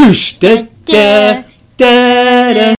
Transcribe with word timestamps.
Whoosh! 0.00 0.38
Da 0.40 0.66
da 0.86 1.44
da 1.76 1.92
da 2.54 2.74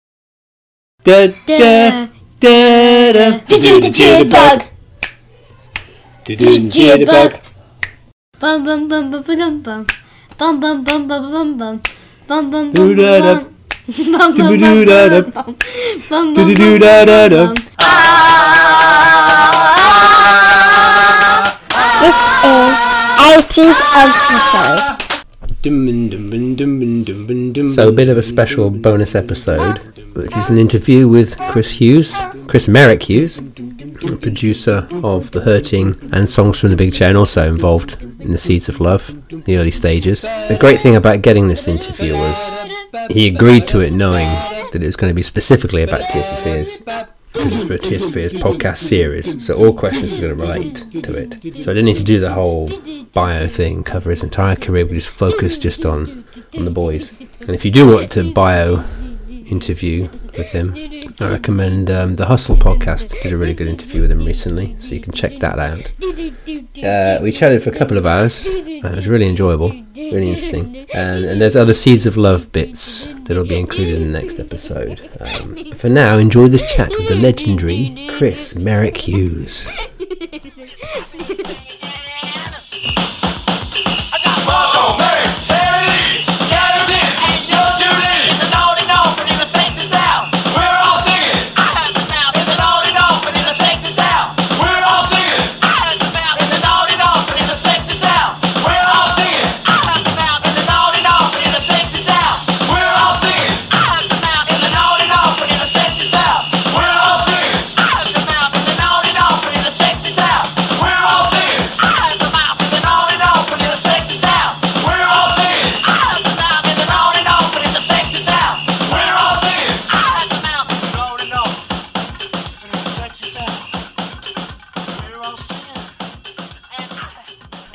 da 1.05 1.19
da 1.47 2.09
da 2.41 3.13
da. 3.13 3.25
Do 3.49 3.57
the 3.81 3.91
jitterbug. 3.97 4.63
Do 6.25 6.37
the 6.37 6.59
jitterbug. 6.75 7.33
Bum 8.41 8.65
bum 8.65 8.89
bum 8.89 9.11
bum 9.11 9.23
bum 9.27 9.63
bum. 9.63 9.87
Bum 10.39 10.61
bum 10.61 10.85
bum 10.85 11.09
bum 11.09 11.23
bum 11.33 11.59
bum. 11.59 11.81
Bum 12.29 12.51
bum 12.51 12.73
bum 12.73 12.73
Do-da-da. 12.73 13.35
bum. 13.35 13.45
Bum 13.99 14.13
bum 14.13 14.37
bum 14.37 14.49
Do-do-do-da-da. 14.49 15.21
bum 15.21 15.33
bum. 15.35 15.57
Bum 16.09 16.35
bum 16.35 16.47
Do-do-do-da-da-da. 16.49 17.43
bum 17.47 17.55
bum. 17.55 17.81
This 22.01 22.19
is 22.49 22.77
80s 23.29 23.79
episode. 24.05 25.00
So, 27.75 27.89
a 27.89 27.93
bit 27.93 28.09
of 28.09 28.17
a 28.17 28.23
special 28.23 28.71
bonus 28.71 29.15
episode, 29.15 29.79
which 30.15 30.35
is 30.35 30.49
an 30.49 30.57
interview 30.57 31.07
with 31.07 31.39
Chris 31.51 31.71
Hughes, 31.71 32.19
Chris 32.47 32.67
Merrick 32.67 33.03
Hughes, 33.03 33.41
producer 34.23 34.89
of 35.05 35.31
The 35.33 35.43
Hurting 35.43 35.97
and 36.13 36.31
Songs 36.31 36.59
from 36.59 36.71
the 36.71 36.77
Big 36.77 36.95
Chair, 36.95 37.09
and 37.09 37.19
also 37.19 37.47
involved 37.47 38.01
in 38.03 38.33
The 38.33 38.39
Seeds 38.39 38.71
of 38.71 38.81
Love, 38.81 39.15
the 39.45 39.59
early 39.59 39.71
stages. 39.71 40.23
The 40.23 40.57
great 40.59 40.81
thing 40.81 40.97
about 40.97 41.21
getting 41.21 41.49
this 41.49 41.69
interview 41.69 42.15
was 42.15 42.71
he 43.11 43.29
agreed 43.29 43.69
to 43.69 43.81
it 43.81 43.93
knowing 43.93 44.29
that 44.73 44.83
it 44.83 44.87
was 44.87 44.97
going 44.97 45.11
to 45.11 45.15
be 45.15 45.23
specifically 45.23 45.83
about 45.83 46.09
Tears 46.11 46.29
for 46.29 46.37
Fears. 46.37 46.79
Because 47.33 47.55
it's 47.55 47.65
for 47.65 47.75
a 47.75 47.79
Tears 47.79 48.13
Fears 48.13 48.33
podcast 48.33 48.79
series, 48.79 49.47
so 49.47 49.55
all 49.55 49.73
questions 49.73 50.13
are 50.13 50.21
going 50.21 50.37
to 50.37 50.45
relate 50.45 51.05
to 51.05 51.17
it. 51.17 51.35
So 51.57 51.71
I 51.71 51.75
didn't 51.75 51.85
need 51.85 51.97
to 51.99 52.03
do 52.03 52.19
the 52.19 52.33
whole 52.33 52.69
bio 53.13 53.47
thing, 53.47 53.85
cover 53.85 54.11
his 54.11 54.25
entire 54.25 54.57
career, 54.57 54.85
we 54.85 54.95
just 54.95 55.09
focus 55.09 55.57
just 55.57 55.85
on 55.85 56.25
on 56.57 56.65
the 56.65 56.71
boys. 56.73 57.21
And 57.41 57.51
if 57.51 57.65
you 57.65 57.71
do 57.71 57.87
want 57.95 58.11
to 58.13 58.33
bio 58.33 58.85
interview 59.51 60.09
with 60.37 60.53
him, 60.53 60.75
I 61.21 61.29
recommend 61.29 61.91
um, 61.91 62.17
the 62.17 62.27
Hustle 62.27 62.57
podcast. 62.57 63.21
Did 63.23 63.33
a 63.33 63.37
really 63.37 63.55
good 63.55 63.69
interview 63.69 64.01
with 64.01 64.11
him 64.11 64.25
recently, 64.25 64.77
so 64.79 64.95
you 64.95 65.01
can 65.01 65.13
check 65.13 65.39
that 65.41 65.59
out. 65.59 65.91
Uh, 66.83 67.21
we 67.23 67.33
chatted 67.33 67.63
for 67.63 67.71
a 67.71 67.77
couple 67.77 67.99
of 67.99 68.07
hours. 68.07 68.47
Uh, 68.47 68.89
it 68.93 68.97
was 68.97 69.09
really 69.09 69.29
enjoyable, 69.29 69.71
really 69.95 70.31
interesting. 70.31 70.87
And, 70.95 71.25
and 71.25 71.41
there's 71.41 71.57
other 71.57 71.75
seeds 71.75 72.07
of 72.07 72.17
love 72.17 72.53
bits 72.53 73.09
that'll 73.25 73.45
be 73.45 73.59
included 73.59 74.01
in 74.01 74.13
the 74.13 74.21
next 74.21 74.39
episode. 74.39 75.11
Um, 75.21 75.73
for 75.73 75.89
now, 75.89 76.17
enjoy 76.17 76.49
this 76.49 76.73
chat 76.73 76.91
with 76.91 77.09
the 77.09 77.17
legendary 77.17 78.09
Chris 78.13 78.55
Merrick 78.57 78.97
Hughes. 78.97 79.69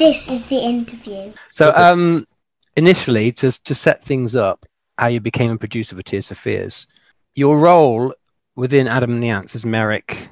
This 0.06 0.30
is 0.30 0.46
the 0.46 0.60
interview. 0.64 1.34
So, 1.50 1.74
um, 1.76 2.28
initially, 2.76 3.32
to 3.32 3.52
to 3.64 3.74
set 3.74 4.04
things 4.04 4.36
up, 4.36 4.68
how 5.00 5.08
you 5.08 5.20
became 5.20 5.50
a 5.52 5.58
producer 5.58 5.96
for 5.96 6.04
Tears 6.04 6.28
for 6.28 6.36
Fears, 6.36 6.86
your 7.34 7.58
role 7.58 8.14
within 8.56 8.88
Adam 8.88 9.14
and 9.14 9.24
the 9.24 9.30
Ants 9.30 9.56
as 9.56 9.66
Merrick, 9.66 10.30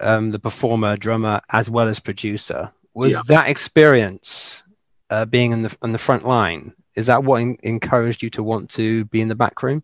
um, 0.00 0.30
the 0.30 0.38
performer, 0.38 0.96
drummer, 0.96 1.42
as 1.50 1.68
well 1.68 1.86
as 1.86 2.00
producer, 2.00 2.72
was 2.94 3.12
Yeah. 3.12 3.20
that 3.26 3.48
experience 3.50 4.62
uh, 5.10 5.26
being 5.26 5.52
in 5.52 5.62
the 5.64 5.76
on 5.82 5.92
the 5.92 5.98
front 5.98 6.26
line? 6.26 6.72
Is 6.94 7.04
that 7.04 7.22
what 7.22 7.42
en- 7.42 7.58
encouraged 7.62 8.22
you 8.22 8.30
to 8.30 8.42
want 8.42 8.70
to 8.70 9.04
be 9.04 9.20
in 9.20 9.28
the 9.28 9.34
back 9.34 9.62
room? 9.62 9.82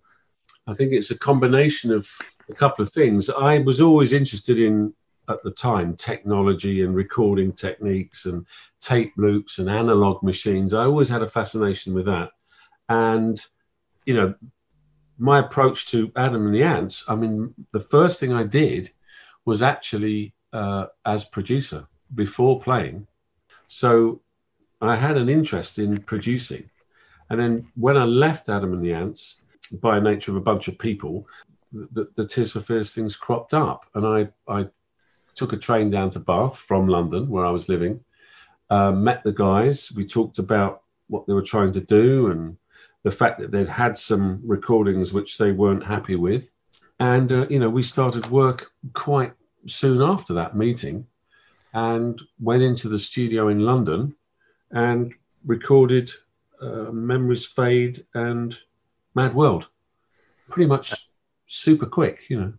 I 0.67 0.73
think 0.73 0.93
it's 0.93 1.11
a 1.11 1.19
combination 1.19 1.93
of 1.93 2.09
a 2.49 2.55
couple 2.55 2.83
of 2.83 2.91
things. 2.91 3.29
I 3.29 3.59
was 3.59 3.83
always 3.83 4.15
interested 4.15 4.59
in, 4.59 4.95
at 5.29 5.43
the 5.43 5.51
time, 5.51 5.95
technology 5.97 6.83
and 6.83 6.95
recording 6.95 7.53
techniques 7.53 8.27
and 8.27 8.47
tape 8.81 9.13
loops 9.17 9.59
and 9.59 9.69
analog 9.69 10.23
machines. 10.23 10.75
I 10.75 10.85
always 10.85 11.09
had 11.09 11.23
a 11.23 11.29
fascination 11.29 11.95
with 11.95 12.07
that. 12.07 12.31
And, 12.89 13.45
you 14.05 14.15
know, 14.15 14.35
my 15.19 15.39
approach 15.39 15.87
to 15.89 16.13
Adam 16.17 16.47
and 16.47 16.55
the 16.55 16.63
Ants, 16.63 17.05
I 17.09 17.17
mean, 17.17 17.55
the 17.73 17.81
first 17.81 18.21
thing 18.21 18.33
I 18.33 18.45
did 18.45 18.91
was 19.45 19.63
actually 19.63 20.35
uh, 20.53 20.87
as 21.05 21.25
producer 21.25 21.87
before 22.15 22.61
playing. 22.61 23.07
So 23.67 24.21
I 24.81 24.95
had 24.95 25.17
an 25.17 25.29
interest 25.29 25.79
in 25.79 25.99
producing. 26.03 26.71
And 27.31 27.41
then 27.41 27.67
when 27.75 27.97
I 27.97 28.05
left 28.05 28.49
Adam 28.49 28.73
and 28.73 28.85
the 28.85 28.93
Ants, 28.93 29.37
by 29.73 29.99
nature 29.99 30.31
of 30.31 30.37
a 30.37 30.41
bunch 30.41 30.69
of 30.69 30.79
people, 30.79 31.27
the, 31.73 32.09
the 32.15 32.25
Tears 32.25 32.53
for 32.53 32.61
Fears 32.61 32.95
things 32.95 33.17
cropped 33.17 33.53
up. 33.53 33.87
And 33.95 34.07
I, 34.07 34.29
I 34.49 34.69
took 35.37 35.53
a 35.53 35.57
train 35.57 35.91
down 35.91 36.11
to 36.11 36.21
Bath 36.21 36.57
from 36.57 36.89
London, 36.89 37.29
where 37.29 37.47
I 37.47 37.51
was 37.51 37.69
living, 37.69 38.01
uh, 38.71 38.91
met 38.93 39.23
the 39.23 39.33
guys. 39.33 39.93
We 39.95 40.07
talked 40.07 40.39
about 40.39 40.83
what 41.09 41.27
they 41.27 41.35
were 41.35 41.43
trying 41.43 41.73
to 41.73 41.81
do 41.81 42.31
and 42.31 42.57
the 43.05 43.11
fact 43.11 43.39
that 43.39 43.53
they'd 43.53 43.69
had 43.69 43.97
some 43.97 44.41
recordings 44.45 45.13
which 45.13 45.39
they 45.39 45.53
weren't 45.53 45.85
happy 45.85 46.17
with. 46.17 46.53
And, 46.99 47.31
uh, 47.31 47.47
you 47.49 47.61
know, 47.61 47.69
we 47.69 47.83
started 47.83 48.31
work 48.31 48.73
quite 48.95 49.33
soon 49.67 50.03
after 50.03 50.33
that 50.35 50.57
meeting 50.57 51.07
and 51.73 52.21
went 52.41 52.63
into 52.63 52.89
the 52.89 52.99
studio 52.99 53.49
in 53.49 53.61
London 53.61 54.17
and 54.71 55.15
recorded 55.45 56.11
uh, 56.61 56.91
Memories 56.91 57.47
Fade 57.47 58.07
and 58.15 58.59
Mad 59.15 59.35
World. 59.35 59.69
Pretty 60.49 60.67
much 60.67 60.95
super 61.47 61.87
quick, 61.87 62.21
you 62.29 62.41
know. 62.41 62.53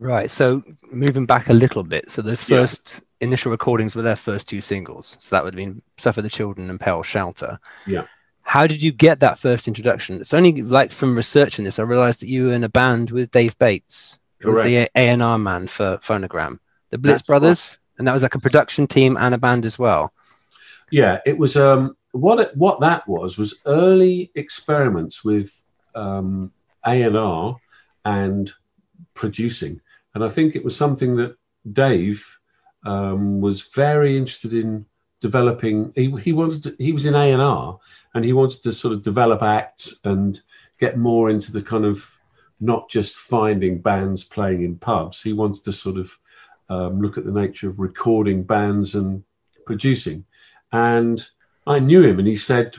Right. 0.00 0.30
So 0.30 0.62
moving 0.90 1.26
back 1.26 1.50
a 1.50 1.52
little 1.52 1.84
bit, 1.84 2.10
so 2.10 2.22
those 2.22 2.48
Yeah. 2.48 2.58
first 2.58 3.02
initial 3.20 3.52
recordings 3.52 3.94
were 3.94 4.02
their 4.02 4.16
first 4.16 4.48
two 4.48 4.62
singles. 4.62 5.18
So 5.20 5.36
that 5.36 5.44
would 5.44 5.52
have 5.52 5.58
been 5.58 5.82
Suffer 5.98 6.22
the 6.22 6.30
Children 6.30 6.70
and 6.70 6.80
Pale 6.80 7.02
Shelter. 7.02 7.60
Yeah. 7.86 8.06
How 8.42 8.66
did 8.66 8.82
you 8.82 8.92
get 8.92 9.20
that 9.20 9.38
first 9.38 9.68
introduction? 9.68 10.20
It's 10.20 10.32
only 10.32 10.62
like 10.62 10.90
from 10.90 11.14
researching 11.14 11.66
this, 11.66 11.78
I 11.78 11.82
realized 11.82 12.22
that 12.22 12.28
you 12.28 12.46
were 12.46 12.54
in 12.54 12.64
a 12.64 12.68
band 12.70 13.10
with 13.10 13.30
Dave 13.30 13.56
Bates, 13.58 14.18
who 14.38 14.52
was 14.52 14.62
the 14.62 14.76
A 14.76 14.90
and 14.94 15.22
R 15.22 15.38
man 15.38 15.68
for 15.68 15.98
Phonogram, 15.98 16.58
the 16.88 16.96
Blitz 16.96 17.18
That's 17.20 17.26
Brothers, 17.26 17.78
and 17.98 18.08
that 18.08 18.14
was 18.14 18.22
like 18.22 18.34
a 18.34 18.40
production 18.40 18.86
team 18.86 19.18
and 19.18 19.34
a 19.34 19.38
band 19.38 19.66
as 19.66 19.78
well. 19.78 20.14
Yeah, 20.90 21.20
it 21.26 21.36
was 21.36 21.56
um, 21.56 21.94
what 22.12 22.40
it, 22.40 22.56
what 22.56 22.80
that 22.80 23.06
was 23.06 23.36
was 23.36 23.60
early 23.66 24.32
experiments 24.34 25.22
with 25.22 25.62
um, 25.94 26.50
A 26.86 27.02
and 27.02 27.18
R 27.18 27.56
and 28.06 28.50
producing, 29.14 29.80
and 30.14 30.24
I 30.24 30.28
think 30.28 30.54
it 30.54 30.64
was 30.64 30.76
something 30.76 31.16
that 31.16 31.36
Dave 31.70 32.38
um, 32.84 33.40
was 33.40 33.62
very 33.62 34.16
interested 34.16 34.54
in 34.54 34.86
developing. 35.20 35.92
He, 35.94 36.10
he 36.16 36.32
wanted 36.32 36.62
to, 36.64 36.76
he 36.78 36.92
was 36.92 37.06
in 37.06 37.14
A 37.14 37.32
and 37.32 37.42
R, 37.42 37.78
and 38.14 38.24
he 38.24 38.32
wanted 38.32 38.62
to 38.62 38.72
sort 38.72 38.94
of 38.94 39.02
develop 39.02 39.42
acts 39.42 40.00
and 40.04 40.40
get 40.78 40.96
more 40.96 41.30
into 41.30 41.52
the 41.52 41.62
kind 41.62 41.84
of 41.84 42.18
not 42.60 42.88
just 42.90 43.16
finding 43.16 43.80
bands 43.80 44.24
playing 44.24 44.62
in 44.62 44.76
pubs. 44.76 45.22
He 45.22 45.32
wanted 45.32 45.64
to 45.64 45.72
sort 45.72 45.96
of 45.96 46.18
um, 46.68 47.00
look 47.00 47.18
at 47.18 47.24
the 47.24 47.32
nature 47.32 47.68
of 47.68 47.78
recording 47.78 48.42
bands 48.42 48.94
and 48.94 49.24
producing. 49.66 50.24
And 50.72 51.24
I 51.66 51.78
knew 51.78 52.02
him, 52.02 52.18
and 52.18 52.28
he 52.28 52.36
said, 52.36 52.76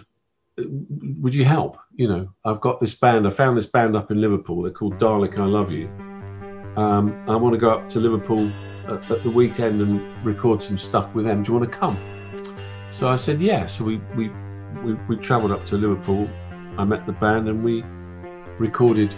"Would 0.57 1.35
you 1.35 1.45
help? 1.45 1.77
You 1.95 2.07
know, 2.07 2.33
I've 2.45 2.61
got 2.61 2.79
this 2.79 2.95
band. 2.95 3.27
I 3.27 3.31
found 3.31 3.57
this 3.57 3.67
band 3.67 3.95
up 3.95 4.11
in 4.11 4.21
Liverpool. 4.21 4.61
They're 4.61 4.71
called 4.71 4.97
Dalek 4.97 5.37
I 5.37 5.45
Love 5.45 5.71
You. 5.71 6.10
Um, 6.77 7.23
I 7.27 7.35
want 7.35 7.53
to 7.53 7.59
go 7.59 7.71
up 7.71 7.89
to 7.89 7.99
Liverpool 7.99 8.51
at, 8.87 9.09
at 9.11 9.23
the 9.23 9.29
weekend 9.29 9.81
and 9.81 10.25
record 10.25 10.63
some 10.63 10.77
stuff 10.77 11.13
with 11.13 11.25
them. 11.25 11.43
Do 11.43 11.53
you 11.53 11.59
want 11.59 11.71
to 11.71 11.77
come?" 11.77 11.97
So 12.89 13.09
I 13.09 13.15
said, 13.15 13.41
"Yeah." 13.41 13.65
So 13.65 13.83
we 13.83 13.97
we 14.15 14.29
we, 14.83 14.93
we 15.07 15.17
travelled 15.17 15.51
up 15.51 15.65
to 15.67 15.77
Liverpool. 15.77 16.29
I 16.77 16.83
met 16.83 17.05
the 17.05 17.11
band, 17.11 17.49
and 17.49 17.63
we 17.63 17.83
recorded, 18.57 19.13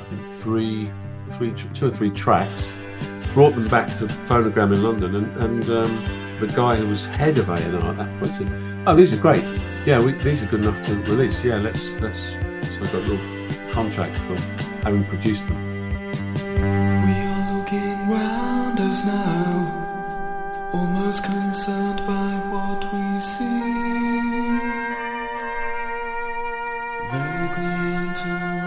I 0.00 0.04
think 0.04 0.26
three, 0.26 0.90
three, 1.36 1.52
two 1.52 1.88
or 1.88 1.90
three 1.90 2.10
tracks. 2.10 2.72
Brought 3.34 3.54
them 3.54 3.68
back 3.68 3.88
to 3.94 4.06
Phonogram 4.06 4.72
in 4.74 4.82
London, 4.82 5.14
and, 5.14 5.36
and 5.36 5.70
um, 5.70 6.38
the 6.40 6.46
guy 6.46 6.76
who 6.76 6.88
was 6.88 7.06
head 7.06 7.38
of 7.38 7.48
A&R 7.48 7.58
at 7.58 7.96
that 7.96 8.18
point 8.18 8.34
said, 8.34 8.48
"Oh, 8.86 8.94
these 8.94 9.12
are 9.12 9.20
great. 9.20 9.44
Yeah, 9.84 10.02
we, 10.04 10.12
these 10.12 10.42
are 10.42 10.46
good 10.46 10.60
enough 10.60 10.80
to 10.86 10.94
release. 11.02 11.44
Yeah, 11.44 11.56
let's 11.56 11.94
let's." 11.96 12.30
So 12.30 12.82
I 12.82 12.86
got 12.86 12.94
a 12.94 12.98
little 12.98 13.72
contract 13.72 14.16
for 14.18 14.36
having 14.82 15.04
produced 15.04 15.46
them. 15.46 15.68
We 16.58 17.26
are 17.28 17.52
looking 17.52 18.08
round 18.08 18.80
us 18.80 19.04
now, 19.04 19.72
almost 20.72 21.22
concerned 21.22 22.04
by 22.04 22.30
what 22.50 22.92
we 22.92 23.20
see. 23.20 24.58
Vaguely 27.10 27.94
interested, 27.94 28.57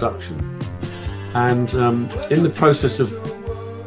production. 0.00 0.58
And 1.34 1.74
um, 1.74 2.08
in 2.30 2.42
the 2.42 2.50
process 2.50 3.00
of 3.00 3.12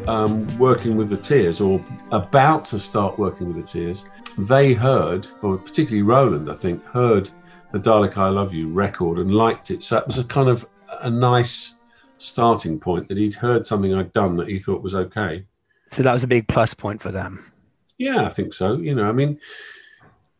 um, 0.07 0.47
working 0.59 0.95
with 0.95 1.09
the 1.09 1.17
Tears, 1.17 1.59
or 1.59 1.83
about 2.11 2.65
to 2.65 2.79
start 2.79 3.17
working 3.17 3.47
with 3.47 3.57
the 3.57 3.63
Tears, 3.63 4.09
they 4.37 4.73
heard, 4.73 5.27
or 5.41 5.57
particularly 5.57 6.03
Roland, 6.03 6.51
I 6.51 6.55
think, 6.55 6.83
heard 6.85 7.29
the 7.71 7.79
Dalek 7.79 8.15
I 8.15 8.29
Love 8.29 8.53
You 8.53 8.69
record 8.69 9.17
and 9.17 9.33
liked 9.33 9.71
it. 9.71 9.83
So 9.83 9.97
it 9.97 10.05
was 10.05 10.19
a 10.19 10.23
kind 10.23 10.49
of 10.49 10.67
a 11.01 11.09
nice 11.09 11.77
starting 12.19 12.79
point 12.79 13.07
that 13.07 13.17
he'd 13.17 13.33
heard 13.35 13.65
something 13.65 13.93
I'd 13.93 14.13
done 14.13 14.37
that 14.37 14.47
he 14.47 14.59
thought 14.59 14.83
was 14.83 14.95
okay. 14.95 15.45
So 15.87 16.03
that 16.03 16.13
was 16.13 16.23
a 16.23 16.27
big 16.27 16.47
plus 16.47 16.73
point 16.73 17.01
for 17.01 17.11
them. 17.11 17.51
Yeah, 17.97 18.25
I 18.25 18.29
think 18.29 18.53
so. 18.53 18.77
You 18.77 18.93
know, 18.95 19.09
I 19.09 19.11
mean, 19.11 19.39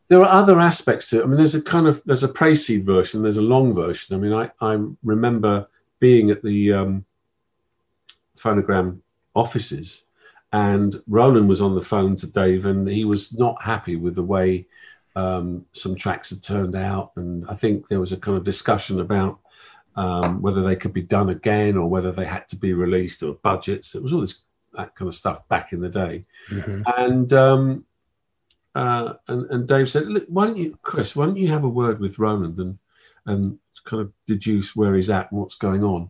there 0.08 0.22
are 0.22 0.42
other 0.42 0.60
aspects 0.60 1.10
to 1.10 1.20
it. 1.20 1.24
I 1.24 1.26
mean, 1.26 1.38
there's 1.38 1.56
a 1.56 1.62
kind 1.62 1.88
of 1.88 2.02
there's 2.06 2.24
a 2.24 2.28
pre-seed 2.28 2.86
version, 2.86 3.22
there's 3.22 3.38
a 3.38 3.42
long 3.42 3.74
version. 3.74 4.16
I 4.16 4.20
mean, 4.20 4.34
I 4.34 4.52
I 4.62 4.80
remember 5.04 5.68
being 6.00 6.30
at 6.30 6.44
the 6.44 6.74
um, 6.74 7.06
phonogram 8.38 9.00
offices, 9.34 10.06
and 10.52 11.02
Roland 11.08 11.48
was 11.48 11.62
on 11.62 11.76
the 11.76 11.82
phone 11.82 12.16
to 12.18 12.28
Dave, 12.28 12.66
and 12.66 12.88
he 12.88 13.06
was 13.06 13.34
not 13.34 13.62
happy 13.62 13.96
with 13.96 14.16
the 14.16 14.24
way 14.24 14.68
um, 15.16 15.66
some 15.74 15.96
tracks 15.96 16.30
had 16.30 16.44
turned 16.44 16.76
out, 16.76 17.12
and 17.16 17.46
I 17.48 17.56
think 17.56 17.88
there 17.88 18.00
was 18.00 18.12
a 18.12 18.18
kind 18.18 18.38
of 18.38 18.44
discussion 18.44 19.00
about 19.00 19.40
um, 19.96 20.42
whether 20.42 20.64
they 20.64 20.76
could 20.76 20.94
be 20.94 21.04
done 21.04 21.30
again 21.30 21.78
or 21.78 21.88
whether 21.88 22.12
they 22.12 22.26
had 22.26 22.48
to 22.50 22.56
be 22.56 22.74
released 22.74 23.24
or 23.24 23.36
budgets. 23.36 23.92
There 23.92 24.02
was 24.02 24.12
all 24.14 24.22
this 24.22 24.44
that 24.74 24.96
kind 24.96 25.08
of 25.08 25.14
stuff 25.14 25.48
back 25.48 25.72
in 25.72 25.80
the 25.82 25.90
day 25.90 26.26
and 26.98 27.32
um, 27.34 27.86
uh, 28.76 29.14
and 29.28 29.50
and 29.52 29.68
Dave 29.68 29.90
said, 29.90 30.08
Look, 30.08 30.26
"Why 30.28 30.46
don't 30.46 30.58
you, 30.58 30.78
Chris? 30.82 31.16
Why 31.16 31.26
don't 31.26 31.38
you 31.38 31.50
have 31.50 31.64
a 31.64 31.70
word 31.70 32.00
with 32.00 32.20
Roland 32.20 32.60
and 32.60 32.80
and 33.26 33.60
kind 33.86 34.02
of 34.02 34.12
deduce 34.28 34.76
where 34.76 34.96
he's 34.96 35.10
at 35.10 35.32
and 35.32 35.40
what's 35.40 35.56
going 35.56 35.84
on?" 35.84 36.10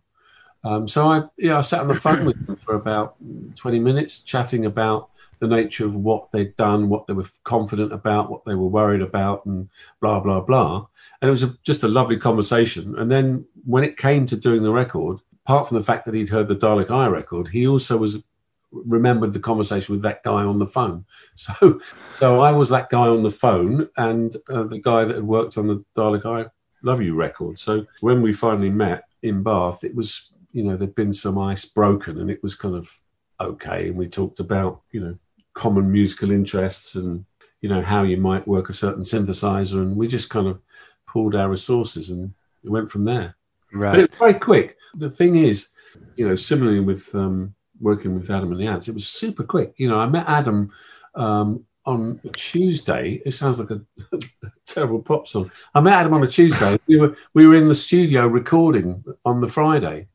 Um, 0.63 0.87
so 0.87 1.07
I 1.07 1.23
yeah 1.37 1.57
I 1.57 1.61
sat 1.61 1.81
on 1.81 1.89
the 1.89 1.95
phone 1.95 2.25
with 2.25 2.37
him 2.47 2.55
for 2.55 2.75
about 2.75 3.15
twenty 3.55 3.79
minutes, 3.79 4.19
chatting 4.19 4.65
about 4.65 5.09
the 5.39 5.47
nature 5.47 5.85
of 5.85 5.97
what 5.97 6.31
they'd 6.31 6.55
done, 6.55 6.87
what 6.87 7.05
they 7.05 7.13
were 7.13 7.25
confident 7.43 7.91
about, 7.91 8.31
what 8.31 8.45
they 8.45 8.55
were 8.55 8.67
worried 8.67 9.01
about, 9.01 9.45
and 9.45 9.67
blah 9.99 10.21
blah 10.21 10.39
blah. 10.39 10.85
And 11.21 11.27
it 11.27 11.31
was 11.31 11.43
a, 11.43 11.57
just 11.63 11.83
a 11.83 11.89
lovely 11.89 12.17
conversation. 12.17 12.97
And 12.97 13.11
then 13.11 13.45
when 13.65 13.83
it 13.83 13.97
came 13.97 14.25
to 14.27 14.37
doing 14.37 14.63
the 14.63 14.71
record, 14.71 15.19
apart 15.45 15.67
from 15.67 15.77
the 15.77 15.83
fact 15.83 16.05
that 16.05 16.13
he'd 16.13 16.29
heard 16.29 16.47
the 16.47 16.55
Dalek 16.55 16.91
I 16.91 17.07
record, 17.07 17.49
he 17.49 17.67
also 17.67 17.97
was 17.97 18.23
remembered 18.73 19.33
the 19.33 19.39
conversation 19.39 19.93
with 19.93 20.01
that 20.03 20.23
guy 20.23 20.43
on 20.43 20.59
the 20.59 20.65
phone. 20.65 21.05
So, 21.35 21.79
so 22.11 22.41
I 22.41 22.51
was 22.51 22.69
that 22.69 22.89
guy 22.89 23.07
on 23.07 23.23
the 23.23 23.31
phone, 23.31 23.89
and 23.97 24.35
uh, 24.49 24.63
the 24.63 24.79
guy 24.79 25.03
that 25.05 25.15
had 25.15 25.23
worked 25.23 25.57
on 25.57 25.67
the 25.67 25.83
Dalek 25.95 26.25
I 26.25 26.49
Love 26.83 27.01
You 27.01 27.15
record. 27.15 27.57
So 27.59 27.85
when 28.01 28.21
we 28.21 28.33
finally 28.33 28.69
met 28.69 29.05
in 29.23 29.41
Bath, 29.43 29.83
it 29.83 29.95
was 29.95 30.31
you 30.51 30.63
know 30.63 30.77
there'd 30.77 30.93
been 30.95 31.13
some 31.13 31.37
ice 31.39 31.65
broken, 31.65 32.19
and 32.19 32.29
it 32.29 32.41
was 32.43 32.55
kind 32.55 32.75
of 32.75 32.99
okay. 33.39 33.87
And 33.87 33.97
we 33.97 34.07
talked 34.07 34.39
about 34.39 34.81
you 34.91 34.99
know 35.01 35.17
common 35.53 35.91
musical 35.91 36.31
interests 36.31 36.95
and 36.95 37.25
you 37.61 37.69
know 37.69 37.81
how 37.81 38.03
you 38.03 38.17
might 38.17 38.47
work 38.47 38.69
a 38.69 38.73
certain 38.73 39.03
synthesizer, 39.03 39.77
and 39.81 39.95
we 39.95 40.07
just 40.07 40.29
kind 40.29 40.47
of 40.47 40.59
pulled 41.07 41.35
our 41.35 41.49
resources 41.49 42.09
and 42.09 42.33
it 42.63 42.69
went 42.69 42.91
from 42.91 43.05
there. 43.05 43.35
But 43.71 43.77
Right. 43.79 43.99
it 43.99 44.09
was 44.11 44.19
very 44.19 44.33
quick. 44.35 44.77
The 44.95 45.09
thing 45.09 45.35
is, 45.35 45.69
you 46.15 46.27
know, 46.27 46.35
similarly 46.35 46.79
with 46.79 47.13
um, 47.15 47.55
working 47.83 48.15
with 48.15 48.29
Adam 48.31 48.51
and 48.51 48.59
the 48.59 48.67
Ants, 48.67 48.87
it 48.87 48.93
was 48.95 49.07
super 49.07 49.43
quick. 49.43 49.73
You 49.77 49.89
know, 49.89 49.99
I 49.99 50.07
met 50.07 50.27
Adam 50.27 50.71
um, 51.15 51.65
on 51.85 52.19
a 52.23 52.29
Tuesday. 52.29 53.21
It 53.25 53.31
sounds 53.31 53.59
like 53.59 53.69
a, 53.69 53.81
terrible 54.65 55.01
pop 55.01 55.27
song. 55.27 55.51
I 55.75 55.81
met 55.81 55.93
Adam 55.93 56.13
on 56.13 56.23
a 56.23 56.27
Tuesday. 56.27 56.79
We 56.87 56.97
were 56.97 57.15
we 57.33 57.45
were 57.45 57.55
in 57.55 57.67
the 57.67 57.75
studio 57.75 58.27
recording 58.27 59.03
on 59.25 59.41
the 59.41 59.47
Friday. 59.47 60.07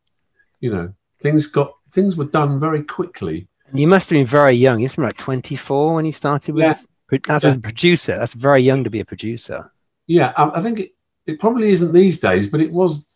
You 0.60 0.72
know, 0.72 0.94
things 1.20 1.46
got 1.46 1.74
things 1.90 2.16
were 2.16 2.24
done 2.24 2.58
very 2.58 2.82
quickly. 2.82 3.48
You 3.72 3.86
must 3.86 4.08
have 4.08 4.16
been 4.16 4.26
very 4.26 4.56
young. 4.56 4.80
You 4.80 4.86
must 4.86 4.96
have 4.96 5.02
been 5.02 5.08
like 5.08 5.18
24 5.18 5.94
when 5.94 6.06
you 6.06 6.12
started 6.12 6.54
with. 6.54 6.62
Yeah. 6.64 7.18
As 7.28 7.44
a 7.44 7.58
producer, 7.58 8.18
that's 8.18 8.34
very 8.34 8.62
young 8.62 8.84
to 8.84 8.90
be 8.90 9.00
a 9.00 9.04
producer. 9.04 9.70
Yeah, 10.06 10.32
I, 10.36 10.58
I 10.58 10.62
think 10.62 10.80
it, 10.80 10.90
it 11.26 11.40
probably 11.40 11.70
isn't 11.70 11.92
these 11.92 12.20
days, 12.20 12.48
but 12.48 12.60
it 12.60 12.72
was. 12.72 13.06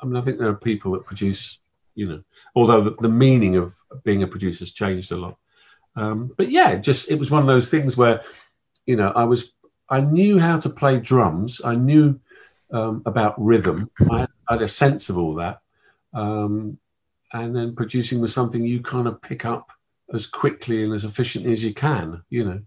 I 0.00 0.06
mean, 0.06 0.16
I 0.16 0.22
think 0.22 0.38
there 0.38 0.48
are 0.48 0.54
people 0.54 0.92
that 0.92 1.04
produce, 1.04 1.58
you 1.98 2.06
know, 2.08 2.22
although 2.54 2.80
the, 2.80 2.94
the 3.00 3.14
meaning 3.24 3.56
of 3.56 3.74
being 4.04 4.22
a 4.22 4.26
producer 4.34 4.62
has 4.62 4.72
changed 4.72 5.10
a 5.10 5.16
lot. 5.16 5.36
Um, 5.96 6.18
but 6.38 6.48
yeah, 6.48 6.76
just 6.76 7.10
it 7.10 7.18
was 7.18 7.30
one 7.30 7.42
of 7.42 7.48
those 7.48 7.70
things 7.70 7.96
where, 7.96 8.22
you 8.86 8.96
know, 8.96 9.10
I 9.22 9.24
was 9.24 9.40
I 9.90 10.00
knew 10.00 10.38
how 10.38 10.56
to 10.60 10.70
play 10.70 11.00
drums. 11.00 11.60
I 11.64 11.74
knew 11.74 12.20
um, 12.70 13.02
about 13.04 13.34
rhythm. 13.50 13.90
I 14.12 14.20
had, 14.20 14.30
I 14.48 14.52
had 14.54 14.62
a 14.62 14.68
sense 14.68 15.10
of 15.10 15.18
all 15.18 15.34
that, 15.42 15.60
um, 16.14 16.78
and 17.32 17.56
then 17.56 17.74
producing 17.74 18.20
was 18.20 18.32
something 18.32 18.62
you 18.62 18.80
kind 18.80 19.08
of 19.08 19.20
pick 19.20 19.44
up 19.44 19.66
as 20.14 20.26
quickly 20.26 20.84
and 20.84 20.94
as 20.94 21.04
efficiently 21.04 21.52
as 21.52 21.64
you 21.64 21.74
can. 21.74 22.22
You 22.30 22.44
know. 22.44 22.60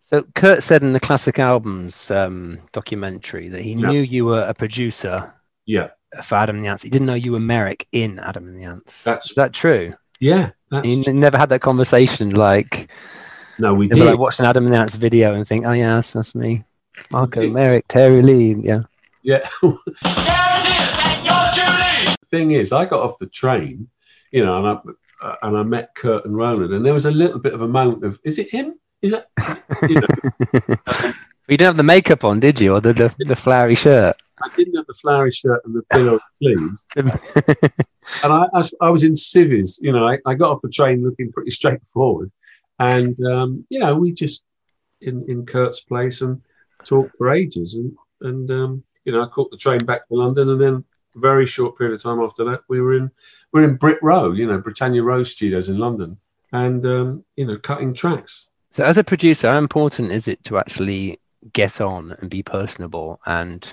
So 0.00 0.22
Kurt 0.36 0.62
said 0.62 0.82
in 0.84 0.92
the 0.92 1.00
classic 1.00 1.40
albums 1.40 2.12
um, 2.12 2.60
documentary 2.70 3.48
that 3.48 3.62
he 3.62 3.72
Yeah. 3.72 3.88
knew 3.88 4.02
you 4.02 4.24
were 4.24 4.44
a 4.46 4.54
producer 4.54 5.34
Yeah, 5.64 5.88
for 6.22 6.36
Adam 6.36 6.56
and 6.56 6.64
the 6.64 6.68
Ants. 6.70 6.82
He 6.82 6.90
didn't 6.90 7.06
know 7.06 7.14
you 7.14 7.32
were 7.32 7.40
Merrick 7.40 7.86
in 7.92 8.18
Adam 8.18 8.46
and 8.48 8.58
the 8.58 8.64
Ants. 8.64 9.02
That's- 9.04 9.30
Is 9.30 9.34
that 9.36 9.52
true? 9.52 9.94
yeah. 10.20 10.50
That's 10.70 10.86
You 10.88 11.04
n- 11.06 11.20
never 11.20 11.38
had 11.38 11.50
that 11.50 11.60
conversation 11.60 12.30
like 12.30 12.90
no, 13.58 13.72
we 13.72 13.86
never 13.86 14.00
did. 14.00 14.10
like 14.10 14.18
watching 14.18 14.44
Adam 14.46 14.64
and 14.64 14.74
the 14.74 14.78
Ants 14.78 14.94
video 14.96 15.32
and 15.34 15.46
think, 15.46 15.64
oh 15.64 15.72
yeah, 15.72 15.94
that's, 15.96 16.12
that's 16.14 16.34
me. 16.34 16.64
Marco, 17.10 17.42
did. 17.42 17.52
Merrick, 17.52 17.84
Terry 17.88 18.20
Lee. 18.22 18.54
Yeah. 18.58 18.80
Yeah. 19.22 19.48
Guaranteed 19.62 19.82
that 20.02 21.22
you're 21.24 22.06
Julie. 22.08 22.16
thing 22.30 22.50
is, 22.52 22.72
I 22.72 22.84
got 22.84 23.00
off 23.00 23.18
the 23.18 23.26
train, 23.28 23.88
you 24.32 24.44
know, 24.44 24.58
and 24.58 24.66
I 24.66 25.26
uh, 25.26 25.36
and 25.42 25.56
I 25.56 25.62
met 25.62 25.94
Kurt 25.94 26.24
and 26.26 26.36
Roland, 26.36 26.72
and 26.74 26.84
there 26.84 26.92
was 26.92 27.06
a 27.06 27.10
little 27.10 27.38
bit 27.38 27.54
of 27.54 27.62
a 27.62 27.68
moment 27.68 28.04
of, 28.04 28.18
is 28.24 28.38
it 28.38 28.50
him? 28.50 28.74
Is 29.02 29.12
that? 29.12 29.28
is- 29.38 29.62
you 29.90 30.00
know, 30.00 31.12
You 31.48 31.56
didn't 31.56 31.66
have 31.68 31.76
the 31.76 31.82
makeup 31.84 32.24
on, 32.24 32.40
did 32.40 32.60
you? 32.60 32.74
Or 32.74 32.80
the, 32.80 32.92
the, 32.92 33.14
the 33.20 33.36
flowery 33.36 33.76
shirt? 33.76 34.16
I 34.42 34.48
didn't 34.56 34.76
have 34.76 34.86
the 34.86 34.94
flowery 34.94 35.30
shirt 35.30 35.62
and 35.64 35.74
the 35.74 35.82
pillow 35.90 36.18
sleeves, 36.42 36.84
and 36.96 37.10
I, 38.32 38.46
I, 38.52 38.56
was- 38.58 38.74
I 38.80 38.90
was 38.90 39.02
in 39.02 39.16
civvies. 39.16 39.78
You 39.82 39.92
know, 39.92 40.06
I, 40.06 40.18
I 40.26 40.34
got 40.34 40.50
off 40.52 40.62
the 40.62 40.68
train 40.68 41.02
looking 41.04 41.32
pretty 41.32 41.50
straightforward, 41.50 42.30
and 42.78 43.16
um, 43.26 43.64
you 43.70 43.78
know, 43.78 43.96
we 43.96 44.12
just 44.12 44.44
in 45.00 45.24
in 45.28 45.46
Kurt's 45.46 45.80
place 45.80 46.22
and 46.22 46.40
talked 46.84 47.16
for 47.16 47.30
ages, 47.30 47.74
and 47.74 47.92
and 48.20 48.50
um, 48.50 48.84
you 49.04 49.12
know, 49.12 49.22
I 49.22 49.26
caught 49.26 49.50
the 49.50 49.56
train 49.56 49.78
back 49.78 50.06
to 50.08 50.14
London, 50.14 50.50
and 50.50 50.60
then 50.60 50.84
a 51.14 51.18
very 51.18 51.46
short 51.46 51.78
period 51.78 51.94
of 51.94 52.02
time 52.02 52.20
after 52.20 52.44
that, 52.44 52.60
we 52.68 52.80
were 52.80 52.94
in 52.94 53.10
we 53.52 53.62
are 53.62 53.64
in 53.64 53.76
Brit 53.76 53.98
Row, 54.02 54.32
you 54.32 54.46
know, 54.46 54.58
Britannia 54.58 55.02
Row 55.02 55.22
Studios 55.22 55.68
in 55.68 55.78
London, 55.78 56.18
and 56.52 56.84
um, 56.84 57.24
you 57.36 57.46
know, 57.46 57.56
cutting 57.58 57.94
tracks. 57.94 58.48
So, 58.72 58.84
as 58.84 58.98
a 58.98 59.04
producer, 59.04 59.50
how 59.50 59.56
important 59.58 60.12
is 60.12 60.28
it 60.28 60.44
to 60.44 60.58
actually 60.58 61.18
get 61.52 61.80
on 61.80 62.12
and 62.18 62.28
be 62.28 62.42
personable 62.42 63.20
and 63.24 63.72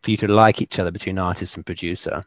for 0.00 0.10
you 0.10 0.16
to 0.18 0.28
like 0.28 0.62
each 0.62 0.78
other 0.78 0.90
between 0.90 1.18
artist 1.18 1.56
and 1.56 1.66
producer? 1.66 2.24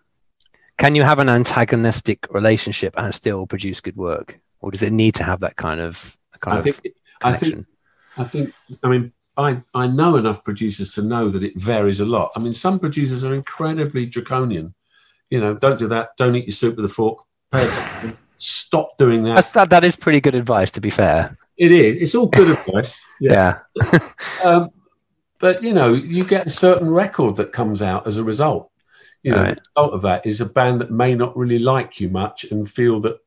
Can 0.78 0.96
you 0.96 1.04
have 1.04 1.20
an 1.20 1.30
antagonistic 1.30 2.28
relationship 2.34 2.94
and 2.98 3.14
still 3.14 3.46
produce 3.46 3.82
good 3.82 3.98
work, 3.98 4.40
or 4.60 4.72
does 4.72 4.82
it 4.82 4.94
need 4.94 5.16
to 5.16 5.24
have 5.24 5.42
that 5.42 5.56
kind 5.56 5.80
of 5.80 6.18
kind 6.40 6.56
I 6.56 6.60
of 6.60 6.64
think 6.64 6.96
I 7.22 7.34
think? 7.34 7.66
I 8.18 8.24
think, 8.24 8.54
I 8.84 8.90
mean, 8.90 9.14
I, 9.38 9.62
I 9.74 9.88
know 9.88 10.18
enough 10.18 10.44
producers 10.44 10.94
to 10.96 11.02
know 11.02 11.30
that 11.30 11.44
it 11.44 11.56
varies 11.56 12.00
a 12.00 12.06
lot. 12.06 12.32
I 12.36 12.40
mean, 12.40 12.54
some 12.54 12.80
producers 12.80 13.24
are 13.24 13.34
incredibly 13.34 14.06
draconian. 14.06 14.74
You 15.30 15.40
know, 15.40 15.56
don't 15.56 15.80
do 15.80 15.88
that. 15.88 16.18
Don't 16.18 16.36
eat 16.36 16.46
your 16.46 16.52
soup 16.52 16.76
with 16.76 16.86
a 16.86 16.90
fork. 16.90 17.24
Pay 17.52 17.68
attention. 17.68 18.18
stop 18.38 18.98
doing 18.98 19.24
that. 19.24 19.36
That's, 19.36 19.50
that, 19.52 19.70
that 19.70 19.84
is 19.84 19.96
pretty 19.96 20.20
good 20.20 20.36
advice, 20.36 20.72
to 20.72 20.82
be 20.82 20.90
fair. 20.90 21.38
It 21.58 21.72
is. 21.72 22.02
It's 22.02 22.16
all 22.16 22.28
good 22.28 22.50
advice. 22.52 23.06
Yeah. 23.20 23.60
Um, 24.44 24.72
but 25.42 25.62
you 25.64 25.74
know, 25.74 25.94
you 25.94 26.24
get 26.24 26.48
a 26.48 26.52
certain 26.52 26.90
record 26.90 27.36
that 27.38 27.52
comes 27.52 27.82
out 27.82 28.08
as 28.08 28.18
a 28.18 28.24
result. 28.24 28.72
You 29.24 29.34
know, 29.34 29.42
Right. 29.42 29.56
the 29.56 29.62
result 29.76 29.94
of 29.94 30.02
that 30.04 30.26
is 30.26 30.40
a 30.40 30.46
band 30.46 30.82
that 30.82 30.92
may 30.92 31.14
not 31.16 31.36
really 31.36 31.60
like 31.60 32.00
you 32.00 32.10
much 32.10 32.46
and 32.50 32.70
feel 32.70 33.00
that 33.02 33.18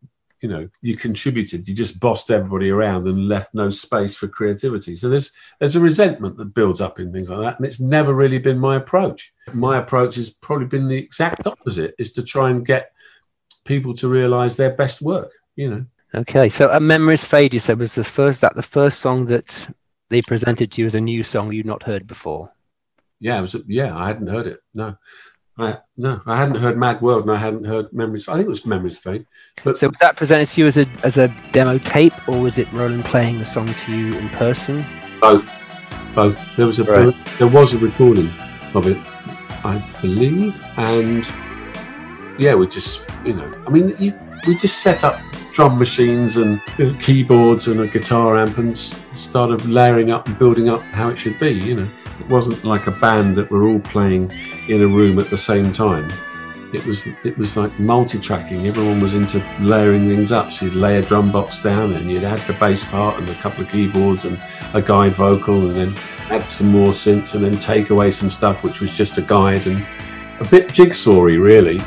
you 0.41 0.49
know 0.49 0.69
you 0.83 0.97
contributed. 0.97 1.69
You 1.69 1.75
just 1.75 2.01
bossed 2.01 2.31
everybody 2.31 2.71
around 2.71 3.07
and 3.07 3.29
left 3.29 3.55
no 3.55 3.71
space 3.71 4.15
for 4.17 4.29
creativity. 4.29 4.95
So 4.95 5.09
there's 5.09 5.33
there's 5.59 5.77
a 5.77 5.81
resentment 5.81 6.37
that 6.39 6.55
builds 6.55 6.81
up 6.81 6.99
in 7.01 7.13
things 7.13 7.31
like 7.31 7.41
that, 7.41 7.59
and 7.59 7.67
it's 7.67 7.81
never 7.81 8.13
really 8.15 8.39
been 8.39 8.59
my 8.59 8.77
approach. 8.77 9.33
My 9.53 9.79
approach 9.79 10.17
has 10.17 10.31
probably 10.31 10.67
been 10.67 10.89
the 10.89 10.99
exact 10.99 11.47
opposite: 11.47 11.95
is 11.99 12.13
to 12.13 12.23
try 12.23 12.51
and 12.51 12.67
get 12.67 12.93
people 13.65 13.95
to 13.95 14.09
realise 14.09 14.57
their 14.57 14.75
best 14.75 15.01
work. 15.03 15.31
You 15.57 15.71
know. 15.71 15.87
Okay, 16.15 16.49
so 16.49 16.71
uh, 16.71 16.81
"Memories 16.81 17.25
Fade," 17.25 17.55
you 17.55 17.61
said 17.61 17.79
was 17.79 17.95
the 17.95 18.05
first 18.05 18.41
that 18.41 18.55
the 18.55 18.63
first 18.63 18.99
song 18.99 19.27
that 19.27 19.69
they 20.15 20.23
presented 20.23 20.71
to 20.71 20.81
you 20.81 20.87
as 20.87 20.95
a 20.95 21.01
new 21.01 21.25
song 21.25 21.53
you'd 21.53 21.67
not 21.67 21.83
heard 21.83 22.07
before. 22.07 22.49
Yeah, 23.19 23.39
it 23.39 23.43
was. 23.43 23.57
Yeah, 23.67 23.97
I 23.97 24.07
hadn't 24.07 24.29
heard 24.29 24.47
it. 24.47 24.61
No, 24.75 24.97
I 25.59 25.79
no, 25.97 26.21
I 26.25 26.37
hadn't 26.37 26.61
heard 26.61 26.79
Mad 26.79 27.01
World, 27.03 27.23
and 27.23 27.33
I 27.33 27.37
hadn't 27.37 27.65
heard 27.65 27.93
Memories. 27.93 28.29
I 28.29 28.35
think 28.35 28.47
it 28.47 28.51
was 28.51 28.65
Memories 28.65 28.97
Fade. 28.97 29.27
But 29.65 29.77
So 29.77 29.89
was 29.89 29.99
that 30.01 30.17
presented 30.17 30.47
to 30.49 30.61
you 30.61 30.67
as 30.69 30.77
a 30.79 30.87
as 31.03 31.19
a 31.19 31.35
demo 31.51 31.79
tape, 31.79 32.15
or 32.29 32.41
was 32.41 32.59
it 32.59 32.73
Roland 32.73 33.05
playing 33.05 33.41
the 33.41 33.45
song 33.45 33.67
to 33.67 33.93
you 33.97 34.17
in 34.17 34.29
person? 34.31 34.85
both, 35.21 35.51
both. 36.15 36.39
There 36.57 36.67
was 36.67 36.79
a 36.79 36.85
Right. 36.85 37.15
there 37.39 37.49
was 37.49 37.75
a 37.75 37.79
recording 37.79 38.31
of 38.75 38.87
it, 38.87 38.99
I 39.65 39.83
believe, 40.01 40.63
and 40.77 41.27
yeah, 42.39 42.55
we 42.55 42.69
just 42.69 43.05
you 43.25 43.35
know, 43.35 43.51
I 43.67 43.71
mean, 43.71 43.97
you, 43.99 44.13
we 44.47 44.55
just 44.57 44.83
set 44.83 45.05
up 45.05 45.21
drum 45.53 45.79
machines 45.79 46.37
and 46.37 46.61
keyboards 47.01 47.69
and 47.69 47.81
a 47.81 47.87
guitar 47.87 48.37
amp 48.37 48.59
and 48.59 48.77
started 48.77 49.65
layering 49.67 50.11
up 50.11 50.27
and 50.27 50.39
building 50.39 50.69
up 50.69 50.81
how 50.81 51.09
it 51.09 51.17
should 51.17 51.39
be. 51.39 51.51
You 51.51 51.77
know, 51.77 51.89
it 52.21 52.29
wasn't 52.29 52.65
like 52.65 52.87
a 52.87 52.91
band 52.91 53.37
that 53.37 53.51
were 53.51 53.69
all 53.69 53.79
playing 53.81 54.31
in 54.69 54.83
a 54.83 54.87
room 54.87 55.19
at 55.19 55.31
the 55.31 55.37
same 55.37 55.73
time. 55.73 56.09
It 56.73 56.85
was 56.87 57.07
it 57.07 57.39
was 57.39 57.57
like 57.57 57.79
multi-tracking. 57.79 58.67
Everyone 58.67 59.01
was 59.01 59.15
into 59.15 59.39
layering 59.61 60.09
things 60.09 60.33
up. 60.33 60.51
So 60.51 60.65
you'd 60.65 60.75
lay 60.75 60.99
a 60.99 61.03
drum 61.03 61.31
box 61.31 61.63
down, 61.63 61.93
and 61.93 62.11
you'd 62.11 62.25
add 62.25 62.41
the 62.49 62.53
bass 62.55 62.85
part 62.85 63.17
and 63.17 63.29
a 63.29 63.35
couple 63.35 63.65
of 63.65 63.71
keyboards 63.71 64.25
and 64.25 64.43
a 64.75 64.83
guide 64.83 65.13
vocal, 65.13 65.69
and 65.69 65.77
then 65.77 65.95
add 66.31 66.49
some 66.49 66.73
more 66.73 66.89
synths, 66.89 67.37
and 67.37 67.45
then 67.45 67.57
take 67.59 67.91
away 67.91 68.11
some 68.11 68.29
stuff 68.29 68.65
which 68.65 68.81
was 68.81 68.97
just 68.97 69.19
a 69.19 69.23
guide 69.23 69.69
and 69.69 69.87
a 70.41 70.49
bit 70.51 70.67
jigsawy, 70.67 71.41
really. 71.41 71.81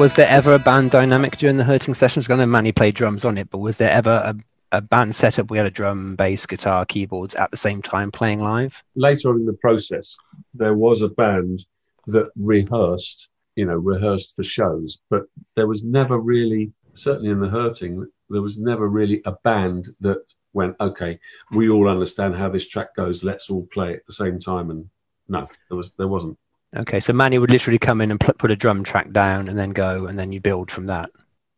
Was 0.00 0.14
there 0.14 0.28
ever 0.28 0.54
a 0.54 0.58
band 0.58 0.92
dynamic 0.92 1.36
during 1.36 1.58
the 1.58 1.64
Hurting 1.64 1.92
sessions? 1.92 2.30
I 2.30 2.34
know 2.34 2.46
Manny 2.46 2.72
played 2.72 2.94
drums 2.94 3.26
on 3.26 3.36
it, 3.36 3.50
but 3.50 3.58
was 3.58 3.76
there 3.76 3.90
ever 3.90 4.22
a, 4.24 4.34
a 4.72 4.80
band 4.80 5.14
setup? 5.14 5.50
We 5.50 5.58
had 5.58 5.66
a 5.66 5.70
drum, 5.70 6.16
bass, 6.16 6.46
guitar, 6.46 6.86
keyboards 6.86 7.34
at 7.34 7.50
the 7.50 7.58
same 7.58 7.82
time 7.82 8.10
playing 8.10 8.40
live. 8.40 8.82
later 8.94 9.28
on 9.28 9.40
in 9.40 9.44
the 9.44 9.52
process, 9.52 10.16
there 10.54 10.72
was 10.72 11.02
a 11.02 11.10
band 11.10 11.66
that 12.06 12.30
rehearsed, 12.34 13.28
you 13.56 13.66
know, 13.66 13.74
rehearsed 13.76 14.36
for 14.36 14.42
shows, 14.42 15.02
but 15.10 15.24
there 15.54 15.66
was 15.66 15.84
never 15.84 16.18
really, 16.18 16.72
certainly 16.94 17.28
in 17.28 17.40
the 17.40 17.50
hurting, 17.50 18.06
there 18.30 18.40
was 18.40 18.56
never 18.56 18.88
really 18.88 19.20
a 19.26 19.32
band 19.44 19.94
that 20.00 20.24
went, 20.54 20.76
okay, 20.80 21.20
we 21.50 21.68
all 21.68 21.90
understand 21.90 22.34
how 22.34 22.48
this 22.48 22.66
track 22.66 22.96
goes. 22.96 23.22
Let's 23.22 23.50
all 23.50 23.66
play 23.66 23.96
at 23.96 24.06
the 24.06 24.14
same 24.14 24.38
time. 24.38 24.70
And 24.70 24.88
no, 25.28 25.46
there 25.68 25.76
was, 25.76 25.92
there 25.98 26.08
wasn't. 26.08 26.38
Okay, 26.76 27.00
so 27.00 27.12
Manny 27.12 27.38
would 27.38 27.50
literally 27.50 27.78
come 27.78 28.00
in 28.00 28.10
and 28.10 28.20
pl- 28.20 28.34
put 28.34 28.50
a 28.50 28.56
drum 28.56 28.84
track 28.84 29.10
down 29.10 29.48
and 29.48 29.58
then 29.58 29.70
go, 29.70 30.06
and 30.06 30.18
then 30.18 30.30
you 30.32 30.40
build 30.40 30.70
from 30.70 30.86
that. 30.86 31.10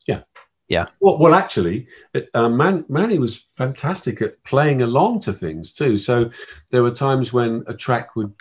Yeah, 0.07 0.23
yeah. 0.69 0.87
Well, 1.00 1.19
well, 1.19 1.35
actually, 1.35 1.87
it, 2.14 2.31
uh, 2.33 2.49
Man, 2.49 2.85
Manny 2.88 3.19
was 3.19 3.47
fantastic 3.57 4.23
at 4.23 4.42
playing 4.45 4.81
along 4.81 5.21
to 5.21 5.33
things 5.33 5.73
too. 5.73 5.99
So 5.99 6.31
there 6.71 6.83
were 6.83 6.90
times 6.90 7.33
when 7.33 7.62
a 7.66 7.75
track 7.75 8.16
would 8.16 8.33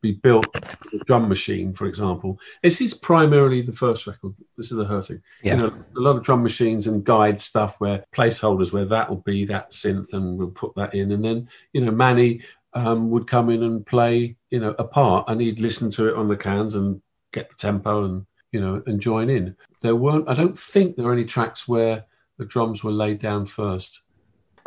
be 0.00 0.12
built, 0.12 0.46
a 0.92 1.04
drum 1.04 1.28
machine, 1.28 1.72
for 1.74 1.86
example. 1.86 2.38
This 2.62 2.80
is 2.80 2.94
primarily 2.94 3.60
the 3.60 3.72
first 3.72 4.06
record. 4.06 4.34
This 4.56 4.70
is 4.70 4.76
the 4.76 4.84
hurting. 4.84 5.22
Yeah. 5.42 5.56
You 5.56 5.60
know, 5.60 5.84
a 5.96 6.00
lot 6.00 6.16
of 6.16 6.22
drum 6.22 6.42
machines 6.42 6.86
and 6.86 7.04
guide 7.04 7.40
stuff 7.40 7.80
where 7.80 8.04
placeholders 8.12 8.72
where 8.72 8.86
that 8.86 9.08
will 9.08 9.18
be 9.18 9.44
that 9.46 9.70
synth, 9.70 10.12
and 10.12 10.38
we'll 10.38 10.50
put 10.50 10.74
that 10.76 10.94
in, 10.94 11.12
and 11.12 11.24
then 11.24 11.48
you 11.72 11.84
know 11.84 11.90
Manny 11.90 12.42
um, 12.72 13.10
would 13.10 13.26
come 13.26 13.50
in 13.50 13.62
and 13.62 13.84
play, 13.84 14.36
you 14.50 14.60
know, 14.60 14.74
a 14.78 14.84
part, 14.84 15.24
and 15.28 15.40
he'd 15.40 15.60
listen 15.60 15.90
to 15.90 16.08
it 16.08 16.14
on 16.14 16.28
the 16.28 16.36
cans 16.36 16.74
and 16.74 17.02
get 17.32 17.48
the 17.48 17.56
tempo 17.56 18.04
and 18.04 18.26
you 18.52 18.60
know 18.60 18.82
and 18.86 19.00
join 19.00 19.30
in 19.30 19.56
there 19.80 19.96
weren't 19.96 20.28
i 20.28 20.34
don't 20.34 20.58
think 20.58 20.96
there 20.96 21.06
were 21.06 21.12
any 21.12 21.24
tracks 21.24 21.68
where 21.68 22.04
the 22.38 22.44
drums 22.44 22.82
were 22.82 22.90
laid 22.90 23.18
down 23.18 23.46
first 23.46 24.02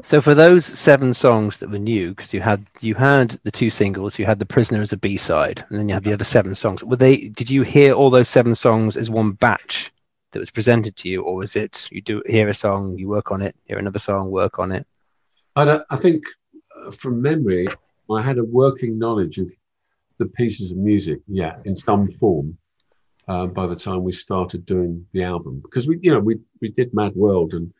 So 0.01 0.21
for 0.21 0.33
those 0.33 0.65
seven 0.65 1.13
songs 1.13 1.59
that 1.59 1.69
were 1.69 1.77
new, 1.77 2.09
because 2.09 2.33
you 2.33 2.41
had 2.41 2.65
you 2.81 2.95
had 2.95 3.39
the 3.43 3.51
two 3.51 3.69
singles, 3.69 4.17
you 4.17 4.25
had 4.25 4.39
the 4.39 4.53
Prisoner 4.53 4.81
as 4.81 4.91
a 4.91 4.97
B 4.97 5.17
side, 5.17 5.63
and 5.69 5.77
then 5.77 5.87
you 5.87 5.93
had 5.93 6.03
the 6.03 6.13
other 6.13 6.25
seven 6.25 6.55
songs. 6.55 6.83
Were 6.83 6.97
they? 6.97 7.29
Did 7.29 7.49
you 7.49 7.61
hear 7.61 7.93
all 7.93 8.09
those 8.09 8.27
seven 8.27 8.55
songs 8.55 8.97
as 8.97 9.09
one 9.11 9.33
batch 9.33 9.91
that 10.31 10.39
was 10.39 10.49
presented 10.51 10.95
to 10.97 11.09
you, 11.09 11.21
or 11.21 11.35
was 11.35 11.55
it 11.55 11.87
you 11.91 12.01
do 12.01 12.23
hear 12.25 12.49
a 12.49 12.53
song, 12.55 12.97
you 12.97 13.07
work 13.07 13.31
on 13.31 13.43
it, 13.43 13.55
hear 13.65 13.77
another 13.77 13.99
song, 13.99 14.31
work 14.31 14.57
on 14.57 14.71
it? 14.71 14.85
i, 15.55 15.63
don't, 15.63 15.83
I 15.95 15.95
think 15.95 16.23
uh, 16.75 16.91
from 16.91 17.21
memory 17.21 17.67
i 18.11 18.21
had 18.21 18.37
a 18.37 18.43
working 18.43 18.97
knowledge 18.97 19.37
of 19.39 19.49
the 20.19 20.25
pieces 20.25 20.71
of 20.71 20.77
music 20.77 21.19
yeah 21.27 21.55
in 21.65 21.75
some 21.75 22.07
form 22.07 22.57
um, 23.27 23.53
by 23.53 23.67
the 23.67 23.75
time 23.75 24.03
we 24.03 24.11
started 24.11 24.65
doing 24.65 25.05
the 25.13 25.23
album. 25.23 25.61
Because 25.61 25.87
we 25.87 25.99
you 26.01 26.11
know 26.11 26.19
we 26.19 26.39
we 26.61 26.69
did 26.69 26.93
mad 26.93 27.15
world 27.15 27.53
and 27.53 27.73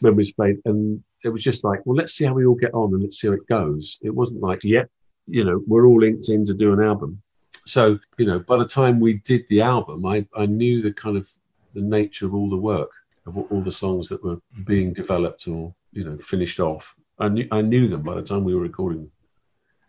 memories 0.00 0.32
fade 0.36 0.58
and 0.64 1.02
it 1.22 1.30
was 1.30 1.42
just 1.42 1.64
like 1.64 1.80
well 1.84 1.96
let's 1.96 2.12
see 2.12 2.26
how 2.26 2.34
we 2.34 2.44
all 2.44 2.54
get 2.54 2.74
on 2.74 2.92
and 2.92 3.02
let's 3.02 3.20
see 3.20 3.28
how 3.28 3.34
it 3.34 3.46
goes. 3.46 3.98
It 4.02 4.14
wasn't 4.14 4.42
like 4.42 4.60
yep 4.62 4.90
you 5.26 5.44
know 5.44 5.62
we're 5.66 5.86
all 5.86 6.00
linked 6.00 6.28
in 6.28 6.46
to 6.46 6.54
do 6.54 6.72
an 6.72 6.82
album. 6.82 7.22
So 7.64 7.98
you 8.18 8.26
know 8.26 8.38
by 8.38 8.56
the 8.56 8.66
time 8.66 9.00
we 9.00 9.14
did 9.14 9.46
the 9.48 9.62
album 9.62 10.04
i 10.06 10.26
i 10.36 10.46
knew 10.46 10.82
the 10.82 10.92
kind 10.92 11.16
of 11.16 11.28
the 11.74 11.80
nature 11.80 12.26
of 12.26 12.34
all 12.34 12.48
the 12.48 12.56
work 12.56 12.92
of 13.26 13.36
all 13.36 13.62
the 13.62 13.72
songs 13.72 14.08
that 14.08 14.22
were 14.22 14.38
being 14.64 14.92
developed 14.92 15.48
or 15.48 15.74
you 15.92 16.04
know 16.04 16.18
finished 16.18 16.60
off. 16.60 16.94
I 17.18 17.28
knew 17.28 17.48
i 17.50 17.62
knew 17.62 17.88
them 17.88 18.02
by 18.02 18.14
the 18.14 18.22
time 18.22 18.44
we 18.44 18.54
were 18.54 18.60
recording 18.60 19.10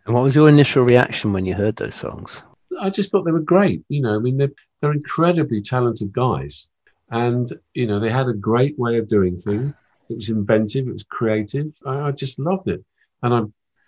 And 0.06 0.14
what 0.14 0.22
was 0.22 0.36
your 0.36 0.48
initial 0.48 0.84
reaction 0.84 1.32
when 1.32 1.44
you 1.44 1.54
heard 1.54 1.76
those 1.76 1.96
songs? 1.96 2.44
I 2.80 2.90
just 2.90 3.10
thought 3.10 3.24
they 3.24 3.32
were 3.32 3.40
great. 3.40 3.82
You 3.88 4.02
know, 4.02 4.14
I 4.14 4.18
mean, 4.18 4.38
they're, 4.38 4.52
they're 4.80 4.92
incredibly 4.92 5.60
talented 5.60 6.12
guys. 6.12 6.68
And, 7.10 7.52
you 7.74 7.86
know, 7.86 7.98
they 7.98 8.10
had 8.10 8.28
a 8.28 8.32
great 8.32 8.78
way 8.78 8.98
of 8.98 9.08
doing 9.08 9.36
things. 9.36 9.74
It 10.08 10.16
was 10.16 10.30
inventive, 10.30 10.86
it 10.86 10.92
was 10.92 11.04
creative. 11.04 11.72
I, 11.84 12.08
I 12.08 12.10
just 12.12 12.38
loved 12.38 12.68
it. 12.68 12.84
And 13.22 13.34
I, 13.34 13.40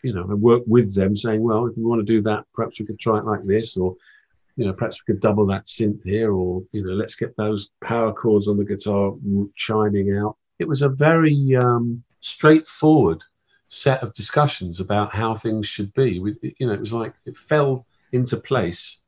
you 0.02 0.12
know, 0.12 0.26
I 0.28 0.34
worked 0.34 0.66
with 0.66 0.94
them 0.94 1.16
saying, 1.16 1.42
well, 1.42 1.66
if 1.66 1.76
we 1.76 1.84
want 1.84 2.00
to 2.00 2.12
do 2.12 2.20
that, 2.22 2.44
perhaps 2.54 2.80
we 2.80 2.86
could 2.86 2.98
try 2.98 3.18
it 3.18 3.24
like 3.24 3.44
this, 3.44 3.76
or, 3.76 3.94
you 4.56 4.66
know, 4.66 4.72
perhaps 4.72 5.00
we 5.00 5.12
could 5.12 5.20
double 5.20 5.46
that 5.46 5.66
synth 5.66 6.02
here, 6.04 6.32
or, 6.32 6.62
you 6.72 6.84
know, 6.84 6.92
let's 6.92 7.14
get 7.14 7.36
those 7.36 7.70
power 7.80 8.12
chords 8.12 8.48
on 8.48 8.56
the 8.56 8.64
guitar 8.64 9.12
chiming 9.54 10.16
out. 10.16 10.36
It 10.58 10.66
was 10.66 10.82
a 10.82 10.88
very 10.88 11.56
um, 11.56 12.02
straightforward 12.20 13.22
set 13.68 14.02
of 14.02 14.14
discussions 14.14 14.80
about 14.80 15.14
how 15.14 15.34
things 15.34 15.66
should 15.66 15.92
be. 15.94 16.18
We, 16.18 16.36
you 16.58 16.66
know, 16.66 16.72
it 16.72 16.80
was 16.80 16.92
like 16.92 17.14
it 17.26 17.36
fell 17.36 17.86
into 18.12 18.36
place 18.36 19.00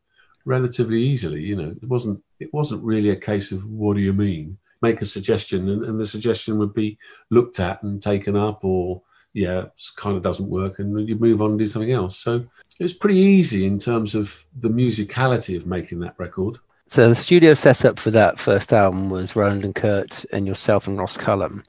relatively 0.44 1.02
easily. 1.02 1.42
You 1.42 1.56
know, 1.56 1.70
it 1.70 1.88
wasn't 1.88 2.22
it 2.38 2.52
wasn't 2.52 2.84
really 2.84 3.10
a 3.10 3.16
case 3.16 3.52
of 3.52 3.64
what 3.70 3.94
do 3.94 4.00
you 4.00 4.12
mean? 4.12 4.58
Make 4.82 5.02
a 5.02 5.06
suggestion, 5.06 5.68
and, 5.68 5.84
and 5.84 6.00
the 6.00 6.06
suggestion 6.06 6.58
would 6.58 6.72
be 6.72 6.98
looked 7.30 7.60
at 7.60 7.82
and 7.82 8.02
taken 8.02 8.36
up, 8.36 8.64
or 8.64 9.02
yeah, 9.32 9.66
kind 9.96 10.16
of 10.16 10.22
doesn't 10.22 10.48
work, 10.48 10.78
and 10.78 11.08
you 11.08 11.16
move 11.16 11.42
on 11.42 11.50
and 11.50 11.58
do 11.58 11.66
something 11.66 11.92
else. 11.92 12.16
So 12.16 12.46
it 12.78 12.82
was 12.82 12.94
pretty 12.94 13.18
easy 13.18 13.66
in 13.66 13.78
terms 13.78 14.14
of 14.14 14.46
the 14.58 14.70
musicality 14.70 15.56
of 15.56 15.66
making 15.66 16.00
that 16.00 16.14
record. 16.18 16.58
So 16.88 17.08
the 17.08 17.14
studio 17.14 17.54
setup 17.54 18.00
for 18.00 18.10
that 18.10 18.40
first 18.40 18.72
album 18.72 19.10
was 19.10 19.36
Roland 19.36 19.64
and 19.64 19.74
Kurt 19.74 20.24
and 20.32 20.44
yourself 20.44 20.88
and 20.88 20.98
Ross 20.98 21.16
Cullum. 21.16 21.62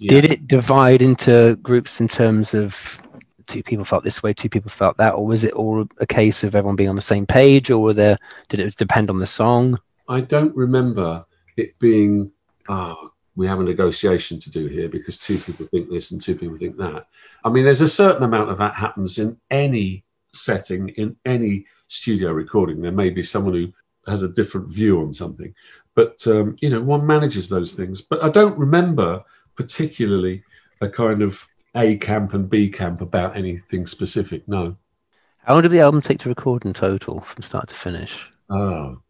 Yeah. 0.00 0.08
Did 0.08 0.24
it 0.32 0.48
divide 0.48 1.02
into 1.02 1.56
groups 1.62 2.00
in 2.00 2.08
terms 2.08 2.54
of 2.54 3.00
two 3.46 3.62
people 3.62 3.84
felt 3.84 4.04
this 4.04 4.22
way, 4.22 4.32
two 4.32 4.48
people 4.48 4.70
felt 4.70 4.96
that, 4.96 5.14
or 5.14 5.26
was 5.26 5.44
it 5.44 5.52
all 5.52 5.86
a 5.98 6.06
case 6.06 6.42
of 6.42 6.54
everyone 6.54 6.76
being 6.76 6.88
on 6.88 6.96
the 6.96 7.02
same 7.02 7.26
page, 7.26 7.70
or 7.70 7.80
were 7.80 7.92
there 7.92 8.18
did 8.48 8.60
it 8.60 8.76
depend 8.76 9.10
on 9.10 9.18
the 9.18 9.26
song? 9.26 9.78
I 10.08 10.20
don't 10.20 10.54
remember 10.56 11.24
it 11.56 11.78
being, 11.78 12.30
oh, 12.68 13.12
we 13.36 13.46
have 13.46 13.60
a 13.60 13.64
negotiation 13.64 14.40
to 14.40 14.50
do 14.50 14.66
here 14.66 14.88
because 14.88 15.18
two 15.18 15.38
people 15.38 15.66
think 15.66 15.90
this 15.90 16.10
and 16.10 16.22
two 16.22 16.36
people 16.36 16.56
think 16.56 16.76
that. 16.78 17.06
I 17.44 17.50
mean, 17.50 17.64
there's 17.64 17.80
a 17.80 17.88
certain 17.88 18.22
amount 18.22 18.50
of 18.50 18.58
that 18.58 18.74
happens 18.74 19.18
in 19.18 19.36
any 19.50 20.04
setting, 20.32 20.88
in 20.90 21.16
any 21.24 21.66
studio 21.88 22.32
recording. 22.32 22.80
There 22.80 22.92
may 22.92 23.10
be 23.10 23.22
someone 23.22 23.54
who 23.54 23.72
has 24.06 24.22
a 24.22 24.28
different 24.28 24.68
view 24.68 25.00
on 25.00 25.12
something, 25.12 25.54
but, 25.94 26.26
um, 26.26 26.56
you 26.60 26.70
know, 26.70 26.80
one 26.80 27.06
manages 27.06 27.48
those 27.48 27.74
things. 27.74 28.00
But 28.00 28.22
I 28.22 28.30
don't 28.30 28.58
remember 28.58 29.24
particularly 29.60 30.42
a 30.80 30.88
kind 30.88 31.20
of 31.22 31.46
A 31.76 31.96
camp 31.96 32.32
and 32.32 32.48
B 32.48 32.70
camp 32.70 33.00
about 33.02 33.36
anything 33.36 33.86
specific. 33.86 34.48
No. 34.48 34.76
How 35.44 35.52
long 35.54 35.62
did 35.62 35.70
the 35.72 35.80
album 35.80 36.00
take 36.00 36.18
to 36.20 36.28
record 36.30 36.64
in 36.64 36.72
total 36.72 37.20
from 37.20 37.42
start 37.42 37.68
to 37.68 37.74
finish? 37.74 38.30
Oh, 38.48 39.00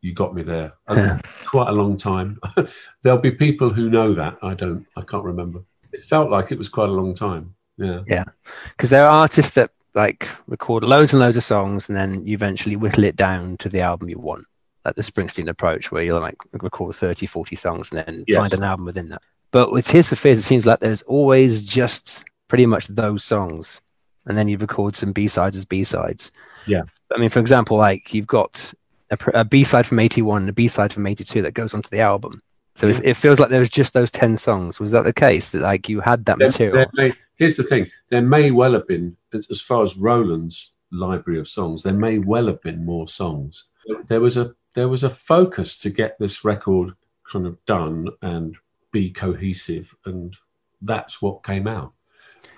you 0.00 0.12
got 0.12 0.34
me 0.34 0.42
there. 0.42 0.72
Quite 1.46 1.68
a 1.68 1.72
long 1.72 1.96
time. 1.96 2.40
There'll 3.02 3.20
be 3.20 3.30
people 3.30 3.70
who 3.70 3.88
know 3.88 4.12
that. 4.14 4.38
I 4.42 4.54
don't. 4.54 4.84
I 4.96 5.02
can't 5.02 5.24
remember. 5.24 5.60
It 5.92 6.02
felt 6.04 6.30
like 6.30 6.50
it 6.52 6.58
was 6.58 6.68
quite 6.68 6.88
a 6.88 6.92
long 6.92 7.14
time. 7.14 7.54
Yeah. 7.76 8.00
Yeah. 8.06 8.24
Because 8.70 8.90
there 8.90 9.04
are 9.06 9.10
artists 9.22 9.52
that 9.52 9.70
like 9.94 10.28
record 10.46 10.84
loads 10.84 11.12
and 11.12 11.20
loads 11.20 11.36
of 11.36 11.42
songs 11.44 11.88
and 11.88 11.96
then 11.98 12.24
you 12.26 12.34
eventually 12.34 12.76
whittle 12.76 13.04
it 13.04 13.16
down 13.16 13.56
to 13.58 13.68
the 13.68 13.80
album 13.80 14.08
you 14.08 14.18
want. 14.18 14.44
Like 14.84 14.94
the 14.94 15.02
Springsteen 15.02 15.48
approach, 15.48 15.90
where 15.90 16.02
you'll 16.04 16.20
like 16.20 16.36
record 16.52 16.94
30, 16.94 17.26
40 17.26 17.56
songs 17.56 17.90
and 17.92 18.04
then 18.06 18.24
Yes. 18.26 18.38
find 18.38 18.52
an 18.52 18.62
album 18.62 18.86
within 18.86 19.08
that. 19.10 19.22
But 19.52 19.72
with 19.72 19.86
Tears 19.86 20.08
for 20.08 20.16
Fears, 20.16 20.38
it 20.38 20.42
seems 20.42 20.66
like 20.66 20.80
there's 20.80 21.02
always 21.02 21.62
just 21.62 22.24
pretty 22.48 22.66
much 22.66 22.86
those 22.88 23.24
songs. 23.24 23.80
And 24.26 24.36
then 24.38 24.48
you 24.48 24.58
record 24.58 24.94
some 24.96 25.12
B 25.12 25.28
sides 25.28 25.56
as 25.56 25.64
B 25.64 25.82
sides. 25.82 26.30
Yeah. 26.66 26.82
I 27.14 27.18
mean, 27.18 27.30
for 27.30 27.40
example, 27.40 27.76
like 27.76 28.14
you've 28.14 28.26
got 28.26 28.72
a, 29.10 29.18
a 29.34 29.44
B 29.44 29.64
side 29.64 29.86
from 29.86 29.98
81 29.98 30.42
and 30.42 30.48
a 30.48 30.52
B 30.52 30.68
side 30.68 30.92
from 30.92 31.06
82 31.06 31.42
that 31.42 31.54
goes 31.54 31.74
onto 31.74 31.88
the 31.88 32.00
album. 32.00 32.40
So 32.76 32.86
it's, 32.86 33.00
it 33.00 33.14
feels 33.14 33.40
like 33.40 33.50
there 33.50 33.60
was 33.60 33.70
just 33.70 33.92
those 33.94 34.10
10 34.12 34.36
songs. 34.36 34.78
Was 34.78 34.92
that 34.92 35.02
the 35.04 35.12
case 35.12 35.50
that 35.50 35.62
like 35.62 35.88
you 35.88 36.00
had 36.00 36.24
that 36.26 36.38
There- 36.38 36.48
material? 36.48 36.76
there 36.76 36.90
may- 37.08 37.14
here's 37.36 37.56
the 37.56 37.64
thing: 37.64 37.90
there 38.10 38.22
may 38.22 38.52
well 38.52 38.72
have 38.74 38.86
been, 38.86 39.16
as 39.34 39.48
as 39.50 39.60
far 39.60 39.82
as 39.82 39.96
Roland's 39.96 40.72
library 40.92 41.40
of 41.40 41.48
songs, 41.48 41.82
there 41.82 41.92
may 41.92 42.18
well 42.18 42.46
have 42.46 42.62
been 42.62 42.84
more 42.84 43.08
songs. 43.08 43.64
There 44.06 44.20
was 44.20 44.36
a 44.36 44.54
there 44.74 44.88
was 44.88 45.02
a 45.02 45.10
focus 45.10 45.78
to 45.80 45.90
get 45.90 46.18
this 46.20 46.44
record 46.44 46.94
kind 47.30 47.46
of 47.46 47.62
done 47.66 48.08
and 48.22 48.56
be 48.92 49.10
cohesive, 49.10 49.94
and 50.04 50.36
that's 50.82 51.20
what 51.22 51.44
came 51.44 51.66
out. 51.66 51.92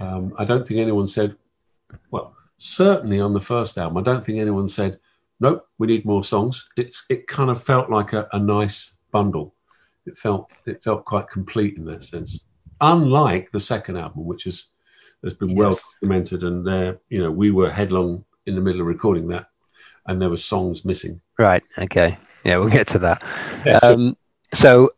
Um, 0.01 0.35
I 0.39 0.45
don't 0.45 0.67
think 0.67 0.81
anyone 0.81 1.07
said, 1.07 1.37
well, 2.11 2.37
certainly 2.57 3.21
on 3.21 3.33
the 3.33 3.41
first 3.41 3.79
album, 3.79 3.99
I 3.99 4.03
don't 4.03 4.25
think 4.25 4.39
anyone 4.39 4.69
said, 4.69 4.99
nope, 5.41 5.67
we 5.79 5.87
need 5.87 6.05
more 6.05 6.25
songs. 6.25 6.69
It's 6.77 7.05
it 7.11 7.27
kind 7.27 7.51
of 7.51 7.63
felt 7.63 7.91
like 7.91 8.13
a, 8.13 8.29
a 8.33 8.39
nice 8.39 8.97
bundle. 9.11 9.55
It 10.07 10.17
felt 10.17 10.51
it 10.67 10.83
felt 10.83 11.05
quite 11.05 11.29
complete 11.29 11.77
in 11.77 11.85
that 11.87 12.05
sense. 12.05 12.47
Unlike 12.81 13.53
the 13.53 13.61
second 13.61 13.97
album, 13.97 14.25
which 14.25 14.47
is 14.47 14.71
has 15.23 15.35
been 15.35 15.55
well 15.55 15.79
documented, 16.01 16.43
and 16.43 16.67
there, 16.67 16.99
you 17.09 17.23
know, 17.23 17.31
we 17.31 17.51
were 17.51 17.71
headlong 17.71 18.25
in 18.47 18.55
the 18.55 18.61
middle 18.61 18.81
of 18.81 18.87
recording 18.87 19.29
that, 19.29 19.47
and 20.07 20.21
there 20.21 20.31
were 20.31 20.37
songs 20.37 20.85
missing. 20.85 21.21
Right. 21.39 21.63
Okay. 21.79 22.19
Yeah, 22.45 22.57
we'll 22.57 22.69
get 22.69 22.89
to 22.89 22.99
that. 23.01 23.23
Yeah, 23.65 23.79
sure. 23.83 23.93
um, 23.93 24.17
so, 24.53 24.91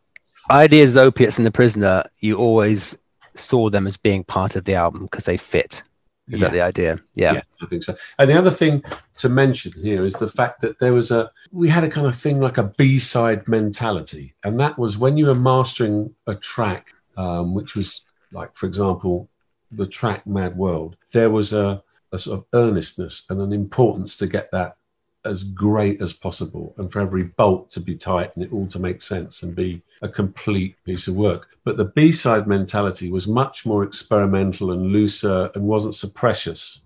ideas, 0.49 0.97
opiates, 0.97 1.37
and 1.37 1.45
the 1.45 1.51
prisoner, 1.51 2.03
you 2.19 2.37
always 2.37 2.97
saw 3.35 3.69
them 3.69 3.87
as 3.87 3.97
being 3.97 4.23
part 4.23 4.55
of 4.55 4.65
the 4.65 4.75
album 4.75 5.03
because 5.03 5.25
they 5.25 5.37
fit. 5.37 5.83
Is 6.29 6.39
that 6.39 6.53
the 6.53 6.61
idea? 6.61 6.99
Yeah. 7.13 7.33
Yeah, 7.33 7.41
I 7.61 7.65
think 7.67 7.83
so. 7.83 7.95
And 8.17 8.29
the 8.29 8.37
other 8.37 8.49
thing 8.49 8.83
to 9.17 9.29
mention 9.29 9.71
here 9.73 10.03
is 10.03 10.13
the 10.15 10.27
fact 10.27 10.61
that 10.61 10.79
there 10.79 10.91
was 10.91 11.11
a 11.11 11.29
we 11.51 11.69
had 11.69 11.83
a 11.83 11.89
kind 11.89 12.07
of 12.07 12.15
thing 12.15 12.39
like 12.39 12.57
a 12.57 12.63
B 12.63 12.97
side 12.97 13.47
mentality, 13.47 14.33
and 14.43 14.59
that 14.59 14.79
was 14.79 14.97
when 14.97 15.17
you 15.17 15.27
were 15.27 15.35
mastering 15.35 16.15
a 16.25 16.33
track, 16.33 16.93
um, 17.15 17.53
which 17.53 17.75
was 17.75 18.05
like, 18.31 18.55
for 18.55 18.65
example, 18.65 19.29
the 19.71 19.85
track 19.85 20.25
Mad 20.25 20.57
World. 20.57 20.97
There 21.11 21.29
was 21.29 21.53
a, 21.53 21.83
a 22.11 22.17
sort 22.17 22.39
of 22.39 22.45
earnestness 22.53 23.25
and 23.29 23.39
an 23.39 23.53
importance 23.53 24.17
to 24.17 24.27
get 24.27 24.51
that 24.51 24.77
as 25.25 25.43
great 25.43 26.01
as 26.01 26.13
possible, 26.13 26.73
and 26.77 26.91
for 26.91 27.01
every 27.01 27.23
bolt 27.23 27.69
to 27.71 27.79
be 27.79 27.95
tight 27.95 28.31
and 28.35 28.43
it 28.43 28.53
all 28.53 28.67
to 28.67 28.79
make 28.79 29.01
sense 29.01 29.43
and 29.43 29.55
be 29.55 29.81
a 30.01 30.09
complete 30.09 30.75
piece 30.85 31.07
of 31.07 31.15
work. 31.15 31.57
But 31.63 31.77
the 31.77 31.85
B 31.85 32.11
side 32.11 32.47
mentality 32.47 33.11
was 33.11 33.27
much 33.27 33.65
more 33.65 33.83
experimental 33.83 34.71
and 34.71 34.87
looser 34.87 35.49
and 35.55 35.63
wasn't 35.63 35.95
so 35.95 36.07
precious 36.09 36.81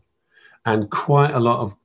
and 0.65 0.89
quite 0.89 1.33
a 1.33 1.39
lot 1.39 1.59
of 1.59 1.75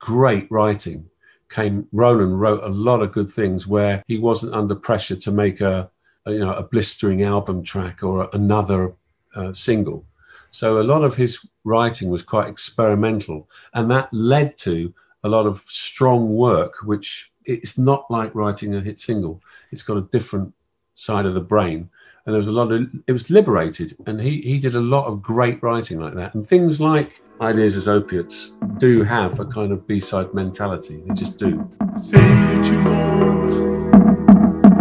great 0.00 0.50
writing 0.50 1.08
came 1.48 1.86
roland 1.92 2.40
wrote 2.40 2.62
a 2.62 2.68
lot 2.68 3.02
of 3.02 3.12
good 3.12 3.30
things 3.30 3.66
where 3.66 4.02
he 4.08 4.18
wasn't 4.18 4.54
under 4.54 4.74
pressure 4.74 5.16
to 5.16 5.30
make 5.30 5.60
a, 5.60 5.90
a, 6.26 6.32
you 6.32 6.38
know 6.38 6.54
a 6.54 6.62
blistering 6.62 7.22
album 7.22 7.62
track 7.62 8.02
or 8.02 8.28
another 8.32 8.94
uh, 9.36 9.52
single 9.52 10.04
so 10.50 10.80
a 10.80 10.82
lot 10.92 11.04
of 11.04 11.14
his 11.14 11.46
writing 11.64 12.08
was 12.10 12.22
quite 12.22 12.48
experimental 12.48 13.48
and 13.74 13.90
that 13.90 14.12
led 14.12 14.56
to 14.56 14.92
a 15.24 15.28
lot 15.28 15.46
of 15.46 15.58
strong 15.66 16.34
work 16.34 16.82
which 16.84 17.32
it's 17.44 17.78
not 17.78 18.10
like 18.10 18.34
writing 18.34 18.74
a 18.74 18.80
hit 18.80 19.00
single. 19.00 19.42
It's 19.70 19.82
got 19.82 19.96
a 19.96 20.02
different 20.02 20.54
side 20.94 21.26
of 21.26 21.34
the 21.34 21.40
brain. 21.40 21.90
And 22.24 22.32
there 22.32 22.38
was 22.38 22.48
a 22.48 22.52
lot 22.52 22.70
of 22.70 22.88
it 23.06 23.12
was 23.12 23.30
liberated. 23.30 23.96
And 24.06 24.20
he 24.20 24.40
he 24.42 24.58
did 24.58 24.74
a 24.74 24.80
lot 24.80 25.06
of 25.06 25.22
great 25.22 25.62
writing 25.62 25.98
like 25.98 26.14
that. 26.14 26.34
And 26.34 26.46
things 26.46 26.80
like 26.80 27.20
ideas 27.40 27.76
as 27.76 27.88
opiates 27.88 28.54
do 28.78 29.02
have 29.02 29.40
a 29.40 29.44
kind 29.44 29.72
of 29.72 29.86
b-side 29.86 30.32
mentality. 30.32 31.02
They 31.06 31.14
just 31.14 31.38
do. 31.38 31.68
Say 31.98 32.20
what 32.20 32.66
you 32.66 32.84
want. 32.84 33.50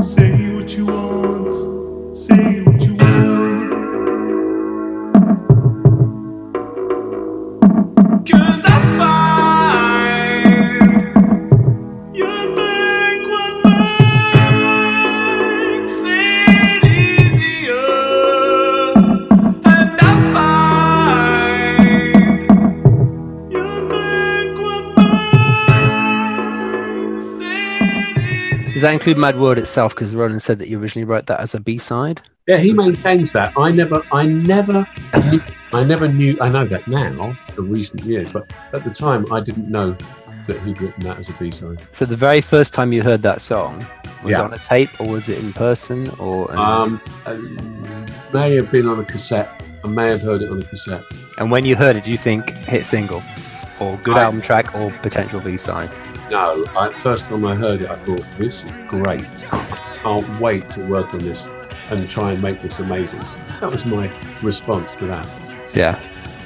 Say 0.04 0.41
Does 28.82 28.88
that 28.90 28.94
include 28.94 29.20
Mad 29.20 29.40
World 29.40 29.60
itself? 29.60 29.94
Because 29.94 30.16
Roland 30.16 30.42
said 30.42 30.58
that 30.58 30.68
you 30.68 30.82
originally 30.82 31.06
wrote 31.06 31.28
that 31.28 31.40
as 31.40 31.54
a 31.54 31.60
B 31.60 31.78
side. 31.78 32.20
yeah 32.48 32.58
he 32.58 32.74
maintains 32.74 33.32
that 33.34 33.54
i 33.56 33.70
never 33.70 34.02
i 34.12 34.24
never 34.26 34.80
knew, 35.30 35.40
i 35.74 35.84
never 35.84 36.08
knew 36.08 36.36
i 36.42 36.48
know 36.50 36.66
that 36.66 36.88
now 36.88 37.38
for 37.54 37.62
recent 37.62 38.02
years 38.04 38.32
but 38.32 38.52
at 38.74 38.84
the 38.84 38.90
time 38.90 39.32
i 39.32 39.40
didn't 39.40 39.70
know 39.70 39.96
that 40.48 40.60
he'd 40.64 40.82
written 40.82 41.04
that 41.04 41.20
as 41.20 41.30
a 41.30 41.34
b-side 41.34 41.80
So 41.92 42.04
the 42.06 42.16
very 42.16 42.42
first 42.42 42.74
time 42.74 42.92
you 42.92 43.04
heard 43.04 43.22
that 43.22 43.42
song 43.42 43.86
was 44.24 44.32
Yeah. 44.32 44.40
it 44.42 44.46
on 44.46 44.54
a 44.56 44.58
tape 44.58 44.90
or 45.00 45.08
was 45.08 45.30
it 45.30 45.38
in 45.38 45.54
person 45.54 46.10
or? 46.18 46.52
um 46.58 47.00
uh, 47.28 47.38
may 48.34 48.56
have 48.56 48.72
been 48.72 48.88
on 48.88 49.00
a 49.00 49.06
cassette 49.06 49.50
i 49.84 49.88
may 49.88 50.08
have 50.10 50.24
heard 50.24 50.42
it 50.42 50.50
on 50.50 50.60
a 50.60 50.66
cassette 50.66 51.04
and 51.38 51.52
when 51.52 51.64
you 51.64 51.76
heard 51.76 51.96
it, 51.96 52.04
do 52.04 52.12
you 52.12 52.18
think 52.18 52.50
hit 52.74 52.86
single, 52.86 53.22
or 53.80 53.98
good 54.04 54.18
I- 54.18 54.24
album 54.24 54.42
track, 54.42 54.74
or 54.76 54.90
potential 55.02 55.40
B 55.40 55.58
side? 55.58 55.90
No, 56.32 56.66
I, 56.78 56.90
first 56.92 57.28
time 57.28 57.46
I 57.46 57.54
heard 57.54 57.82
it, 57.82 57.90
I 57.90 57.96
thought 57.96 58.24
this 58.38 58.64
is 58.64 58.72
great. 58.88 59.26
I 59.52 59.98
can't 60.02 60.40
wait 60.40 60.70
to 60.72 60.90
work 60.90 61.14
on 61.14 61.20
this 61.20 61.50
and 61.90 62.10
try 62.10 62.32
and 62.32 62.42
make 62.42 62.62
this 62.62 62.80
amazing. 62.80 63.20
That 63.60 63.70
was 63.70 63.86
my 63.86 64.10
response 64.42 64.96
to 64.96 65.08
that. 65.08 65.28
Yeah. 65.76 66.00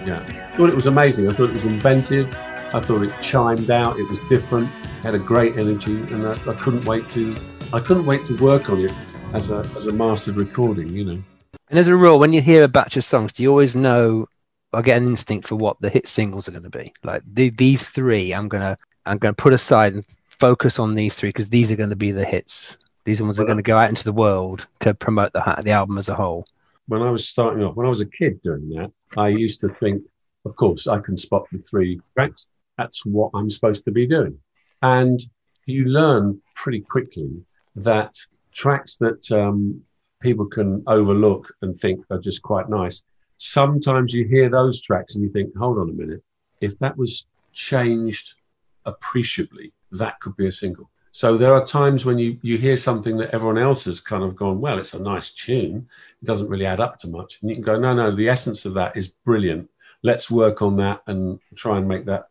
Yeah, 0.03 0.17
thought 0.55 0.69
it 0.69 0.75
was 0.75 0.87
amazing. 0.87 1.29
I 1.29 1.33
thought 1.33 1.49
it 1.49 1.53
was 1.53 1.65
inventive. 1.65 2.33
I 2.73 2.79
thought 2.79 3.03
it 3.03 3.13
chimed 3.21 3.69
out. 3.69 3.99
It 3.99 4.09
was 4.09 4.19
different. 4.27 4.69
Had 5.03 5.13
a 5.13 5.19
great 5.19 5.57
energy, 5.57 5.93
and 5.93 6.27
I, 6.27 6.33
I 6.33 6.55
couldn't 6.55 6.85
wait 6.85 7.07
to. 7.09 7.35
I 7.71 7.79
couldn't 7.79 8.07
wait 8.07 8.23
to 8.25 8.35
work 8.37 8.71
on 8.71 8.85
it 8.85 8.93
as 9.33 9.51
a 9.51 9.59
as 9.77 9.85
a 9.85 9.91
mastered 9.91 10.35
recording. 10.35 10.89
You 10.89 11.05
know. 11.05 11.23
And 11.69 11.77
as 11.77 11.87
a 11.87 11.95
rule, 11.95 12.17
when 12.17 12.33
you 12.33 12.41
hear 12.41 12.63
a 12.63 12.67
batch 12.67 12.97
of 12.97 13.03
songs, 13.03 13.33
do 13.33 13.43
you 13.43 13.49
always 13.49 13.75
know 13.75 14.27
I 14.73 14.81
get 14.81 14.97
an 14.97 15.07
instinct 15.07 15.47
for 15.47 15.55
what 15.55 15.79
the 15.79 15.89
hit 15.89 16.07
singles 16.07 16.47
are 16.47 16.51
going 16.51 16.63
to 16.63 16.69
be? 16.69 16.93
Like 17.03 17.21
the, 17.25 17.49
these 17.49 17.87
three, 17.87 18.33
I'm 18.33 18.47
gonna 18.47 18.77
I'm 19.05 19.17
gonna 19.17 19.33
put 19.33 19.53
aside 19.53 19.93
and 19.93 20.05
focus 20.35 20.79
on 20.79 20.95
these 20.95 21.15
three 21.15 21.29
because 21.29 21.49
these 21.49 21.71
are 21.71 21.75
going 21.75 21.89
to 21.89 21.95
be 21.95 22.11
the 22.11 22.25
hits. 22.25 22.77
These 23.05 23.21
ones 23.21 23.39
are 23.39 23.45
going 23.45 23.57
to 23.57 23.63
go 23.63 23.77
out 23.77 23.89
into 23.89 24.03
the 24.03 24.13
world 24.13 24.67
to 24.79 24.93
promote 24.93 25.33
the 25.33 25.61
the 25.63 25.71
album 25.71 25.97
as 25.97 26.09
a 26.09 26.15
whole. 26.15 26.45
when 26.87 27.01
I 27.01 27.09
was 27.09 27.27
starting 27.27 27.63
off, 27.63 27.75
when 27.75 27.85
I 27.85 27.89
was 27.89 28.01
a 28.01 28.05
kid 28.05 28.41
doing 28.43 28.69
that, 28.69 28.91
I 29.17 29.29
used 29.29 29.61
to 29.61 29.69
think, 29.69 30.03
of 30.45 30.55
course, 30.55 30.87
I 30.87 30.99
can 30.99 31.17
spot 31.17 31.45
the 31.51 31.57
three 31.59 31.99
tracks. 32.13 32.47
That's 32.77 33.05
what 33.05 33.31
I'm 33.33 33.49
supposed 33.49 33.85
to 33.85 33.91
be 33.91 34.05
doing. 34.05 34.37
And 34.81 35.19
you 35.65 35.85
learn 35.85 36.41
pretty 36.53 36.81
quickly 36.81 37.31
that 37.75 38.13
tracks 38.53 38.97
that 38.97 39.31
um, 39.31 39.81
people 40.21 40.45
can 40.45 40.83
overlook 40.87 41.51
and 41.61 41.75
think 41.75 42.05
are 42.11 42.19
just 42.19 42.41
quite 42.41 42.69
nice. 42.69 43.03
Sometimes 43.37 44.13
you 44.13 44.25
hear 44.25 44.49
those 44.49 44.79
tracks 44.81 45.15
and 45.15 45.23
you 45.23 45.29
think, 45.31 45.55
hold 45.57 45.77
on 45.79 45.89
a 45.89 45.93
minute, 45.93 46.23
if 46.61 46.77
that 46.79 46.97
was 46.97 47.25
changed 47.51 48.35
appreciably, 48.85 49.73
that 49.91 50.19
could 50.19 50.35
be 50.35 50.47
a 50.47 50.51
single. 50.51 50.89
So 51.11 51.37
there 51.37 51.53
are 51.53 51.65
times 51.65 52.05
when 52.05 52.17
you, 52.17 52.37
you 52.41 52.57
hear 52.57 52.75
something 52.75 53.15
that 53.19 53.33
everyone 53.33 53.57
else 53.57 53.85
has 53.85 54.01
kind 54.01 54.21
of 54.21 54.35
gone, 54.35 54.59
well, 54.59 54.77
it's 54.77 54.93
a 54.93 55.01
nice 55.01 55.31
tune. 55.31 55.87
It 56.21 56.25
doesn't 56.25 56.49
really 56.49 56.65
add 56.65 56.81
up 56.81 56.99
to 56.99 57.07
much. 57.07 57.41
And 57.41 57.49
you 57.49 57.55
can 57.55 57.63
go, 57.63 57.79
no, 57.79 57.93
no, 57.93 58.13
the 58.13 58.27
essence 58.27 58.65
of 58.65 58.73
that 58.73 58.97
is 58.97 59.07
brilliant. 59.07 59.69
Let's 60.03 60.29
work 60.29 60.61
on 60.61 60.75
that 60.75 61.03
and 61.07 61.39
try 61.55 61.77
and 61.77 61.87
make 61.87 62.03
that, 62.05 62.25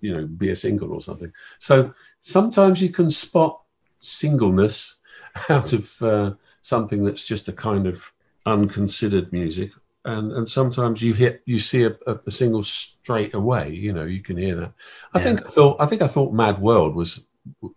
you 0.00 0.14
know, 0.14 0.24
be 0.24 0.50
a 0.50 0.54
single 0.54 0.92
or 0.92 1.00
something. 1.00 1.32
So 1.58 1.92
sometimes 2.20 2.80
you 2.80 2.90
can 2.90 3.10
spot 3.10 3.60
singleness 3.98 5.00
out 5.48 5.72
of 5.72 6.00
uh, 6.00 6.34
something 6.60 7.04
that's 7.04 7.26
just 7.26 7.48
a 7.48 7.52
kind 7.52 7.88
of 7.88 8.12
unconsidered 8.46 9.32
music. 9.32 9.72
And, 10.08 10.32
and 10.32 10.48
sometimes 10.48 11.02
you 11.02 11.12
hit 11.12 11.42
you 11.44 11.58
see 11.58 11.84
a, 11.84 11.94
a, 12.06 12.30
single 12.30 12.62
straight 12.62 13.34
away 13.34 13.70
you 13.84 13.92
know 13.92 14.04
you 14.04 14.22
can 14.22 14.38
hear 14.38 14.56
that 14.56 14.72
i 15.12 15.18
Yeah. 15.18 15.24
think 15.24 15.46
i 15.46 15.50
thought 15.50 15.76
i 15.80 15.86
think 15.86 16.00
i 16.02 16.06
thought 16.06 16.32
mad 16.32 16.56
world 16.62 16.94
was 16.94 17.28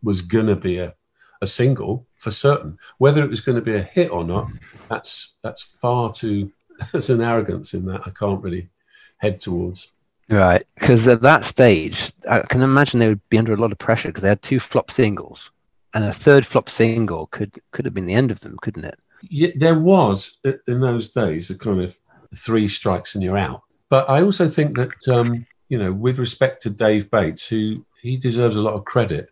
was 0.01 0.21
gonna 0.21 0.55
be 0.55 0.77
a, 0.77 0.93
a 1.41 1.47
single 1.47 1.93
for 2.15 2.31
certain 2.31 2.77
whether 2.99 3.21
it 3.21 3.29
was 3.29 3.41
going 3.41 3.57
to 3.57 3.61
be 3.71 3.75
a 3.75 3.81
hit 3.81 4.11
or 4.11 4.23
not 4.23 4.47
that's 4.89 5.13
that's 5.43 5.61
far 5.61 6.13
too 6.21 6.51
there's 6.91 7.09
an 7.09 7.21
arrogance 7.21 7.73
in 7.73 7.85
that 7.85 8.01
i 8.07 8.11
can't 8.11 8.43
really 8.45 8.69
head 9.17 9.41
towards 9.41 9.91
Right, 10.29 10.63
because 10.75 11.09
at 11.09 11.21
that 11.23 11.43
stage, 11.43 12.13
I 12.29 12.39
can 12.51 12.61
imagine 12.61 13.01
they 13.01 13.09
would 13.09 13.29
be 13.29 13.37
under 13.37 13.53
a 13.53 13.57
lot 13.57 13.73
of 13.73 13.77
pressure 13.77 14.07
because 14.07 14.21
they 14.23 14.29
had 14.29 14.41
two 14.41 14.61
flop 14.61 14.89
singles, 14.89 15.51
and 15.93 16.05
a 16.05 16.13
third 16.13 16.45
flop 16.45 16.69
single 16.69 17.27
could 17.27 17.51
could 17.71 17.83
have 17.83 17.93
been 17.93 18.05
the 18.05 18.13
end 18.21 18.31
of 18.31 18.39
them, 18.39 18.55
couldn't 18.61 18.85
it? 18.85 18.97
yeah, 19.29 19.49
there 19.55 19.77
was 19.77 20.39
in 20.67 20.79
those 20.79 21.11
days 21.11 21.49
a 21.49 21.57
kind 21.57 21.81
of 21.81 21.97
three 22.35 22.67
strikes 22.67 23.15
and 23.15 23.23
you're 23.23 23.37
out. 23.37 23.63
But 23.89 24.09
I 24.09 24.21
also 24.21 24.47
think 24.47 24.77
that 24.77 25.07
um, 25.07 25.45
you 25.69 25.77
know, 25.77 25.91
with 25.91 26.19
respect 26.19 26.61
to 26.63 26.69
Dave 26.69 27.09
Bates, 27.11 27.47
who 27.47 27.85
he 28.01 28.17
deserves 28.17 28.57
a 28.57 28.61
lot 28.61 28.73
of 28.73 28.85
credit, 28.85 29.29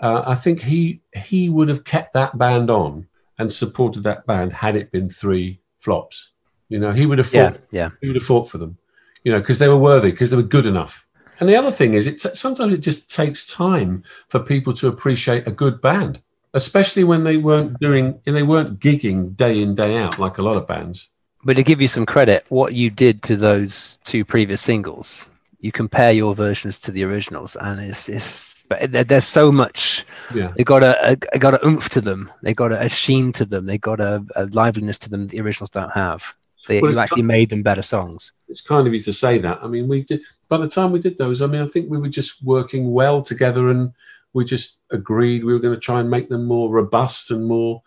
uh, 0.00 0.22
I 0.26 0.34
think 0.34 0.60
he 0.60 1.00
he 1.14 1.48
would 1.48 1.68
have 1.68 1.84
kept 1.84 2.14
that 2.14 2.36
band 2.38 2.70
on 2.70 3.06
and 3.38 3.52
supported 3.52 4.02
that 4.04 4.26
band 4.26 4.52
had 4.52 4.76
it 4.76 4.92
been 4.92 5.08
three 5.08 5.60
flops. 5.80 6.30
You 6.68 6.78
know, 6.78 6.92
he 6.92 7.06
would 7.06 7.18
have 7.18 7.28
fought. 7.28 7.60
yeah. 7.70 7.90
He 8.00 8.06
would 8.06 8.16
have 8.16 8.24
fought 8.24 8.48
for 8.48 8.58
them. 8.58 8.78
You 9.24 9.32
know, 9.32 9.40
because 9.40 9.58
they 9.58 9.68
were 9.68 9.76
worthy, 9.76 10.10
because 10.10 10.30
they 10.30 10.36
were 10.36 10.42
good 10.42 10.66
enough. 10.66 11.06
And 11.38 11.48
the 11.48 11.56
other 11.56 11.70
thing 11.70 11.94
is, 11.94 12.06
it's 12.06 12.38
sometimes 12.38 12.74
it 12.74 12.78
just 12.78 13.10
takes 13.10 13.46
time 13.46 14.04
for 14.28 14.40
people 14.40 14.72
to 14.74 14.88
appreciate 14.88 15.46
a 15.46 15.52
good 15.52 15.80
band, 15.80 16.20
especially 16.54 17.04
when 17.04 17.24
they 17.24 17.36
weren't 17.36 17.78
doing, 17.80 18.20
they 18.24 18.42
weren't 18.42 18.80
gigging 18.80 19.36
day 19.36 19.60
in 19.60 19.74
day 19.74 19.96
out 19.96 20.18
like 20.18 20.38
a 20.38 20.42
lot 20.42 20.56
of 20.56 20.66
bands. 20.66 21.10
But 21.44 21.56
to 21.56 21.62
give 21.62 21.80
you 21.80 21.88
some 21.88 22.06
credit, 22.06 22.44
what 22.48 22.72
you 22.72 22.88
did 22.90 23.22
to 23.24 23.36
those 23.36 23.98
two 24.04 24.24
previous 24.24 24.62
singles, 24.62 25.30
you 25.58 25.72
compare 25.72 26.12
your 26.12 26.34
versions 26.34 26.78
to 26.80 26.90
the 26.90 27.04
originals, 27.04 27.56
and 27.56 27.80
it's 27.80 28.08
it's 28.08 28.52
but 28.68 29.08
there's 29.08 29.26
so 29.26 29.52
much. 29.52 30.04
Yeah, 30.34 30.52
They 30.56 30.64
got 30.64 30.82
a, 30.82 31.18
a 31.32 31.38
got 31.38 31.54
a 31.54 31.66
oomph 31.66 31.88
to 31.90 32.00
them. 32.00 32.30
They 32.42 32.54
got 32.54 32.72
a, 32.72 32.82
a 32.82 32.88
sheen 32.88 33.32
to 33.32 33.44
them. 33.44 33.66
They 33.66 33.78
got 33.78 34.00
a, 34.00 34.24
a 34.36 34.46
liveliness 34.46 34.98
to 35.00 35.10
them 35.10 35.22
that 35.22 35.30
the 35.30 35.42
originals 35.42 35.70
don't 35.70 35.90
have. 35.90 36.34
They 36.68 36.80
Well, 36.80 36.92
you 36.92 36.98
actually 36.98 37.22
made 37.22 37.50
them 37.50 37.62
better 37.62 37.82
songs. 37.82 38.32
it's 38.48 38.60
kind 38.60 38.86
of 38.86 38.94
easy 38.94 39.10
to 39.10 39.12
say 39.12 39.38
that. 39.38 39.58
I 39.62 39.66
mean, 39.66 39.88
we 39.88 40.04
did 40.04 40.20
by 40.48 40.58
the 40.58 40.68
time 40.68 40.92
we 40.92 41.00
did 41.00 41.18
those. 41.18 41.42
I 41.42 41.46
mean, 41.46 41.62
I 41.62 41.66
think 41.66 41.90
we 41.90 41.98
were 41.98 42.08
just 42.08 42.42
working 42.42 42.92
well 42.92 43.20
together, 43.20 43.68
and 43.68 43.92
we 44.32 44.44
just 44.44 44.78
agreed 44.90 45.44
we 45.44 45.52
were 45.52 45.58
going 45.58 45.74
to 45.74 45.80
try 45.80 46.00
and 46.00 46.10
make 46.10 46.28
them 46.28 46.44
more 46.44 46.70
robust 46.70 47.30
and 47.30 47.46
more 47.46 47.82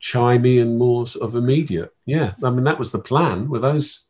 chimey 0.00 0.60
and 0.60 0.78
more 0.78 1.06
sort 1.06 1.28
of 1.28 1.34
immediate. 1.34 1.94
Yeah, 2.06 2.34
I 2.42 2.50
mean 2.50 2.64
that 2.64 2.78
was 2.78 2.92
the 2.92 2.98
plan 2.98 3.48
with 3.48 3.62
those 3.62 4.04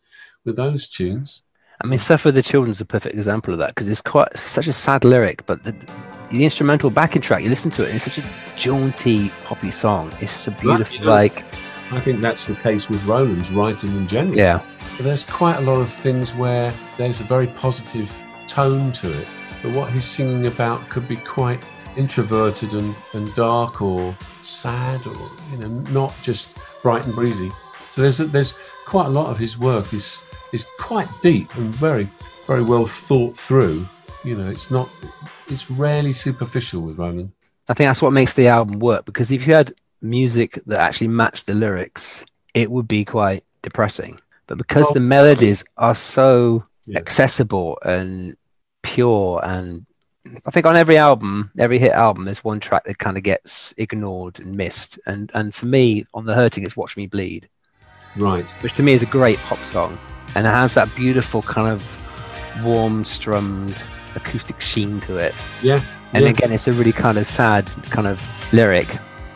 with 0.45 0.57
those 0.57 0.89
tunes. 0.89 1.43
I 1.81 1.87
mean, 1.87 1.99
Suffer 2.01 2.33
the 2.33 2.43
Children's 2.43 2.81
a 2.81 2.85
perfect 2.85 3.15
example 3.15 3.53
of 3.53 3.61
that 3.61 3.69
because 3.69 3.89
it's 3.89 4.01
quite 4.01 4.37
such 4.37 4.67
a 4.67 4.73
sad 4.73 5.05
lyric, 5.05 5.47
but 5.47 5.63
the, 5.63 5.73
the 6.33 6.45
instrumental 6.45 6.91
backing 6.91 7.23
track, 7.23 7.43
you 7.45 7.49
listen 7.49 7.71
to 7.73 7.85
it, 7.85 7.87
and 7.87 7.97
it's 7.97 8.13
such 8.13 8.25
a 8.25 8.29
jaunty, 8.57 9.31
poppy 9.45 9.71
song. 9.71 10.13
It's 10.21 10.35
just 10.35 10.49
a 10.49 10.51
beautiful, 10.51 10.97
you 10.97 11.05
know. 11.05 11.11
like, 11.11 11.45
I 11.93 12.01
think 12.01 12.21
that's 12.21 12.47
the 12.47 12.57
case 12.57 12.89
with 12.89 13.03
Roland's 13.05 13.53
writing 13.53 13.97
in 13.97 14.09
general. 14.09 14.37
yeah, 14.37 14.61
But 14.97 15.05
there's 15.05 15.25
quite 15.25 15.59
a 15.59 15.61
lot 15.61 15.81
of 15.81 15.89
things 15.91 16.35
where 16.35 16.75
there's 16.97 17.21
a 17.21 17.25
very 17.25 17.47
positive 17.47 18.11
tone 18.49 18.91
to 18.93 19.13
it, 19.21 19.29
but 19.63 19.73
what 19.73 19.93
he's 19.93 20.05
singing 20.05 20.49
about 20.49 20.89
could 20.89 21.07
be 21.07 21.17
quite 21.17 21.63
introverted 21.99 22.73
and, 22.75 22.95
and 23.13 23.35
dark 23.35 23.83
or 23.83 24.17
sad 24.43 25.05
or 25.07 25.31
you 25.51 25.59
know 25.59 25.69
not 25.91 26.15
just 26.23 26.57
bright 26.83 27.05
and 27.05 27.15
breezy. 27.15 27.53
So 27.89 28.03
there's 28.03 28.21
a, 28.21 28.27
there's 28.27 28.55
quite 28.87 29.07
a 29.07 29.11
lot 29.11 29.27
of 29.31 29.39
his 29.39 29.59
work 29.59 29.93
is 29.93 30.19
is 30.53 30.65
quite 30.79 31.09
deep 31.21 31.55
and 31.57 31.75
very 31.75 32.09
very 32.47 32.63
well 32.63 32.87
thought 32.87 33.37
through. 33.37 33.87
You 34.25 34.37
know, 34.37 34.49
it's 34.49 34.71
not 34.71 34.89
it's 35.49 35.71
rarely 35.71 36.13
superficial 36.13 36.83
with 36.83 36.99
Roland. 36.99 37.33
I 37.69 37.75
think 37.75 37.89
that's 37.89 38.01
what 38.01 38.13
makes 38.13 38.33
the 38.33 38.49
album 38.49 38.79
work 38.79 39.05
because 39.05 39.31
if 39.31 39.47
you 39.47 39.53
had 39.55 39.75
music 40.01 40.59
that 40.67 40.81
actually 40.81 41.09
matched 41.09 41.47
the 41.47 41.55
lyrics, 41.55 42.25
it 42.55 42.71
would 42.71 42.89
be 42.89 43.05
quite 43.05 43.45
depressing. 43.63 44.19
But 44.47 44.57
because 44.59 44.85
Well- 44.85 44.95
the 44.95 45.01
melodies 45.01 45.65
are 45.77 45.95
so 45.95 46.65
Yeah. 46.87 46.99
accessible 46.99 47.79
and 47.85 48.37
pure, 48.83 49.41
and 49.45 49.85
I 50.47 50.51
think 50.51 50.67
on 50.67 50.77
every 50.77 50.97
album, 50.97 51.51
every 51.59 51.79
hit 51.79 51.93
album, 51.93 52.25
there's 52.25 52.45
one 52.45 52.61
track 52.61 52.85
that 52.85 52.99
kind 52.99 53.17
of 53.17 53.23
gets 53.23 53.73
ignored 53.79 54.41
and 54.41 54.57
missed. 54.57 54.99
And 55.07 55.31
and 55.35 55.55
for 55.55 55.67
me, 55.67 56.07
on 56.15 56.27
the 56.27 56.35
Hurting, 56.35 56.65
it's 56.65 56.77
"Watch 56.77 56.97
Me 56.97 57.07
Bleed," 57.07 57.49
Right. 58.17 58.51
which 58.63 58.75
to 58.75 58.83
me 58.83 58.93
is 58.93 59.03
a 59.03 59.07
great 59.07 59.39
pop 59.39 59.59
song, 59.59 59.99
and 60.35 60.47
it 60.47 60.51
has 60.51 60.75
that 60.75 60.95
beautiful 60.95 61.43
kind 61.43 61.69
of 61.69 61.99
warm 62.63 63.05
strummed 63.05 63.77
acoustic 64.15 64.61
sheen 64.61 65.01
to 65.03 65.17
it. 65.17 65.35
Yeah. 65.63 65.81
And 66.13 66.25
yeah. 66.25 66.31
again, 66.31 66.53
it's 66.53 66.69
a 66.69 66.73
really 66.73 66.93
kind 66.93 67.19
of 67.19 67.27
sad 67.27 67.67
kind 67.91 68.07
of 68.07 68.21
lyric. 68.53 68.89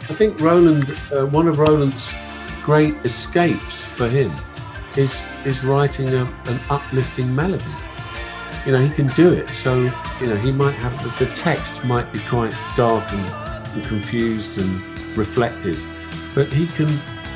I 0.09 0.15
think 0.15 0.41
Roland, 0.41 0.99
uh, 1.15 1.27
one 1.27 1.47
of 1.47 1.59
Roland's 1.59 2.13
great 2.63 2.95
escapes 3.05 3.85
for 3.85 4.09
him 4.09 4.33
is 4.97 5.25
is 5.45 5.65
writing 5.65 6.09
a, 6.11 6.25
an 6.47 6.61
uplifting 6.71 7.35
melody. 7.35 7.65
You 8.67 8.73
know, 8.73 8.81
he 8.81 8.91
can 8.91 9.09
do 9.09 9.33
it. 9.33 9.51
So 9.51 9.83
you 10.21 10.27
know, 10.27 10.37
he 10.37 10.53
might 10.53 10.75
have 10.77 11.19
the, 11.19 11.27
text 11.35 11.85
might 11.85 12.13
be 12.13 12.21
quite 12.21 12.55
dark 12.77 13.13
and, 13.13 13.75
and 13.75 13.85
confused 13.85 14.61
and 14.61 14.81
reflective, 15.17 15.83
but 16.35 16.53
he 16.53 16.67
can 16.67 16.89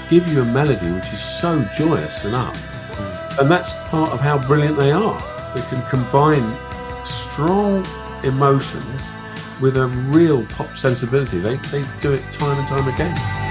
give 0.09 0.27
you 0.29 0.43
a 0.43 0.45
melody 0.45 0.91
which 0.93 1.13
is 1.13 1.21
so 1.21 1.69
joyous 1.77 2.25
and 2.25 2.35
up, 2.35 2.57
hmm. 2.57 3.41
and 3.41 3.51
that's 3.51 3.73
part 3.91 4.11
of 4.11 4.21
how 4.21 4.39
brilliant 4.47 4.79
they 4.79 4.93
are. 4.93 5.21
They 5.55 5.63
can 5.63 5.83
combine 5.91 6.57
strong 7.05 7.85
emotions 8.23 9.13
with 9.61 9.77
a 9.77 9.87
real 10.11 10.45
pop 10.47 10.77
sensibility. 10.77 11.39
They, 11.39 11.57
they 11.57 11.85
do 12.01 12.13
it 12.13 12.23
time 12.31 12.59
and 12.59 12.69
time 12.69 12.87
again. 12.93 13.46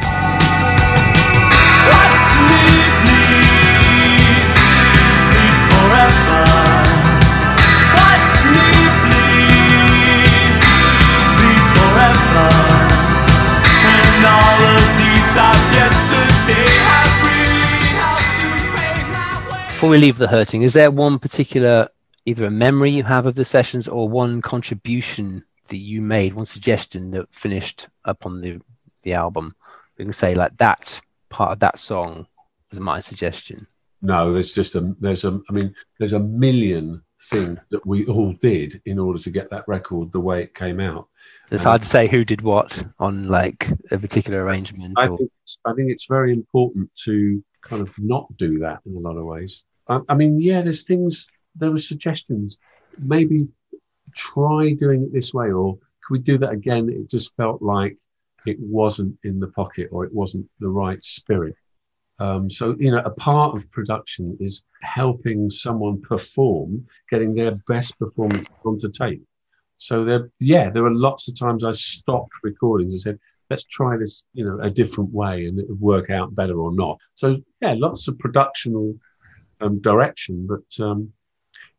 Before 19.76 19.90
we 19.90 19.98
leave 19.98 20.18
the 20.18 20.28
hurting, 20.28 20.64
is 20.64 20.74
there 20.74 20.90
one 20.90 21.20
particular 21.20 21.90
either 22.26 22.46
a 22.46 22.50
memory 22.50 22.90
you 22.90 23.04
have 23.04 23.26
of 23.26 23.36
the 23.36 23.46
sessions 23.46 23.88
or 23.88 24.10
one 24.10 24.42
contribution 24.42 25.44
that 25.70 25.78
you 25.78 26.02
made, 26.02 26.34
one 26.34 26.48
suggestion 26.48 27.12
that 27.12 27.32
finished 27.32 27.88
up 28.04 28.26
on 28.26 28.42
the 28.42 28.62
the 29.04 29.14
album? 29.14 29.54
We 29.98 30.06
can 30.06 30.14
say 30.14 30.34
like 30.34 30.58
that 30.58 31.00
part 31.30 31.52
of 31.52 31.60
that 31.60 31.78
song 31.78 32.26
was 32.72 32.80
my 32.80 33.00
suggestion. 33.00 33.68
No, 34.02 34.34
there's 34.34 34.56
just 34.56 34.76
a 34.76 34.96
there's 35.00 35.24
a 35.24 35.40
I 35.50 35.54
mean 35.54 35.76
there's 36.00 36.14
a 36.14 36.20
million 36.20 37.04
things 37.30 37.60
that 37.70 37.86
we 37.86 38.06
all 38.06 38.34
did 38.34 38.82
in 38.86 39.00
order 39.00 39.20
to 39.20 39.30
get 39.30 39.50
that 39.50 39.68
record 39.68 40.12
the 40.12 40.20
way 40.20 40.44
it 40.44 40.54
came 40.54 40.80
out. 40.80 41.08
It's 41.52 41.66
um, 41.66 41.70
hard 41.70 41.82
to 41.82 41.88
say 41.88 42.08
who 42.08 42.24
did 42.26 42.42
what 42.42 42.86
on 43.00 43.28
like 43.28 43.70
a 43.92 43.98
particular 43.98 44.44
arrangement. 44.44 44.94
I 44.98 45.08
or, 45.08 45.18
think 45.18 45.32
I 45.66 45.74
think 45.74 45.92
it's 45.92 46.06
very 46.08 46.32
important 46.32 46.90
to 47.04 47.44
kind 47.62 47.82
of 47.82 47.94
not 48.00 48.28
do 48.38 48.60
that 48.60 48.82
in 48.86 48.96
a 48.96 49.00
lot 49.00 49.18
of 49.18 49.26
ways. 49.26 49.64
I, 49.88 50.00
I 50.10 50.16
mean, 50.16 50.40
yeah, 50.42 50.62
there's 50.62 50.84
things. 50.84 51.30
There 51.56 51.72
were 51.72 51.78
suggestions. 51.78 52.58
Maybe 53.00 53.48
try 54.16 54.74
doing 54.74 55.04
it 55.04 55.14
this 55.14 55.34
way, 55.34 55.52
or 55.52 55.76
could 55.76 56.14
we 56.14 56.20
do 56.20 56.38
that 56.38 56.52
again? 56.52 56.90
It 56.90 57.10
just 57.10 57.36
felt 57.36 57.62
like 57.62 57.98
it 58.46 58.58
wasn't 58.60 59.18
in 59.24 59.40
the 59.40 59.48
pocket, 59.48 59.90
or 59.92 60.06
it 60.06 60.14
wasn't 60.14 60.48
the 60.60 60.70
right 60.70 61.04
spirit. 61.04 61.56
Um, 62.20 62.50
so, 62.50 62.76
you 62.80 62.92
know, 62.92 63.02
a 63.04 63.12
part 63.12 63.56
of 63.56 63.70
production 63.72 64.38
is 64.40 64.64
helping 64.82 65.50
someone 65.50 66.02
perform, 66.02 66.86
getting 67.10 67.36
their 67.36 67.56
best 67.68 67.98
performance 68.00 68.48
onto 68.64 68.90
tape. 68.90 69.24
So 69.78 70.06
there, 70.06 70.30
yeah, 70.40 70.70
there 70.70 70.86
are 70.86 70.94
lots 70.94 71.28
of 71.28 71.38
times 71.38 71.64
I 71.64 71.74
stopped 71.74 72.32
recordings 72.44 72.94
and 72.94 73.02
said, 73.02 73.20
let's 73.50 73.66
try 73.66 73.98
this, 73.98 74.24
you 74.34 74.46
know, 74.46 74.60
a 74.62 74.70
different 74.70 75.12
way 75.12 75.46
and 75.46 75.60
it 75.60 75.68
would 75.70 75.80
work 75.80 76.10
out 76.10 76.36
better 76.36 76.58
or 76.60 76.74
not. 76.74 77.00
So 77.16 77.38
yeah, 77.62 77.76
lots 77.78 78.08
of 78.08 78.18
productional 78.18 78.98
um, 79.62 79.82
direction, 79.82 80.48
but 80.48 80.84
um, 80.84 81.12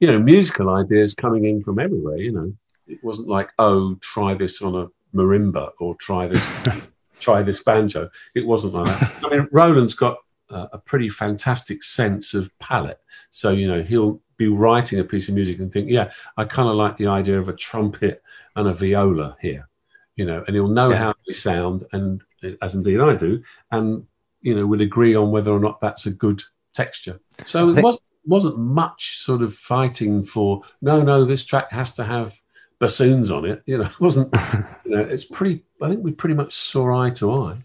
you 0.01 0.09
know, 0.09 0.18
musical 0.18 0.70
ideas 0.70 1.14
coming 1.14 1.46
in 1.46 1.62
from 1.62 1.79
everywhere. 1.79 2.18
You 2.18 2.33
know, 2.33 2.53
it 2.87 3.03
wasn't 3.03 3.29
like, 3.29 3.51
oh, 3.59 3.96
try 4.01 4.35
this 4.35 4.62
on 4.62 4.75
a 4.75 5.16
marimba 5.16 5.70
or 5.81 5.94
try 5.96 6.27
this, 6.27 6.46
try 7.18 7.42
this 7.42 7.62
banjo. 7.62 8.11
It 8.35 8.46
wasn't 8.46 8.75
like 8.75 9.01
that. 9.01 9.25
I 9.25 9.31
mean, 9.31 9.49
Roland's 9.51 9.94
got 9.94 10.18
uh, 10.51 10.67
a 10.73 10.79
pretty 10.79 11.09
fantastic 11.09 11.83
sense 11.83 12.35
of 12.35 12.57
palette. 12.59 13.01
So 13.31 13.51
you 13.51 13.67
know, 13.69 13.83
he'll 13.83 14.21
be 14.37 14.49
writing 14.49 14.99
a 15.01 15.05
piece 15.05 15.29
of 15.29 15.35
music 15.35 15.59
and 15.59 15.73
think, 15.73 15.91
yeah, 15.91 16.11
I 16.37 16.45
kind 16.45 16.69
of 16.69 16.75
like 16.77 16.97
the 16.99 17.07
idea 17.07 17.39
of 17.39 17.49
a 17.49 17.57
trumpet 17.57 18.21
and 18.55 18.69
a 18.69 18.73
viola 18.75 19.37
here. 19.41 19.69
You 20.17 20.25
know, 20.25 20.45
and 20.47 20.55
he'll 20.57 20.69
know 20.69 20.91
Yeah. 20.91 20.97
how 20.99 21.15
they 21.27 21.33
sound, 21.33 21.85
and 21.93 22.23
as 22.63 22.75
indeed 22.75 23.01
I 23.01 23.17
do, 23.17 23.43
and 23.71 24.07
you 24.41 24.55
know, 24.55 24.67
would 24.67 24.81
agree 24.81 25.15
on 25.15 25.31
whether 25.31 25.51
or 25.53 25.61
not 25.61 25.81
that's 25.81 26.07
a 26.07 26.11
good 26.11 26.43
texture. 26.75 27.19
So 27.45 27.69
it 27.71 27.75
think- 27.75 27.85
was 27.85 28.01
wasn't 28.29 28.59
much 28.59 29.19
sort 29.19 29.41
of 29.41 29.55
fighting 29.55 30.23
for 30.23 30.63
no, 30.83 31.01
no, 31.01 31.25
this 31.25 31.45
track 31.45 31.71
has 31.71 31.95
to 31.95 32.03
have 32.05 32.41
bassoons 32.81 33.31
on 33.31 33.45
it. 33.45 33.63
You 33.67 33.79
know, 33.79 33.85
it 33.95 34.01
wasn't. 34.01 34.33
You 34.85 34.93
know, 34.97 35.01
it's 35.01 35.25
pretty. 35.25 35.65
I 35.83 35.89
think 35.89 36.05
we 36.05 36.13
pretty 36.13 36.37
much 36.37 36.53
saw 36.53 37.03
eye 37.03 37.11
to 37.11 37.33
eye. 37.33 37.57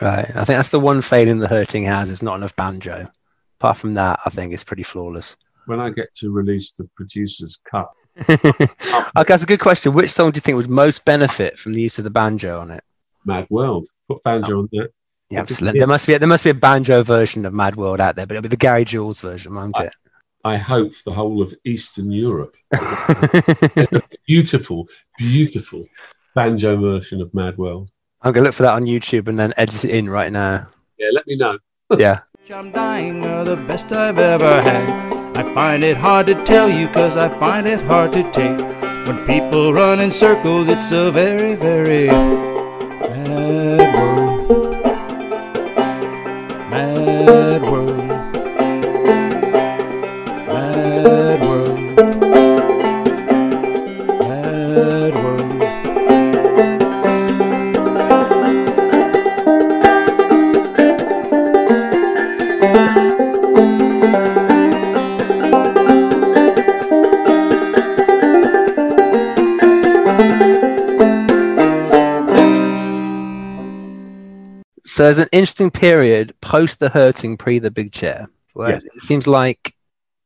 Right. 0.00 0.30
I 0.30 0.44
think 0.44 0.58
that's 0.58 0.70
the 0.70 0.80
one 0.80 1.02
failing 1.02 1.38
the 1.38 1.48
hurting 1.48 1.84
has 1.84 2.10
is 2.10 2.22
not 2.22 2.36
enough 2.36 2.56
banjo. 2.56 3.10
Apart 3.58 3.76
from 3.76 3.94
that, 3.94 4.20
I 4.24 4.30
think 4.30 4.52
it's 4.52 4.64
pretty 4.64 4.82
flawless. 4.82 5.36
When 5.66 5.80
I 5.80 5.90
get 5.90 6.14
to 6.16 6.30
release 6.30 6.72
the 6.72 6.88
producer's 6.96 7.58
cut, 7.70 7.90
okay, 8.28 8.68
that's 9.14 9.42
a 9.42 9.46
good 9.46 9.60
question. 9.60 9.92
Which 9.92 10.10
song 10.10 10.30
do 10.30 10.38
you 10.38 10.40
think 10.40 10.56
would 10.56 10.68
most 10.68 11.04
benefit 11.04 11.58
from 11.58 11.72
the 11.72 11.80
use 11.80 11.98
of 11.98 12.04
the 12.04 12.10
banjo 12.10 12.58
on 12.60 12.70
it? 12.70 12.82
Mad 13.24 13.46
World, 13.50 13.88
put 14.08 14.22
banjo 14.22 14.56
oh. 14.56 14.58
on 14.60 14.68
there. 14.72 14.88
Yeah, 15.30 15.42
excellent. 15.42 15.78
There 15.78 15.86
must 15.86 16.06
be 16.06 16.18
there 16.18 16.28
must 16.28 16.44
be 16.44 16.50
a 16.50 16.54
banjo 16.54 17.02
version 17.02 17.46
of 17.46 17.54
Mad 17.54 17.76
World 17.76 18.00
out 18.00 18.16
there, 18.16 18.26
but 18.26 18.34
it'll 18.34 18.42
be 18.42 18.48
the 18.48 18.56
Gary 18.56 18.84
Jules 18.84 19.20
version, 19.20 19.54
won't 19.54 19.78
it? 19.78 19.92
I 20.42 20.56
hope 20.56 20.92
the 21.04 21.12
whole 21.12 21.40
of 21.40 21.54
Eastern 21.64 22.10
Europe. 22.10 22.56
beautiful, 24.26 24.88
beautiful 25.18 25.86
banjo 26.34 26.76
version 26.78 27.20
of 27.20 27.32
Mad 27.32 27.58
World. 27.58 27.90
I'm 28.22 28.32
gonna 28.32 28.44
look 28.44 28.54
for 28.54 28.64
that 28.64 28.74
on 28.74 28.84
YouTube 28.84 29.28
and 29.28 29.38
then 29.38 29.54
edit 29.56 29.84
it 29.84 29.90
in 29.90 30.08
right 30.10 30.30
now. 30.30 30.66
Yeah, 30.98 31.08
let 31.12 31.26
me 31.26 31.36
know. 31.36 31.58
Yeah. 31.98 32.20
I'm 32.52 32.72
dying 32.72 33.24
are 33.24 33.44
the 33.44 33.56
best 33.56 33.92
I've 33.92 34.18
ever 34.18 34.62
had. 34.62 35.36
I 35.36 35.54
find 35.54 35.84
it 35.84 35.96
hard 35.96 36.26
to 36.26 36.34
tell 36.44 36.68
you 36.68 36.88
cause 36.88 37.16
I 37.16 37.28
find 37.28 37.66
it 37.66 37.80
hard 37.82 38.12
to 38.12 38.22
take. 38.32 38.58
When 39.06 39.24
people 39.24 39.72
run 39.72 40.00
in 40.00 40.10
circles, 40.10 40.68
it's 40.68 40.90
a 40.90 41.10
very, 41.12 41.54
very 41.54 42.08
mad 42.08 43.94
world. 43.94 44.29
So 75.00 75.04
there's 75.04 75.16
an 75.16 75.28
interesting 75.32 75.70
period 75.70 76.34
post 76.42 76.78
the 76.78 76.90
hurting, 76.90 77.38
pre 77.38 77.58
the 77.58 77.70
big 77.70 77.90
chair, 77.90 78.28
where 78.52 78.72
Yes. 78.72 78.84
it 78.84 79.02
seems 79.02 79.26
like 79.26 79.74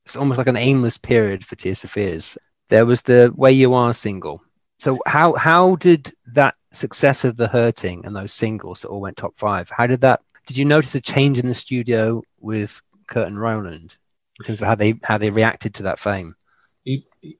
it's 0.05 0.17
almost 0.17 0.37
like 0.37 0.49
an 0.49 0.57
aimless 0.57 0.99
period 0.99 1.47
for 1.47 1.55
Tears 1.55 1.83
for 1.83 1.87
Fears. 1.87 2.37
There 2.71 2.85
was 2.85 3.03
the 3.03 3.33
Way 3.37 3.53
You 3.53 3.73
Are 3.75 3.95
single. 3.95 4.43
So 4.81 4.99
how 5.07 5.35
how 5.35 5.77
did 5.77 6.13
that 6.27 6.57
success 6.73 7.23
of 7.23 7.37
the 7.37 7.47
hurting 7.47 8.05
and 8.05 8.17
those 8.17 8.33
singles 8.33 8.81
that 8.81 8.89
all 8.89 9.01
went 9.01 9.17
top 9.17 9.39
five? 9.39 9.71
How 9.71 9.87
did 9.87 10.01
that? 10.01 10.23
Did 10.45 10.57
you 10.57 10.65
notice 10.65 10.93
a 10.97 11.01
change 11.01 11.39
in 11.39 11.47
the 11.47 11.55
studio 11.55 12.25
with 12.41 12.83
Kurt 13.07 13.29
and 13.29 13.41
Roland 13.41 13.97
in 14.41 14.45
terms 14.45 14.61
of 14.61 14.67
how 14.67 14.75
they 14.75 14.99
how 15.05 15.19
they 15.19 15.31
reacted 15.31 15.75
to 15.75 15.85
that 15.85 16.01
fame? 16.01 16.35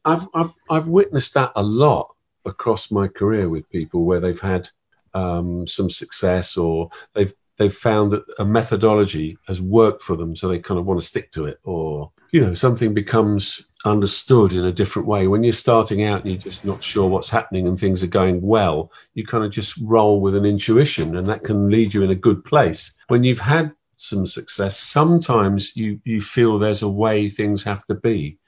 I've, 0.05 0.29
I've, 0.35 0.55
I've 0.71 0.87
witnessed 0.87 1.35
that 1.35 1.51
a 1.57 1.65
lot 1.65 2.15
across 2.45 2.93
my 2.93 3.09
career 3.09 3.49
with 3.49 3.69
people 3.71 4.05
where 4.05 4.21
they've 4.21 4.39
had 4.39 4.71
um, 5.15 5.67
some 5.67 5.89
success 5.89 6.57
or 6.57 6.91
they've 7.15 7.33
they've 7.57 7.75
found 7.75 8.13
that 8.13 8.25
a 8.39 8.45
methodology 8.45 9.39
has 9.47 9.63
worked 9.63 10.03
for 10.03 10.17
them, 10.17 10.35
so 10.35 10.49
they 10.49 10.59
kind 10.59 10.79
of 10.79 10.87
want 10.87 11.01
to 11.01 11.07
stick 11.07 11.31
to 11.33 11.47
it, 11.47 11.59
or 11.65 12.11
you 12.33 12.41
know 12.41 12.55
something 12.55 12.95
becomes 12.95 13.65
understood 13.85 14.53
in 14.53 14.65
a 14.65 14.73
different 14.73 15.07
way. 15.07 15.27
When 15.27 15.45
you're 15.45 15.53
starting 15.53 16.05
out 16.05 16.23
and 16.23 16.31
you're 16.31 16.41
just 16.41 16.65
not 16.65 16.83
sure 16.83 17.09
what's 17.09 17.31
happening 17.31 17.69
and 17.69 17.79
things 17.79 18.03
are 18.03 18.09
going 18.09 18.41
well, 18.41 18.91
you 19.13 19.27
kind 19.27 19.45
of 19.45 19.51
just 19.51 19.77
roll 19.83 20.21
with 20.21 20.35
an 20.37 20.45
intuition, 20.45 21.17
and 21.17 21.27
that 21.27 21.45
can 21.45 21.71
lead 21.71 21.95
you 21.95 22.03
in 22.03 22.11
a 22.11 22.17
good 22.17 22.45
place. 22.45 22.97
When 23.09 23.23
you've 23.23 23.41
had 23.41 23.73
some 23.97 24.27
success, 24.27 24.77
sometimes 24.77 25.77
you 25.77 26.01
you 26.05 26.21
feel 26.21 26.59
there's 26.59 26.83
a 26.83 26.89
way 26.89 27.29
things 27.29 27.63
have 27.65 27.85
to 27.87 27.95
be, 27.95 28.39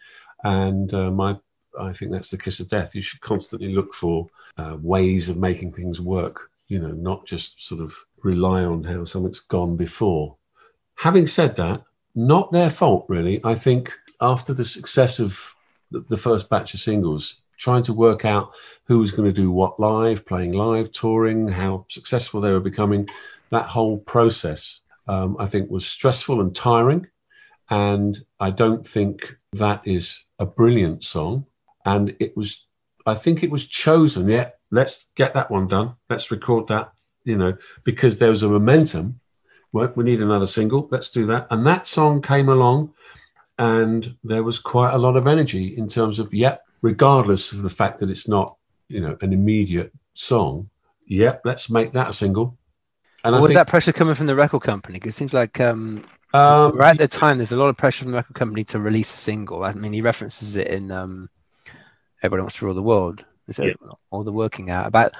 and 0.42 0.92
um, 0.94 1.20
I 1.20 1.36
I 1.78 1.92
think 1.92 2.10
that's 2.10 2.30
the 2.30 2.38
kiss 2.38 2.60
of 2.60 2.68
death. 2.68 2.94
You 2.94 3.02
should 3.02 3.20
constantly 3.20 3.72
look 3.72 3.94
for 3.94 4.28
uh, 4.56 4.76
ways 4.80 5.28
of 5.28 5.36
making 5.36 5.72
things 5.72 6.00
work. 6.00 6.50
You 6.68 6.80
know, 6.80 6.92
not 6.92 7.26
just 7.26 7.64
sort 7.64 7.80
of 7.80 7.94
rely 8.22 8.64
on 8.64 8.84
how 8.84 9.04
something's 9.04 9.40
gone 9.40 9.76
before. 9.76 10.36
Having 10.96 11.28
said 11.28 11.56
that, 11.56 11.82
not 12.14 12.50
their 12.50 12.70
fault 12.70 13.04
really. 13.08 13.40
I 13.44 13.54
think 13.54 13.92
after 14.20 14.52
the 14.52 14.64
success 14.64 15.20
of 15.20 15.54
the, 15.90 16.16
first 16.16 16.50
batch 16.50 16.74
of 16.74 16.80
singles, 16.80 17.42
trying 17.58 17.82
to 17.84 17.92
work 17.92 18.24
out 18.24 18.52
who 18.84 18.98
was 18.98 19.12
going 19.12 19.28
to 19.28 19.32
do 19.32 19.50
what 19.50 19.78
live, 19.78 20.26
playing 20.26 20.52
live, 20.52 20.90
touring, 20.92 21.48
how 21.48 21.86
successful 21.88 22.40
they 22.40 22.50
were 22.50 22.60
becoming, 22.60 23.08
that 23.50 23.66
whole 23.66 23.98
process, 23.98 24.80
um, 25.06 25.36
I 25.38 25.46
think, 25.46 25.70
was 25.70 25.86
stressful 25.86 26.40
and 26.40 26.54
tiring. 26.54 27.06
And 27.70 28.24
I 28.40 28.50
don't 28.50 28.86
think 28.86 29.36
that 29.52 29.82
is 29.84 30.24
a 30.38 30.46
brilliant 30.46 31.04
song. 31.04 31.46
And 31.84 32.16
it 32.20 32.36
was, 32.36 32.66
I 33.06 33.14
think 33.14 33.42
it 33.42 33.50
was 33.50 33.66
chosen. 33.66 34.28
Yeah, 34.28 34.50
let's 34.70 35.06
get 35.14 35.34
that 35.34 35.50
one 35.50 35.68
done. 35.68 35.94
Let's 36.08 36.30
record 36.30 36.68
that, 36.68 36.92
you 37.24 37.36
know, 37.36 37.56
because 37.84 38.18
there 38.18 38.30
was 38.30 38.42
a 38.42 38.48
momentum. 38.48 39.20
Well, 39.72 39.92
we 39.94 40.04
need 40.04 40.22
another 40.22 40.46
single. 40.46 40.88
Let's 40.90 41.10
do 41.10 41.26
that. 41.26 41.46
And 41.50 41.66
that 41.66 41.86
song 41.86 42.22
came 42.22 42.48
along, 42.48 42.94
and 43.58 44.16
there 44.24 44.42
was 44.42 44.58
quite 44.58 44.94
a 44.94 44.98
lot 44.98 45.16
of 45.16 45.26
energy 45.26 45.76
in 45.76 45.88
terms 45.88 46.18
of, 46.18 46.32
yep, 46.32 46.62
regardless 46.82 47.52
of 47.52 47.62
the 47.62 47.70
fact 47.70 47.98
that 47.98 48.10
it's 48.10 48.28
not, 48.28 48.56
you 48.88 49.00
know, 49.00 49.16
an 49.20 49.32
immediate 49.32 49.92
song. 50.14 50.70
Yep, 51.06 51.42
let's 51.44 51.70
make 51.70 51.92
that 51.92 52.10
a 52.10 52.12
single. 52.12 52.56
And 53.24 53.34
was 53.34 53.48
think 53.48 53.54
that 53.54 53.66
pressure 53.68 53.92
coming 53.92 54.14
from 54.14 54.26
the 54.26 54.36
record 54.36 54.62
company? 54.62 54.98
Because 54.98 55.14
it 55.14 55.18
seems 55.18 55.34
like 55.34 55.60
um, 55.60 56.04
um, 56.32 56.76
right 56.76 56.90
at 56.90 56.98
the 56.98 57.08
time, 57.08 57.38
there's 57.38 57.52
a 57.52 57.56
lot 57.56 57.68
of 57.68 57.76
pressure 57.76 58.04
from 58.04 58.12
the 58.12 58.18
record 58.18 58.34
company 58.34 58.64
to 58.64 58.78
release 58.78 59.12
a 59.14 59.18
single. 59.18 59.64
I 59.64 59.72
mean, 59.72 59.92
he 59.92 60.00
references 60.00 60.54
it 60.54 60.68
in 60.68 60.90
um, 60.90 61.28
"Everybody 62.22 62.42
Wants 62.42 62.58
to 62.58 62.66
Rule 62.66 62.74
the 62.74 62.82
World," 62.82 63.24
Is 63.48 63.58
it 63.58 63.78
all 64.10 64.24
the 64.24 64.32
working 64.32 64.70
out 64.70 64.86
about 64.86 65.12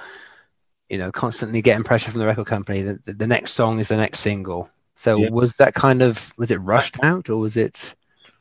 you 0.89 0.97
know 0.97 1.11
constantly 1.11 1.61
getting 1.61 1.83
pressure 1.83 2.11
from 2.11 2.19
the 2.19 2.25
record 2.25 2.47
company. 2.47 2.81
that 2.81 3.05
the, 3.05 3.13
the 3.13 3.27
next 3.27 3.53
song 3.53 3.79
is 3.79 3.87
the 3.89 3.97
next 3.97 4.19
single. 4.19 4.69
So 4.95 5.17
Yeah. 5.17 5.29
was 5.29 5.57
that 5.57 5.73
kind 5.73 6.01
of 6.01 6.33
was 6.37 6.51
it 6.51 6.57
rushed 6.57 6.97
out 7.03 7.29
or 7.29 7.37
was 7.37 7.57
it? 7.57 7.95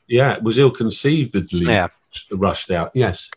yeah, 0.09 0.35
it 0.35 0.43
was 0.43 0.57
ill-conceivedly 0.59 1.67
Yeah, 1.67 1.89
rushed 2.31 2.71
out. 2.71 2.93
Yes, 2.95 3.31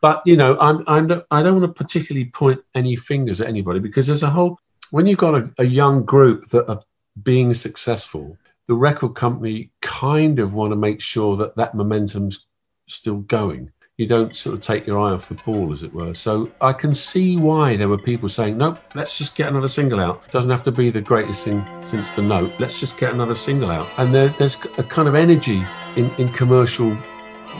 but 0.00 0.22
you 0.24 0.36
know, 0.36 0.56
I'm, 0.60 0.84
I'm 0.86 1.22
I 1.30 1.42
don't 1.42 1.60
want 1.60 1.66
to 1.76 1.84
particularly 1.84 2.26
point 2.30 2.60
any 2.74 2.94
fingers 2.96 3.40
at 3.40 3.48
anybody 3.48 3.80
because 3.80 4.06
there's 4.06 4.22
a 4.22 4.30
whole 4.30 4.58
when 4.90 5.06
you've 5.06 5.18
got 5.18 5.34
a, 5.34 5.50
a 5.58 5.64
young 5.64 6.04
group 6.04 6.48
that 6.50 6.68
are 6.70 6.80
being 7.22 7.52
successful, 7.54 8.36
the 8.68 8.74
record 8.74 9.14
company 9.14 9.70
kind 9.82 10.38
of 10.38 10.54
want 10.54 10.72
to 10.72 10.76
make 10.76 11.00
sure 11.00 11.36
that 11.36 11.56
that 11.56 11.74
momentum's 11.74 12.46
still 12.88 13.18
going. 13.18 13.70
You 13.96 14.08
don't 14.08 14.34
sort 14.34 14.56
of 14.56 14.60
take 14.60 14.88
your 14.88 14.98
eye 14.98 15.12
off 15.12 15.28
the 15.28 15.36
ball, 15.36 15.70
as 15.72 15.84
it 15.84 15.94
were. 15.94 16.14
So 16.14 16.50
I 16.60 16.72
can 16.72 16.94
see 16.94 17.36
why 17.36 17.76
there 17.76 17.88
were 17.88 17.96
people 17.96 18.28
saying, 18.28 18.58
"Nope, 18.58 18.80
let's 18.96 19.16
just 19.16 19.36
get 19.36 19.48
another 19.48 19.68
single 19.68 20.00
out. 20.00 20.20
It 20.26 20.32
doesn't 20.32 20.50
have 20.50 20.64
to 20.64 20.72
be 20.72 20.90
the 20.90 21.00
greatest 21.00 21.44
thing 21.44 21.64
since 21.82 22.10
the 22.10 22.22
Note. 22.22 22.50
Let's 22.58 22.80
just 22.80 22.98
get 22.98 23.14
another 23.14 23.36
single 23.36 23.70
out." 23.70 23.86
And 23.96 24.12
there, 24.12 24.30
there's 24.30 24.56
a 24.78 24.82
kind 24.82 25.06
of 25.06 25.14
energy 25.14 25.62
in, 25.94 26.10
in 26.18 26.28
commercial 26.32 26.90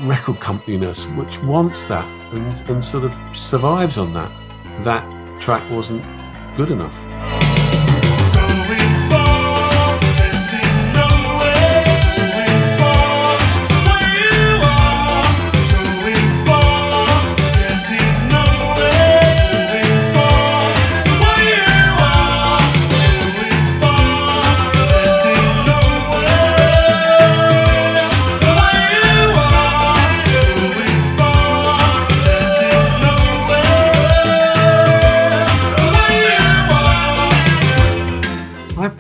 record 0.03 0.41
companyness 0.41 1.07
mm. 1.07 1.17
which 1.25 1.41
wants 1.45 1.87
that 1.87 2.05
and, 2.33 2.69
and 2.69 2.85
sort 2.85 3.05
of 3.05 3.15
survives 3.33 3.97
on 3.97 4.13
that. 4.15 4.33
That 4.83 5.05
track 5.41 5.63
wasn't 5.71 6.03
good 6.57 6.73
enough. 6.73 7.01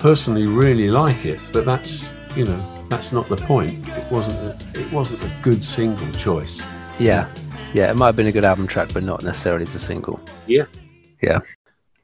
Personally 0.05 0.47
really 0.47 0.91
like 0.91 1.25
it, 1.25 1.41
but 1.51 1.65
that's 1.65 2.11
you 2.37 2.45
know 2.45 2.87
that's 2.91 3.11
not 3.11 3.27
the 3.31 3.39
point. 3.39 3.89
It 3.89 4.13
wasn't 4.13 4.39
a, 4.39 4.79
it 4.79 4.93
wasn't 4.93 5.23
a 5.23 5.35
good 5.43 5.65
single 5.65 6.13
choice. 6.13 6.63
Yeah, 6.99 7.27
yeah, 7.73 7.91
it 7.91 7.97
might 7.97 8.09
have 8.09 8.17
been 8.17 8.27
a 8.27 8.33
good 8.33 8.45
album 8.45 8.67
track, 8.67 8.91
but 8.93 9.03
not 9.03 9.23
necessarily 9.23 9.63
as 9.63 9.75
a 9.75 9.79
single. 9.79 10.21
Yeah. 10.47 10.67
yeah. 11.23 11.41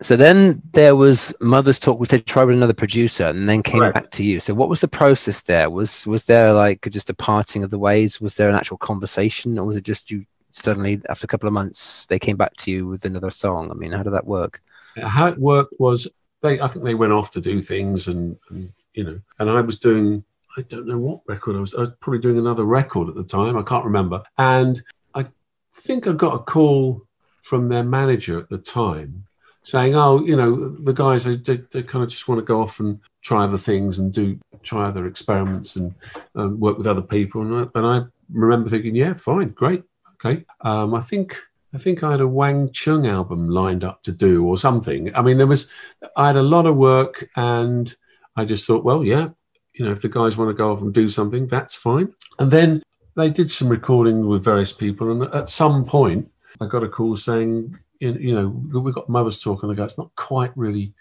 So 0.01 0.17
then 0.17 0.63
there 0.73 0.97
was 0.97 1.35
Mother's 1.43 1.79
Talk, 1.79 2.01
which 2.01 2.09
they 2.09 2.21
tried 2.21 2.45
with 2.45 2.57
another 2.57 2.73
producer, 2.73 3.27
and 3.27 3.47
then 3.47 3.63
came 3.63 3.81
Correct. 3.81 3.95
back 3.95 4.11
to 4.13 4.25
you. 4.25 4.41
So 4.41 4.55
what 4.55 4.71
was 4.71 4.81
the 4.81 4.89
process 4.89 5.43
there? 5.43 5.69
Was 5.69 6.07
was 6.07 6.25
there 6.25 6.55
like 6.55 6.89
just 6.91 7.11
a 7.11 7.15
parting 7.15 7.63
of 7.65 7.69
the 7.69 7.79
ways? 7.79 8.19
Was 8.19 8.35
there 8.35 8.49
an 8.49 8.57
actual 8.57 8.79
conversation, 8.79 9.59
or 9.59 9.67
was 9.67 9.77
it 9.77 9.85
just 9.85 10.11
you 10.11 10.25
suddenly 10.53 11.03
after 11.11 11.27
a 11.27 11.29
couple 11.29 11.49
of 11.49 11.53
months 11.53 12.07
they 12.07 12.19
came 12.19 12.39
back 12.39 12.57
to 12.61 12.71
you 12.71 12.87
with 12.87 13.05
another 13.05 13.31
song? 13.31 13.71
I 13.71 13.75
mean, 13.75 13.93
how 13.93 14.03
did 14.03 14.15
that 14.15 14.25
work? 14.25 14.63
how 15.03 15.29
it 15.29 15.39
worked 15.39 15.75
was 15.79 16.09
they 16.43 16.61
i 16.61 16.67
think 16.67 16.85
they 16.85 16.95
went 16.95 17.13
off 17.13 17.31
to 17.31 17.41
do 17.41 17.63
things 17.63 18.09
and, 18.09 18.37
and 18.51 18.73
you 18.95 19.05
know 19.05 19.21
and 19.39 19.51
i 19.51 19.61
was 19.61 19.79
doing 19.79 20.23
i 20.57 20.63
don't 20.63 20.87
know 20.87 20.99
what 20.99 21.21
record 21.27 21.57
i 21.57 21.61
was 21.61 21.75
i 21.75 21.81
was 21.81 21.91
probably 22.01 22.21
doing 22.21 22.39
another 22.39 22.65
record 22.65 23.09
at 23.09 23.15
the 23.15 23.25
time 23.25 23.57
i 23.57 23.63
can't 23.63 23.85
remember. 23.85 24.23
And 24.39 24.83
i 25.15 25.27
think 25.73 26.07
i 26.07 26.13
got 26.13 26.35
a 26.35 26.39
call 26.45 27.03
from 27.43 27.69
their 27.69 27.85
manager 27.85 28.39
at 28.39 28.49
the 28.49 28.59
time 28.59 29.25
saying 29.63 29.95
oh 29.95 30.25
you 30.25 30.37
know 30.37 30.69
the 30.69 30.93
guys 30.93 31.25
they, 31.25 31.37
they, 31.37 31.63
they 31.73 31.83
kind 31.83 32.03
of 32.03 32.11
just 32.11 32.29
want 32.29 32.39
to 32.39 32.45
go 32.45 32.61
off 32.61 32.81
and 32.81 32.99
try 33.23 33.45
other 33.45 33.59
things 33.59 33.99
and 33.99 34.13
do 34.13 34.39
try 34.63 34.87
other 34.87 35.07
experiments 35.07 35.77
and 35.77 35.95
um, 36.35 36.59
work 36.59 36.79
with 36.79 36.87
other 36.87 37.03
people. 37.03 37.43
And 37.43 37.55
I, 37.55 37.79
and 37.79 37.87
I 37.87 38.03
remember 38.33 38.69
thinking 38.69 38.95
yeah 38.95 39.15
fine 39.15 39.49
great 39.49 39.83
okay. 40.15 40.45
Um, 40.61 40.95
i 40.95 41.01
think 41.01 41.41
I 41.73 41.79
think 41.79 42.03
I 42.03 42.11
had 42.11 42.21
a 42.21 42.27
Wang 42.27 42.71
Chung 42.73 43.07
album 43.07 43.49
lined 43.49 43.85
up 43.85 44.03
to 44.03 44.13
do 44.13 44.45
or 44.45 44.59
something. 44.59 45.15
I 45.15 45.23
mean, 45.23 45.39
there 45.39 45.47
was, 45.47 45.71
I 46.17 46.29
had 46.29 46.37
a 46.37 46.43
lot 46.43 46.67
of 46.67 46.77
work 46.77 47.29
and 47.37 47.95
I 48.37 48.45
just 48.45 48.67
thought, 48.67 48.85
well, 48.85 49.05
yeah, 49.05 49.29
you 49.75 49.85
know, 49.85 49.93
if 49.93 50.03
the 50.03 50.09
guys 50.09 50.37
want 50.37 50.51
to 50.51 50.55
go 50.55 50.73
off 50.73 50.83
and 50.83 50.93
do 50.93 51.09
something, 51.09 51.47
that's 51.47 51.75
fine. 51.75 52.13
And 52.39 52.51
then 52.51 52.83
they 53.17 53.31
did 53.31 53.51
some 53.51 53.69
recording 53.69 54.27
with 54.27 54.45
various 54.45 54.73
people. 54.73 55.11
And 55.13 55.35
at 55.35 55.49
some 55.49 55.85
point, 55.85 56.29
I 56.61 56.67
got 56.67 56.83
a 56.83 56.89
call 56.89 57.17
saying, 57.17 57.79
you 58.01 58.35
know, 58.35 58.49
we've 58.81 58.95
got 58.95 59.09
Mother's 59.09 59.41
Talk. 59.41 59.63
And 59.63 59.71
I 59.71 59.75
go, 59.75 59.85
it's 59.85 59.99
not 59.99 60.15
quite 60.17 60.57
really, 60.57 60.93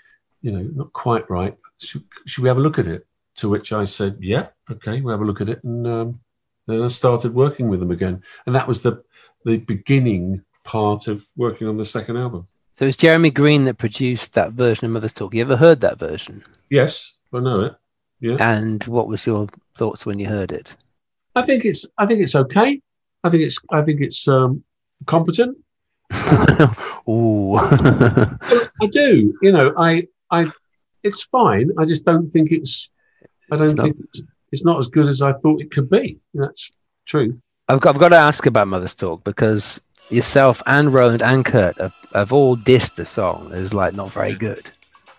you 0.42 0.52
know, 0.52 0.70
not 0.76 0.94
quite 0.94 1.28
right. 1.30 1.58
Should, 1.80 2.04
should 2.26 2.44
we 2.44 2.48
have 2.48 2.58
a 2.58 2.62
look 2.62 2.78
at 2.78 2.88
it? 2.88 3.08
To 3.38 3.50
which 3.50 3.74
I 3.74 3.86
said, 3.86 4.18
yeah, 4.20 4.48
okay, 4.70 5.02
we'll 5.02 5.14
have 5.14 5.22
a 5.22 5.26
look 5.26 5.42
at 5.42 5.50
it. 5.50 5.64
And 5.64 5.88
um, 5.88 6.20
then 6.68 6.84
I 6.84 6.90
started 6.90 7.34
working 7.34 7.70
with 7.70 7.80
them 7.80 7.92
again. 7.92 8.22
And 8.46 8.54
that 8.54 8.68
was 8.68 8.84
the, 8.84 9.04
the 9.46 9.58
beginning 9.58 10.44
part 10.64 11.08
of 11.08 11.24
working 11.36 11.68
on 11.68 11.78
the 11.78 11.86
second 11.86 12.18
album. 12.18 12.48
So 12.74 12.86
it's 12.86 12.98
Jeremy 12.98 13.30
Green 13.32 13.66
that 13.66 13.78
produced 13.78 14.34
that 14.36 14.54
version 14.54 14.86
of 14.86 14.92
Mother's 14.92 15.14
Talk. 15.14 15.34
You 15.34 15.42
ever 15.42 15.58
heard 15.58 15.82
that 15.82 16.00
version? 16.00 16.44
Yes, 16.70 17.16
I 17.34 17.40
know 17.40 17.62
it. 17.62 17.76
Yeah, 18.22 18.38
And 18.40 18.84
what 18.86 19.08
was 19.08 19.26
your 19.26 19.48
thoughts 19.76 20.06
when 20.06 20.20
you 20.20 20.28
heard 20.28 20.52
it? 20.52 20.76
I 21.36 21.42
think 21.42 21.64
it's 21.66 21.86
I 21.98 22.06
think 22.06 22.22
it's 22.22 22.36
okay. 22.36 22.82
I 23.24 23.30
think 23.30 23.44
it's 23.44 23.58
I 23.72 23.82
think 23.82 24.02
it's 24.02 24.28
um, 24.28 24.64
competent. 25.06 25.58
Ooh. 27.08 27.56
I 27.58 28.88
do. 28.92 29.34
You 29.42 29.52
know, 29.52 29.74
I 29.78 30.08
I 30.32 30.52
it's 31.04 31.24
fine. 31.24 31.72
I 31.78 31.86
just 31.86 32.06
don't 32.06 32.30
think 32.30 32.52
it's. 32.52 32.90
I 33.52 33.56
don't 33.56 33.64
It's 33.66 33.74
not- 33.76 33.84
think 33.86 33.98
it's, 34.04 34.22
it's 34.52 34.66
not 34.66 34.78
as 34.80 34.88
good 34.88 35.08
as 35.08 35.22
I 35.22 35.34
thought 35.34 35.62
it 35.62 35.72
could 35.72 35.90
be. 35.90 36.20
That's 36.34 36.72
true. 37.06 37.40
I've 37.68 37.80
got, 37.80 37.96
I've 37.96 38.02
got 38.02 38.10
to 38.10 38.18
ask 38.18 38.46
about 38.48 38.68
Mother's 38.68 38.96
Talk 38.96 39.24
because 39.24 39.80
yourself 40.10 40.62
and 40.66 40.94
Roland 40.94 41.22
and 41.22 41.46
Curt 41.46 41.78
have, 41.80 41.94
have 42.14 42.34
all 42.34 42.56
dissed 42.58 42.96
the 42.96 43.06
song 43.06 43.52
as 43.54 43.74
like 43.74 43.94
not 43.94 44.12
very 44.12 44.34
good. 44.36 44.62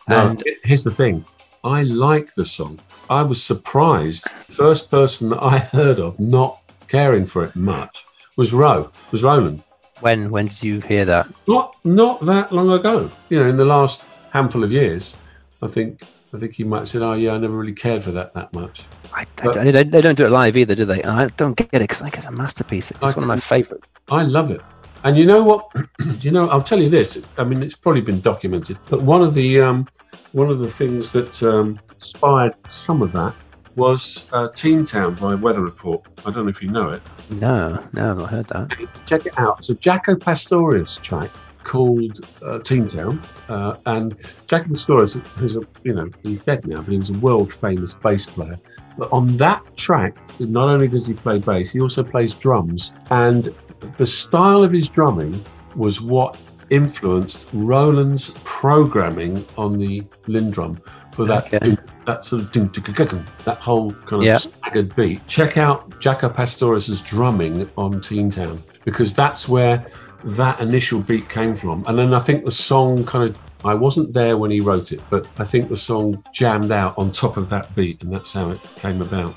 No, 0.09 0.29
And 0.31 0.43
here's 0.65 0.85
the 0.85 0.91
thing. 0.91 1.25
I 1.63 1.83
like 1.83 2.35
the 2.35 2.47
song. 2.47 2.81
I 3.09 3.23
was 3.23 3.43
surprised. 3.43 4.29
First 4.43 4.91
person 4.91 5.29
that 5.31 5.43
I 5.43 5.59
heard 5.77 5.99
of 5.99 6.19
not 6.19 6.61
caring 6.89 7.27
for 7.27 7.43
it 7.43 7.55
much 7.55 8.03
was 8.37 8.53
Ro. 8.53 8.91
Was 9.13 9.23
Roland. 9.23 9.63
when 10.01 10.31
when 10.31 10.47
did 10.47 10.63
you 10.63 10.81
hear 10.81 11.05
that? 11.05 11.29
Not 11.47 11.77
not 11.85 12.21
that 12.27 12.51
long 12.53 12.71
ago. 12.73 13.11
You 13.29 13.41
know, 13.41 13.49
in 13.49 13.57
the 13.57 13.65
last 13.65 14.05
handful 14.33 14.65
of 14.65 14.73
years, 14.73 15.17
I 15.63 15.67
think 15.69 16.03
I 16.33 16.39
think 16.39 16.55
he 16.55 16.65
might 16.65 16.79
have 16.81 16.89
said, 16.89 17.03
"Oh 17.03 17.13
yeah, 17.15 17.33
I 17.35 17.39
never 17.39 17.55
really 17.59 17.75
cared 17.75 18.03
for 18.05 18.13
that 18.13 18.33
that 18.35 18.53
much." 18.55 18.85
I, 19.13 19.23
I 19.23 19.27
But- 19.37 19.55
they, 19.91 20.01
don't, 20.01 20.15
do 20.17 20.25
it 20.27 20.31
live 20.31 20.57
either, 20.57 20.75
do 20.77 20.85
they? 20.85 21.03
I 21.03 21.27
don't 21.37 21.57
get 21.57 21.69
it 21.73 21.81
because 21.81 22.01
I 22.01 22.05
think 22.05 22.19
it's 22.19 22.27
a 22.27 22.31
masterpiece. 22.33 22.91
It's 22.93 23.03
I- 23.03 23.11
one 23.13 23.25
of 23.25 23.29
my 23.29 23.39
favorites. 23.41 23.91
I 24.09 24.23
love 24.23 24.51
it. 24.53 24.63
And 25.05 25.17
you 25.17 25.25
know 25.25 25.43
what? 25.43 25.71
Do 25.99 26.19
you 26.21 26.31
know? 26.31 26.49
I'll 26.49 26.63
tell 26.63 26.81
you 26.81 26.91
this. 26.91 27.23
I 27.39 27.45
mean, 27.45 27.63
it's 27.63 27.75
probably 27.75 28.03
been 28.03 28.21
documented, 28.21 28.79
but 28.89 29.03
one 29.03 29.23
of 29.23 29.35
the 29.35 29.61
um, 29.61 29.89
one 30.33 30.51
of 30.51 30.59
the 30.59 30.69
things 30.69 31.13
that 31.13 31.43
um, 31.43 31.81
inspired 31.99 32.55
some 32.69 33.03
of 33.03 33.13
that 33.13 33.35
was 33.77 34.29
uh, 34.33 34.49
Teen 34.51 34.85
Town 34.85 35.15
by 35.15 35.35
Weather 35.35 35.63
Report. 35.63 36.07
I 36.27 36.31
don't 36.31 36.45
know 36.45 36.51
if 36.51 36.63
you 36.63 36.69
know 36.69 36.91
it. 36.91 37.03
No, 37.31 37.83
no, 37.93 38.11
I've 38.11 38.19
not 38.19 38.31
heard 38.31 38.47
that. 38.49 38.89
Check 39.07 39.27
it 39.27 39.39
out. 39.39 39.59
It's 39.59 39.71
a 39.71 39.75
Jaco 39.75 40.21
Pastorius 40.21 40.97
track 40.99 41.31
called 41.65 42.21
uh, 42.43 42.59
Teen 42.59 42.87
Town, 42.87 43.23
uh, 43.49 43.77
and 43.87 44.19
Jaco 44.49 44.73
Pastorius, 44.73 45.15
who's 45.15 45.57
a 45.57 45.63
you 45.85 45.95
know 45.95 46.11
he's 46.23 46.41
dead 46.41 46.67
now, 46.67 46.83
but 46.83 46.91
he 46.91 46.99
was 46.99 47.11
a 47.11 47.15
world 47.15 47.53
famous 47.53 47.95
bass 47.95 48.27
player. 48.27 48.59
But 48.99 49.11
on 49.13 49.37
that 49.39 49.63
track, 49.77 50.17
not 50.41 50.69
only 50.69 50.89
does 50.89 51.07
he 51.07 51.15
play 51.15 51.39
bass, 51.39 51.73
he 51.73 51.81
also 51.81 52.03
plays 52.03 52.35
drums, 52.35 52.93
and 53.11 53.55
the 53.97 54.07
style 54.07 54.63
of 54.63 54.73
his 54.73 54.89
drumming 54.89 55.45
was 55.77 56.01
what 56.01 56.37
influenced 56.71 57.49
Roland's 57.53 58.31
programming 58.45 59.45
on 59.59 59.79
the 59.79 60.03
LinnDrum 60.29 60.79
for 61.13 61.25
that 61.27 61.53
Okay. 61.53 61.77
that 62.07 62.25
sort 62.25 62.43
of 62.43 62.53
ding, 62.53 62.67
ding, 62.69 62.85
ding, 62.95 63.07
ding, 63.07 63.27
that 63.45 63.59
whole 63.59 63.93
kind 64.07 64.23
of 64.23 64.25
Yeah. 64.25 64.37
staggered 64.39 64.95
beat. 64.97 65.27
Check 65.27 65.59
out 65.59 65.91
Jaco 66.01 66.33
Pastorius's 66.35 67.01
drumming 67.03 67.69
on 67.77 68.01
Teen 68.01 68.31
Town 68.31 68.63
because 68.85 69.15
that's 69.15 69.49
where 69.49 69.85
that 70.25 70.61
initial 70.61 71.01
beat 71.01 71.29
came 71.29 71.55
from. 71.57 71.85
And 71.89 71.97
then 71.99 72.15
I 72.15 72.19
think 72.21 72.45
the 72.45 72.51
song 72.51 73.05
kind 73.05 73.31
of 73.31 73.37
I 73.65 73.75
wasn't 73.75 74.15
there 74.15 74.39
when 74.39 74.51
he 74.51 74.61
wrote 74.61 74.91
it, 74.91 75.01
but 75.11 75.27
I 75.39 75.45
think 75.45 75.69
the 75.69 75.77
song 75.77 76.23
jammed 76.33 76.73
out 76.73 76.95
on 76.97 77.13
top 77.13 77.37
of 77.37 77.51
that 77.51 77.75
beat, 77.75 78.03
and 78.03 78.11
that's 78.11 78.33
how 78.33 78.49
it 78.49 78.61
came 78.77 79.03
about. 79.03 79.35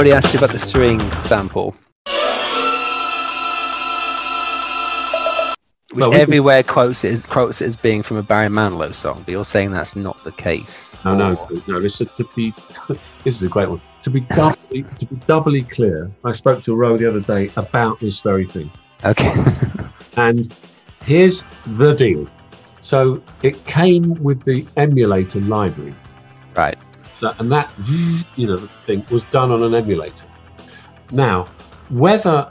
Already 0.00 0.12
asked 0.14 0.32
you 0.32 0.38
about 0.38 0.48
the 0.48 0.58
string 0.58 0.98
sample. 1.20 1.72
Which 5.92 6.00
Well, 6.00 6.08
we 6.08 6.14
can- 6.16 6.22
everywhere 6.22 6.62
quotes 6.62 7.04
it, 7.04 7.12
as, 7.12 7.26
quotes 7.26 7.60
it 7.60 7.66
as 7.66 7.76
being 7.76 8.02
from 8.02 8.16
a 8.16 8.22
Barry 8.22 8.48
Manilow 8.48 8.94
song, 8.94 9.24
but 9.26 9.32
you're 9.32 9.44
saying 9.44 9.72
that's 9.72 9.94
not 9.94 10.24
the 10.24 10.32
case. 10.32 10.96
No, 11.04 11.14
no, 11.14 11.34
Or- 11.34 11.50
no. 11.66 11.80
This, 11.82 11.98
to 11.98 12.28
be, 12.34 12.54
this 13.24 13.36
is 13.36 13.42
a 13.42 13.48
great 13.48 13.68
one. 13.68 13.82
To 14.04 14.08
be 14.08 14.20
doubly, 14.20 14.84
to 14.84 15.04
be 15.04 15.16
doubly 15.26 15.62
clear, 15.64 16.10
I 16.24 16.32
spoke 16.32 16.64
to 16.64 16.74
Ro 16.74 16.96
the 16.96 17.06
other 17.06 17.20
day 17.20 17.50
about 17.58 18.00
this 18.00 18.20
very 18.20 18.46
thing. 18.46 18.70
Okay. 19.04 19.34
And 20.16 20.52
here's 21.04 21.44
the 21.76 21.92
deal. 21.92 22.26
So 22.80 23.22
it 23.42 23.62
came 23.66 24.14
with 24.22 24.42
the 24.44 24.66
emulator 24.78 25.40
library. 25.42 25.94
right. 26.56 26.78
So, 27.20 27.34
and 27.38 27.52
that, 27.52 27.70
you 28.36 28.46
know, 28.46 28.56
thing 28.84 29.04
was 29.10 29.22
done 29.24 29.52
on 29.52 29.62
an 29.62 29.74
emulator. 29.74 30.26
Now, 31.12 31.48
whether 31.90 32.50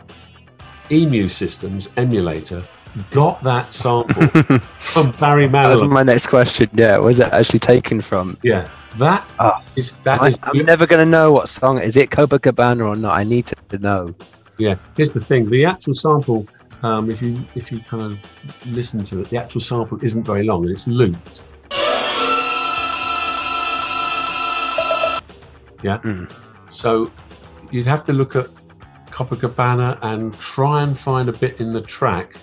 E-mu 0.92 1.28
Systems 1.28 1.90
emulator 1.98 2.64
got 3.10 3.42
that 3.42 3.74
sample 3.74 4.28
from 4.80 5.10
Barry 5.14 5.48
That 5.48 5.70
was 5.70 5.82
my 5.82 6.04
next 6.04 6.28
question. 6.28 6.70
Yeah, 6.74 6.98
was 6.98 7.20
it 7.20 7.30
actually 7.34 7.60
taken 7.60 8.00
from? 8.00 8.38
yeah, 8.44 8.70
that 9.00 9.26
Ah. 9.40 9.64
is 9.76 9.94
that 10.02 10.22
I, 10.22 10.28
is 10.28 10.38
I'm 10.44 10.64
never 10.66 10.86
going 10.86 11.04
to 11.04 11.10
know 11.10 11.32
what 11.32 11.50
song 11.50 11.80
is 11.80 11.98
it 11.98 12.12
Copacabana 12.12 12.88
or 12.88 12.96
not. 12.96 13.18
I 13.18 13.24
need 13.24 13.48
to, 13.48 13.56
to 13.70 13.80
know. 13.80 14.14
Yeah, 14.60 14.76
here's 14.96 15.14
the 15.14 15.22
thing: 15.22 15.50
the 15.50 15.66
actual 15.66 15.96
sample, 15.96 16.48
um, 16.84 17.10
if 17.10 17.24
you 17.24 17.44
if 17.56 17.72
you 17.72 17.80
kind 17.80 18.04
of 18.04 18.20
listen 18.68 19.04
to 19.06 19.22
it, 19.22 19.30
the 19.32 19.38
actual 19.38 19.62
sample 19.62 19.98
isn't 20.04 20.26
very 20.26 20.44
long 20.44 20.62
and 20.64 20.72
it's 20.72 20.88
looped. 20.88 21.42
Yeah, 25.82 26.00
Mm. 26.00 26.30
so 26.70 27.12
you'd 27.72 27.88
have 27.88 28.04
to 28.06 28.14
look 28.14 28.36
at 28.36 28.48
Copacabana 29.12 29.98
and 30.02 30.38
try 30.40 30.84
and 30.84 30.98
find 30.98 31.30
a 31.30 31.34
bit 31.34 31.60
in 31.60 31.74
the 31.74 31.82
track 31.82 32.36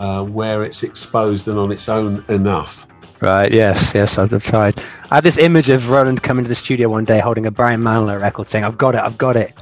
uh, 0.00 0.22
where 0.24 0.64
it's 0.64 0.82
exposed 0.82 1.48
and 1.48 1.58
on 1.58 1.70
its 1.72 1.88
own 1.88 2.24
enough. 2.28 2.86
Right. 3.20 3.50
Yes. 3.52 3.92
Yes. 3.94 4.18
I've, 4.18 4.42
tried. 4.42 4.78
I 5.10 5.16
had 5.16 5.24
this 5.24 5.38
image 5.38 5.70
of 5.70 5.88
Roland 5.88 6.22
coming 6.22 6.44
to 6.44 6.48
the 6.48 6.54
studio 6.54 6.88
one 6.88 7.04
day 7.04 7.20
holding 7.20 7.46
a 7.46 7.50
Brian 7.50 7.80
Manilow 7.80 8.20
record, 8.20 8.46
saying, 8.46 8.64
"I've 8.64 8.76
got 8.76 8.94
it. 8.94 9.00
I've 9.00 9.16
got 9.18 9.36
it." 9.36 9.52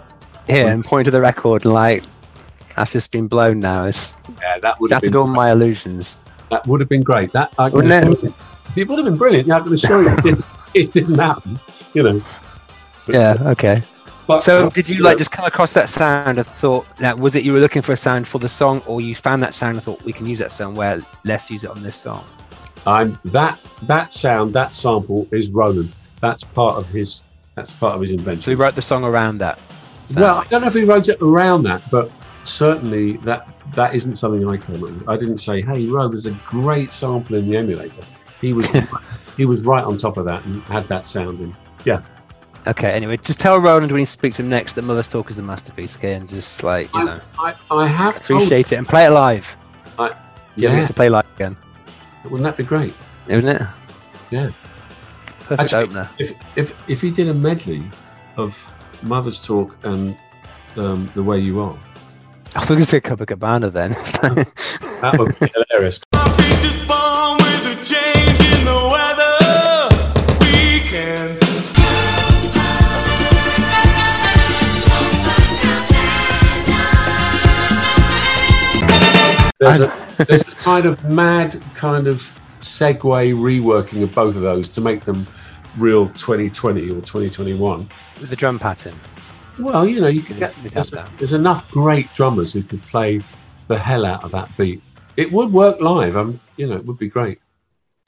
here 0.49 0.67
and 0.67 0.85
point 0.85 1.05
to 1.05 1.11
the 1.13 1.21
record 1.21 1.65
and 1.65 1.73
like, 1.73 2.03
that's 2.75 2.93
just 2.93 3.13
been 3.13 3.29
blown 3.29 3.61
now. 3.61 3.85
It's 3.85 4.17
Yeah, 4.41 4.59
that 4.59 4.81
would 4.81 4.91
have 4.91 4.97
shattered 4.99 5.13
been 5.13 5.21
all 5.21 5.27
my 5.29 5.53
illusions. 5.53 6.17
that 6.51 6.67
would 6.67 6.81
have 6.81 6.89
been 6.89 7.03
great. 7.03 7.33
That 7.33 7.53
I 7.59 7.69
Wouldn't 7.69 8.25
it? 8.25 8.33
It 8.77 8.89
would 8.89 8.99
have 8.99 9.05
been 9.05 9.17
brilliant. 9.17 9.47
Yeah, 9.47 9.59
I 9.59 9.61
can 9.61 9.73
assure 9.73 10.03
you, 10.03 10.33
it 10.33 10.45
it 10.75 10.93
didn't 10.93 11.19
happen. 11.19 11.61
You 11.95 12.03
know. 12.03 12.23
But, 13.07 13.15
Yeah. 13.15 13.37
uh, 13.41 13.51
Okay. 13.51 13.83
but- 14.27 14.41
So 14.43 14.71
did 14.71 14.89
you 14.89 15.03
like 15.03 15.19
just 15.19 15.31
come 15.31 15.45
across 15.45 15.73
that 15.73 15.89
sound 15.89 16.39
and 16.39 16.47
thought 16.47 16.87
that 16.99 17.19
was 17.19 17.35
it 17.35 17.45
you 17.45 17.53
were 17.53 17.61
looking 17.61 17.83
for 17.83 17.93
a 17.93 17.97
sound 17.97 18.27
for 18.29 18.39
the 18.39 18.49
song 18.49 18.83
or 18.87 19.01
you 19.01 19.15
found 19.15 19.43
that 19.43 19.55
sound 19.55 19.77
and 19.77 19.83
thought 19.83 20.03
we 20.05 20.13
can 20.13 20.27
use 20.27 20.39
that 20.39 20.53
somewhere 20.53 21.01
let's 21.25 21.51
use 21.51 21.65
it 21.65 21.71
on 21.71 21.83
this 21.83 21.97
song 21.97 22.25
I'm 22.87 23.19
that 23.27 23.59
that 23.83 24.13
sound 24.13 24.53
that 24.55 24.75
sample 24.75 25.27
is 25.33 25.51
Roland. 25.51 25.93
That's 26.21 26.43
part 26.45 26.77
of 26.79 26.89
his. 26.89 27.21
That's 27.55 27.71
part 27.73 27.95
of 27.95 28.01
his 28.01 28.11
invention. 28.13 28.43
so 28.43 28.51
we 28.51 28.55
wrote 28.57 28.75
the 28.75 28.83
song 28.83 29.05
around 29.05 29.39
that 29.39 29.59
Well, 30.17 30.37
I 30.39 30.45
don't 30.51 30.63
know 30.63 30.67
if 30.69 30.75
he 30.75 30.85
wrote 30.85 31.09
it 31.09 31.19
around 31.23 31.63
that, 31.65 31.83
but 31.91 32.11
certainly 32.45 33.19
that 33.19 33.49
that 33.75 33.95
isn't 33.95 34.17
something 34.17 34.47
I 34.49 34.57
came 34.57 34.77
up 34.77 34.81
with. 34.83 35.09
I 35.09 35.17
didn't 35.17 35.39
say, 35.39 35.63
"Hey, 35.63 35.87
Ro, 35.87 36.09
there's 36.09 36.27
a 36.27 36.33
great 36.47 36.93
sample 36.93 37.37
in 37.37 37.49
the 37.49 37.57
emulator." 37.57 38.03
He 38.41 38.53
was 38.53 38.67
he 39.37 39.45
was 39.47 39.65
right 39.65 39.85
on 39.85 39.97
top 39.97 40.17
of 40.17 40.25
that 40.27 40.45
and 40.45 40.63
had 40.65 40.89
that 40.89 41.07
sound. 41.07 41.39
And 41.41 41.55
okay 42.67 42.93
anyway 42.93 43.17
just 43.17 43.41
tell 43.41 43.59
roland 43.59 43.91
when 43.91 43.99
he 43.99 44.05
speak 44.05 44.35
to 44.35 44.43
him 44.43 44.49
next 44.49 44.75
that 44.75 44.83
mother's 44.83 45.09
talk 45.09 45.31
is 45.31 45.39
a 45.39 45.43
masterpiece 45.43 45.97
okay? 45.97 46.15
And 46.15 46.29
just 46.29 46.63
like 46.63 46.93
you 46.95 47.05
know. 47.05 47.21
I, 47.39 47.55
I 47.71 47.87
have 47.87 48.23
told, 48.23 48.43
appreciate 48.43 48.73
it 48.73 48.77
and 48.77 48.89
play 48.89 49.07
it 49.07 49.11
live. 49.11 49.57
I, 49.99 50.09
you 50.57 50.69
yeah, 50.69 50.81
get 50.81 50.87
to 50.89 50.95
play 50.95 51.09
live 51.09 51.27
again. 51.35 51.57
Wouldn't 52.25 52.43
that 52.43 52.57
be 52.57 52.65
great? 52.65 52.95
isn't 53.29 53.49
it? 53.49 53.63
Yeah. 54.31 54.51
perfect 55.41 55.61
Actually- 55.61 55.85
opener. 55.85 56.11
If 56.19 56.35
if 56.57 56.75
if 56.89 57.01
he 57.01 57.11
did 57.11 57.29
a 57.29 57.35
medley 57.35 57.85
of 58.37 58.71
Mother's 59.03 59.45
Talk 59.45 59.77
and 59.83 60.17
um, 60.77 61.11
the 61.15 61.23
way 61.23 61.39
you 61.39 61.61
are, 61.61 61.79
i 62.55 62.65
think 62.65 62.81
it's 62.81 62.93
a 62.93 63.01
Copacabana 63.01 63.73
then. 63.73 63.93
That 65.03 65.19
would 65.19 65.37
be 65.41 65.51
hilarious. 65.53 65.99
There's 79.63 79.81
a 79.81 80.25
there's 80.25 80.43
a 80.43 80.57
kind 80.57 80.87
of 80.87 81.05
mad 81.05 81.63
kind 81.77 82.09
of 82.09 82.39
segue 82.61 83.35
reworking 83.35 84.03
of 84.03 84.13
both 84.13 84.35
of 84.35 84.43
those 84.43 84.69
to 84.71 84.81
make 84.81 85.05
them 85.05 85.25
real 85.79 86.07
2020 86.09 86.83
or 86.91 87.01
2021. 87.01 87.79
with 88.21 88.29
the 88.29 88.37
drum 88.37 88.59
pattern 88.59 88.95
Well, 89.61 89.87
you 89.87 90.01
know, 90.01 90.09
you 90.09 90.23
could 90.23 90.39
get 90.39 90.53
there's, 90.57 90.91
that. 90.91 91.09
there's 91.19 91.33
enough 91.33 91.71
great 91.71 92.13
drummers 92.13 92.53
who 92.53 92.65
could 92.65 92.83
play 92.83 93.21
the 93.69 93.79
hell 93.79 94.05
out 94.05 94.25
of 94.25 94.33
that 94.33 94.55
beat. 94.57 94.83
It 95.17 95.31
would 95.31 95.53
work 95.53 95.81
live. 95.81 96.17
Um, 96.17 96.41
you 96.57 96.67
know, 96.67 96.75
it 96.75 96.85
would 96.85 96.99
be 96.99 97.09
great. 97.09 97.39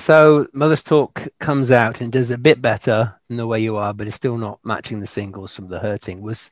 So 0.01 0.49
Mother's 0.53 0.83
Talk 0.83 1.29
comes 1.39 1.71
out 1.71 2.01
and 2.01 2.11
does 2.11 2.33
a 2.33 2.39
bit 2.39 2.61
better 2.61 3.15
than 3.29 3.37
the 3.37 3.47
way 3.47 3.61
you 3.61 3.77
are, 3.77 3.95
but 3.95 4.09
it's 4.09 4.17
still 4.17 4.37
not 4.37 4.59
matching 4.65 4.99
the 4.99 5.07
singles 5.07 5.55
from 5.55 5.69
the 5.69 5.79
hurting. 5.79 6.21
Was 6.21 6.51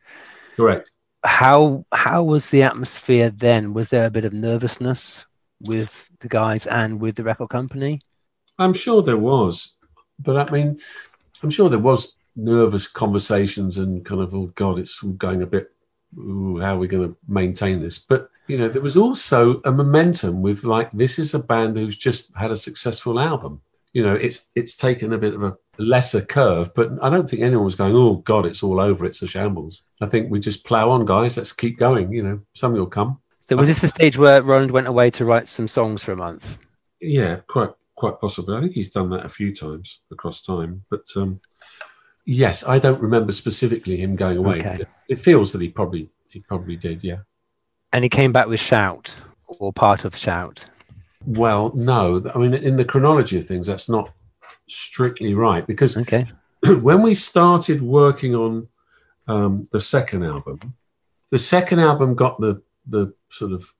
Correct. 0.56 0.91
How 1.24 1.84
how 1.92 2.22
was 2.22 2.50
the 2.50 2.62
atmosphere 2.62 3.30
then? 3.30 3.74
Was 3.74 3.90
there 3.90 4.06
a 4.06 4.10
bit 4.10 4.24
of 4.24 4.32
nervousness 4.32 5.26
with 5.60 6.08
the 6.20 6.28
guys 6.28 6.66
and 6.66 7.00
with 7.00 7.16
the 7.16 7.24
record 7.24 7.48
company? 7.48 8.00
I'm 8.58 8.72
sure 8.72 9.02
there 9.02 9.18
was, 9.18 9.76
but 10.18 10.36
I 10.36 10.52
mean, 10.52 10.80
I'm 11.42 11.50
sure 11.50 11.68
there 11.68 11.78
was 11.78 12.16
nervous 12.36 12.88
conversations 12.88 13.78
and 13.78 14.04
kind 14.04 14.20
of, 14.20 14.34
oh 14.34 14.46
God, 14.54 14.78
it's 14.78 15.00
going 15.00 15.42
a 15.42 15.46
bit. 15.46 15.70
Ooh, 16.18 16.58
how 16.60 16.76
are 16.76 16.78
we 16.78 16.88
going 16.88 17.08
to 17.08 17.16
maintain 17.26 17.80
this? 17.80 17.98
But 17.98 18.28
you 18.48 18.58
know, 18.58 18.68
there 18.68 18.82
was 18.82 18.96
also 18.96 19.60
a 19.64 19.72
momentum 19.72 20.42
with 20.42 20.64
like 20.64 20.90
this 20.92 21.18
is 21.18 21.34
a 21.34 21.38
band 21.38 21.76
who's 21.76 21.96
just 21.96 22.34
had 22.36 22.50
a 22.50 22.56
successful 22.56 23.18
album. 23.18 23.62
You 23.92 24.02
know, 24.02 24.14
it's 24.14 24.50
it's 24.54 24.76
taken 24.76 25.12
a 25.12 25.18
bit 25.18 25.34
of 25.34 25.42
a 25.42 25.56
lesser 25.78 26.20
curve, 26.20 26.74
but 26.74 26.90
I 27.00 27.10
don't 27.10 27.28
think 27.28 27.42
anyone 27.42 27.64
was 27.64 27.76
going, 27.76 27.94
oh 27.94 28.16
God, 28.16 28.46
it's 28.46 28.62
all 28.62 28.80
over. 28.80 29.06
It's 29.06 29.22
a 29.22 29.26
shambles. 29.26 29.82
I 30.00 30.06
think 30.06 30.30
we 30.30 30.40
just 30.40 30.64
plow 30.64 30.90
on, 30.90 31.04
guys. 31.04 31.36
Let's 31.36 31.52
keep 31.52 31.78
going. 31.78 32.12
You 32.12 32.22
know, 32.22 32.40
something 32.54 32.78
will 32.78 32.86
come. 32.86 33.20
So 33.40 33.56
was 33.56 33.68
this 33.68 33.80
the 33.80 33.88
stage 33.88 34.16
where 34.16 34.42
Roland 34.42 34.70
went 34.70 34.86
away 34.86 35.10
to 35.12 35.24
write 35.24 35.48
some 35.48 35.68
songs 35.68 36.04
for 36.04 36.12
a 36.12 36.16
month? 36.16 36.58
Yeah, 37.00 37.36
quite 37.48 37.70
quite 37.96 38.20
possibly. 38.20 38.56
I 38.56 38.60
think 38.60 38.72
he's 38.72 38.90
done 38.90 39.10
that 39.10 39.26
a 39.26 39.28
few 39.28 39.54
times 39.54 40.00
across 40.10 40.42
time. 40.42 40.84
But 40.90 41.06
um, 41.16 41.40
yes, 42.24 42.66
I 42.66 42.78
don't 42.78 43.00
remember 43.00 43.32
specifically 43.32 43.96
him 43.96 44.16
going 44.16 44.38
away. 44.38 44.60
Okay. 44.60 44.84
It 45.08 45.20
feels 45.20 45.52
that 45.52 45.60
he 45.60 45.68
probably 45.68 46.10
he 46.28 46.40
probably 46.40 46.76
did. 46.76 47.02
Yeah. 47.02 47.18
And 47.92 48.04
he 48.04 48.08
came 48.08 48.32
back 48.32 48.46
with 48.46 48.60
Shout 48.60 49.16
or 49.46 49.72
part 49.72 50.04
of 50.04 50.16
Shout. 50.16 50.66
Well, 51.26 51.72
no, 51.74 52.22
I 52.34 52.38
mean 52.38 52.54
in 52.54 52.76
the 52.76 52.84
chronology 52.84 53.38
of 53.38 53.46
things, 53.46 53.66
that's 53.66 53.88
not 53.88 54.12
strictly 54.68 55.34
right 55.34 55.66
because 55.66 55.96
Okay. 55.96 56.26
when 56.80 57.02
we 57.02 57.14
started 57.14 57.82
working 57.82 58.34
on 58.34 58.68
um, 59.28 59.64
the 59.72 59.80
second 59.80 60.24
album, 60.24 60.74
the 61.30 61.38
second 61.38 61.80
album 61.80 62.14
got 62.14 62.40
the 62.40 62.62
the 62.86 63.12
sort 63.30 63.52
of 63.52 63.72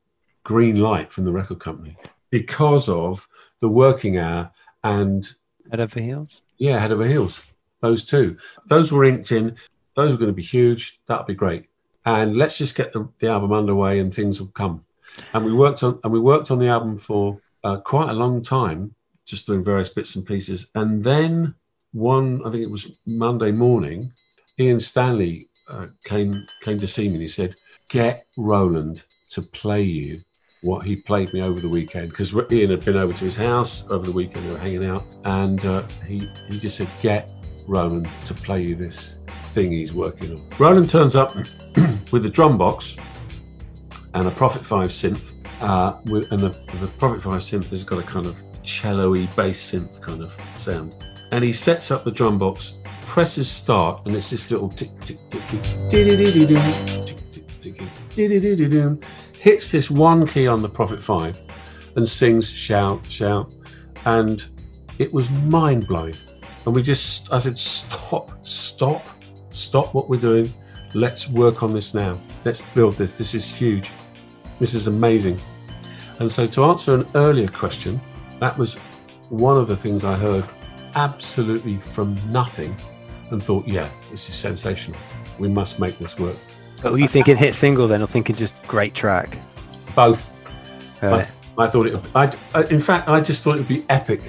green 0.45 0.77
light 0.79 1.13
from 1.13 1.25
the 1.25 1.33
record 1.33 1.59
company 1.61 1.97
because 2.31 2.89
of 2.89 3.29
the 3.61 3.69
working 3.69 4.17
hour 4.19 4.51
and 4.85 5.35
Head 5.71 5.81
over 5.81 6.01
heels. 6.01 6.43
Yeah, 6.59 6.79
head 6.79 6.93
over 6.93 7.07
heels. 7.07 7.41
Those 7.81 8.05
two. 8.05 8.37
Those 8.67 8.93
were 8.93 9.05
inked 9.05 9.33
in. 9.33 9.57
Those 9.95 10.13
were 10.13 10.19
going 10.19 10.31
to 10.31 10.35
be 10.35 10.43
huge. 10.43 11.01
That'd 11.07 11.27
be 11.27 11.35
great. 11.35 11.67
And 12.05 12.37
let's 12.37 12.59
just 12.59 12.77
get 12.77 12.93
the, 12.93 13.09
the 13.21 13.29
album 13.29 13.53
underway, 13.53 14.01
and 14.01 14.13
things 14.13 14.41
will 14.41 14.49
come. 14.49 14.85
And 15.33 15.45
we 15.45 15.53
worked 15.53 15.83
on 15.83 16.01
and 16.03 16.13
we 16.13 16.21
worked 16.21 16.51
on 16.51 16.59
the 16.59 16.69
album 16.69 16.97
for 16.97 17.41
uh, 17.65 17.79
quite 17.79 18.11
a 18.11 18.15
long 18.15 18.43
time, 18.43 18.95
just 19.27 19.47
doing 19.47 19.65
various 19.65 19.89
bits 19.89 20.17
and 20.17 20.27
pieces. 20.27 20.71
And 20.75 21.03
then 21.03 21.55
one, 21.93 22.43
I 22.45 22.51
think 22.51 22.63
it 22.63 22.71
was 22.71 22.99
Monday 23.07 23.53
morning, 23.53 24.13
Ian 24.59 24.81
Stanley 24.81 25.49
uh, 25.69 25.87
came 26.05 26.47
came 26.63 26.79
to 26.79 26.87
see 26.87 27.09
me 27.09 27.15
and 27.15 27.23
he 27.23 27.29
said, 27.29 27.55
"Get 27.89 28.27
Roland 28.37 29.05
to 29.31 29.43
play 29.43 29.83
you 29.83 30.21
what 30.63 30.85
he 30.85 30.97
played 30.97 31.33
me 31.33 31.43
over 31.43 31.61
the 31.61 31.69
weekend 31.69 32.11
because 32.11 32.35
Ian 32.51 32.71
had 32.71 32.85
been 32.85 32.97
over 32.97 33.13
to 33.13 33.25
his 33.25 33.37
house 33.37 33.85
over 33.91 34.07
the 34.07 34.13
weekend. 34.13 34.47
They 34.47 34.53
were 34.53 34.59
hanging 34.59 34.85
out, 34.85 35.05
and 35.25 35.65
uh, 35.65 35.83
he 36.07 36.29
he 36.49 36.59
just 36.59 36.77
said, 36.77 36.89
"Get 37.01 37.31
Roland 37.67 38.09
to 38.25 38.35
play 38.35 38.63
you 38.63 38.75
this 38.75 39.19
thing 39.55 39.73
he's 39.73 39.95
working 39.95 40.33
on." 40.33 40.43
Roland 40.59 40.89
turns 40.89 41.17
up 41.17 41.35
with 42.13 42.27
a 42.27 42.31
drum 42.31 42.59
box 42.59 42.97
and 44.15 44.27
a 44.27 44.31
Prophet 44.33 44.63
Five 44.63 44.89
synth, 44.89 45.33
uh, 45.61 45.97
with 46.07 46.31
and 46.33 46.41
the, 46.41 46.51
the 46.81 46.87
Prophet 46.99 47.23
Five 47.23 47.43
synth 47.43 47.71
has 47.71 47.85
got 47.85 47.99
a 47.99 48.03
kind 48.03 48.27
of 48.27 48.37
cello-y 48.63 49.29
bass 49.37 49.73
synth 49.73 50.01
kind 50.01 50.23
of 50.23 50.39
sound, 50.59 50.93
and 51.33 51.45
he 51.45 51.53
sets 51.53 51.91
up 51.91 52.05
the 52.05 52.11
drum 52.11 52.39
box, 52.39 52.75
presses 53.07 53.51
start, 53.51 54.03
and 54.07 54.15
it's 54.17 54.31
this 54.31 54.51
little 54.51 54.69
tick 54.69 54.91
tick 55.01 55.19
tick 55.31 55.43
tick 55.49 55.63
tick 55.63 55.89
tick 55.91 57.17
tick 57.61 57.79
tick 58.59 59.05
hits 59.43 59.73
this 59.73 59.91
one 59.91 60.25
key 60.25 60.47
on 60.47 60.63
the 60.63 60.69
Prophet 60.69 61.03
5 61.03 61.37
and 61.97 62.09
sings 62.09 62.49
shout, 62.49 63.05
shout. 63.09 63.53
And 64.05 64.45
it 65.01 65.13
was 65.13 65.29
mind 65.31 65.89
blowing. 65.89 66.15
And 66.65 66.73
we 66.73 66.81
just, 66.81 67.33
I 67.33 67.41
said, 67.41 67.59
stop, 67.59 68.47
stop, 68.47 69.05
stop 69.51 69.95
what 69.95 70.09
we're 70.09 70.21
doing. 70.21 70.49
Let's 70.95 71.29
work 71.29 71.65
on 71.65 71.73
this 71.73 71.93
now. 71.93 72.21
Let's 72.45 72.61
build 72.61 72.95
this. 72.95 73.19
This 73.19 73.35
is 73.35 73.53
huge. 73.53 73.91
This 74.61 74.75
is 74.75 74.87
amazing. 74.87 75.41
And 76.21 76.31
so, 76.31 76.47
to 76.47 76.65
answer 76.65 76.95
an 76.95 77.09
earlier 77.17 77.49
question, 77.49 78.01
that 78.43 78.59
was 78.59 78.77
one 79.29 79.57
of 79.57 79.69
the 79.69 79.77
things 79.77 80.05
I 80.05 80.17
heard 80.17 80.45
absolutely 80.97 81.77
from 81.77 82.17
nothing 82.33 82.77
and 83.31 83.43
thought, 83.43 83.67
yeah, 83.69 83.89
this 84.11 84.29
is 84.29 84.35
sensational. 84.35 84.99
We 85.39 85.49
must 85.49 85.79
make 85.79 85.97
this 85.99 86.19
work. 86.19 86.37
But 86.83 86.93
were 86.93 86.99
you 86.99 87.07
thinking 87.07 87.37
hit 87.37 87.55
single 87.55 87.87
then, 87.87 88.03
or 88.03 88.09
thinking 88.09 88.35
just 88.35 88.61
great 88.65 88.95
track? 88.95 89.39
Both. 89.95 90.29
Uh, 91.01 91.25
I 91.57 91.69
thought 91.69 91.87
it. 91.87 92.11
I, 92.17 92.35
I, 92.55 92.65
in 92.65 92.81
fact, 92.81 93.09
I 93.09 93.21
just 93.21 93.45
thought 93.45 93.55
it 93.55 93.59
would 93.59 93.69
be 93.69 93.85
epic. 93.89 94.21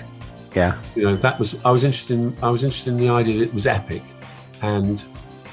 yeah. 0.53 0.80
You 0.95 1.03
know, 1.03 1.16
that 1.16 1.39
was. 1.39 1.64
I 1.66 1.72
was 1.72 1.84
interested. 1.84 2.20
In, 2.20 2.38
I 2.43 2.51
was 2.51 2.64
interested 2.64 2.91
in 2.91 2.97
the 2.97 3.09
idea 3.09 3.39
that 3.39 3.45
it 3.45 3.53
was 3.53 3.66
epic, 3.66 4.03
and 4.61 5.03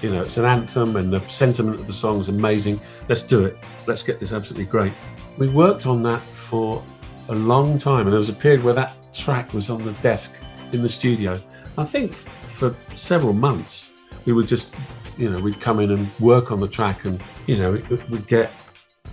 you 0.03 0.11
know, 0.11 0.21
it's 0.21 0.37
an 0.37 0.45
anthem, 0.45 0.97
and 0.97 1.11
the 1.11 1.21
sentiment 1.29 1.81
of 1.81 1.87
the 1.87 1.93
song 1.95 2.21
is 2.21 2.29
amazing. 2.29 2.79
Let's 3.09 3.23
do 3.23 3.47
it. 3.47 3.57
Let's 3.87 4.03
get 4.03 4.21
this 4.21 4.33
absolutely 4.33 4.67
great. 4.67 4.93
We 5.39 5.49
worked 5.49 5.87
on 5.87 6.03
that 6.03 6.21
for 6.21 6.85
a 7.31 7.35
long 7.35 7.79
time, 7.79 8.03
and 8.03 8.13
there 8.13 8.19
was 8.19 8.29
a 8.29 8.35
period 8.35 8.63
where 8.63 8.75
that 8.75 8.93
track 9.15 9.55
was 9.55 9.71
on 9.71 9.83
the 9.85 9.93
desk 9.95 10.37
in 10.73 10.83
the 10.83 10.89
studio. 10.89 11.39
I 11.79 11.85
think 11.85 12.13
for 12.15 12.75
several 12.95 13.33
months, 13.33 13.93
we 14.25 14.33
would 14.33 14.49
just, 14.49 14.75
you 15.17 15.31
know, 15.31 15.41
we'd 15.41 15.61
come 15.61 15.81
in 15.81 15.91
and 15.93 16.09
work 16.21 16.51
on 16.51 16.59
the 16.59 16.69
track, 16.69 17.05
and 17.05 17.23
you 17.47 17.57
know, 17.57 17.75
it, 17.75 17.91
it 17.91 18.11
would 18.11 18.27
get 18.27 18.53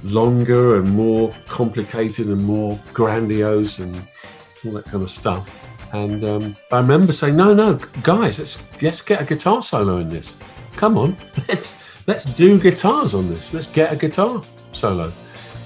longer 0.03 0.77
and 0.77 0.89
more 0.89 1.33
complicated 1.47 2.27
and 2.27 2.43
more 2.43 2.79
grandiose 2.93 3.79
and 3.79 3.95
all 4.65 4.71
that 4.73 4.85
kind 4.85 5.03
of 5.03 5.09
stuff. 5.09 5.63
And 5.93 6.23
um, 6.23 6.55
I 6.71 6.79
remember 6.79 7.13
saying, 7.13 7.35
"No, 7.35 7.53
no, 7.53 7.75
guys, 8.03 8.39
let's 8.39 8.61
let's 8.81 9.01
get 9.01 9.21
a 9.21 9.25
guitar 9.25 9.61
solo 9.61 9.97
in 9.97 10.09
this. 10.09 10.37
Come 10.75 10.97
on, 10.97 11.15
let's 11.47 11.81
let's 12.07 12.25
do 12.25 12.59
guitars 12.59 13.13
on 13.13 13.29
this. 13.29 13.53
Let's 13.53 13.67
get 13.67 13.93
a 13.93 13.95
guitar 13.95 14.41
solo, 14.71 15.13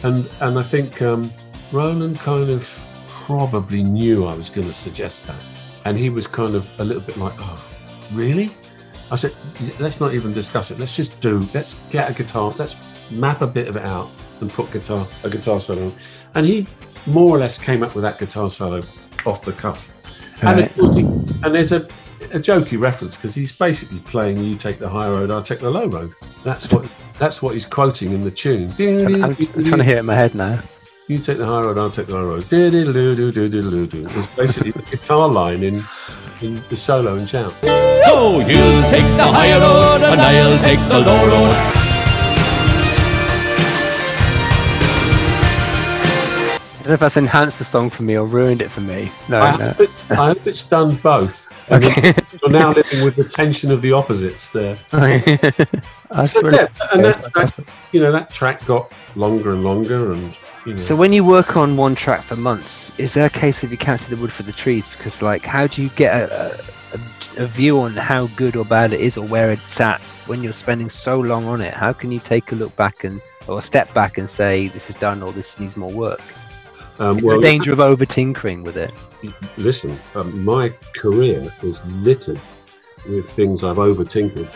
and 0.04 0.30
and 0.42 0.60
I 0.60 0.64
think 0.64 1.02
um, 1.02 1.32
Roland 1.72 2.20
kind 2.20 2.50
of 2.50 2.82
probably 3.08 3.84
knew 3.84 4.26
I 4.26 4.36
was 4.36 4.50
going 4.50 4.68
to 4.68 4.74
suggest 4.74 5.28
that, 5.28 5.42
and 5.86 5.98
he 5.98 6.10
was 6.10 6.28
kind 6.28 6.56
of 6.56 6.70
a 6.80 6.84
little 6.84 7.02
bit 7.04 7.18
like, 7.18 7.34
oh, 7.40 7.64
really? 8.14 8.52
I 9.12 9.16
said, 9.16 9.36
let's 9.80 10.00
not 10.00 10.14
even 10.14 10.32
discuss 10.32 10.72
it. 10.72 10.80
Let's 10.80 10.96
just 10.96 11.20
do. 11.22 11.48
Let's 11.54 11.76
get 11.90 12.10
a 12.10 12.14
guitar. 12.14 12.54
Let's 12.58 12.76
map 13.10 13.42
a 13.42 13.48
bit 13.48 13.68
of 13.68 13.76
it 13.76 13.84
out 13.84 14.10
and 14.40 14.50
put 14.50 14.72
guitar 14.72 15.06
a 15.24 15.30
guitar 15.30 15.60
solo. 15.60 15.88
on. 15.88 15.94
And 16.36 16.46
he 16.46 16.66
more 17.08 17.36
or 17.36 17.40
less 17.40 17.58
came 17.58 17.84
up 17.84 17.94
with 17.94 18.04
that 18.04 18.20
guitar 18.20 18.50
solo 18.50 18.82
off 19.26 19.44
the 19.44 19.52
cuff. 19.52 19.90
And, 20.42 20.62
Right. 20.62 20.72
he- 20.96 21.02
and 21.44 21.54
there's 21.54 21.74
a, 21.74 21.82
a 22.34 22.40
jokey 22.40 22.80
reference 22.80 23.18
because 23.18 23.36
he's 23.36 23.52
basically 23.52 24.00
playing 24.00 24.42
"You 24.44 24.56
take 24.56 24.80
the 24.80 24.88
high 24.90 25.10
road, 25.10 25.30
I 25.30 25.42
take 25.42 25.60
the 25.60 25.70
low 25.70 25.88
road." 25.88 26.14
That's 26.46 26.72
what 26.72 26.88
that's 27.20 27.42
what 27.42 27.54
he's 27.54 27.66
quoting 27.66 28.14
in 28.14 28.24
the 28.24 28.32
tune. 28.32 28.74
I'm, 28.80 29.24
I'm 29.26 29.36
trying 29.36 29.78
to 29.78 29.84
hear 29.84 29.98
it 29.98 30.00
in 30.00 30.06
my 30.06 30.16
head 30.16 30.34
now. 30.36 30.60
You 31.12 31.20
take 31.20 31.40
the 31.40 31.46
high 31.46 31.62
road, 31.64 31.78
I'll 31.78 31.92
take 31.92 32.08
the 32.08 32.14
low 32.14 32.26
road. 32.26 32.46
It's 32.50 34.28
basically 34.28 34.72
the 34.72 34.82
guitar 34.90 35.28
line 35.28 35.62
in 35.62 35.84
in 36.42 36.64
the 36.70 36.78
solo 36.78 37.18
and 37.18 37.30
shout. 37.30 37.54
So 38.06 38.40
you'll 38.40 38.84
take 38.84 39.04
the 39.20 39.28
higher 39.28 39.60
road 39.60 40.04
and 40.10 40.22
I'll 40.22 40.58
take 40.60 40.80
the 40.88 41.00
low 41.02 41.28
road. 41.28 41.56
I 46.64 46.84
don't 46.84 46.88
know 46.88 46.94
if 46.94 47.00
that's 47.02 47.18
enhanced 47.18 47.58
the 47.60 47.66
song 47.66 47.90
for 47.90 48.04
me 48.04 48.18
or 48.18 48.26
ruined 48.26 48.62
it 48.62 48.72
for 48.72 48.80
me. 48.80 49.12
No, 49.28 49.42
I, 49.42 49.58
no. 49.58 49.66
hope 49.72 49.80
it- 49.82 50.12
I 50.12 50.16
hope 50.16 50.48
it's 50.48 50.66
done 50.66 50.96
both. 50.96 51.50
And 51.72 51.84
You're 52.42 52.50
now 52.52 52.72
living 52.74 53.04
with 53.04 53.16
the 53.18 53.24
tension 53.24 53.70
of 53.72 53.82
the 53.82 53.92
opposites 53.94 54.52
there. 54.52 54.76
That's 54.92 56.32
So, 56.34 56.42
brilliant. 56.42 56.70
yeah, 56.80 56.88
and 56.94 57.06
that, 57.06 57.34
that, 57.34 57.60
you 57.94 58.00
know, 58.02 58.12
that 58.12 58.30
track 58.34 58.66
got 58.66 58.92
longer 59.16 59.52
and 59.52 59.64
longer, 59.64 60.12
and 60.12 60.36
you 60.66 60.74
know, 60.74 60.80
So 60.80 60.96
when 60.96 61.14
you 61.14 61.24
work 61.24 61.58
on 61.58 61.78
one 61.78 61.96
track 61.96 62.24
for 62.24 62.36
months, 62.36 62.92
is 62.98 63.14
there 63.14 63.26
a 63.26 63.30
case 63.30 63.64
of 63.64 63.72
you 63.72 63.78
can't 63.78 64.00
see 64.00 64.14
the 64.14 64.22
wood 64.22 64.32
for 64.32 64.44
the 64.44 64.52
trees? 64.52 64.90
Because 64.90 65.22
like, 65.22 65.44
how 65.44 65.68
do 65.68 65.82
you 65.84 65.90
get 65.90 66.14
a, 66.14 66.60
a, 66.94 67.44
a 67.44 67.48
view 67.48 67.80
on 67.80 67.94
how 67.94 68.28
good 68.28 68.56
or 68.56 68.66
bad 68.66 68.94
it 68.94 69.00
is, 69.00 69.18
or 69.18 69.26
where 69.26 69.52
it's 69.52 69.80
at 69.80 70.02
when 70.28 70.44
you're 70.44 70.54
spending 70.54 70.90
so 70.90 71.20
long 71.20 71.46
on 71.46 71.62
it? 71.62 71.74
How 71.74 71.94
can 71.94 72.12
you 72.12 72.20
take 72.20 72.52
a 72.52 72.56
look 72.56 72.76
back 72.76 73.04
and 73.04 73.22
or 73.48 73.60
a 73.60 73.62
step 73.62 73.92
back 73.94 74.18
and 74.18 74.30
say 74.30 74.68
this 74.68 74.90
is 74.90 74.96
done 74.96 75.24
or 75.24 75.32
this 75.32 75.60
needs 75.60 75.76
more 75.76 75.92
work? 75.92 76.22
um, 77.02 77.20
well, 77.22 77.40
a 77.40 77.42
danger 77.42 77.72
of 77.72 77.80
over 77.80 78.06
tinkering 78.06 78.64
with 78.64 78.78
it. 78.78 78.94
listen, 79.58 79.98
um, 80.14 80.44
my 80.44 80.70
career 80.94 81.44
is 81.64 81.86
littered 81.88 82.40
with 83.10 83.28
things 83.28 83.64
I've 83.64 83.80
over 83.80 84.06
tinkered. 84.06 84.50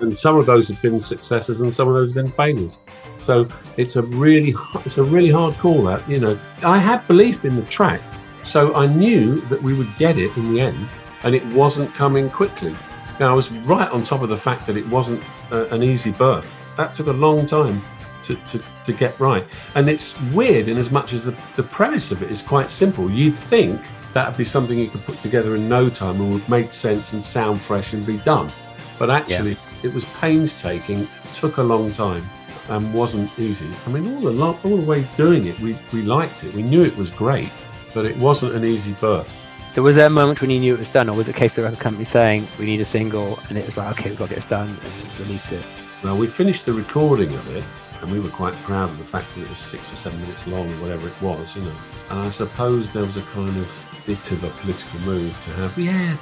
and, 0.00 0.18
some 0.18 0.36
of 0.36 0.46
those 0.46 0.68
have 0.68 0.80
been 0.80 1.00
successes 1.00 1.60
and 1.60 1.72
some 1.74 1.88
of 1.88 1.94
those 1.94 2.14
have 2.14 2.24
been 2.24 2.32
failures. 2.32 2.80
So 3.20 3.48
it's 3.76 3.96
a 3.96 4.02
really 4.02 4.54
it's 4.84 4.98
a 4.98 5.04
really 5.04 5.30
hard 5.30 5.54
call 5.58 5.82
that, 5.84 6.08
you 6.08 6.18
know. 6.18 6.38
I 6.62 6.78
had 6.78 7.06
belief 7.08 7.44
in 7.44 7.56
the 7.56 7.62
track, 7.62 8.00
so 8.42 8.74
I 8.74 8.86
knew 8.86 9.36
that 9.42 9.62
we 9.62 9.74
would 9.74 9.94
get 9.96 10.18
it 10.18 10.36
in 10.36 10.54
the 10.54 10.60
end 10.60 10.88
and 11.24 11.34
it 11.34 11.44
wasn't 11.46 11.92
coming 11.94 12.30
quickly. 12.30 12.74
Now 13.18 13.32
I 13.32 13.34
was 13.34 13.50
right 13.50 13.90
on 13.90 14.04
top 14.04 14.22
of 14.22 14.28
the 14.28 14.36
fact 14.36 14.66
that 14.66 14.76
it 14.76 14.86
wasn't 14.88 15.22
uh, 15.50 15.66
an 15.68 15.82
easy 15.82 16.12
birth. 16.12 16.52
That 16.76 16.94
took 16.94 17.06
a 17.06 17.12
long 17.12 17.46
time 17.46 17.80
to, 18.24 18.34
to, 18.34 18.60
to 18.84 18.92
get 18.92 19.18
right. 19.18 19.46
And 19.74 19.88
it's 19.88 20.20
weird 20.32 20.68
in 20.68 20.76
as 20.76 20.90
much 20.90 21.12
as 21.12 21.24
the, 21.24 21.36
the 21.56 21.62
premise 21.62 22.12
of 22.12 22.22
it 22.22 22.30
is 22.30 22.42
quite 22.42 22.70
simple. 22.70 23.10
You'd 23.10 23.36
think 23.36 23.80
that 24.12 24.28
would 24.28 24.36
be 24.36 24.44
something 24.44 24.78
you 24.78 24.88
could 24.88 25.04
put 25.04 25.20
together 25.20 25.56
in 25.56 25.68
no 25.68 25.88
time 25.88 26.20
and 26.20 26.32
would 26.32 26.48
make 26.48 26.72
sense 26.72 27.12
and 27.12 27.22
sound 27.22 27.60
fresh 27.60 27.92
and 27.92 28.04
be 28.04 28.18
done. 28.18 28.50
But 28.98 29.10
actually, 29.10 29.56
it 29.82 29.92
was 29.92 30.04
painstaking, 30.20 31.06
took 31.32 31.58
a 31.58 31.62
long 31.62 31.92
time, 31.92 32.22
and 32.68 32.92
wasn't 32.94 33.30
easy. 33.38 33.68
I 33.86 33.90
mean, 33.90 34.14
all 34.14 34.20
the 34.22 34.30
lo- 34.30 34.58
all 34.64 34.76
the 34.76 34.86
way 34.86 35.06
doing 35.16 35.46
it, 35.46 35.58
we, 35.60 35.76
we 35.92 36.02
liked 36.02 36.44
it. 36.44 36.54
We 36.54 36.62
knew 36.62 36.82
it 36.84 36.96
was 36.96 37.10
great, 37.10 37.50
but 37.94 38.04
it 38.04 38.16
wasn't 38.16 38.54
an 38.54 38.64
easy 38.64 38.92
birth. 38.94 39.36
So 39.70 39.82
was 39.82 39.96
there 39.96 40.06
a 40.06 40.10
moment 40.10 40.40
when 40.40 40.50
you 40.50 40.58
knew 40.58 40.74
it 40.74 40.78
was 40.78 40.88
done, 40.88 41.08
or 41.10 41.16
was 41.16 41.28
it 41.28 41.36
a 41.36 41.38
case 41.38 41.52
of 41.52 41.56
the 41.56 41.62
record 41.64 41.80
company 41.80 42.04
saying 42.04 42.48
we 42.58 42.64
need 42.64 42.80
a 42.80 42.84
single, 42.84 43.38
and 43.48 43.58
it 43.58 43.66
was 43.66 43.76
like 43.76 43.90
okay, 43.98 44.08
we've 44.10 44.18
got 44.18 44.24
to 44.24 44.30
get 44.30 44.36
this 44.36 44.46
done 44.46 44.68
and 44.70 45.20
release 45.20 45.52
it? 45.52 45.62
Well, 46.02 46.16
we 46.16 46.26
finished 46.26 46.64
the 46.64 46.72
recording 46.72 47.32
of 47.34 47.56
it, 47.56 47.64
and 48.00 48.10
we 48.10 48.18
were 48.20 48.30
quite 48.30 48.54
proud 48.64 48.88
of 48.88 48.98
the 48.98 49.04
fact 49.04 49.26
that 49.34 49.42
it 49.42 49.48
was 49.48 49.58
six 49.58 49.92
or 49.92 49.96
seven 49.96 50.20
minutes 50.22 50.46
long, 50.46 50.66
or 50.72 50.76
whatever 50.76 51.06
it 51.08 51.22
was, 51.22 51.54
you 51.54 51.62
know. 51.62 51.76
And 52.10 52.20
I 52.20 52.30
suppose 52.30 52.90
there 52.90 53.04
was 53.04 53.18
a 53.18 53.22
kind 53.22 53.56
of 53.56 54.02
bit 54.06 54.32
of 54.32 54.42
a 54.44 54.50
political 54.50 54.98
move 55.00 55.38
to 55.44 55.50
have, 55.50 55.78
yeah, 55.78 56.16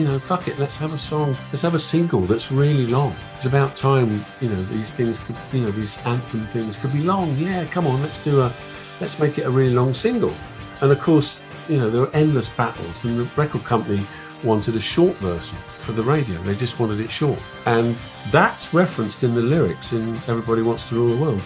you 0.00 0.08
know, 0.08 0.18
fuck 0.18 0.48
it, 0.48 0.58
let's 0.58 0.78
have 0.78 0.94
a 0.94 0.98
song, 0.98 1.36
let's 1.48 1.60
have 1.60 1.74
a 1.74 1.78
single 1.78 2.22
that's 2.22 2.50
really 2.50 2.86
long. 2.86 3.14
It's 3.36 3.44
about 3.44 3.76
time, 3.76 4.24
you 4.40 4.48
know, 4.48 4.64
these 4.64 4.92
things 4.92 5.18
could, 5.18 5.36
you 5.52 5.60
know, 5.60 5.70
these 5.70 5.98
anthem 6.06 6.46
things 6.46 6.78
could 6.78 6.94
be 6.94 7.02
long. 7.02 7.36
Yeah, 7.36 7.66
come 7.66 7.86
on, 7.86 8.00
let's 8.00 8.16
do 8.24 8.40
a, 8.40 8.50
let's 8.98 9.18
make 9.18 9.36
it 9.36 9.42
a 9.42 9.50
really 9.50 9.74
long 9.74 9.92
single. 9.92 10.32
And 10.80 10.90
of 10.90 10.98
course, 11.00 11.42
you 11.68 11.76
know, 11.76 11.90
there 11.90 12.00
were 12.00 12.16
endless 12.16 12.48
battles, 12.48 13.04
and 13.04 13.18
the 13.18 13.24
record 13.36 13.64
company 13.64 14.06
wanted 14.42 14.74
a 14.74 14.80
short 14.80 15.14
version 15.16 15.58
for 15.76 15.92
the 15.92 16.02
radio. 16.02 16.40
They 16.44 16.54
just 16.54 16.80
wanted 16.80 16.98
it 17.00 17.10
short. 17.10 17.38
And 17.66 17.94
that's 18.30 18.72
referenced 18.72 19.22
in 19.22 19.34
the 19.34 19.42
lyrics 19.42 19.92
in 19.92 20.14
Everybody 20.28 20.62
Wants 20.62 20.88
to 20.88 20.94
Rule 20.94 21.14
the 21.14 21.22
World. 21.22 21.42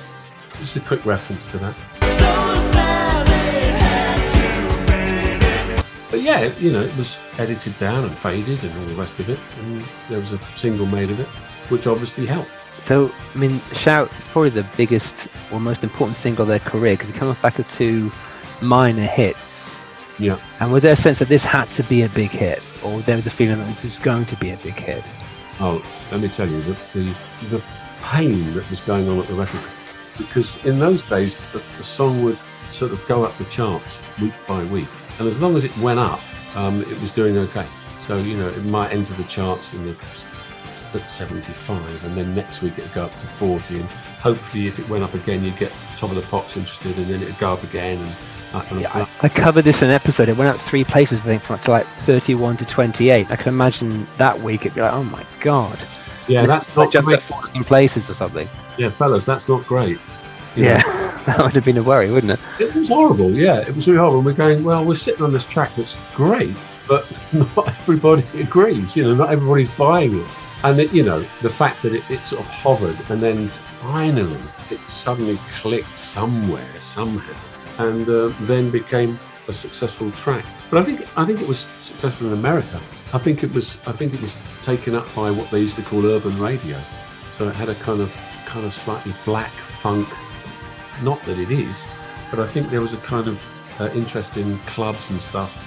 Just 0.61 0.77
a 0.77 0.81
quick 0.81 1.05
reference 1.05 1.51
to 1.51 1.59
that. 1.59 2.94
But 6.15 6.23
yeah, 6.23 6.57
you 6.61 6.71
know, 6.71 6.81
it 6.81 6.97
was 6.97 7.19
edited 7.39 7.77
down 7.81 8.05
and 8.05 8.17
faded 8.17 8.63
and 8.63 8.79
all 8.79 8.87
the 8.87 8.95
rest 8.95 9.19
of 9.19 9.29
it. 9.29 9.41
And 9.59 9.81
there 10.09 10.21
was 10.21 10.31
a 10.31 10.39
single 10.55 10.87
made 10.87 11.11
of 11.11 11.19
it, 11.19 11.27
which 11.71 11.89
obviously 11.89 12.25
helped. 12.25 12.53
So, 12.79 13.11
I 13.35 13.37
mean, 13.37 13.61
Shout 13.73 14.13
is 14.17 14.29
probably 14.29 14.51
the 14.51 14.65
biggest 14.77 15.27
or 15.51 15.59
most 15.59 15.83
important 15.83 16.17
single 16.17 16.43
of 16.43 16.49
their 16.51 16.61
career 16.61 16.93
because 16.93 17.11
it 17.11 17.17
comes 17.17 17.33
off 17.33 17.43
back 17.43 17.59
of 17.59 17.69
two 17.69 18.13
minor 18.63 19.03
hits. 19.03 19.75
Yeah. 20.21 20.39
And 20.61 20.73
was 20.73 20.85
there 20.85 20.93
a 20.93 20.97
sense 20.97 21.19
that 21.19 21.27
this 21.27 21.45
had 21.45 21.69
to 21.73 21.83
be 21.83 22.03
a 22.03 22.09
big 22.09 22.31
hit, 22.31 22.63
or 22.85 23.01
there 23.01 23.17
was 23.17 23.27
a 23.27 23.31
feeling 23.33 23.59
that 23.59 23.67
this 23.67 23.83
was 23.83 23.99
going 23.99 24.27
to 24.27 24.37
be 24.37 24.51
a 24.51 24.57
big 24.59 24.75
hit? 24.75 25.03
Oh, 25.59 25.85
let 26.13 26.21
me 26.21 26.29
tell 26.29 26.49
you, 26.49 26.63
the, 26.63 26.79
the, 26.93 27.17
the 27.49 27.63
pain 28.03 28.55
that 28.55 28.71
was 28.71 28.81
going 28.83 29.09
on 29.09 29.19
at 29.19 29.27
the 29.27 29.35
record, 29.35 29.63
because 30.17 30.65
in 30.65 30.79
those 30.79 31.03
days, 31.03 31.45
the, 31.51 31.61
the 31.77 31.83
song 31.83 32.23
would 32.23 32.39
sort 32.71 32.93
of 32.93 33.05
go 33.09 33.25
up 33.25 33.37
the 33.37 33.47
charts 33.47 33.99
week 34.21 34.35
by 34.47 34.63
week. 34.67 34.87
And 35.19 35.29
as 35.29 35.41
long 35.41 35.57
as 35.57 35.65
it 35.65 35.77
went 35.79 36.01
up, 36.01 36.21
um, 36.57 36.83
it 36.83 37.01
was 37.01 37.11
doing 37.11 37.37
okay. 37.39 37.67
So, 38.01 38.19
you 38.19 38.37
know, 38.37 38.49
it 38.49 38.65
might 38.65 38.93
enter 38.93 39.15
the 39.15 39.25
charts 39.25 39.75
in 39.75 39.87
the 39.87 39.97
at 40.95 41.09
75, 41.09 42.05
and 42.05 42.17
then 42.17 42.35
next 42.35 42.63
week 42.63 42.79
it'd 42.79 42.93
go 42.93 43.05
up 43.05 43.17
to 43.19 43.27
40. 43.27 43.81
And 43.81 43.89
hopefully, 43.89 44.67
if 44.67 44.79
it 44.79 44.89
went 44.89 45.03
up 45.03 45.15
again, 45.15 45.45
you'd 45.45 45.57
get 45.57 45.73
Top 45.97 46.11
of 46.11 46.17
the 46.17 46.23
Pops 46.23 46.57
interested, 46.57 46.97
and 46.97 47.07
then 47.07 47.23
it'd 47.23 47.39
go 47.39 47.53
up 47.53 47.63
again. 47.65 47.99
And 47.99 48.15
that 48.53 48.67
kind 48.67 48.77
of 48.77 48.83
Yeah, 48.83 48.93
I, 48.95 49.27
I 49.27 49.29
covered 49.29 49.63
this 49.63 49.83
in 49.83 49.89
an 49.89 49.95
episode. 49.95 50.29
It 50.29 50.37
went 50.37 50.55
up 50.55 50.61
three 50.61 50.85
places, 50.85 51.23
I 51.23 51.25
think, 51.25 51.43
from 51.43 51.59
to 51.61 51.71
like 51.71 51.87
31 51.99 52.57
to 52.59 52.65
28. 52.65 53.31
I 53.31 53.37
can 53.37 53.49
imagine 53.49 54.07
that 54.19 54.39
week 54.41 54.63
it'd 54.63 54.75
be 54.75 54.81
like, 54.81 54.93
oh 54.93 55.05
my 55.05 55.25
god. 55.41 55.79
yeah, 56.29 56.47
that's 56.47 56.75
not 56.77 56.93
jumped 56.93 57.09
great. 57.09 57.19
up 57.19 57.23
14 57.23 57.65
places 57.65 58.09
or 58.09 58.15
something. 58.15 58.49
Yeah, 58.79 58.91
fellas, 58.91 59.27
that's 59.27 59.49
not 59.49 59.67
great. 59.67 59.99
You 60.57 60.65
Yeah, 60.65 60.83
that 61.27 61.39
would 61.39 61.55
have 61.55 61.65
been 61.65 61.79
a 61.79 61.83
worry, 61.83 62.11
wouldn't 62.11 62.33
it? 62.33 62.41
It 62.61 62.75
was 62.75 62.89
horrible, 62.89 63.31
yeah. 63.31 63.61
It 63.61 63.75
was 63.75 63.89
really 63.89 63.99
horrible. 63.99 64.19
And 64.19 64.27
we're 64.27 64.33
going, 64.33 64.63
well, 64.63 64.85
we're 64.85 64.95
sitting 64.95 65.23
on 65.23 65.33
this 65.33 65.47
track 65.47 65.75
that's 65.75 65.97
great, 66.15 66.55
but 66.87 67.07
not 67.33 67.69
everybody 67.69 68.25
agrees. 68.41 68.97
You 68.97 69.05
know, 69.05 69.15
not 69.15 69.31
everybody's 69.31 69.71
buying 69.71 70.21
it. 70.21 70.29
And, 70.65 70.81
it, 70.81 70.93
you 70.93 71.03
know, 71.03 71.21
the 71.43 71.51
fact 71.51 71.83
that 71.83 71.95
it, 71.95 72.11
it 72.11 72.25
sort 72.25 72.41
of 72.41 72.47
hovered 72.49 72.99
and 73.11 73.23
then 73.23 73.49
finally 73.49 74.41
it 74.71 74.81
suddenly 74.89 75.39
clicked 75.53 75.99
somewhere, 75.99 76.81
somehow, 76.81 77.39
and 77.79 78.09
uh, 78.09 78.29
then 78.41 78.71
became 78.71 79.19
a 79.49 79.53
successful 79.53 80.11
track. 80.13 80.45
But 80.71 80.81
I 80.81 80.85
think 80.85 81.19
I 81.19 81.25
think 81.25 81.41
it 81.41 81.49
was 81.49 81.61
successful 81.81 82.29
in 82.29 82.33
America. 82.33 82.81
I 83.13 83.19
think 83.19 83.43
it 83.43 83.53
was 83.53 83.83
I 83.87 83.93
think 83.93 84.15
it 84.15 84.21
was 84.21 84.37
taken 84.63 84.95
up 84.95 85.13
by 85.15 85.31
what 85.31 85.51
they 85.51 85.61
used 85.61 85.77
to 85.77 85.83
call 85.83 86.05
urban 86.07 86.39
radio. 86.39 86.81
So 87.31 87.49
it 87.49 87.55
had 87.55 87.69
a 87.69 87.75
kind 87.77 88.01
of 88.01 88.15
kind 88.47 88.65
of 88.65 88.73
slightly 88.73 89.13
black 89.25 89.51
funk 89.51 90.09
not 91.03 91.21
that 91.23 91.39
it 91.39 91.51
is, 91.51 91.89
but 92.31 92.41
I 92.41 92.47
think 92.47 92.71
there 92.71 92.81
was 92.81 92.95
a 92.95 92.99
kind 92.99 93.27
of 93.27 93.81
uh, 93.81 93.91
interest 93.95 94.37
in 94.37 94.59
clubs 94.61 95.11
and 95.11 95.21
stuff 95.21 95.61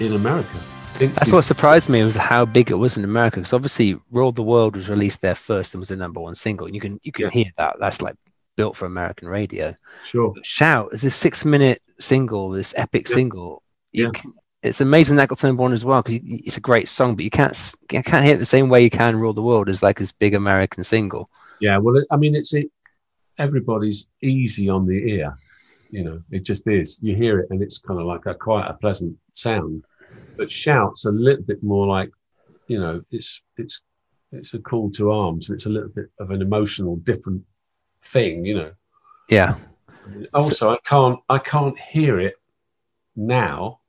in 0.00 0.14
America. 0.14 0.60
Think 0.94 1.14
That's 1.14 1.32
what 1.32 1.42
surprised 1.42 1.88
me 1.88 2.02
was 2.02 2.16
how 2.16 2.44
big 2.44 2.70
it 2.70 2.74
was 2.74 2.96
in 2.96 3.04
America. 3.04 3.36
Because 3.36 3.52
obviously, 3.52 3.96
Rule 4.10 4.32
the 4.32 4.42
World 4.42 4.74
was 4.74 4.88
released 4.88 5.20
there 5.22 5.34
first 5.34 5.74
and 5.74 5.80
was 5.80 5.88
the 5.90 5.96
number 5.96 6.20
one 6.20 6.34
single. 6.34 6.66
And 6.66 6.74
you 6.74 6.80
can 6.80 6.98
you 7.02 7.12
can 7.12 7.26
Yeah. 7.26 7.30
hear 7.30 7.52
that. 7.56 7.76
That's 7.78 8.02
like 8.02 8.16
built 8.56 8.76
for 8.76 8.86
American 8.86 9.28
radio. 9.28 9.74
Sure. 10.04 10.34
Shout 10.42 10.90
is 10.92 11.02
this 11.02 11.14
six 11.14 11.44
minute 11.44 11.80
single, 12.00 12.50
this 12.50 12.74
epic 12.76 13.08
Yeah. 13.08 13.14
single. 13.14 13.62
You 13.92 14.04
Yeah. 14.06 14.10
can, 14.12 14.32
it's 14.62 14.80
amazing 14.80 15.16
that 15.16 15.28
got 15.28 15.40
number 15.44 15.62
one 15.62 15.72
as 15.72 15.84
well 15.84 16.02
because 16.02 16.20
it's 16.24 16.56
a 16.56 16.60
great 16.60 16.88
song, 16.88 17.14
but 17.14 17.24
you 17.24 17.30
can't 17.30 17.56
you 17.92 18.02
can't 18.02 18.24
hear 18.24 18.34
it 18.34 18.38
the 18.38 18.44
same 18.44 18.68
way 18.68 18.82
you 18.82 18.90
can 18.90 19.16
Rule 19.20 19.32
the 19.34 19.42
World 19.42 19.68
as 19.68 19.82
like 19.82 19.98
this 20.00 20.10
big 20.10 20.34
American 20.34 20.82
single. 20.82 21.30
Yeah. 21.60 21.78
Well, 21.78 22.02
I 22.10 22.16
mean, 22.16 22.34
it's 22.34 22.52
it, 22.54 22.70
everybody's 23.38 24.08
easy 24.22 24.68
on 24.68 24.86
the 24.86 25.12
ear. 25.12 25.36
You 25.90 26.04
know, 26.04 26.22
it 26.30 26.40
just 26.40 26.66
is. 26.66 26.98
You 27.02 27.16
hear 27.16 27.40
it, 27.40 27.48
and 27.50 27.62
it's 27.62 27.78
kind 27.78 28.00
of 28.00 28.06
like 28.06 28.26
a 28.26 28.34
quite 28.34 28.66
a 28.68 28.74
pleasant 28.74 29.16
sound. 29.34 29.84
But 30.36 30.50
shouts 30.50 31.06
a 31.06 31.10
little 31.10 31.42
bit 31.42 31.62
more 31.62 31.86
like, 31.86 32.10
you 32.66 32.78
know, 32.78 33.02
it's 33.10 33.42
it's 33.56 33.82
it's 34.32 34.54
a 34.54 34.58
call 34.58 34.90
to 34.92 35.10
arms, 35.10 35.48
and 35.48 35.56
it's 35.56 35.66
a 35.66 35.70
little 35.70 35.88
bit 35.88 36.10
of 36.20 36.30
an 36.30 36.42
emotional, 36.42 36.96
different 36.96 37.42
thing, 38.02 38.44
you 38.44 38.54
know. 38.54 38.72
Yeah. 39.28 39.56
Also, 40.34 40.70
I 40.70 40.78
can't 40.84 41.20
I 41.28 41.38
can't 41.38 41.78
hear 41.78 42.20
it 42.20 42.34
now 43.16 43.80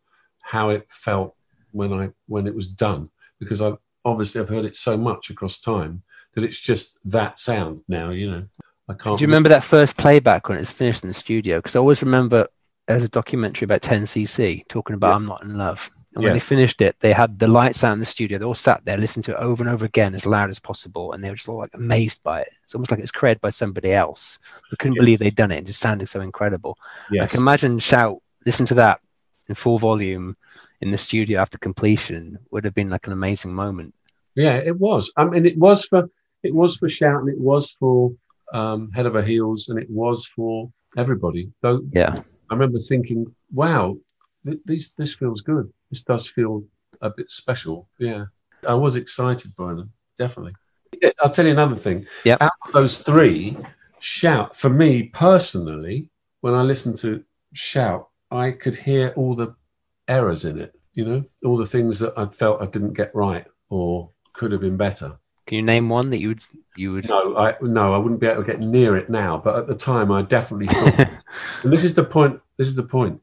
how 0.42 0.70
it 0.70 0.92
felt 0.92 1.36
when 1.72 1.94
I 1.94 2.10
when 2.28 2.48
it 2.48 2.56
was 2.56 2.68
done 2.68 3.10
because 3.40 3.62
I've 3.62 3.78
obviously 4.04 4.42
I've 4.42 4.50
heard 4.50 4.66
it 4.66 4.76
so 4.76 4.98
much 4.98 5.30
across 5.30 5.60
time 5.60 6.04
that 6.34 6.44
it's 6.44 6.60
just 6.60 7.00
that 7.06 7.40
sound 7.40 7.82
now. 7.88 8.10
You 8.10 8.32
know, 8.32 8.44
I 8.90 8.94
can't. 8.96 9.18
Do 9.18 9.24
you 9.24 9.28
remember 9.28 9.50
that 9.50 9.64
first 9.64 9.96
playback 9.98 10.50
when 10.50 10.58
it 10.58 10.62
was 10.62 10.72
finished 10.72 11.04
in 11.04 11.08
the 11.08 11.14
studio? 11.14 11.60
Because 11.60 11.76
I 11.76 11.80
always 11.80 12.02
remember 12.02 12.48
there's 12.88 13.04
a 13.04 13.10
documentary 13.10 13.66
about 13.66 13.82
10cc 13.82 14.68
talking 14.68 14.96
about 14.96 15.10
Yeah. 15.10 15.16
I'm 15.16 15.26
Not 15.28 15.44
in 15.44 15.58
Love. 15.58 15.92
And 16.16 16.24
when 16.24 16.30
Yeah. 16.32 16.34
they 16.34 16.40
finished 16.40 16.82
it, 16.82 16.96
they 17.02 17.14
had 17.14 17.38
the 17.38 17.48
lights 17.48 17.84
out 17.84 17.94
in 17.94 18.00
the 18.00 18.06
studio. 18.06 18.40
They 18.40 18.46
all 18.46 18.56
sat 18.56 18.84
there, 18.84 18.98
listened 18.98 19.26
to 19.26 19.34
it 19.34 19.38
over 19.38 19.62
and 19.64 19.72
over 19.72 19.86
again 19.86 20.16
as 20.16 20.26
loud 20.26 20.50
as 20.50 20.58
possible. 20.60 21.14
And 21.14 21.24
they 21.24 21.30
were 21.30 21.36
just 21.36 21.48
all 21.48 21.60
like 21.60 21.70
amazed 21.76 22.24
by 22.24 22.42
it. 22.42 22.50
It's 22.64 22.74
almost 22.74 22.90
like 22.90 23.00
it 23.00 23.04
was 23.04 23.12
created 23.12 23.42
by 23.42 23.52
somebody 23.52 23.94
else. 23.94 24.40
We 24.72 24.78
couldn't 24.78 24.96
Yes. 24.96 25.02
believe 25.02 25.20
they'd 25.20 25.36
done 25.36 25.52
it. 25.52 25.60
It 25.60 25.66
just 25.68 25.80
sounded 25.80 26.10
so 26.10 26.20
incredible. 26.22 26.78
I 27.22 27.28
can 27.28 27.42
imagine 27.42 27.78
Shout, 27.78 28.18
listen 28.46 28.66
to 28.68 28.74
that 28.76 29.02
in 29.48 29.54
full 29.54 29.78
volume 29.78 30.36
in 30.82 30.90
the 30.90 30.98
studio 30.98 31.40
after 31.42 31.60
completion 31.60 32.40
would 32.50 32.66
have 32.66 32.74
been 32.74 32.90
like 32.90 33.06
an 33.06 33.14
amazing 33.14 33.54
moment. 33.54 33.94
Yeah, 34.34 34.56
it 34.56 34.80
was. 34.80 35.12
I 35.16 35.26
mean, 35.26 35.46
it 35.46 35.58
was 35.60 35.86
for 35.86 36.10
it 36.42 36.56
was 36.56 36.78
for 36.78 36.88
shout, 36.90 37.20
and 37.20 37.30
it 37.30 37.40
was 37.40 37.76
for 37.80 38.14
um, 38.54 38.92
head 38.92 39.06
over 39.06 39.22
heels, 39.22 39.70
and 39.70 39.80
it 39.80 39.90
was 39.90 40.26
for 40.26 40.72
everybody. 40.98 41.52
Though 41.62 41.82
Yeah. 41.92 42.22
I 42.50 42.54
remember 42.54 42.80
thinking, 42.80 43.26
"Wow, 43.54 43.98
th- 44.46 44.60
this 44.66 44.94
this 44.96 45.14
feels 45.16 45.42
good. 45.42 45.72
This 45.92 46.02
does 46.04 46.28
feel 46.28 46.64
a 47.02 47.10
bit 47.10 47.30
special." 47.30 47.88
Yeah, 48.00 48.26
I 48.68 48.74
was 48.74 48.96
excited 48.96 49.56
by 49.56 49.74
them, 49.76 49.92
definitely. 50.18 50.54
Yes, 51.02 51.14
I'll 51.22 51.30
tell 51.30 51.46
you 51.46 51.52
another 51.52 51.76
thing. 51.76 52.08
Yeah, 52.26 52.38
Out 52.42 52.52
of 52.66 52.72
those 52.74 52.98
three, 53.02 53.56
shout 54.00 54.56
for 54.56 54.70
me 54.70 55.04
personally, 55.04 56.10
when 56.42 56.56
I 56.56 56.64
listened 56.64 56.98
to 56.98 57.24
shout, 57.54 58.10
I 58.32 58.52
could 58.52 58.76
hear 58.76 59.14
all 59.16 59.36
the 59.36 59.54
errors 60.08 60.46
in 60.46 60.60
it. 60.60 60.74
You 60.94 61.06
know, 61.06 61.24
all 61.46 61.56
the 61.58 61.68
things 61.68 62.00
that 62.00 62.14
I 62.18 62.26
felt 62.26 62.62
I 62.62 62.66
didn't 62.66 62.94
get 62.94 63.14
right 63.14 63.48
or 63.70 64.10
could 64.34 64.52
have 64.52 64.62
been 64.62 64.76
better. 64.78 65.18
Can 65.50 65.56
you 65.56 65.62
name 65.64 65.90
one 65.90 66.12
that 66.12 66.20
you 66.20 66.28
would 66.28 66.44
you 66.78 66.94
would 66.94 67.10
No, 67.10 67.36
I 67.36 67.56
no, 67.60 67.96
I 67.96 67.98
wouldn't 67.98 68.22
be 68.22 68.28
able 68.28 68.44
to 68.44 68.52
get 68.52 68.60
near 68.60 68.96
it 68.96 69.10
now. 69.10 69.36
But 69.36 69.56
at 69.56 69.66
the 69.66 69.74
time, 69.74 70.12
I 70.12 70.22
definitely 70.22 70.68
thought. 70.68 71.10
and 71.64 71.74
this 71.74 71.84
is 71.84 71.96
the 71.96 72.04
point. 72.04 72.40
This 72.58 72.68
is 72.68 72.76
the 72.76 72.84
point. 72.84 73.20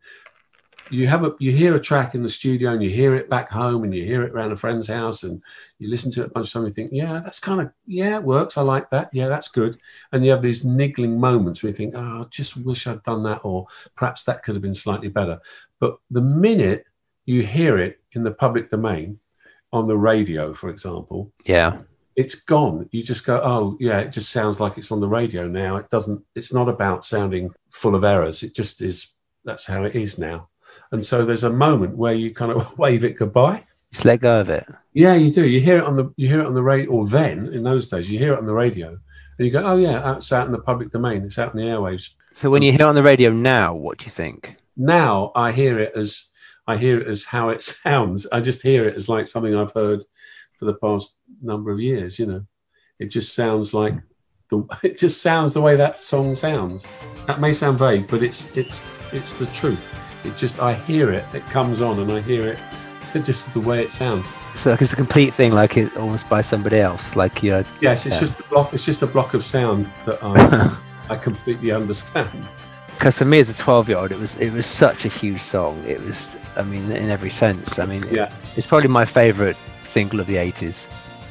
You 0.90 1.06
have 1.06 1.22
a 1.22 1.36
you 1.38 1.52
hear 1.52 1.76
a 1.76 1.80
track 1.80 2.16
in 2.16 2.24
the 2.24 2.28
studio 2.28 2.72
and 2.72 2.82
you 2.82 2.90
hear 2.90 3.14
it 3.14 3.30
back 3.30 3.48
home 3.48 3.84
and 3.84 3.94
you 3.94 4.04
hear 4.04 4.24
it 4.24 4.32
around 4.32 4.50
a 4.50 4.56
friend's 4.56 4.88
house 4.88 5.22
and 5.22 5.40
you 5.78 5.88
listen 5.88 6.10
to 6.12 6.22
it 6.22 6.26
a 6.26 6.30
bunch 6.30 6.48
of 6.48 6.52
times. 6.52 6.66
You 6.66 6.72
think, 6.72 6.90
yeah, 6.92 7.20
that's 7.22 7.38
kind 7.38 7.60
of 7.60 7.70
yeah, 7.86 8.16
it 8.16 8.24
works. 8.24 8.58
I 8.58 8.62
like 8.62 8.90
that. 8.90 9.08
Yeah, 9.12 9.28
that's 9.28 9.46
good. 9.46 9.78
And 10.10 10.24
you 10.24 10.32
have 10.32 10.42
these 10.42 10.64
niggling 10.64 11.20
moments 11.20 11.62
where 11.62 11.70
you 11.70 11.76
think, 11.76 11.94
oh, 11.94 12.22
I 12.22 12.24
just 12.28 12.56
wish 12.56 12.88
I'd 12.88 13.04
done 13.04 13.22
that, 13.22 13.42
or 13.44 13.68
perhaps 13.94 14.24
that 14.24 14.42
could 14.42 14.56
have 14.56 14.62
been 14.62 14.74
slightly 14.74 15.10
better. 15.10 15.38
But 15.78 15.98
the 16.10 16.22
minute 16.22 16.86
you 17.24 17.44
hear 17.44 17.78
it 17.78 18.00
in 18.10 18.24
the 18.24 18.32
public 18.32 18.68
domain, 18.68 19.20
on 19.72 19.86
the 19.86 19.96
radio, 19.96 20.52
for 20.54 20.70
example, 20.70 21.32
Yeah. 21.44 21.82
It's 22.16 22.34
gone. 22.34 22.88
You 22.90 23.02
just 23.02 23.26
go, 23.26 23.40
oh 23.44 23.76
yeah, 23.78 24.00
it 24.00 24.12
just 24.12 24.32
sounds 24.32 24.58
like 24.58 24.78
it's 24.78 24.90
on 24.90 25.00
the 25.00 25.08
radio 25.08 25.46
now. 25.46 25.76
It 25.76 25.90
doesn't. 25.90 26.24
It's 26.34 26.52
not 26.52 26.68
about 26.68 27.04
sounding 27.04 27.50
full 27.70 27.94
of 27.94 28.04
errors. 28.04 28.42
It 28.42 28.54
just 28.54 28.82
is. 28.82 29.12
That's 29.44 29.66
how 29.66 29.84
it 29.84 29.94
is 29.94 30.18
now. 30.18 30.48
And 30.90 31.04
so 31.04 31.24
there's 31.24 31.44
a 31.44 31.50
moment 31.50 31.96
where 31.96 32.14
you 32.14 32.34
kind 32.34 32.50
of 32.50 32.76
wave 32.78 33.04
it 33.04 33.16
goodbye. 33.16 33.64
Just 33.92 34.04
let 34.04 34.20
go 34.20 34.40
of 34.40 34.48
it. 34.48 34.66
Yeah, 34.94 35.14
you 35.14 35.30
do. 35.30 35.46
You 35.46 35.60
hear 35.60 35.78
it 35.78 35.84
on 35.84 35.96
the 35.96 36.12
you 36.16 36.26
hear 36.26 36.40
it 36.40 36.46
on 36.46 36.54
the 36.54 36.62
radio, 36.62 36.90
or 36.90 37.06
then 37.06 37.52
in 37.52 37.62
those 37.62 37.88
days 37.88 38.10
you 38.10 38.18
hear 38.18 38.32
it 38.32 38.38
on 38.38 38.46
the 38.46 38.54
radio, 38.54 38.88
and 38.88 39.46
you 39.46 39.50
go, 39.50 39.62
oh 39.62 39.76
yeah, 39.76 40.16
it's 40.16 40.32
out 40.32 40.46
in 40.46 40.52
the 40.52 40.58
public 40.58 40.90
domain. 40.90 41.22
It's 41.22 41.38
out 41.38 41.54
in 41.54 41.60
the 41.60 41.66
airwaves. 41.66 42.10
So 42.32 42.50
when 42.50 42.62
you 42.62 42.72
hear 42.72 42.82
it 42.82 42.86
on 42.86 42.94
the 42.94 43.02
radio 43.02 43.30
now, 43.30 43.74
what 43.74 43.98
do 43.98 44.06
you 44.06 44.10
think? 44.10 44.56
Now 44.76 45.32
I 45.34 45.52
hear 45.52 45.78
it 45.78 45.92
as 45.94 46.30
I 46.66 46.78
hear 46.78 47.00
it 47.00 47.08
as 47.08 47.24
how 47.24 47.50
it 47.50 47.62
sounds. 47.84 48.26
I 48.32 48.40
just 48.40 48.62
hear 48.62 48.88
it 48.88 48.96
as 48.96 49.08
like 49.08 49.28
something 49.28 49.54
I've 49.54 49.72
heard 49.72 50.02
for 50.58 50.64
the 50.64 50.74
past 50.74 51.16
number 51.42 51.70
of 51.70 51.80
years. 51.80 52.18
You 52.18 52.26
know, 52.26 52.46
it 52.98 53.06
just 53.10 53.34
sounds 53.34 53.72
like 53.74 53.94
the 54.50 54.64
it 54.82 54.98
just 54.98 55.22
sounds 55.22 55.54
the 55.54 55.60
way 55.60 55.76
that 55.76 56.00
song 56.02 56.34
sounds. 56.34 56.86
That 57.26 57.40
may 57.40 57.52
sound 57.52 57.78
vague, 57.78 58.06
but 58.08 58.22
it's 58.22 58.56
it's 58.56 58.90
it's 59.12 59.34
the 59.34 59.46
truth. 59.46 59.84
It 60.24 60.36
just 60.36 60.60
I 60.60 60.74
hear 60.74 61.12
it. 61.12 61.24
It 61.34 61.44
comes 61.46 61.80
on, 61.82 61.98
and 62.00 62.10
I 62.12 62.20
hear 62.20 62.46
it. 62.48 62.58
It 63.14 63.24
just 63.24 63.54
the 63.54 63.60
way 63.60 63.82
it 63.82 63.92
sounds. 63.92 64.30
So 64.56 64.70
like 64.72 64.82
it's 64.82 64.92
a 64.92 64.96
complete 64.96 65.32
thing, 65.32 65.52
like 65.52 65.76
it 65.76 65.96
almost 65.96 66.28
by 66.28 66.42
somebody 66.42 66.78
else. 66.78 67.16
Like 67.16 67.42
you're 67.42 67.64
Yes, 67.80 68.04
it's 68.06 68.16
Yeah. 68.16 68.20
just 68.20 68.40
a 68.40 68.42
block. 68.44 68.74
It's 68.74 68.84
just 68.84 69.02
a 69.02 69.06
block 69.06 69.34
of 69.34 69.44
sound 69.44 69.88
that 70.04 70.18
I 70.22 70.76
I 71.08 71.16
completely 71.16 71.70
understand. 71.70 72.30
because 72.94 73.16
for 73.18 73.24
me 73.26 73.38
as 73.38 73.48
a 73.50 73.54
12 73.54 73.88
year 73.90 73.98
old 73.98 74.10
it 74.10 74.18
was 74.18 74.36
it 74.38 74.50
was 74.52 74.66
such 74.66 75.04
a 75.04 75.08
huge 75.08 75.40
song 75.40 75.76
it 75.86 76.00
was 76.02 76.36
i 76.56 76.62
mean 76.62 76.90
in 76.90 77.10
every 77.10 77.28
sense 77.30 77.78
i 77.78 77.84
mean 77.86 78.02
it- 78.04 78.12
Yeah. 78.16 78.32
it's 78.56 78.66
probably 78.66 78.88
my 78.88 79.04
favorite 79.04 79.56
single 79.86 80.18
of 80.18 80.26
the 80.26 80.36
80s 80.36 80.88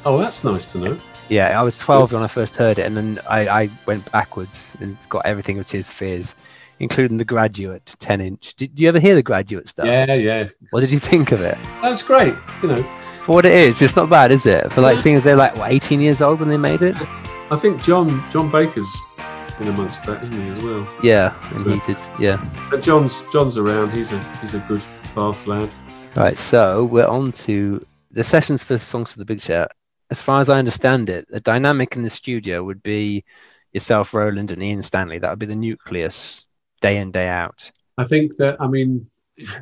Oh, 0.07 0.17
that's 0.19 0.43
nice 0.43 0.71
to 0.71 0.77
know. 0.77 0.99
yeah 1.29 1.59
i 1.59 1.63
was 1.63 1.77
12 1.79 2.13
when 2.13 2.21
i 2.21 2.27
first 2.27 2.55
heard 2.55 2.77
it 2.77 2.85
and 2.85 2.95
then 2.95 3.19
i, 3.27 3.47
I 3.63 3.69
went 3.87 4.09
backwards 4.11 4.75
and 4.79 4.95
got 5.09 5.25
everything 5.25 5.57
of 5.57 5.65
tears 5.65 5.87
for 5.87 5.93
fears 5.93 6.35
including 6.79 7.17
the 7.17 7.25
graduate 7.25 7.95
10 7.99 8.21
inch 8.21 8.53
did, 8.55 8.79
you 8.79 8.87
ever 8.87 8.99
hear 8.99 9.15
the 9.15 9.23
graduate 9.23 9.67
stuff 9.67 9.87
Yeah, 9.87 10.13
yeah, 10.13 10.49
what 10.69 10.81
did 10.81 10.91
you 10.91 10.99
think 10.99 11.31
of 11.31 11.41
it 11.41 11.57
that's 11.81 12.03
great. 12.03 12.35
You 12.61 12.69
know, 12.69 12.83
for 13.23 13.35
what 13.35 13.45
it 13.45 13.53
is 13.53 13.81
it's 13.81 13.95
not 13.95 14.09
bad 14.09 14.31
is 14.31 14.45
it 14.45 14.71
for 14.71 14.81
like 14.81 14.99
seeing 14.99 15.15
as 15.15 15.23
they're 15.23 15.35
like 15.35 15.55
what, 15.57 15.71
18 15.71 15.99
years 16.01 16.21
old 16.21 16.39
when 16.39 16.49
they 16.49 16.57
made 16.57 16.83
it 16.83 16.95
I 17.51 17.57
think 17.57 17.83
John 17.83 18.23
John 18.31 18.51
Baker's 18.51 18.91
in 19.59 19.69
amongst 19.69 20.03
that, 20.03 20.21
isn't 20.21 20.45
he 20.45 20.51
as 20.51 20.63
well? 20.63 20.87
yeah 21.01 21.33
and 21.55 21.65
heated 21.73 21.97
yeah 22.19 22.37
But 22.69 22.83
John's 22.83 23.23
John's 23.31 23.57
around. 23.57 23.95
He's 23.95 24.11
a 24.11 24.19
he's 24.41 24.53
a 24.53 24.59
good 24.59 24.81
Bath 25.15 25.47
lad. 25.47 25.71
Right, 26.15 26.37
so 26.37 26.83
we're 26.83 27.07
on 27.07 27.31
to 27.47 27.85
the 28.11 28.23
sessions 28.23 28.63
for 28.65 28.77
Songs 28.77 29.11
for 29.13 29.17
the 29.19 29.25
Big 29.25 29.39
Show. 29.41 29.65
As 30.11 30.21
far 30.21 30.39
as 30.39 30.49
I 30.49 30.59
understand 30.59 31.09
it, 31.09 31.27
the 31.29 31.39
dynamic 31.39 31.95
in 31.95 32.03
the 32.03 32.09
studio 32.09 32.63
would 32.63 32.83
be 32.83 33.23
yourself, 33.73 34.13
Roland, 34.13 34.51
and 34.51 34.63
Ian 34.63 34.83
Stanley. 34.83 35.19
That 35.19 35.31
would 35.31 35.39
be 35.39 35.45
the 35.45 35.55
nucleus 35.55 36.45
day 36.81 36.97
in, 36.97 37.11
day 37.11 37.27
out. 37.27 37.71
I 37.97 38.03
think 38.03 38.37
that 38.37 38.59
I 38.59 38.67
mean 38.67 39.09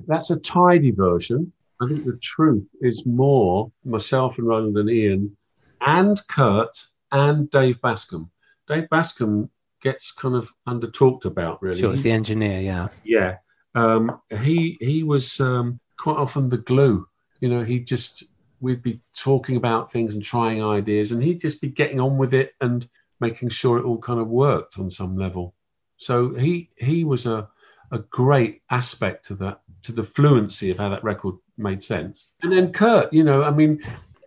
that's 0.07 0.29
a 0.29 0.39
tidy 0.39 0.91
version. 0.91 1.51
I 1.81 1.87
think 1.87 2.05
the 2.05 2.19
truth 2.21 2.65
is 2.81 3.05
more 3.05 3.71
myself 3.83 4.37
and 4.37 4.47
Roland 4.47 4.77
and 4.77 4.89
Ian 4.89 5.35
and 5.81 6.25
Curt 6.27 6.85
and 7.11 7.49
Dave 7.49 7.81
Bascombe. 7.81 8.29
Dave 8.67 8.87
Bascombe 8.89 9.49
gets 9.81 10.11
kind 10.11 10.35
of 10.35 10.51
under 10.65 10.89
talked 10.89 11.25
about 11.25 11.61
really. 11.61 11.79
Sure, 11.79 11.93
it's 11.93 12.03
the 12.03 12.11
engineer, 12.11 12.59
yeah. 12.59 12.87
Yeah. 13.03 13.37
Um, 13.75 14.21
he 14.41 14.77
he 14.79 15.03
was 15.03 15.39
um, 15.39 15.79
quite 15.97 16.17
often 16.17 16.49
the 16.49 16.57
glue. 16.57 17.07
You 17.41 17.49
know, 17.49 17.63
he 17.63 17.79
just 17.79 18.23
we'd 18.63 18.81
be 18.81 19.01
talking 19.15 19.57
about 19.57 19.91
things 19.91 20.15
and 20.15 20.23
trying 20.23 20.63
ideas, 20.63 21.11
and 21.11 21.21
he'd 21.21 21.41
just 21.41 21.61
be 21.61 21.67
getting 21.67 21.99
on 21.99 22.17
with 22.17 22.33
it 22.33 22.55
and 22.61 22.87
making 23.19 23.49
sure 23.49 23.77
it 23.77 23.85
all 23.85 23.99
kind 23.99 24.19
of 24.19 24.27
worked 24.27 24.79
on 24.79 24.89
some 24.89 25.17
level. 25.17 25.53
So 25.97 26.33
he 26.33 26.69
he 26.77 27.03
was 27.03 27.25
a 27.25 27.49
a 27.91 27.99
great 27.99 28.61
aspect 28.71 29.25
to 29.25 29.35
that 29.35 29.61
to 29.83 29.91
the 29.91 30.03
fluency 30.03 30.71
of 30.71 30.77
how 30.77 30.89
that 30.89 31.03
record 31.03 31.35
made 31.57 31.83
sense. 31.83 32.35
And 32.41 32.51
then 32.51 32.71
Curt, 32.71 33.11
you 33.13 33.23
know, 33.23 33.43
I 33.43 33.51
mean, 33.51 33.83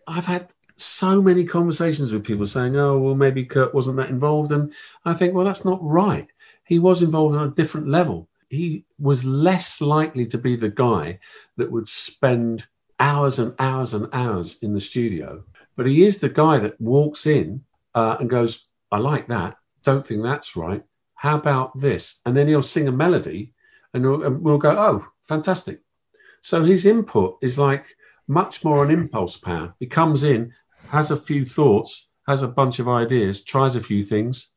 I've 0.06 0.26
had 0.26 0.52
so 0.76 1.22
many 1.22 1.44
conversations 1.44 2.12
with 2.12 2.24
people 2.24 2.46
saying, 2.46 2.76
"Oh, 2.76 2.98
well, 2.98 3.14
maybe 3.14 3.44
Curt 3.44 3.74
wasn't 3.74 3.96
that 3.96 4.10
involved," 4.10 4.52
and 4.52 4.72
I 5.04 5.14
think, 5.14 5.34
well, 5.34 5.46
that's 5.46 5.64
not 5.64 5.80
right. 5.82 6.28
He 6.64 6.78
was 6.78 7.02
involved 7.02 7.36
on 7.36 7.48
a 7.48 7.54
different 7.54 7.88
level. 7.88 8.28
He 8.50 8.84
was 8.98 9.24
less 9.24 9.80
likely 9.80 10.26
to 10.26 10.38
be 10.38 10.56
the 10.56 10.68
guy 10.68 11.18
that 11.56 11.72
would 11.72 11.88
spend 11.88 12.66
hours 12.98 13.38
and 13.38 13.54
hours 13.58 13.94
and 13.94 14.08
hours 14.12 14.58
in 14.62 14.72
the 14.72 14.80
studio, 14.80 15.44
but 15.76 15.86
he 15.86 16.04
is 16.04 16.18
the 16.18 16.28
guy 16.28 16.58
that 16.58 16.80
walks 16.80 17.26
in 17.26 17.64
uh, 17.94 18.16
and 18.20 18.30
goes, 18.30 18.66
"I 18.90 18.98
like 18.98 19.28
that. 19.28 19.56
Don't 19.82 20.04
think 20.04 20.22
that's 20.22 20.56
right. 20.56 20.82
How 21.14 21.36
about 21.36 21.78
this?" 21.78 22.20
And 22.24 22.36
then 22.36 22.48
he'll 22.48 22.62
sing 22.62 22.88
a 22.88 22.92
melody, 22.92 23.52
and 23.92 24.04
we'll, 24.04 24.22
and 24.24 24.42
we'll 24.42 24.58
go, 24.58 24.76
"Oh, 24.76 25.06
fantastic!" 25.22 25.80
So 26.40 26.64
his 26.64 26.86
input 26.86 27.38
is 27.42 27.58
like 27.58 27.86
much 28.28 28.64
more 28.64 28.84
an 28.84 28.90
impulse 28.90 29.36
power. 29.36 29.74
He 29.78 29.86
comes 29.86 30.24
in, 30.24 30.52
has 30.88 31.10
a 31.10 31.16
few 31.16 31.44
thoughts, 31.44 32.08
has 32.26 32.42
a 32.42 32.48
bunch 32.48 32.78
of 32.78 32.88
ideas, 32.88 33.42
tries 33.42 33.76
a 33.76 33.82
few 33.82 34.02
things, 34.02 34.48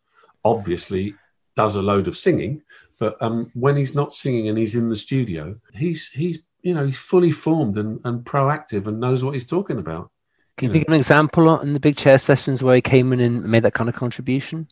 obviously 0.44 1.16
does 1.56 1.76
a 1.76 1.82
load 1.82 2.08
of 2.08 2.18
singing, 2.18 2.62
but 3.00 3.18
um, 3.22 3.50
when 3.54 3.76
he's 3.76 3.96
not 3.96 4.14
singing 4.14 4.50
and 4.50 4.58
he's 4.58 4.76
in 4.76 4.90
the 4.90 4.96
studio, 4.96 5.56
he's 5.74 6.10
he's 6.12 6.44
you 6.62 6.74
know 6.74 6.86
he's 6.86 6.98
fully 6.98 7.32
formed 7.32 7.78
and, 7.78 8.00
and 8.04 8.24
proactive 8.24 8.88
and 8.88 9.00
knows 9.00 9.24
what 9.24 9.34
he's 9.34 9.48
talking 9.48 9.78
about. 9.78 10.12
Can 10.58 10.68
you 10.68 10.74
think 10.74 10.88
of 10.88 10.94
an 10.94 11.00
example 11.00 11.60
in 11.62 11.70
the 11.70 11.80
big 11.80 11.96
chair 11.96 12.18
sessions 12.18 12.62
where 12.62 12.76
he 12.76 12.82
came 12.82 13.14
in 13.14 13.22
and 13.22 13.44
made 13.44 13.64
that 13.64 13.74
kind 13.74 13.90
of 13.90 13.96
contribution? 13.96 14.68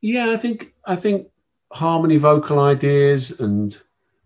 Yeah, 0.00 0.30
I 0.30 0.36
think 0.36 0.74
I 0.84 0.96
think 0.96 1.28
harmony 1.72 2.16
vocal 2.16 2.58
ideas 2.60 3.38
and 3.40 3.78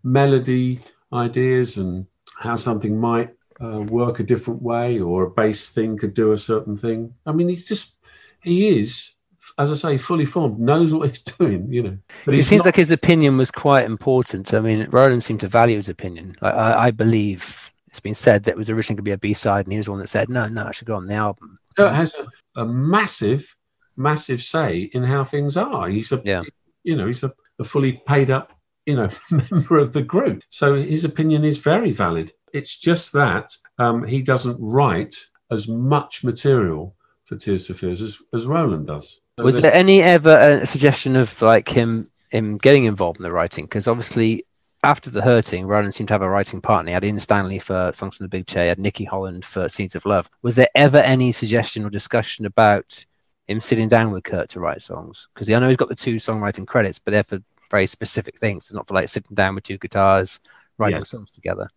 melody 0.04 0.80
ideas 1.12 1.76
and 1.76 2.06
how 2.38 2.56
something 2.56 2.98
might 2.98 3.30
uh, 3.60 3.80
work 3.80 4.20
a 4.20 4.24
different 4.24 4.62
way, 4.62 5.00
or 5.00 5.24
a 5.24 5.30
bass 5.30 5.70
thing 5.70 5.96
could 5.96 6.14
do 6.14 6.32
a 6.32 6.38
certain 6.38 6.76
thing. 6.76 7.14
I 7.26 7.32
mean, 7.32 7.48
he's 7.48 7.68
just 7.68 7.96
he 8.42 8.78
is, 8.78 9.16
as 9.58 9.70
I 9.70 9.74
say, 9.74 9.98
fully 9.98 10.26
formed, 10.26 10.58
knows 10.58 10.92
what 10.94 11.08
he's 11.10 11.20
doing. 11.38 11.72
You 11.72 11.82
know, 11.82 11.98
but 12.24 12.34
It 12.34 12.44
seems 12.44 12.60
not- 12.60 12.66
like 12.66 12.76
his 12.76 12.90
opinion 12.90 13.36
was 13.36 13.50
quite 13.50 13.84
important. 13.84 14.52
I 14.54 14.60
mean, 14.60 14.86
Roland 14.90 15.22
seemed 15.24 15.40
to 15.40 15.48
value 15.48 15.76
his 15.76 15.88
opinion. 15.88 16.36
Like, 16.40 16.54
I, 16.54 16.86
I 16.86 16.90
believe 16.90 17.70
it's 17.88 18.00
been 18.00 18.14
said 18.14 18.44
that 18.44 18.52
it 18.52 18.56
was 18.56 18.70
originally 18.70 18.96
going 18.96 19.04
to 19.04 19.08
be 19.10 19.12
a 19.12 19.18
B 19.18 19.34
side, 19.34 19.66
and 19.66 19.72
he 19.72 19.76
was 19.76 19.86
the 19.86 19.92
one 19.92 20.00
that 20.00 20.08
said, 20.08 20.28
"No, 20.28 20.46
no, 20.48 20.64
I 20.66 20.72
should 20.72 20.86
go 20.88 20.96
on 20.96 21.06
the 21.06 21.14
album." 21.14 21.58
Curt 21.76 21.92
has 21.92 22.14
a, 22.14 22.60
a 22.62 22.66
massive, 22.66 23.54
massive 23.96 24.42
say 24.42 24.90
in 24.92 25.02
how 25.04 25.24
things 25.24 25.56
are. 25.56 25.88
He's 25.88 26.12
a, 26.12 26.20
Yeah. 26.24 26.42
you 26.84 26.96
know, 26.96 27.06
he's 27.06 27.22
a, 27.22 27.32
a 27.58 27.64
fully 27.64 28.02
paid 28.06 28.30
up, 28.30 28.52
you 28.86 28.96
know, 28.96 29.08
member 29.50 29.78
of 29.78 29.92
the 29.92 30.02
group. 30.02 30.42
So 30.50 30.74
his 30.74 31.04
opinion 31.04 31.44
is 31.44 31.58
very 31.58 31.90
valid. 31.92 32.32
It's 32.52 32.78
just 32.78 33.12
that 33.14 33.56
um, 33.78 34.04
he 34.04 34.20
doesn't 34.22 34.58
write 34.60 35.14
as 35.50 35.66
much 35.68 36.22
material 36.24 36.94
for 37.24 37.36
Tears 37.36 37.66
for 37.66 37.72
Fears 37.74 38.02
as, 38.02 38.18
as 38.34 38.46
Roland 38.46 38.86
does. 38.88 39.21
Was 39.38 39.60
there 39.60 39.72
any 39.72 40.02
ever 40.02 40.60
a 40.62 40.66
suggestion 40.66 41.16
of 41.16 41.40
like 41.40 41.68
him 41.68 42.08
him 42.30 42.58
getting 42.58 42.84
involved 42.84 43.18
in 43.18 43.22
the 43.22 43.32
writing? 43.32 43.64
Because 43.64 43.88
obviously, 43.88 44.44
after 44.84 45.10
the 45.10 45.22
hurting, 45.22 45.66
Roland 45.66 45.94
seemed 45.94 46.08
to 46.08 46.14
have 46.14 46.22
a 46.22 46.28
writing 46.28 46.60
partner. 46.60 46.90
He 46.90 46.94
had 46.94 47.04
Ian 47.04 47.18
Stanley 47.18 47.58
for 47.58 47.92
Songs 47.94 48.16
from 48.16 48.24
the 48.24 48.28
Big 48.28 48.46
Chair, 48.46 48.64
he 48.64 48.68
had 48.68 48.78
Nicky 48.78 49.04
Holland 49.04 49.44
for 49.44 49.68
Seeds 49.68 49.94
of 49.94 50.04
Love. 50.04 50.28
Was 50.42 50.56
there 50.56 50.68
ever 50.74 50.98
any 50.98 51.32
suggestion 51.32 51.84
or 51.84 51.90
discussion 51.90 52.44
about 52.46 53.04
him 53.46 53.60
sitting 53.60 53.88
down 53.88 54.10
with 54.10 54.24
Curt 54.24 54.50
to 54.50 54.60
write 54.60 54.82
songs? 54.82 55.28
Because 55.34 55.48
I 55.50 55.58
know 55.58 55.68
he's 55.68 55.76
got 55.76 55.88
the 55.88 55.94
two 55.94 56.16
songwriting 56.16 56.66
credits, 56.66 56.98
but 56.98 57.12
they're 57.12 57.24
for 57.24 57.40
very 57.70 57.86
specific 57.86 58.38
things. 58.38 58.64
It's 58.64 58.74
not 58.74 58.86
for 58.86 58.94
like 58.94 59.08
sitting 59.08 59.34
down 59.34 59.54
with 59.54 59.64
two 59.64 59.78
guitars 59.78 60.40
writing 60.78 61.04
songs 61.04 61.30
together. 61.30 61.68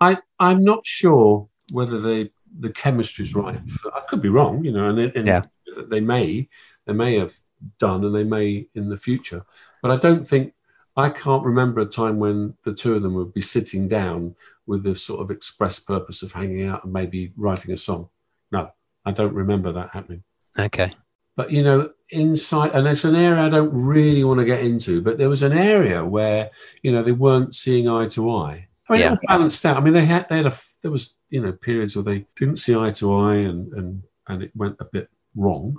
I, 0.00 0.18
I'm 0.40 0.64
not 0.64 0.84
sure 0.84 1.48
whether 1.72 2.00
the 2.00 2.30
the 2.58 2.70
chemistry's 2.70 3.34
right. 3.34 3.60
I 3.94 4.00
could 4.08 4.22
be 4.22 4.28
wrong, 4.28 4.64
you 4.64 4.72
know, 4.72 4.88
and, 4.88 4.98
and 4.98 5.26
Yeah. 5.26 5.42
they 5.88 6.00
may 6.00 6.48
they 6.86 6.92
may 6.92 7.18
have 7.18 7.34
done 7.78 8.04
and 8.04 8.14
they 8.14 8.24
may 8.24 8.68
in 8.74 8.88
the 8.88 8.96
future, 8.96 9.44
but 9.82 9.90
I 9.90 9.96
don't 9.96 10.26
think 10.26 10.52
I 10.96 11.10
can't 11.10 11.44
remember 11.44 11.80
a 11.80 11.86
time 11.86 12.18
when 12.18 12.54
the 12.64 12.74
two 12.74 12.94
of 12.94 13.02
them 13.02 13.14
would 13.14 13.34
be 13.34 13.40
sitting 13.42 13.86
down 13.86 14.34
with 14.66 14.82
the 14.82 14.96
sort 14.96 15.20
of 15.20 15.30
express 15.30 15.78
purpose 15.78 16.22
of 16.22 16.32
hanging 16.32 16.66
out 16.66 16.84
and 16.84 16.92
maybe 16.92 17.32
writing 17.36 17.72
a 17.72 17.76
song. 17.76 18.08
No, 18.50 18.70
I 19.04 19.12
don't 19.12 19.34
remember 19.34 19.72
that 19.72 19.90
happening. 19.90 20.22
Okay. 20.58 20.92
But 21.36 21.50
you 21.50 21.62
know, 21.62 21.90
inside, 22.08 22.70
and 22.74 22.86
it's 22.86 23.04
an 23.04 23.14
area 23.14 23.42
I 23.42 23.50
don't 23.50 23.72
really 23.74 24.24
want 24.24 24.40
to 24.40 24.46
get 24.46 24.60
into. 24.60 25.02
But 25.02 25.18
there 25.18 25.28
was 25.28 25.42
an 25.42 25.52
area 25.52 26.02
where 26.02 26.50
you 26.82 26.92
know 26.92 27.02
they 27.02 27.12
weren't 27.12 27.54
seeing 27.54 27.88
eye 27.88 28.08
to 28.08 28.30
eye. 28.30 28.66
I 28.88 28.92
mean, 28.92 29.00
Yeah. 29.02 29.12
it 29.14 29.18
balanced 29.28 29.66
out. 29.66 29.76
I 29.76 29.80
mean, 29.80 29.92
they 29.92 30.06
had 30.06 30.28
they 30.30 30.36
had 30.38 30.46
a 30.46 30.54
there 30.82 30.90
was 30.90 31.16
you 31.28 31.42
know 31.42 31.52
periods 31.52 31.94
where 31.94 32.04
they 32.04 32.24
didn't 32.36 32.56
see 32.56 32.74
eye 32.74 32.90
to 32.90 33.14
eye, 33.14 33.34
and 33.36 33.70
and 33.74 34.02
and 34.28 34.42
it 34.44 34.52
went 34.56 34.76
a 34.80 34.86
bit 34.86 35.10
wrong. 35.34 35.76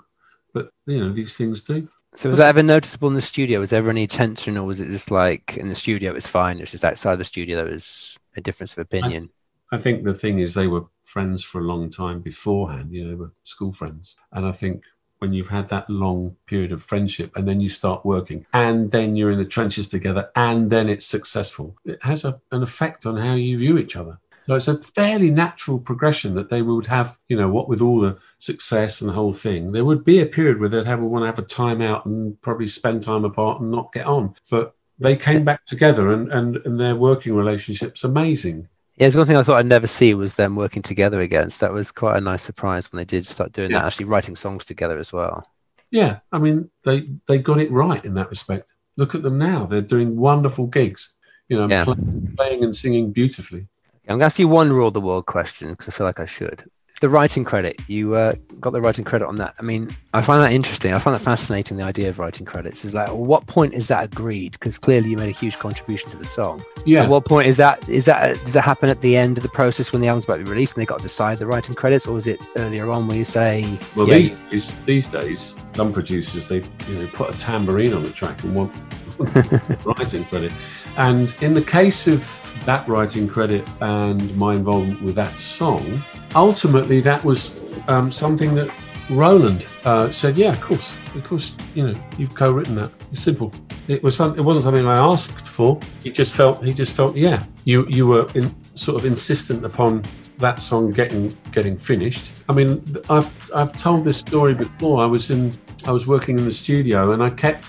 But 0.53 0.71
you 0.85 0.99
know, 0.99 1.13
these 1.13 1.37
things 1.37 1.61
do. 1.61 1.87
So 2.15 2.29
was 2.29 2.39
that 2.39 2.49
ever 2.49 2.63
noticeable 2.63 3.09
in 3.09 3.15
the 3.15 3.21
studio? 3.21 3.59
Was 3.59 3.69
there 3.69 3.79
ever 3.79 3.89
any 3.89 4.07
tension, 4.07 4.57
or 4.57 4.65
was 4.65 4.79
it 4.79 4.89
just 4.89 5.11
like 5.11 5.57
in 5.57 5.67
the 5.67 5.75
studio 5.75 6.15
it's 6.15 6.27
fine? 6.27 6.59
It's 6.59 6.71
just 6.71 6.85
outside 6.85 7.17
the 7.17 7.25
studio 7.25 7.57
there 7.57 7.71
was 7.71 8.17
a 8.35 8.41
difference 8.41 8.71
of 8.73 8.79
opinion. 8.79 9.29
I 9.71 9.77
think 9.77 10.03
the 10.03 10.13
thing 10.13 10.39
is 10.39 10.53
they 10.53 10.67
were 10.67 10.85
friends 11.03 11.43
for 11.43 11.59
a 11.59 11.65
long 11.65 11.89
time 11.89 12.21
beforehand. 12.21 12.91
You 12.91 13.03
know, 13.03 13.09
they 13.09 13.15
were 13.15 13.31
school 13.43 13.71
friends, 13.71 14.15
and 14.31 14.45
I 14.45 14.51
think 14.51 14.83
when 15.19 15.33
you've 15.33 15.49
had 15.49 15.69
that 15.69 15.89
long 15.89 16.35
period 16.45 16.71
of 16.71 16.83
friendship, 16.83 17.35
and 17.35 17.47
then 17.47 17.59
you 17.59 17.69
start 17.69 18.05
working, 18.05 18.45
and 18.53 18.91
then 18.91 19.15
you're 19.15 19.31
in 19.31 19.39
the 19.39 19.45
trenches 19.45 19.89
together, 19.89 20.29
and 20.35 20.69
then 20.69 20.89
it's 20.89 21.05
successful, 21.05 21.75
it 21.85 22.01
has 22.03 22.23
a, 22.23 22.39
an 22.51 22.63
effect 22.63 23.05
on 23.05 23.17
how 23.17 23.33
you 23.33 23.57
view 23.57 23.77
each 23.77 23.95
other. 23.95 24.19
So 24.47 24.55
it's 24.55 24.67
a 24.67 24.81
fairly 24.81 25.29
natural 25.29 25.77
progression 25.79 26.35
that 26.35 26.49
they 26.49 26.61
would 26.61 26.87
have. 26.87 27.17
You 27.27 27.37
know, 27.37 27.49
what 27.49 27.67
with 27.69 27.81
all 27.81 27.99
the 27.99 28.17
success 28.39 29.01
and 29.01 29.09
the 29.09 29.13
whole 29.13 29.33
thing, 29.33 29.71
there 29.73 29.85
would 29.85 30.05
be 30.05 30.19
a 30.21 30.25
period 30.25 30.59
where 30.59 30.69
they'd 30.69 30.85
have 30.85 30.99
want 31.01 31.23
to 31.23 31.27
have 31.27 31.39
a 31.39 31.41
time 31.41 31.81
out 31.81 32.05
and 32.05 32.39
probably 32.41 32.67
spend 32.67 33.01
time 33.01 33.25
apart 33.25 33.61
and 33.61 33.69
not 33.71 33.91
get 33.93 34.05
on, 34.05 34.35
but. 34.49 34.73
They 34.99 35.15
came 35.15 35.43
back 35.43 35.63
together, 35.67 36.11
and, 36.11 36.31
and, 36.33 36.55
and 36.65 36.79
their 36.79 36.95
working 36.95 37.35
relationship's 37.35 38.03
amazing. 38.03 38.67
Yeah, 38.95 39.05
there's 39.05 39.15
one 39.15 39.27
thing 39.27 39.35
I 39.35 39.43
thought 39.43 39.59
I'd 39.59 39.67
never 39.67 39.85
see 39.85 40.15
was 40.15 40.33
them 40.33 40.55
working 40.55 40.81
together 40.81 41.21
again. 41.21 41.51
So 41.51 41.67
that 41.67 41.71
was 41.71 41.91
quite 41.91 42.17
a 42.17 42.19
nice 42.21 42.41
surprise 42.41 42.91
when 42.91 42.97
they 42.97 43.05
did 43.05 43.27
start 43.27 43.51
doing 43.51 43.69
Yeah. 43.69 43.81
that, 43.81 43.85
actually 43.85 44.07
writing 44.07 44.35
songs 44.35 44.65
together 44.65 44.97
as 44.97 45.13
well. 45.13 45.47
Yeah, 45.91 46.21
I 46.31 46.39
mean 46.39 46.71
they 46.83 47.11
they 47.27 47.37
got 47.37 47.59
it 47.59 47.69
right 47.69 48.03
in 48.03 48.15
that 48.15 48.31
respect. 48.31 48.73
Look 48.95 49.13
at 49.13 49.21
them 49.21 49.37
now; 49.37 49.67
they're 49.67 49.81
doing 49.83 50.17
wonderful 50.17 50.65
gigs. 50.65 51.13
You 51.47 51.59
know, 51.59 51.67
Yeah. 51.69 51.83
play- 51.83 51.95
playing 52.35 52.63
and 52.63 52.75
singing 52.75 53.11
beautifully. 53.11 53.67
I'm 54.07 54.13
going 54.13 54.19
to 54.21 54.25
ask 54.25 54.39
you 54.39 54.47
one 54.47 54.71
rule 54.71 54.87
of 54.87 54.93
the 54.93 55.01
world 55.01 55.25
question 55.25 55.69
because 55.71 55.89
I 55.89 55.91
feel 55.91 56.07
like 56.07 56.19
I 56.19 56.25
should. 56.25 56.63
The 56.99 57.09
writing 57.09 57.43
credit, 57.43 57.79
you 57.87 58.15
uh, 58.15 58.33
got 58.59 58.71
the 58.71 58.81
writing 58.81 59.05
credit 59.05 59.27
on 59.27 59.35
that. 59.35 59.53
I 59.59 59.61
mean, 59.61 59.95
I 60.15 60.21
find 60.23 60.41
that 60.41 60.51
interesting. 60.51 60.93
I 60.93 60.99
find 60.99 61.13
that 61.13 61.21
fascinating. 61.21 61.77
The 61.77 61.83
idea 61.83 62.09
of 62.09 62.17
writing 62.17 62.43
credits 62.43 62.83
is 62.85 62.95
like, 62.95 63.09
what 63.09 63.45
point 63.45 63.75
is 63.75 63.87
that 63.89 64.05
agreed? 64.05 64.53
Because 64.53 64.79
clearly 64.79 65.09
you 65.11 65.17
made 65.17 65.29
a 65.29 65.37
huge 65.37 65.59
contribution 65.59 66.09
to 66.09 66.17
the 66.17 66.25
song. 66.25 66.63
Yeah, 66.87 67.03
At 67.03 67.09
what 67.09 67.25
point 67.25 67.45
is 67.47 67.57
that? 67.57 67.87
Is 67.87 68.05
that 68.05 68.43
does 68.45 68.53
that 68.53 68.61
happen 68.63 68.89
at 68.89 69.01
the 69.01 69.15
end 69.15 69.37
of 69.37 69.43
the 69.43 69.49
process 69.49 69.91
when 69.93 70.01
the 70.01 70.07
album's 70.07 70.25
about 70.25 70.37
to 70.37 70.43
be 70.45 70.49
released 70.49 70.73
and 70.75 70.81
they 70.81 70.85
got 70.87 70.97
to 70.97 71.03
decide 71.03 71.37
the 71.37 71.45
writing 71.45 71.75
credits, 71.75 72.07
or 72.07 72.17
is 72.17 72.25
it 72.25 72.39
earlier 72.55 72.89
on 72.89 73.07
where 73.07 73.17
you 73.17 73.25
say, 73.25 73.77
well 73.95 74.07
yeah, 74.07 74.15
these 74.15 74.31
you- 74.31 74.37
days, 74.49 74.85
these 74.85 75.07
days, 75.09 75.55
some 75.75 75.93
producers 75.93 76.47
they 76.47 76.63
you 76.87 76.95
know 76.95 77.07
put 77.13 77.29
a 77.29 77.37
tambourine 77.37 77.93
on 77.93 78.01
the 78.01 78.09
track 78.09 78.41
and 78.43 78.55
want 78.55 78.73
writing 79.85 80.25
credit. 80.25 80.51
And 80.97 81.31
in 81.41 81.53
the 81.53 81.61
case 81.61 82.07
of 82.07 82.23
that 82.67 82.85
writing 82.85 83.29
credit 83.29 83.65
and 83.79 84.35
my 84.35 84.53
involvement 84.53 85.01
with 85.01 85.15
that 85.15 85.39
song, 85.39 86.03
ultimately 86.35 86.99
that 86.99 87.23
was 87.23 87.57
um, 87.87 88.11
something 88.11 88.53
that 88.55 88.69
Roland 89.09 89.65
uh, 89.85 90.11
said, 90.11 90.37
"Yeah, 90.37 90.51
of 90.51 90.59
course, 90.59 90.93
of 91.15 91.23
course, 91.23 91.55
you 91.75 91.87
know, 91.87 91.95
you've 92.17 92.35
co-written 92.35 92.75
that. 92.75 92.91
It's 93.13 93.23
simple. 93.23 93.53
It 93.87 94.03
was 94.03 94.17
some, 94.17 94.37
it 94.37 94.43
wasn't 94.43 94.65
something 94.65 94.85
I 94.85 94.97
asked 94.97 95.47
for. 95.47 95.79
He 96.03 96.11
just 96.11 96.33
felt 96.33 96.61
he 96.61 96.73
just 96.73 96.93
felt, 96.93 97.15
yeah, 97.15 97.41
you 97.63 97.87
you 97.87 98.05
were 98.05 98.27
in, 98.35 98.53
sort 98.75 98.99
of 98.99 99.05
insistent 99.05 99.63
upon 99.63 100.03
that 100.39 100.61
song 100.61 100.91
getting 100.91 101.37
getting 101.53 101.77
finished. 101.77 102.33
I 102.49 102.53
mean, 102.53 102.83
I've 103.09 103.51
I've 103.55 103.71
told 103.77 104.03
this 104.03 104.17
story 104.17 104.53
before. 104.53 105.01
I 105.01 105.05
was 105.05 105.31
in 105.31 105.57
I 105.85 105.91
was 105.91 106.05
working 106.05 106.37
in 106.37 106.43
the 106.43 106.51
studio 106.51 107.11
and 107.11 107.23
I 107.23 107.29
kept 107.29 107.63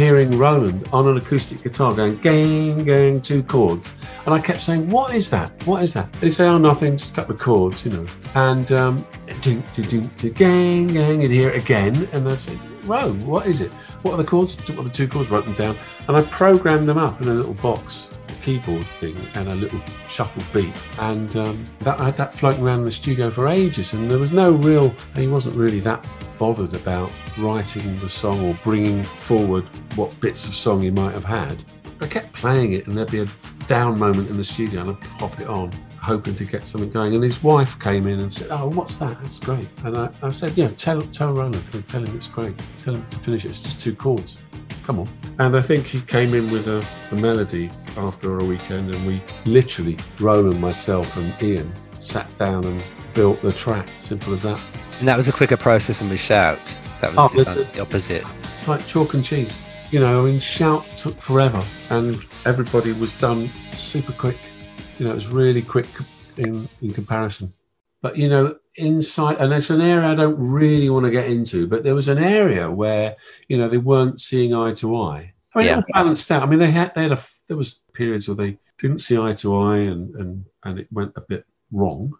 hearing 0.00 0.30
Roland 0.38 0.88
on 0.94 1.06
an 1.06 1.18
acoustic 1.18 1.62
guitar 1.62 1.94
going 1.94 2.16
gang 2.20 2.84
gang 2.84 3.20
two 3.20 3.42
chords, 3.42 3.92
and 4.24 4.34
I 4.34 4.40
kept 4.40 4.62
saying, 4.62 4.88
"What 4.88 5.14
is 5.14 5.28
that? 5.28 5.50
What 5.66 5.82
is 5.82 5.92
that?" 5.92 6.08
He'd 6.22 6.30
say, 6.30 6.46
"Oh, 6.46 6.56
nothing, 6.56 6.96
just 6.96 7.12
a 7.12 7.16
couple 7.16 7.34
of 7.34 7.40
chords, 7.40 7.84
you 7.84 7.92
know." 7.92 8.06
And 8.34 8.72
um, 8.72 9.06
ding, 9.42 9.62
ding, 9.74 9.88
ding, 9.88 10.10
ding, 10.16 10.32
gang 10.32 10.86
gang, 10.86 11.22
and 11.24 11.32
hear 11.32 11.50
it 11.50 11.62
again, 11.62 12.08
and 12.14 12.26
I'd 12.26 12.40
say, 12.40 12.58
"Ro, 12.84 13.12
what 13.32 13.46
is 13.46 13.60
it? 13.60 13.70
What 14.00 14.14
are 14.14 14.16
the 14.16 14.24
chords? 14.24 14.56
What 14.70 14.78
are 14.78 14.84
the 14.84 14.88
two 14.88 15.06
chords?" 15.06 15.30
Wrote 15.30 15.44
them 15.44 15.54
down, 15.54 15.76
and 16.08 16.16
I 16.16 16.22
programmed 16.22 16.88
them 16.88 16.96
up 16.96 17.20
in 17.20 17.28
a 17.28 17.34
little 17.34 17.54
box 17.54 18.08
keyboard 18.42 18.86
thing 18.86 19.16
and 19.34 19.48
a 19.48 19.54
little 19.54 19.80
shuffle 20.08 20.42
beat. 20.52 20.74
And 20.98 21.34
um, 21.36 21.66
that 21.80 22.00
I 22.00 22.06
had 22.06 22.16
that 22.16 22.34
floating 22.34 22.64
around 22.64 22.80
in 22.80 22.84
the 22.84 22.92
studio 22.92 23.30
for 23.30 23.48
ages 23.48 23.92
and 23.92 24.10
there 24.10 24.18
was 24.18 24.32
no 24.32 24.52
real 24.52 24.94
he 25.14 25.28
wasn't 25.28 25.56
really 25.56 25.80
that 25.80 26.04
bothered 26.38 26.74
about 26.74 27.10
writing 27.38 27.98
the 28.00 28.08
song 28.08 28.44
or 28.46 28.54
bringing 28.62 29.02
forward 29.02 29.64
what 29.94 30.18
bits 30.20 30.48
of 30.48 30.54
song 30.54 30.82
he 30.82 30.90
might 30.90 31.12
have 31.12 31.24
had. 31.24 31.62
I 32.00 32.06
kept 32.06 32.32
playing 32.32 32.72
it 32.72 32.86
and 32.86 32.96
there'd 32.96 33.10
be 33.10 33.20
a 33.20 33.28
down 33.66 33.98
moment 33.98 34.30
in 34.30 34.36
the 34.36 34.44
studio 34.44 34.80
and 34.80 34.90
I'd 34.90 35.00
pop 35.18 35.38
it 35.38 35.46
on 35.46 35.70
hoping 36.00 36.34
to 36.34 36.44
get 36.44 36.66
something 36.66 36.90
going. 36.90 37.14
And 37.14 37.22
his 37.22 37.42
wife 37.42 37.78
came 37.78 38.06
in 38.06 38.20
and 38.20 38.32
said 38.32 38.48
oh 38.50 38.68
what's 38.68 38.98
that? 38.98 39.20
That's 39.22 39.38
great. 39.38 39.68
And 39.84 39.96
I, 39.96 40.10
I 40.22 40.30
said 40.30 40.56
yeah 40.56 40.68
tell 40.76 41.02
tell 41.02 41.32
Roland. 41.32 41.62
Tell 41.88 42.02
him 42.02 42.16
it's 42.16 42.28
great. 42.28 42.54
Tell 42.82 42.94
him 42.94 43.06
to 43.10 43.16
finish 43.18 43.44
it. 43.44 43.50
It's 43.50 43.62
just 43.62 43.80
two 43.80 43.94
chords 43.94 44.38
come 44.90 45.00
on. 45.00 45.08
And 45.38 45.56
I 45.56 45.60
think 45.62 45.86
he 45.86 46.00
came 46.00 46.34
in 46.34 46.50
with 46.50 46.66
a, 46.66 46.84
a 47.12 47.14
melody 47.14 47.70
after 47.96 48.38
a 48.38 48.44
weekend, 48.44 48.92
and 48.94 49.06
we 49.06 49.22
literally, 49.44 49.96
Roland, 50.18 50.60
myself, 50.60 51.16
and 51.16 51.40
Ian 51.42 51.72
sat 52.00 52.26
down 52.38 52.64
and 52.64 52.82
built 53.14 53.40
the 53.42 53.52
track. 53.52 53.88
Simple 53.98 54.32
as 54.32 54.42
that. 54.42 54.60
and 54.98 55.06
that 55.08 55.16
was 55.16 55.28
a 55.28 55.32
quicker 55.32 55.56
process 55.56 56.00
than 56.00 56.10
we 56.10 56.16
shout. 56.16 56.58
That 57.00 57.14
was 57.14 57.30
Oh, 57.32 57.44
the, 57.44 57.50
uh, 57.50 57.54
the- 57.54 57.64
the 57.64 57.80
opposite. 57.80 58.24
It's 58.56 58.66
like 58.68 58.84
chalk 58.86 59.14
and 59.14 59.24
cheese. 59.24 59.58
You 59.92 60.00
know, 60.00 60.20
I 60.20 60.24
mean, 60.24 60.40
shout 60.40 60.84
took 60.98 61.20
forever, 61.20 61.62
and 61.90 62.20
everybody 62.44 62.92
was 62.92 63.12
done 63.14 63.48
super 63.74 64.12
quick. 64.12 64.38
You 64.98 65.04
know, 65.06 65.12
it 65.12 65.14
was 65.14 65.28
really 65.28 65.62
quick 65.62 65.86
in 66.36 66.68
in 66.82 66.92
comparison. 66.92 67.52
But 68.02 68.16
you 68.16 68.28
know, 68.28 68.56
inside, 68.80 69.36
and 69.38 69.52
it's 69.52 69.70
an 69.70 69.80
area 69.80 70.08
I 70.08 70.14
don't 70.14 70.38
really 70.38 70.90
want 70.90 71.04
to 71.06 71.10
get 71.10 71.28
into. 71.28 71.66
But 71.66 71.84
there 71.84 71.94
was 71.94 72.08
an 72.08 72.18
area 72.18 72.70
where 72.70 73.16
you 73.48 73.58
know 73.58 73.68
they 73.68 73.78
weren't 73.78 74.20
seeing 74.20 74.54
eye 74.54 74.74
to 74.74 74.96
eye. 74.96 75.32
I 75.54 75.58
mean, 75.58 75.66
Yeah. 75.66 75.72
it 75.72 75.76
all 75.76 75.84
balanced 76.02 76.30
out. 76.30 76.42
I 76.42 76.46
mean, 76.46 76.58
they 76.58 76.70
had 76.70 76.94
they 76.94 77.02
had 77.02 77.12
a 77.12 77.20
there 77.48 77.56
was 77.56 77.82
periods 77.92 78.28
where 78.28 78.36
they 78.36 78.58
didn't 78.78 79.00
see 79.00 79.18
eye 79.18 79.32
to 79.32 79.56
eye, 79.56 79.78
and 79.78 80.14
and 80.16 80.44
and 80.64 80.78
it 80.78 80.88
went 80.90 81.12
a 81.16 81.20
bit 81.20 81.44
wrong. 81.72 82.14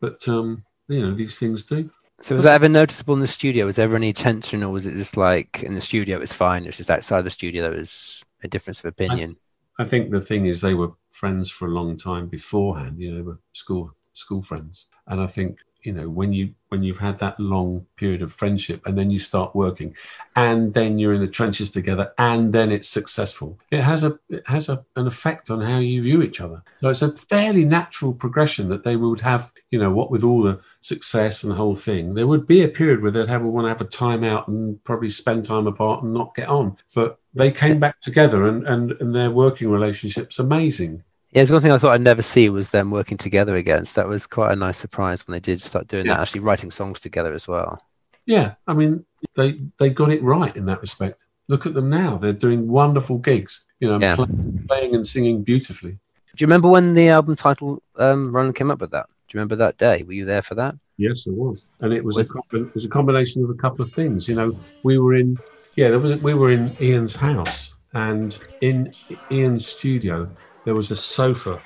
But 0.00 0.26
um, 0.28 0.64
you 0.88 1.00
know, 1.00 1.14
these 1.14 1.38
things 1.38 1.64
do. 1.64 1.90
So 2.20 2.36
was 2.36 2.44
that 2.44 2.54
ever 2.54 2.68
noticeable 2.68 3.14
in 3.14 3.20
the 3.20 3.28
studio? 3.28 3.66
Was 3.66 3.76
there 3.76 3.84
ever 3.84 3.96
any 3.96 4.12
tension, 4.12 4.62
or 4.62 4.70
was 4.70 4.86
it 4.86 4.94
just 4.96 5.16
like 5.16 5.62
in 5.62 5.74
the 5.74 5.80
studio 5.80 6.20
it's 6.20 6.32
fine? 6.32 6.66
It's 6.66 6.76
just 6.76 6.90
outside 6.90 7.22
the 7.22 7.30
studio 7.30 7.62
there 7.62 7.78
was 7.78 8.24
a 8.44 8.48
difference 8.48 8.78
of 8.78 8.86
opinion. 8.86 9.36
I 9.78 9.84
think 9.84 10.10
the 10.10 10.20
thing 10.20 10.46
is 10.46 10.60
they 10.60 10.74
were 10.74 10.92
friends 11.10 11.50
for 11.50 11.66
a 11.66 11.70
long 11.70 11.96
time 11.96 12.28
beforehand. 12.28 13.00
You 13.00 13.10
know, 13.10 13.16
they 13.16 13.22
were 13.22 13.40
school 13.52 13.94
school 14.12 14.42
friends. 14.42 14.86
And 15.06 15.20
I 15.20 15.26
think 15.26 15.58
you 15.82 15.92
know 15.92 16.08
when 16.08 16.32
you 16.32 16.54
when 16.68 16.82
you've 16.82 16.98
had 16.98 17.18
that 17.18 17.38
long 17.38 17.86
period 17.96 18.22
of 18.22 18.32
friendship 18.32 18.86
and 18.86 18.96
then 18.96 19.10
you 19.10 19.18
start 19.18 19.54
working 19.54 19.94
and 20.36 20.72
then 20.72 20.98
you're 20.98 21.12
in 21.12 21.20
the 21.20 21.26
trenches 21.26 21.70
together 21.70 22.12
and 22.16 22.54
then 22.54 22.72
it's 22.72 22.88
successful. 22.88 23.58
It 23.70 23.80
has 23.80 24.04
a 24.04 24.18
it 24.28 24.46
has 24.46 24.68
a, 24.68 24.84
an 24.96 25.06
effect 25.06 25.50
on 25.50 25.60
how 25.60 25.78
you 25.78 26.02
view 26.02 26.22
each 26.22 26.40
other. 26.40 26.62
So 26.80 26.88
it's 26.88 27.02
a 27.02 27.12
fairly 27.12 27.64
natural 27.64 28.14
progression 28.14 28.68
that 28.70 28.84
they 28.84 28.96
would 28.96 29.20
have 29.20 29.52
you 29.70 29.78
know 29.78 29.90
what 29.90 30.10
with 30.10 30.24
all 30.24 30.42
the 30.42 30.60
success 30.80 31.42
and 31.42 31.52
the 31.52 31.56
whole 31.56 31.76
thing 31.76 32.14
there 32.14 32.26
would 32.26 32.46
be 32.46 32.62
a 32.62 32.68
period 32.68 33.02
where 33.02 33.10
they'd 33.10 33.28
have 33.28 33.42
want 33.42 33.66
to 33.66 33.68
have 33.68 33.80
a 33.80 33.84
time 33.84 34.24
out 34.24 34.48
and 34.48 34.82
probably 34.84 35.10
spend 35.10 35.44
time 35.44 35.66
apart 35.66 36.02
and 36.02 36.14
not 36.14 36.34
get 36.34 36.48
on. 36.48 36.76
But 36.94 37.18
they 37.34 37.50
came 37.50 37.80
back 37.80 38.00
together 38.00 38.46
and 38.46 38.66
and, 38.66 38.92
and 38.92 39.14
their 39.14 39.30
working 39.30 39.68
relationship's 39.68 40.38
amazing 40.38 41.04
Yeah, 41.32 41.42
it's 41.42 41.50
one 41.50 41.62
thing 41.62 41.72
I 41.72 41.78
thought 41.78 41.92
I'd 41.94 42.02
never 42.02 42.20
see 42.22 42.48
was 42.50 42.70
them 42.70 42.90
working 42.90 43.16
together 43.16 43.56
again. 43.56 43.86
So 43.86 44.00
that 44.02 44.08
was 44.08 44.26
quite 44.26 44.52
a 44.52 44.56
nice 44.56 44.76
surprise 44.78 45.26
when 45.26 45.32
they 45.32 45.40
did 45.40 45.60
start 45.62 45.88
doing 45.88 46.06
Yeah. 46.06 46.14
that, 46.14 46.20
actually 46.22 46.42
writing 46.42 46.70
songs 46.70 47.00
together 47.00 47.32
as 47.32 47.48
well. 47.48 47.80
Yeah, 48.26 48.54
I 48.66 48.74
mean, 48.74 49.04
they 49.34 49.60
they 49.78 49.90
got 49.90 50.12
it 50.12 50.22
right 50.22 50.54
in 50.54 50.66
that 50.66 50.80
respect. 50.80 51.24
Look 51.48 51.66
at 51.66 51.74
them 51.74 51.88
now; 51.90 52.18
they're 52.18 52.32
doing 52.32 52.68
wonderful 52.68 53.18
gigs. 53.18 53.64
You 53.80 53.88
know, 53.90 53.98
Yeah. 53.98 54.14
pl- 54.16 54.28
playing 54.68 54.94
and 54.94 55.06
singing 55.06 55.42
beautifully. 55.42 55.92
Do 55.92 56.42
you 56.42 56.46
remember 56.46 56.68
when 56.68 56.94
the 56.94 57.08
album 57.08 57.34
title 57.34 57.82
um, 57.96 58.30
Roland 58.34 58.54
came 58.54 58.70
up 58.70 58.80
with 58.80 58.90
that? 58.92 59.06
Do 59.28 59.36
you 59.36 59.38
remember 59.40 59.56
that 59.56 59.76
day? 59.78 60.02
Were 60.02 60.12
you 60.12 60.24
there 60.24 60.42
for 60.42 60.54
that? 60.54 60.74
Yes, 60.98 61.26
it 61.26 61.34
was, 61.34 61.64
and 61.80 61.92
it 61.92 62.04
was, 62.04 62.16
Was- 62.16 62.30
a 62.30 62.56
it 62.58 62.74
was 62.74 62.84
a 62.84 62.88
combination 62.88 63.42
of 63.42 63.50
a 63.50 63.54
couple 63.54 63.82
of 63.84 63.90
things. 63.92 64.28
You 64.28 64.34
know, 64.36 64.56
we 64.82 64.98
were 64.98 65.14
in 65.14 65.36
yeah, 65.74 65.88
there 65.88 65.98
was 65.98 66.14
we 66.16 66.34
were 66.34 66.50
in 66.50 66.70
Ian's 66.80 67.16
house, 67.16 67.74
and 67.94 68.38
in 68.60 68.92
Ian's 69.30 69.66
studio 69.66 70.28
there 70.64 70.74
was 70.74 70.90
a 70.90 70.96
sofa, 70.96 71.60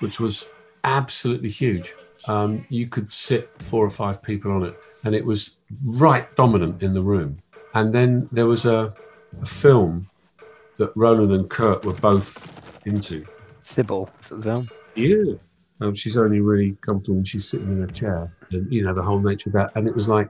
which 0.00 0.20
was 0.20 0.46
absolutely 0.84 1.48
huge. 1.48 1.94
Um, 2.26 2.66
you 2.68 2.86
could 2.86 3.10
sit 3.12 3.50
four 3.62 3.84
or 3.84 3.90
five 3.90 4.22
people 4.22 4.52
on 4.52 4.64
it, 4.64 4.74
and 5.04 5.14
it 5.14 5.24
was 5.24 5.58
right 5.84 6.26
dominant 6.36 6.82
in 6.82 6.92
the 6.94 7.02
room. 7.02 7.38
And 7.74 7.94
then 7.94 8.28
there 8.32 8.46
was 8.46 8.66
a, 8.66 8.92
a 9.40 9.46
film 9.46 10.08
that 10.76 10.92
Roland 10.96 11.32
and 11.32 11.48
Curt 11.48 11.84
were 11.84 11.94
both 11.94 12.48
into. 12.84 13.24
Sybil, 13.60 14.10
film? 14.20 14.68
Yeah. 14.94 15.34
Um, 15.80 15.94
she's 15.94 16.16
only 16.16 16.40
really 16.40 16.76
comfortable 16.82 17.16
when 17.16 17.24
she's 17.24 17.48
sitting 17.48 17.68
in 17.68 17.82
a 17.82 17.86
chair, 17.86 18.30
and 18.50 18.70
you 18.70 18.82
know 18.82 18.92
the 18.92 19.02
whole 19.02 19.18
nature 19.18 19.48
of 19.48 19.54
that. 19.54 19.72
And 19.76 19.88
it 19.88 19.94
was 19.94 20.08
like 20.08 20.28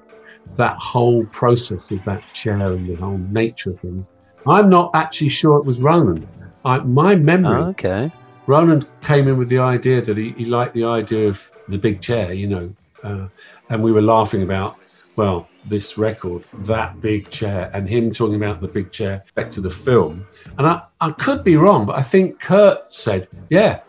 that 0.54 0.76
whole 0.76 1.24
process 1.26 1.90
of 1.90 2.04
that 2.04 2.22
chair 2.34 2.72
and 2.72 2.88
the 2.88 2.94
whole 2.94 3.18
nature 3.18 3.70
of 3.70 3.80
things. 3.80 4.06
I'm 4.46 4.70
not 4.70 4.90
actually 4.94 5.28
sure 5.28 5.58
it 5.58 5.64
was 5.64 5.80
Roland. 5.80 6.26
I, 6.64 6.78
my 6.78 7.16
memory, 7.16 7.62
Oh, 7.62 7.68
okay. 7.68 8.12
Roland 8.46 8.86
came 9.02 9.28
in 9.28 9.36
with 9.38 9.48
the 9.48 9.58
idea 9.58 10.02
that 10.02 10.16
he, 10.16 10.32
he 10.32 10.44
liked 10.44 10.74
the 10.74 10.84
idea 10.84 11.28
of 11.28 11.50
the 11.68 11.78
big 11.78 12.00
chair, 12.00 12.32
you 12.32 12.46
know, 12.46 12.74
uh, 13.02 13.28
and 13.68 13.82
we 13.82 13.92
were 13.92 14.02
laughing 14.02 14.42
about, 14.42 14.76
well, 15.16 15.48
this 15.66 15.98
record, 15.98 16.42
that 16.54 17.00
big 17.00 17.30
chair, 17.30 17.70
and 17.74 17.88
him 17.88 18.10
talking 18.12 18.36
about 18.36 18.60
the 18.60 18.68
big 18.68 18.90
chair 18.90 19.24
back 19.34 19.50
to 19.52 19.60
the 19.60 19.70
film. 19.70 20.26
And 20.58 20.66
I, 20.66 20.82
I 21.00 21.10
could 21.12 21.44
be 21.44 21.56
wrong, 21.56 21.86
but 21.86 21.96
I 21.96 22.02
think 22.02 22.40
Curt 22.40 22.92
said, 22.92 23.28
yeah, 23.50 23.80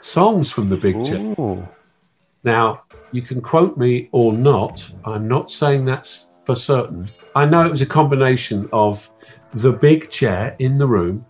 songs 0.00 0.50
from 0.50 0.68
the 0.68 0.76
big 0.76 1.04
chair. 1.04 1.34
Ooh. 1.38 1.66
Now, 2.44 2.82
you 3.12 3.22
can 3.22 3.40
quote 3.40 3.76
me 3.76 4.08
or 4.12 4.32
not. 4.32 4.88
I'm 5.04 5.26
not 5.26 5.50
saying 5.50 5.84
that's 5.84 6.32
for 6.44 6.54
certain. 6.54 7.08
I 7.34 7.44
know 7.44 7.66
it 7.66 7.70
was 7.70 7.82
a 7.82 7.86
combination 7.86 8.68
of 8.72 9.10
the 9.52 9.72
big 9.72 10.10
chair 10.10 10.54
in 10.58 10.78
the 10.78 10.86
room 10.86 11.26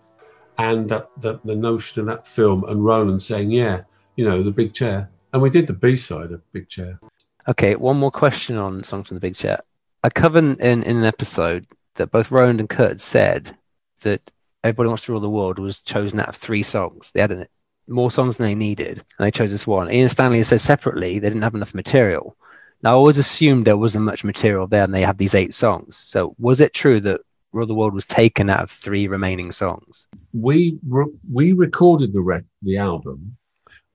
and 0.57 0.89
that, 0.89 1.09
the, 1.17 1.55
notion 1.55 2.01
of 2.01 2.07
that 2.07 2.27
film 2.27 2.63
and 2.65 2.83
Roland 2.83 3.21
saying, 3.21 3.51
yeah, 3.51 3.83
you 4.15 4.25
know, 4.25 4.41
the 4.41 4.51
big 4.51 4.73
chair. 4.73 5.09
And 5.33 5.41
we 5.41 5.49
did 5.49 5.67
the 5.67 5.73
B 5.73 5.95
side 5.95 6.31
of 6.31 6.51
Big 6.51 6.69
Chair. 6.69 6.99
Okay, 7.47 7.75
one 7.75 7.97
more 7.97 8.11
question 8.11 8.57
on 8.57 8.83
Songs 8.83 9.07
from 9.07 9.15
the 9.15 9.21
Big 9.21 9.35
Chair. 9.35 9.61
I 10.03 10.09
covered 10.09 10.59
in, 10.59 10.83
in 10.83 10.97
an 10.97 11.03
episode 11.03 11.67
that 11.95 12.11
both 12.11 12.31
Roland 12.31 12.59
and 12.59 12.69
Curt 12.69 12.99
said 12.99 13.55
that 14.01 14.31
Everybody 14.63 14.87
Wants 14.87 15.05
to 15.05 15.11
Rule 15.11 15.21
the 15.21 15.29
World 15.29 15.59
was 15.59 15.81
chosen 15.81 16.19
out 16.19 16.29
of 16.29 16.35
three 16.35 16.63
songs. 16.63 17.11
They 17.11 17.21
had 17.21 17.31
an, 17.31 17.47
more 17.87 18.11
songs 18.11 18.37
than 18.37 18.47
they 18.47 18.55
needed, 18.55 19.03
and 19.17 19.25
they 19.25 19.31
chose 19.31 19.51
this 19.51 19.67
one. 19.67 19.91
Ian 19.91 20.09
Stanley 20.09 20.43
said 20.43 20.61
separately 20.61 21.19
they 21.19 21.29
didn't 21.29 21.43
have 21.43 21.55
enough 21.55 21.73
material. 21.73 22.35
Now, 22.83 22.91
I 22.91 22.93
always 22.93 23.17
assumed 23.17 23.65
there 23.65 23.77
wasn't 23.77 24.05
much 24.05 24.23
material 24.23 24.67
there, 24.67 24.83
and 24.83 24.93
they 24.93 25.01
had 25.01 25.17
these 25.17 25.35
eight 25.35 25.53
songs. 25.53 25.95
So, 25.97 26.35
was 26.37 26.59
it 26.61 26.73
true 26.73 26.99
that 27.01 27.21
The 27.65 27.75
World 27.75 27.93
was 27.93 28.05
taken 28.05 28.49
out 28.49 28.63
of 28.63 28.71
three 28.71 29.07
remaining 29.07 29.51
songs? 29.51 30.07
we 30.33 30.79
re- 30.87 31.13
we 31.31 31.53
recorded 31.53 32.13
the 32.13 32.21
rec- 32.21 32.43
the 32.61 32.77
album 32.77 33.37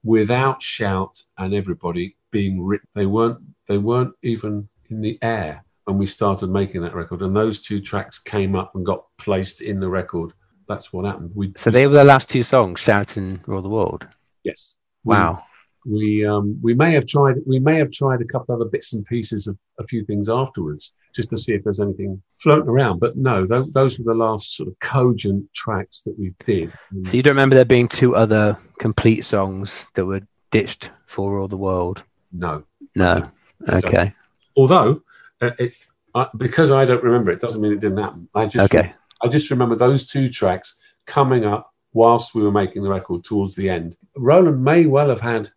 without 0.04 0.60
shout 0.62 1.22
and 1.38 1.54
everybody 1.54 2.16
being 2.30 2.62
written. 2.62 2.88
They 2.94 3.06
weren't 3.06 3.38
they 3.68 3.78
weren't 3.78 4.14
even 4.22 4.68
in 4.90 5.00
the 5.00 5.18
air 5.22 5.64
when 5.84 5.98
we 5.98 6.06
started 6.06 6.48
making 6.50 6.82
that 6.82 6.94
record, 6.94 7.22
and 7.22 7.34
those 7.36 7.60
two 7.60 7.80
tracks 7.80 8.18
came 8.18 8.54
up 8.54 8.74
and 8.74 8.84
got 8.86 9.04
placed 9.18 9.60
in 9.60 9.80
the 9.80 9.88
record. 9.88 10.32
That's 10.68 10.92
what 10.92 11.04
happened. 11.04 11.32
We 11.34 11.52
So, 11.56 11.70
they 11.70 11.86
were 11.86 11.92
the 11.94 12.04
last 12.04 12.30
two 12.30 12.42
songs, 12.44 12.80
Shout 12.80 13.16
and 13.16 13.40
Rule 13.46 13.62
the 13.62 13.68
World. 13.68 14.06
yes. 14.44 14.76
Wow. 15.04 15.44
We 15.84 16.24
um, 16.24 16.58
we 16.62 16.74
may 16.74 16.92
have 16.92 17.06
tried 17.06 17.36
we 17.46 17.58
may 17.58 17.76
have 17.76 17.90
tried 17.90 18.20
a 18.20 18.24
couple 18.24 18.54
other 18.54 18.66
bits 18.66 18.92
and 18.92 19.04
pieces 19.06 19.46
of 19.46 19.56
a 19.80 19.86
few 19.86 20.04
things 20.04 20.28
afterwards 20.28 20.94
just 21.14 21.28
to 21.30 21.36
see 21.36 21.52
if 21.54 21.62
there's 21.64 21.80
anything 21.80 22.22
floating 22.38 22.68
around 22.68 22.98
but 23.00 23.16
no 23.16 23.46
th- 23.46 23.66
those 23.72 23.98
were 23.98 24.12
the 24.12 24.18
last 24.18 24.56
sort 24.56 24.68
of 24.68 24.78
cogent 24.80 25.44
tracks 25.54 26.02
that 26.02 26.16
we 26.18 26.32
did 26.44 26.72
So, 27.04 27.16
you 27.16 27.22
don't 27.22 27.32
remember 27.32 27.56
there 27.56 27.64
being 27.64 27.88
two 27.88 28.14
other 28.14 28.56
complete 28.78 29.22
songs 29.24 29.86
that 29.94 30.06
were 30.06 30.22
ditched 30.50 30.90
for 31.06 31.38
all 31.38 31.48
the 31.48 31.56
World? 31.56 32.04
no 32.32 32.64
No. 32.94 33.30
Okay. 33.68 34.14
although 34.56 35.02
uh, 35.40 35.50
it 35.58 35.72
I, 36.14 36.28
because 36.36 36.70
i 36.70 36.84
don't 36.84 37.02
remember 37.02 37.30
it 37.30 37.40
doesn't 37.40 37.60
mean 37.60 37.72
it 37.72 37.80
didn't 37.80 37.98
happen 37.98 38.28
i 38.34 38.46
just 38.46 38.72
Okay. 38.74 38.92
i 39.22 39.28
just 39.28 39.50
remember 39.50 39.74
those 39.76 40.04
two 40.06 40.28
tracks 40.28 40.78
coming 41.06 41.44
up 41.44 41.72
whilst 41.94 42.34
we 42.34 42.42
were 42.42 42.50
making 42.52 42.82
the 42.82 42.88
record 42.90 43.24
towards 43.24 43.54
the 43.56 43.68
end 43.68 43.96
roland 44.16 44.62
may 44.62 44.86
well 44.86 45.08
have 45.08 45.20
had 45.20 45.48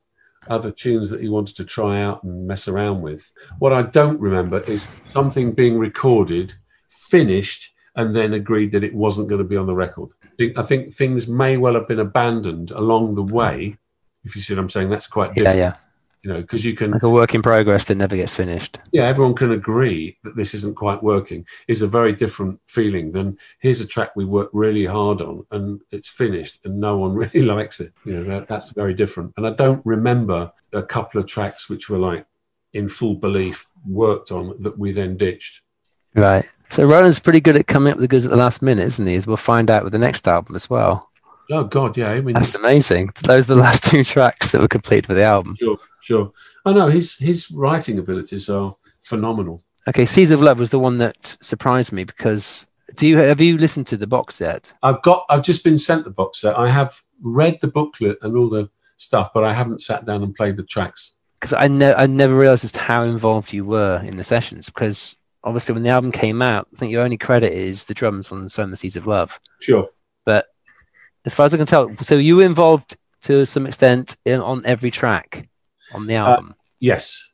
other 0.48 0.72
tunes 0.72 1.10
that 1.10 1.22
he 1.22 1.30
wanted 1.30 1.56
to 1.58 1.66
try 1.66 2.02
out 2.02 2.24
and 2.24 2.48
mess 2.48 2.68
around 2.68 3.02
with. 3.02 3.32
What 3.60 3.74
i 3.74 3.82
don't 3.82 4.20
remember 4.20 4.60
is 4.62 4.88
something 5.14 5.52
being 5.52 5.78
recorded 5.78 6.54
finished 6.90 7.74
and 7.96 8.16
then 8.16 8.34
agreed 8.34 8.72
that 8.74 8.84
it 8.84 8.94
wasn't 8.94 9.30
going 9.30 9.40
to 9.40 9.46
be 9.48 9.56
on 9.56 9.68
the 9.68 9.74
record. 9.74 10.12
I 10.58 10.62
think- 10.64 10.94
things 10.94 11.28
may 11.28 11.56
well 11.58 11.76
have 11.76 11.88
been 11.88 12.00
abandoned 12.00 12.72
along 12.72 13.16
the 13.16 13.24
way 13.24 13.78
if 14.26 14.36
you 14.36 14.42
see 14.42 14.54
what 14.54 14.62
i'm 14.62 14.70
saying. 14.70 14.90
That's 14.90 15.08
quite 15.08 15.32
Yeah, 15.38 15.54
yeah. 15.54 15.76
You 16.26 16.34
know 16.34 16.42
because 16.42 16.66
you 16.66 16.74
can 16.74 16.90
Like 16.92 17.04
a 17.04 17.10
work 17.10 17.36
in 17.36 17.42
progress 17.44 17.86
that 17.86 17.96
never 17.96 18.16
gets 18.16 18.34
finished. 18.34 18.80
yeah, 18.92 19.04
everyone 19.08 19.36
can 19.36 19.52
agree 19.52 20.18
that 20.24 20.36
this 20.36 20.56
isn't 20.56 20.76
quite 20.76 21.04
working 21.04 21.46
is 21.68 21.84
a 21.84 21.88
very 21.88 22.14
different 22.14 22.60
feeling 22.66 23.12
than 23.12 23.38
here's 23.60 23.80
a 23.80 23.86
track 23.86 24.16
we 24.16 24.26
worked 24.26 24.54
really 24.56 24.86
hard 24.86 25.22
on 25.22 25.46
and 25.52 25.82
it's 25.92 26.10
finished 26.10 26.66
and 26.66 26.80
no 26.80 26.98
one 26.98 27.14
really 27.24 27.44
likes 27.44 27.80
it. 27.80 27.94
You 28.06 28.14
know, 28.16 28.24
that, 28.24 28.48
that's 28.48 28.72
very 28.72 28.96
different. 28.96 29.34
And 29.38 29.46
I 29.46 29.52
don't 29.52 29.86
remember 29.86 30.52
a 30.74 30.82
couple 30.82 31.20
of 31.22 31.28
tracks 31.28 31.70
which 31.70 31.90
were 31.92 32.00
like 32.00 32.26
in 32.74 32.90
full 32.90 33.14
belief 33.16 33.68
worked 33.88 34.32
on 34.32 34.56
that 34.64 34.80
we 34.80 34.92
then 34.92 35.16
ditched. 35.18 35.62
Right. 36.16 36.46
So 36.70 36.86
Roland's 36.88 37.20
pretty 37.20 37.40
good 37.40 37.56
at 37.56 37.68
coming 37.68 37.92
up 37.92 37.98
with 37.98 38.02
the 38.04 38.08
goods 38.08 38.26
at 38.26 38.32
the 38.32 38.38
last 38.38 38.64
minute, 38.64 38.86
isn't 38.86 39.06
he? 39.06 39.16
As 39.16 39.28
we'll 39.28 39.38
find 39.38 39.70
out 39.70 39.84
with 39.84 39.94
the 39.94 40.00
next 40.00 40.28
album 40.28 40.56
as 40.56 40.70
well. 40.70 41.12
Oh 41.52 41.64
God, 41.64 41.96
yeah. 41.96 42.10
I 42.10 42.22
mean, 42.22 42.34
That's 42.34 42.56
amazing. 42.56 43.12
Those 43.22 43.44
are 43.44 43.54
the 43.54 43.62
last 43.62 43.84
two 43.92 44.04
tracks 44.04 44.52
that 44.52 44.62
were 44.62 44.68
complete 44.68 45.06
for 45.06 45.14
the 45.14 45.22
album. 45.24 45.56
sure, 45.60 45.78
sure. 46.06 46.32
Oh, 46.66 46.72
I 46.72 46.74
know 46.74 46.88
his 46.88 47.18
his 47.18 47.50
writing 47.52 47.98
abilities 47.98 48.50
are 48.50 48.76
phenomenal. 49.02 49.64
Okay, 49.88 50.06
Seeds 50.06 50.32
of 50.32 50.42
Love 50.42 50.60
was 50.60 50.70
the 50.70 50.80
one 50.80 51.00
that 51.00 51.38
surprised 51.42 51.92
me 51.92 52.04
because 52.04 52.68
do 52.96 53.08
you 53.08 53.18
have 53.18 53.42
you 53.42 53.58
listened 53.58 53.88
to 53.88 53.98
the 53.98 54.08
box 54.08 54.36
set? 54.36 54.74
I've 54.84 55.02
got 55.02 55.26
I've 55.30 55.42
just 55.42 55.64
been 55.64 55.78
sent 55.78 56.04
the 56.04 56.12
box 56.12 56.42
set. 56.42 56.58
I 56.58 56.70
have 56.70 57.02
read 57.22 57.60
the 57.60 57.68
booklet 57.68 58.20
and 58.22 58.38
all 58.38 58.50
the 58.50 58.70
stuff, 58.98 59.32
but 59.34 59.44
I 59.44 59.52
haven't 59.54 59.82
sat 59.82 60.06
down 60.06 60.22
and 60.22 60.36
played 60.36 60.58
the 60.58 60.64
tracks. 60.64 61.16
Because 61.40 61.54
I 61.54 61.68
ne- 61.68 61.94
I 61.94 62.06
never 62.06 62.38
realized 62.38 62.62
just 62.62 62.78
how 62.78 63.04
involved 63.04 63.52
you 63.52 63.66
were 63.66 64.02
in 64.06 64.16
the 64.16 64.24
sessions. 64.24 64.68
Because 64.68 65.18
obviously 65.44 65.74
when 65.74 65.84
the 65.84 65.90
album 65.90 66.12
came 66.12 66.42
out, 66.42 66.68
I 66.74 66.78
think 66.78 66.92
your 66.92 67.02
only 67.02 67.18
credit 67.18 67.52
is 67.52 67.86
the 67.86 67.96
drums 67.96 68.32
on 68.32 68.50
"Sowing 68.50 68.72
the 68.72 68.78
Seeds 68.78 68.96
of 68.96 69.08
Love." 69.08 69.40
Sure. 69.60 69.90
But 70.24 70.48
as 71.26 71.34
far 71.34 71.48
as 71.48 71.54
I 71.54 71.58
can 71.58 71.66
tell, 71.66 71.96
so 71.98 72.16
you 72.16 72.38
were 72.38 72.44
involved 72.44 72.96
to 73.24 73.46
some 73.46 73.66
extent 73.66 74.18
in, 74.26 74.40
on 74.40 74.64
every 74.66 74.92
track 74.92 75.48
on 75.94 76.08
the 76.08 76.16
uh, 76.16 76.28
album. 76.28 76.56
Yes. 76.80 77.32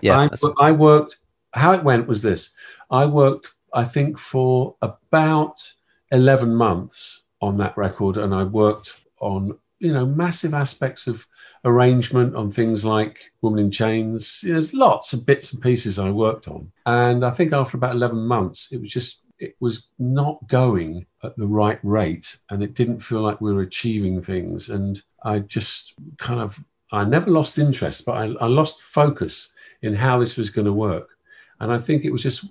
yeah, 0.00 0.18
I, 0.18 0.68
I 0.68 0.72
worked. 0.72 1.18
How 1.54 1.72
it 1.72 1.84
went 1.84 2.08
was 2.08 2.22
this: 2.22 2.52
I 2.90 3.06
worked, 3.06 3.54
I 3.72 3.84
think, 3.84 4.18
for 4.18 4.76
about 4.82 5.60
eleven 6.10 6.54
months 6.54 7.22
on 7.40 7.58
that 7.58 7.76
record, 7.76 8.16
and 8.16 8.34
I 8.34 8.44
worked 8.44 9.00
on 9.20 9.58
you 9.78 9.92
know 9.92 10.06
massive 10.06 10.54
aspects 10.54 11.06
of 11.06 11.26
arrangement 11.64 12.34
on 12.34 12.50
things 12.50 12.84
like 12.84 13.30
Woman 13.42 13.58
in 13.58 13.70
Chains. 13.70 14.40
There's 14.42 14.74
lots 14.74 15.12
of 15.12 15.26
bits 15.26 15.52
and 15.52 15.62
pieces 15.62 15.98
I 15.98 16.10
worked 16.10 16.48
on, 16.48 16.72
and 16.86 17.24
I 17.24 17.30
think 17.30 17.52
after 17.52 17.76
about 17.76 17.94
eleven 17.94 18.26
months, 18.26 18.68
it 18.72 18.80
was 18.80 18.90
just 18.90 19.22
it 19.38 19.56
was 19.60 19.88
not 19.98 20.46
going 20.48 21.06
at 21.22 21.36
the 21.36 21.46
right 21.46 21.78
rate, 21.82 22.36
and 22.50 22.62
it 22.62 22.74
didn't 22.74 23.00
feel 23.00 23.20
like 23.20 23.40
we 23.40 23.52
were 23.52 23.62
achieving 23.62 24.22
things, 24.22 24.70
and 24.70 25.02
I 25.22 25.40
just 25.40 25.94
kind 26.18 26.40
of 26.40 26.64
I 26.94 27.04
never 27.04 27.30
lost 27.30 27.58
interest, 27.58 28.04
but 28.04 28.16
I, 28.16 28.24
I 28.40 28.46
lost 28.46 28.82
focus 28.82 29.54
in 29.82 29.94
how 29.94 30.18
this 30.18 30.36
was 30.36 30.50
going 30.50 30.66
to 30.66 30.72
work. 30.72 31.10
And 31.60 31.72
I 31.72 31.78
think 31.78 32.04
it 32.04 32.12
was 32.12 32.22
just 32.22 32.46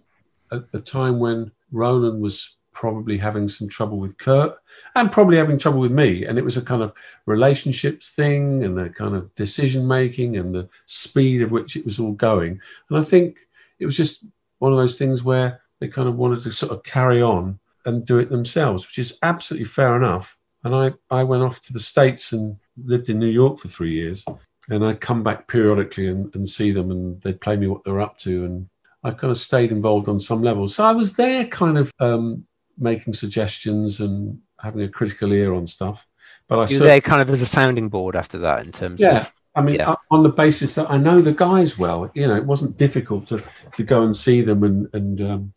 a, 0.51 0.63
a 0.73 0.79
time 0.79 1.19
when 1.19 1.51
Roland 1.71 2.21
was 2.21 2.57
probably 2.73 3.17
having 3.17 3.47
some 3.47 3.67
trouble 3.67 3.99
with 3.99 4.17
Curt 4.17 4.57
and 4.95 5.11
probably 5.11 5.37
having 5.37 5.57
trouble 5.57 5.79
with 5.79 5.91
me. 5.91 6.25
And 6.25 6.37
it 6.37 6.43
was 6.43 6.57
a 6.57 6.61
kind 6.61 6.81
of 6.81 6.93
relationships 7.25 8.11
thing 8.11 8.63
and 8.63 8.77
the 8.77 8.89
kind 8.89 9.15
of 9.15 9.33
decision 9.35 9.87
making 9.87 10.37
and 10.37 10.53
the 10.53 10.67
speed 10.85 11.41
of 11.41 11.51
which 11.51 11.75
it 11.75 11.85
was 11.85 11.99
all 11.99 12.13
going. 12.13 12.59
And 12.89 12.97
I 12.97 13.03
think 13.03 13.37
it 13.79 13.85
was 13.85 13.95
just 13.95 14.25
one 14.59 14.71
of 14.71 14.77
those 14.77 14.97
things 14.97 15.23
where 15.23 15.61
they 15.79 15.87
kind 15.87 16.07
of 16.07 16.15
wanted 16.15 16.41
to 16.43 16.51
sort 16.51 16.71
of 16.71 16.83
carry 16.83 17.21
on 17.21 17.59
and 17.85 18.05
do 18.05 18.17
it 18.17 18.29
themselves, 18.29 18.87
which 18.87 18.99
is 18.99 19.19
absolutely 19.21 19.65
fair 19.65 19.95
enough. 19.95 20.37
And 20.63 20.75
I, 20.75 20.93
I 21.11 21.23
went 21.23 21.43
off 21.43 21.61
to 21.61 21.73
the 21.73 21.79
States 21.79 22.31
and 22.31 22.57
lived 22.77 23.09
in 23.09 23.19
New 23.19 23.27
York 23.27 23.59
for 23.59 23.67
three 23.67 23.93
years. 23.93 24.25
And 24.69 24.85
I'd 24.85 25.01
come 25.01 25.23
back 25.23 25.47
periodically 25.47 26.07
and, 26.07 26.33
and 26.35 26.47
see 26.47 26.71
them 26.71 26.89
and 26.91 27.21
they'd 27.21 27.41
play 27.41 27.57
me 27.57 27.67
what 27.67 27.83
they're 27.83 27.99
up 27.99 28.17
to. 28.19 28.45
And 28.45 28.69
I 29.03 29.11
kind 29.11 29.31
of 29.31 29.37
stayed 29.37 29.71
involved 29.71 30.07
on 30.07 30.19
some 30.19 30.41
level. 30.41 30.67
So 30.67 30.85
I 30.85 30.93
was 30.93 31.15
there 31.15 31.45
kind 31.45 31.77
of 31.77 31.91
um, 31.99 32.45
making 32.77 33.13
suggestions 33.13 33.99
and 33.99 34.39
having 34.59 34.81
a 34.81 34.89
critical 34.89 35.33
ear 35.33 35.53
on 35.53 35.67
stuff. 35.67 36.07
But 36.47 36.59
I 36.59 36.71
You're 36.71 36.79
there 36.79 37.01
kind 37.01 37.21
of 37.21 37.29
as 37.29 37.41
a 37.41 37.45
sounding 37.45 37.89
board 37.89 38.15
after 38.15 38.37
that 38.39 38.65
in 38.65 38.71
terms 38.71 39.01
yeah. 39.01 39.21
of 39.21 39.33
I 39.55 39.61
mean, 39.61 39.75
Yeah. 39.75 39.91
uh, 39.91 39.95
on 40.09 40.23
the 40.23 40.29
basis 40.29 40.75
that 40.75 40.89
I 40.89 40.97
know 40.97 41.21
the 41.21 41.33
guys 41.33 41.77
well, 41.77 42.09
you 42.13 42.27
know, 42.27 42.35
it 42.35 42.45
wasn't 42.45 42.77
difficult 42.77 43.27
to, 43.27 43.43
to 43.73 43.83
go 43.83 44.03
and 44.03 44.15
see 44.15 44.41
them 44.41 44.63
and, 44.63 44.89
and 44.93 45.21
um, 45.21 45.53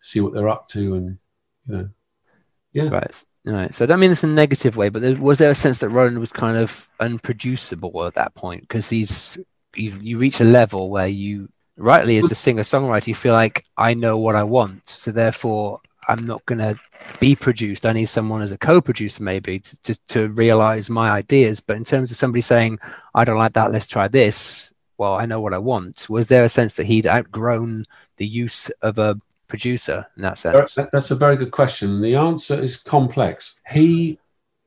see 0.00 0.20
what 0.20 0.34
they're 0.34 0.48
up 0.48 0.68
to. 0.68 0.94
And, 0.94 1.18
you 1.66 1.76
know, 1.76 1.88
yeah. 2.72 2.88
Right. 2.88 3.24
Right. 3.44 3.74
So 3.74 3.84
I 3.84 3.86
don't 3.86 3.98
mean 3.98 4.10
this 4.10 4.22
in 4.22 4.30
a 4.30 4.34
negative 4.34 4.76
way, 4.76 4.88
but 4.88 5.02
there, 5.02 5.20
was 5.20 5.38
there 5.38 5.50
a 5.50 5.54
sense 5.54 5.78
that 5.78 5.88
Roland 5.88 6.20
was 6.20 6.32
kind 6.32 6.56
of 6.56 6.88
unproducible 7.00 8.06
at 8.06 8.14
that 8.14 8.34
point 8.34 8.62
because 8.62 8.88
he's 8.88 9.36
you, 9.74 9.96
you 10.00 10.18
reach 10.18 10.40
a 10.40 10.44
level 10.44 10.90
where 10.90 11.08
you 11.08 11.48
rightly 11.76 12.18
as 12.18 12.30
a 12.30 12.34
singer 12.34 12.62
songwriter 12.62 13.08
you 13.08 13.14
feel 13.14 13.32
like 13.32 13.64
I 13.76 13.94
know 13.94 14.16
what 14.18 14.36
I 14.36 14.44
want, 14.44 14.88
so 14.88 15.10
therefore 15.10 15.80
I'm 16.08 16.24
not 16.24 16.44
going 16.46 16.58
to 16.58 16.78
be 17.18 17.34
produced. 17.34 17.86
I 17.86 17.92
need 17.92 18.06
someone 18.06 18.42
as 18.42 18.52
a 18.52 18.58
co-producer 18.58 19.22
maybe 19.22 19.58
to, 19.58 19.76
to 19.82 19.94
to 20.08 20.28
realize 20.28 20.88
my 20.88 21.10
ideas. 21.10 21.60
But 21.60 21.76
in 21.76 21.84
terms 21.84 22.12
of 22.12 22.16
somebody 22.16 22.42
saying 22.42 22.78
I 23.14 23.24
don't 23.24 23.38
like 23.38 23.54
that, 23.54 23.72
let's 23.72 23.86
try 23.86 24.06
this. 24.06 24.72
Well, 24.98 25.14
I 25.14 25.26
know 25.26 25.40
what 25.40 25.54
I 25.54 25.58
want. 25.58 26.08
Was 26.08 26.28
there 26.28 26.44
a 26.44 26.48
sense 26.48 26.74
that 26.74 26.86
he'd 26.86 27.08
outgrown 27.08 27.86
the 28.18 28.26
use 28.26 28.70
of 28.82 28.98
a 28.98 29.18
producer 29.52 30.06
in 30.16 30.22
that 30.22 30.38
sense? 30.38 30.78
That's 30.92 31.10
a 31.10 31.14
very 31.24 31.36
good 31.36 31.50
question. 31.50 32.00
The 32.00 32.16
answer 32.16 32.58
is 32.58 32.76
complex. 32.76 33.60
He 33.70 34.18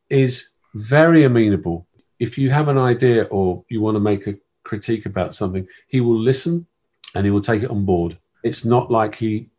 is 0.09 0.53
very 0.75 1.23
amenable. 1.23 1.88
If 2.19 2.38
you 2.38 2.51
have 2.51 2.67
an 2.67 2.77
idea 2.77 3.23
or 3.38 3.65
you 3.69 3.81
want 3.81 3.95
to 3.95 3.99
make 4.11 4.27
a 4.27 4.36
critique 4.63 5.07
about 5.07 5.33
something, 5.33 5.67
he 5.88 6.01
will 6.01 6.19
listen 6.19 6.67
and 7.15 7.25
he 7.25 7.31
will 7.31 7.41
take 7.41 7.63
it 7.63 7.71
on 7.71 7.83
board. 7.83 8.15
It's 8.43 8.63
not 8.63 8.91
like 8.91 9.15
he 9.15 9.49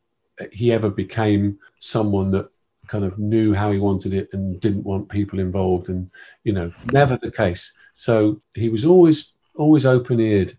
he 0.52 0.70
ever 0.70 0.90
became 0.90 1.58
someone 1.80 2.30
that 2.30 2.48
kind 2.86 3.04
of 3.04 3.18
knew 3.18 3.52
how 3.52 3.72
he 3.72 3.78
wanted 3.78 4.14
it 4.14 4.32
and 4.32 4.60
didn't 4.60 4.84
want 4.84 5.08
people 5.08 5.40
involved 5.40 5.88
and 5.88 6.08
you 6.44 6.52
know 6.52 6.70
never 6.92 7.16
the 7.16 7.30
case 7.30 7.72
so 7.94 8.40
he 8.54 8.68
was 8.68 8.84
always 8.84 9.32
always 9.56 9.86
open-eared 9.86 10.56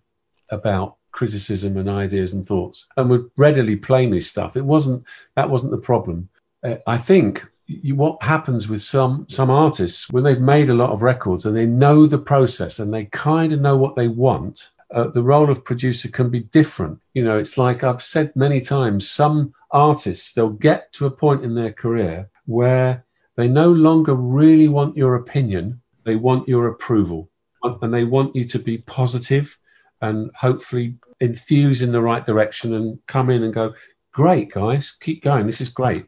about 0.50 0.97
criticism 1.18 1.78
and 1.78 1.90
ideas 1.90 2.34
and 2.34 2.46
thoughts 2.46 2.86
and 2.96 3.10
would 3.10 3.28
readily 3.38 3.76
play 3.76 4.06
me 4.06 4.20
stuff. 4.20 4.56
It 4.56 4.64
wasn't 4.64 5.04
that 5.36 5.50
wasn't 5.50 5.72
the 5.72 5.88
problem. 5.92 6.30
Uh, 6.64 6.78
i 6.86 6.98
think 6.98 7.46
you, 7.66 7.96
what 7.96 8.22
happens 8.22 8.70
with 8.70 8.82
some 8.82 9.26
some 9.28 9.50
artists 9.50 10.10
when 10.12 10.24
they've 10.24 10.54
made 10.56 10.70
a 10.70 10.80
lot 10.82 10.92
of 10.92 11.02
records 11.02 11.46
and 11.46 11.56
they 11.56 11.66
know 11.66 12.06
the 12.06 12.26
process 12.32 12.80
and 12.80 12.94
they 12.94 13.06
kind 13.06 13.52
of 13.52 13.62
know 13.62 13.78
what 13.78 13.96
they 13.96 14.08
want 14.08 14.72
uh, 14.92 15.08
the 15.18 15.28
role 15.34 15.50
of 15.50 15.66
producer 15.66 16.08
can 16.08 16.30
be 16.30 16.44
different. 16.60 16.98
You 17.14 17.24
know 17.26 17.38
it's 17.38 17.58
like 17.58 17.84
i've 17.84 18.04
said 18.16 18.36
many 18.36 18.62
times 18.62 19.10
some 19.22 19.54
artists 19.72 20.34
they'll 20.34 20.62
get 20.70 20.94
to 20.94 21.08
a 21.08 21.18
point 21.24 21.44
in 21.44 21.56
their 21.56 21.74
career 21.84 22.30
where 22.46 23.06
they 23.38 23.48
no 23.48 23.70
longer 23.88 24.16
really 24.16 24.70
want 24.78 24.98
your 25.02 25.16
opinion 25.16 25.82
they 26.06 26.16
want 26.16 26.48
your 26.48 26.68
approval 26.68 27.30
and 27.82 27.94
they 27.94 28.06
want 28.16 28.36
you 28.36 28.46
to 28.54 28.60
be 28.60 28.78
positive 29.00 29.58
and 30.02 30.32
hopefully 30.36 30.96
enthuse 31.22 31.82
in 31.82 31.92
the 31.92 32.02
right 32.02 32.26
direction 32.26 32.74
and 32.74 33.00
come 33.08 33.30
in 33.30 33.44
and 33.44 33.54
go 33.54 33.74
great 34.14 34.52
guys 34.52 34.92
keep 34.92 35.24
going 35.24 35.46
this 35.46 35.62
is 35.62 35.70
great 35.70 36.06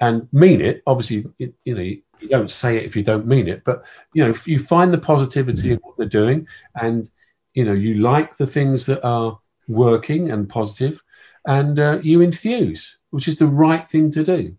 and 0.00 0.28
mean 0.32 0.60
it 0.60 0.82
obviously 0.86 1.24
you 1.38 1.74
know 1.74 1.80
you, 1.80 2.02
don't 2.28 2.50
say 2.50 2.76
it 2.76 2.84
if 2.84 2.94
you 2.94 3.02
don't 3.02 3.26
mean 3.26 3.48
it 3.48 3.64
but 3.64 3.84
you 4.12 4.22
know 4.22 4.28
if 4.28 4.46
you 4.46 4.58
find 4.58 4.92
the 4.92 4.98
positivity 4.98 5.72
in 5.72 5.78
what 5.78 5.96
they're 5.96 6.06
doing 6.06 6.46
and 6.74 7.10
you 7.54 7.64
know 7.64 7.72
you 7.72 7.94
like 7.94 8.36
the 8.36 8.46
things 8.46 8.84
that 8.84 9.02
are 9.02 9.38
working 9.68 10.30
and 10.30 10.48
positive 10.48 11.02
and 11.46 11.78
uh, 11.78 11.98
you 12.02 12.20
enthuse 12.20 12.98
which 13.10 13.26
is 13.26 13.38
the 13.38 13.46
right 13.46 13.88
thing 13.88 14.10
to 14.10 14.22
do 14.22 14.54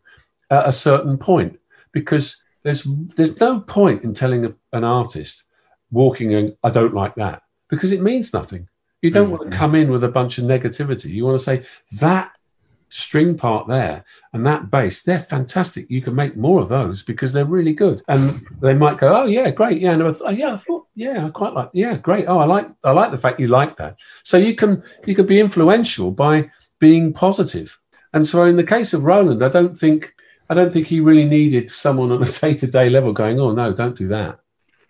at 0.49 0.67
a 0.67 0.71
certain 0.71 1.17
point 1.17 1.59
because 1.91 2.43
there's 2.63 2.83
there's 3.15 3.39
no 3.39 3.59
point 3.59 4.03
in 4.03 4.13
telling 4.13 4.45
a, 4.45 4.53
an 4.73 4.83
artist 4.83 5.43
walking 5.91 6.33
and 6.33 6.55
I 6.63 6.69
don't 6.69 6.93
like 6.93 7.15
that 7.15 7.43
because 7.69 7.91
it 7.91 8.01
means 8.01 8.33
nothing. 8.33 8.67
You 9.01 9.09
don't 9.09 9.29
mm-hmm. 9.29 9.37
want 9.37 9.51
to 9.51 9.57
come 9.57 9.75
in 9.75 9.91
with 9.91 10.03
a 10.03 10.09
bunch 10.09 10.37
of 10.37 10.45
negativity. 10.45 11.09
You 11.09 11.25
want 11.25 11.39
to 11.39 11.43
say 11.43 11.63
that 11.99 12.35
string 12.91 13.37
part 13.37 13.67
there 13.67 14.03
and 14.33 14.45
that 14.45 14.69
bass, 14.69 15.01
they're 15.01 15.17
fantastic. 15.17 15.89
You 15.89 16.01
can 16.01 16.13
make 16.13 16.35
more 16.35 16.61
of 16.61 16.69
those 16.69 17.01
because 17.03 17.31
they're 17.33 17.45
really 17.45 17.73
good. 17.73 18.03
And 18.07 18.45
they 18.61 18.73
might 18.73 18.97
go, 18.97 19.23
oh 19.23 19.25
yeah, 19.25 19.49
great, 19.49 19.81
yeah, 19.81 19.93
and 19.93 20.03
I 20.03 20.07
th- 20.07 20.21
oh, 20.23 20.29
yeah, 20.29 20.53
I 20.53 20.57
thought, 20.57 20.87
yeah, 20.93 21.25
I 21.25 21.29
quite 21.29 21.53
like, 21.53 21.69
yeah, 21.73 21.95
great. 21.97 22.25
Oh, 22.27 22.37
I 22.37 22.45
like, 22.45 22.69
I 22.83 22.91
like 22.91 23.11
the 23.11 23.17
fact 23.17 23.39
you 23.39 23.47
like 23.47 23.77
that. 23.77 23.97
So 24.23 24.37
you 24.37 24.55
can 24.55 24.83
you 25.05 25.15
can 25.15 25.25
be 25.25 25.39
influential 25.39 26.11
by 26.11 26.51
being 26.79 27.13
positive. 27.13 27.79
And 28.13 28.27
so 28.27 28.43
in 28.43 28.57
the 28.57 28.63
case 28.63 28.93
of 28.93 29.05
Roland, 29.05 29.43
I 29.43 29.49
don't 29.49 29.75
think 29.75 30.13
I 30.49 30.53
don't 30.53 30.71
think 30.71 30.87
he 30.87 30.99
really 30.99 31.25
needed 31.25 31.71
someone 31.71 32.11
on 32.11 32.21
a 32.21 32.31
day-to-day 32.41 32.89
level 32.89 33.13
going, 33.13 33.39
oh 33.39 33.51
no, 33.51 33.73
don't 33.73 33.97
do 33.97 34.09
that. 34.09 34.39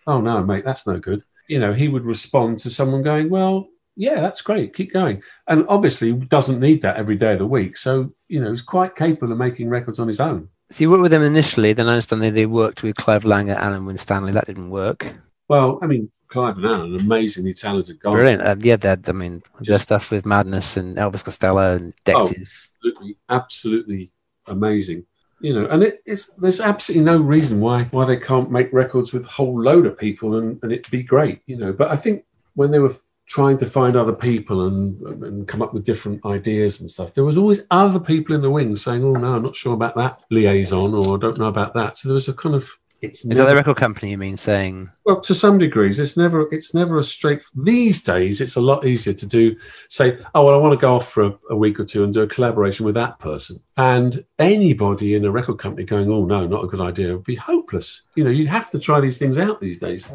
Oh 0.06 0.20
no, 0.20 0.44
mate, 0.44 0.64
that's 0.64 0.86
no 0.86 0.98
good. 0.98 1.22
You 1.46 1.60
know, 1.60 1.72
he 1.72 1.86
would 1.86 2.04
respond 2.04 2.58
to 2.60 2.70
someone 2.70 3.02
going, 3.02 3.30
well, 3.30 3.68
yeah, 3.96 4.20
that's 4.20 4.42
great, 4.42 4.74
keep 4.74 4.92
going. 4.92 5.22
And 5.46 5.66
obviously 5.68 6.12
doesn't 6.12 6.60
need 6.60 6.82
that 6.82 6.96
every 6.96 7.16
day 7.16 7.32
of 7.32 7.38
the 7.38 7.46
week. 7.46 7.76
So, 7.76 8.12
you 8.28 8.40
know, 8.40 8.50
he's 8.50 8.62
quite 8.62 8.96
capable 8.96 9.32
of 9.32 9.38
making 9.38 9.68
records 9.68 9.98
on 9.98 10.08
his 10.08 10.20
own. 10.20 10.48
So 10.70 10.82
you 10.82 10.90
worked 10.90 11.02
with 11.02 11.10
them 11.10 11.22
initially, 11.22 11.72
then 11.74 11.88
I 11.88 11.92
understand 11.92 12.22
they, 12.22 12.30
they 12.30 12.46
worked 12.46 12.82
with 12.82 12.96
Clive 12.96 13.24
Langer, 13.24 13.50
and 13.50 13.58
Alan 13.58 13.84
Winstanley. 13.84 14.32
That 14.32 14.46
didn't 14.46 14.70
work. 14.70 15.14
Well, 15.48 15.78
I 15.82 15.86
mean, 15.86 16.10
Clive 16.28 16.56
and 16.56 16.66
Alan, 16.66 16.96
amazingly 16.96 17.52
talented 17.52 18.00
guys. 18.00 18.14
Brilliant. 18.14 18.46
Um, 18.46 18.60
yeah, 18.62 18.76
that 18.76 19.06
I 19.06 19.12
mean, 19.12 19.42
their 19.60 19.74
Just- 19.74 19.82
stuff 19.82 20.10
with 20.10 20.24
Madness 20.24 20.78
and 20.78 20.96
Elvis 20.96 21.24
Costello 21.24 21.76
and 21.76 21.92
Oh. 22.08 22.30
Absolutely, 22.30 23.18
absolutely 23.28 24.12
amazing. 24.46 25.04
You 25.40 25.54
know, 25.54 25.66
and 25.66 25.82
it, 25.82 26.00
it's 26.06 26.28
there's 26.38 26.60
absolutely 26.60 27.04
no 27.04 27.18
reason 27.18 27.60
why 27.60 27.82
why 27.90 28.04
they 28.04 28.16
can't 28.16 28.50
make 28.50 28.72
records 28.72 29.12
with 29.12 29.26
a 29.26 29.30
whole 29.30 29.60
load 29.60 29.86
of 29.86 29.98
people 29.98 30.36
and, 30.36 30.58
and 30.62 30.72
it'd 30.72 30.90
be 30.90 31.02
great, 31.02 31.40
you 31.46 31.56
know. 31.56 31.72
But 31.72 31.90
I 31.90 31.96
think 31.96 32.24
when 32.54 32.70
they 32.70 32.78
were 32.78 32.94
trying 33.26 33.56
to 33.58 33.66
find 33.66 33.96
other 33.96 34.12
people 34.12 34.66
and 34.66 35.00
and 35.22 35.48
come 35.48 35.62
up 35.62 35.72
with 35.72 35.84
different 35.84 36.24
ideas 36.24 36.80
and 36.80 36.90
stuff, 36.90 37.14
there 37.14 37.24
was 37.24 37.38
always 37.38 37.66
other 37.70 38.00
people 38.00 38.34
in 38.34 38.42
the 38.42 38.50
wings 38.50 38.82
saying, 38.82 39.04
"Oh 39.04 39.12
no, 39.12 39.34
I'm 39.34 39.42
not 39.42 39.56
sure 39.56 39.74
about 39.74 39.96
that 39.96 40.22
liaison," 40.30 40.94
or 40.94 41.16
"I 41.16 41.18
don't 41.18 41.38
know 41.38 41.46
about 41.46 41.74
that." 41.74 41.96
So 41.96 42.08
there 42.08 42.14
was 42.14 42.28
a 42.28 42.34
kind 42.34 42.54
of 42.54 42.78
it's 43.02 43.24
Is 43.24 43.36
that 43.36 43.48
the 43.48 43.56
record 43.56 43.76
company 43.76 44.12
you 44.12 44.18
mean 44.18 44.36
saying 44.36 44.88
well, 45.04 45.20
to 45.20 45.34
some 45.34 45.58
degrees, 45.58 45.98
it's 45.98 46.16
never 46.16 46.46
it's 46.54 46.72
never 46.72 46.98
a 46.98 47.02
straight. 47.02 47.42
These 47.56 48.04
days, 48.04 48.40
it's 48.40 48.54
a 48.54 48.60
lot 48.60 48.86
easier 48.86 49.12
to 49.12 49.26
do. 49.26 49.56
Say, 49.88 50.18
oh 50.36 50.46
well, 50.46 50.54
I 50.54 50.58
want 50.58 50.72
to 50.72 50.80
go 50.80 50.94
off 50.94 51.10
for 51.10 51.24
a, 51.24 51.38
a 51.50 51.56
week 51.56 51.80
or 51.80 51.84
two 51.84 52.04
and 52.04 52.14
do 52.14 52.22
a 52.22 52.28
collaboration 52.28 52.86
with 52.86 52.94
that 52.94 53.18
person. 53.18 53.60
And 53.76 54.24
anybody 54.38 55.16
in 55.16 55.24
a 55.24 55.32
record 55.32 55.58
company 55.58 55.84
going, 55.84 56.12
oh 56.12 56.24
no, 56.24 56.46
not 56.46 56.62
a 56.62 56.68
good 56.68 56.80
idea, 56.80 57.14
would 57.14 57.24
be 57.24 57.34
hopeless. 57.34 58.02
You 58.14 58.22
know, 58.22 58.30
you'd 58.30 58.46
have 58.46 58.70
to 58.70 58.78
try 58.78 59.00
these 59.00 59.18
things 59.18 59.36
out 59.36 59.60
these 59.60 59.80
days. 59.80 60.12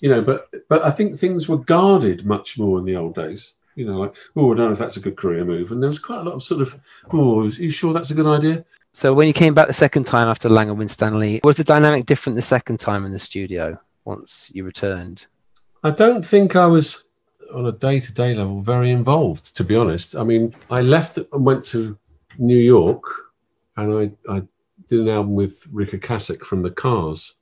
You 0.00 0.10
know, 0.10 0.22
but 0.22 0.48
but 0.68 0.84
I 0.84 0.90
think 0.90 1.18
things 1.18 1.48
were 1.48 1.58
guarded 1.58 2.24
much 2.24 2.58
more 2.58 2.78
in 2.78 2.84
the 2.84 2.96
old 2.96 3.14
days. 3.14 3.54
You 3.74 3.86
know, 3.86 3.98
like 3.98 4.16
oh, 4.36 4.52
I 4.52 4.56
don't 4.56 4.66
know 4.66 4.72
if 4.72 4.78
that's 4.78 4.96
a 4.96 5.00
good 5.00 5.16
career 5.16 5.44
move. 5.44 5.72
And 5.72 5.82
there 5.82 5.88
was 5.88 5.98
quite 5.98 6.20
a 6.20 6.24
lot 6.24 6.34
of 6.34 6.42
sort 6.42 6.60
of, 6.60 6.78
oh, 7.12 7.44
are 7.44 7.46
you 7.46 7.70
sure 7.70 7.92
that's 7.92 8.10
a 8.10 8.14
good 8.14 8.26
idea? 8.26 8.64
So 8.92 9.14
when 9.14 9.28
you 9.28 9.32
came 9.32 9.54
back 9.54 9.68
the 9.68 9.72
second 9.72 10.04
time 10.04 10.26
after 10.26 10.48
Langer 10.48 10.70
and 10.70 10.78
Winstanley, 10.78 11.40
was 11.44 11.56
the 11.56 11.64
dynamic 11.64 12.06
different 12.06 12.36
the 12.36 12.42
second 12.42 12.80
time 12.80 13.04
in 13.04 13.12
the 13.12 13.18
studio 13.18 13.78
once 14.04 14.50
you 14.52 14.64
returned? 14.64 15.26
I 15.84 15.90
don't 15.90 16.26
think 16.26 16.56
I 16.56 16.66
was 16.66 17.04
on 17.54 17.66
a 17.66 17.72
day 17.72 18.00
to 18.00 18.12
day 18.12 18.34
level 18.34 18.60
very 18.60 18.90
involved, 18.90 19.56
to 19.56 19.64
be 19.64 19.76
honest. 19.76 20.16
I 20.16 20.24
mean, 20.24 20.54
I 20.70 20.80
left 20.80 21.18
and 21.18 21.44
went 21.44 21.64
to 21.66 21.96
New 22.38 22.58
York 22.58 23.04
and 23.76 24.16
I, 24.28 24.32
I 24.32 24.42
did 24.88 25.00
an 25.00 25.08
album 25.08 25.34
with 25.34 25.66
Ric 25.70 25.90
Ocasek 25.90 26.40
from 26.40 26.62
the 26.62 26.70
Cars. 26.70 27.34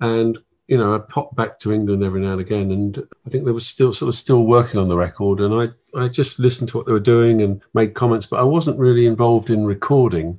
And, 0.00 0.38
you 0.66 0.78
know, 0.78 0.94
I 0.94 0.98
popped 0.98 1.36
back 1.36 1.58
to 1.60 1.72
England 1.72 2.02
every 2.02 2.20
now 2.20 2.32
and 2.32 2.40
again. 2.40 2.70
And 2.70 3.06
I 3.26 3.30
think 3.30 3.44
they 3.44 3.52
were 3.52 3.60
still 3.60 3.92
sort 3.92 4.08
of 4.08 4.14
still 4.14 4.44
working 4.44 4.80
on 4.80 4.88
the 4.88 4.96
record. 4.96 5.40
And 5.40 5.54
I, 5.54 6.00
I 6.00 6.08
just 6.08 6.38
listened 6.38 6.68
to 6.70 6.78
what 6.78 6.86
they 6.86 6.92
were 6.92 7.00
doing 7.00 7.42
and 7.42 7.60
made 7.74 7.94
comments, 7.94 8.26
but 8.26 8.40
I 8.40 8.44
wasn't 8.44 8.78
really 8.78 9.06
involved 9.06 9.50
in 9.50 9.66
recording. 9.66 10.38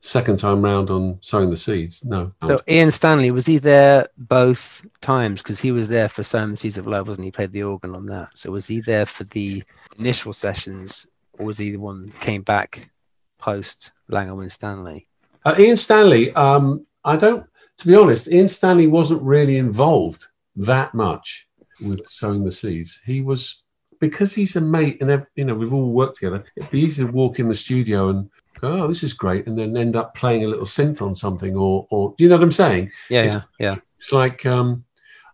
second 0.00 0.38
time 0.38 0.62
round 0.62 0.90
on 0.90 1.18
sowing 1.20 1.50
the 1.50 1.56
seeds. 1.56 2.04
No. 2.04 2.32
So 2.42 2.62
Ian 2.68 2.90
Stanley 2.90 3.30
was 3.30 3.46
he 3.46 3.58
there 3.58 4.08
both 4.16 4.84
times? 5.00 5.42
Because 5.42 5.60
he 5.60 5.72
was 5.72 5.88
there 5.88 6.08
for 6.08 6.22
"Sowing 6.22 6.50
the 6.50 6.56
Seeds 6.56 6.78
of 6.78 6.86
Love," 6.86 7.08
wasn't 7.08 7.24
he? 7.24 7.28
he? 7.28 7.32
Played 7.32 7.52
the 7.52 7.62
organ 7.62 7.94
on 7.94 8.06
that. 8.06 8.30
So 8.34 8.50
was 8.50 8.66
he 8.66 8.80
there 8.80 9.06
for 9.06 9.24
the 9.24 9.62
initial 9.98 10.32
sessions, 10.32 11.06
or 11.38 11.46
was 11.46 11.58
he 11.58 11.70
the 11.70 11.78
one 11.78 12.06
that 12.06 12.20
came 12.20 12.42
back 12.42 12.90
post 13.38 13.92
Langer 14.10 14.40
and 14.40 14.52
Stanley? 14.52 15.06
Uh, 15.44 15.54
Ian 15.58 15.76
Stanley, 15.76 16.32
um, 16.34 16.86
I 17.04 17.16
don't, 17.16 17.46
to 17.80 17.86
be 17.86 17.96
honest, 17.96 18.28
Ian 18.28 18.48
Stanley 18.48 18.86
wasn't 18.86 19.22
really 19.22 19.56
involved 19.58 20.26
that 20.56 20.94
much 20.94 21.48
with 21.80 22.06
sowing 22.06 22.44
the 22.44 22.52
seeds. 22.52 23.00
He 23.04 23.20
was, 23.20 23.64
because 24.00 24.34
he's 24.34 24.56
a 24.56 24.60
mate 24.60 25.00
and, 25.02 25.26
you 25.34 25.44
know, 25.44 25.54
we've 25.54 25.72
all 25.74 25.90
worked 25.92 26.16
together, 26.16 26.44
it'd 26.56 26.70
be 26.70 26.80
easy 26.80 27.04
to 27.04 27.10
walk 27.12 27.38
in 27.38 27.48
the 27.48 27.54
studio 27.54 28.10
and 28.10 28.30
go, 28.60 28.82
oh, 28.84 28.88
this 28.88 29.02
is 29.02 29.14
great, 29.14 29.46
and 29.46 29.58
then 29.58 29.76
end 29.76 29.96
up 29.96 30.14
playing 30.14 30.44
a 30.44 30.48
little 30.48 30.64
synth 30.66 31.00
on 31.00 31.14
something 31.14 31.56
or, 31.56 31.86
or 31.90 32.14
do 32.18 32.24
you 32.24 32.30
know 32.30 32.36
what 32.36 32.42
I'm 32.44 32.52
saying? 32.52 32.90
Yeah, 33.08 33.24
It's- 33.24 33.36
yeah, 33.58 33.70
yeah. 33.72 33.76
It's 33.96 34.12
like, 34.12 34.44
um, 34.46 34.84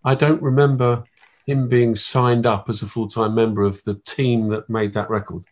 I 0.04 0.14
don't 0.14 0.42
remember 0.42 1.04
him 1.46 1.68
being 1.68 1.94
signed 1.94 2.46
up 2.46 2.68
as 2.68 2.82
a 2.82 2.86
full 2.86 3.08
time 3.08 3.34
member 3.34 3.62
of 3.62 3.82
the 3.84 3.94
team 3.94 4.48
that 4.48 4.68
made 4.68 4.92
that 4.94 5.08
record. 5.10 5.44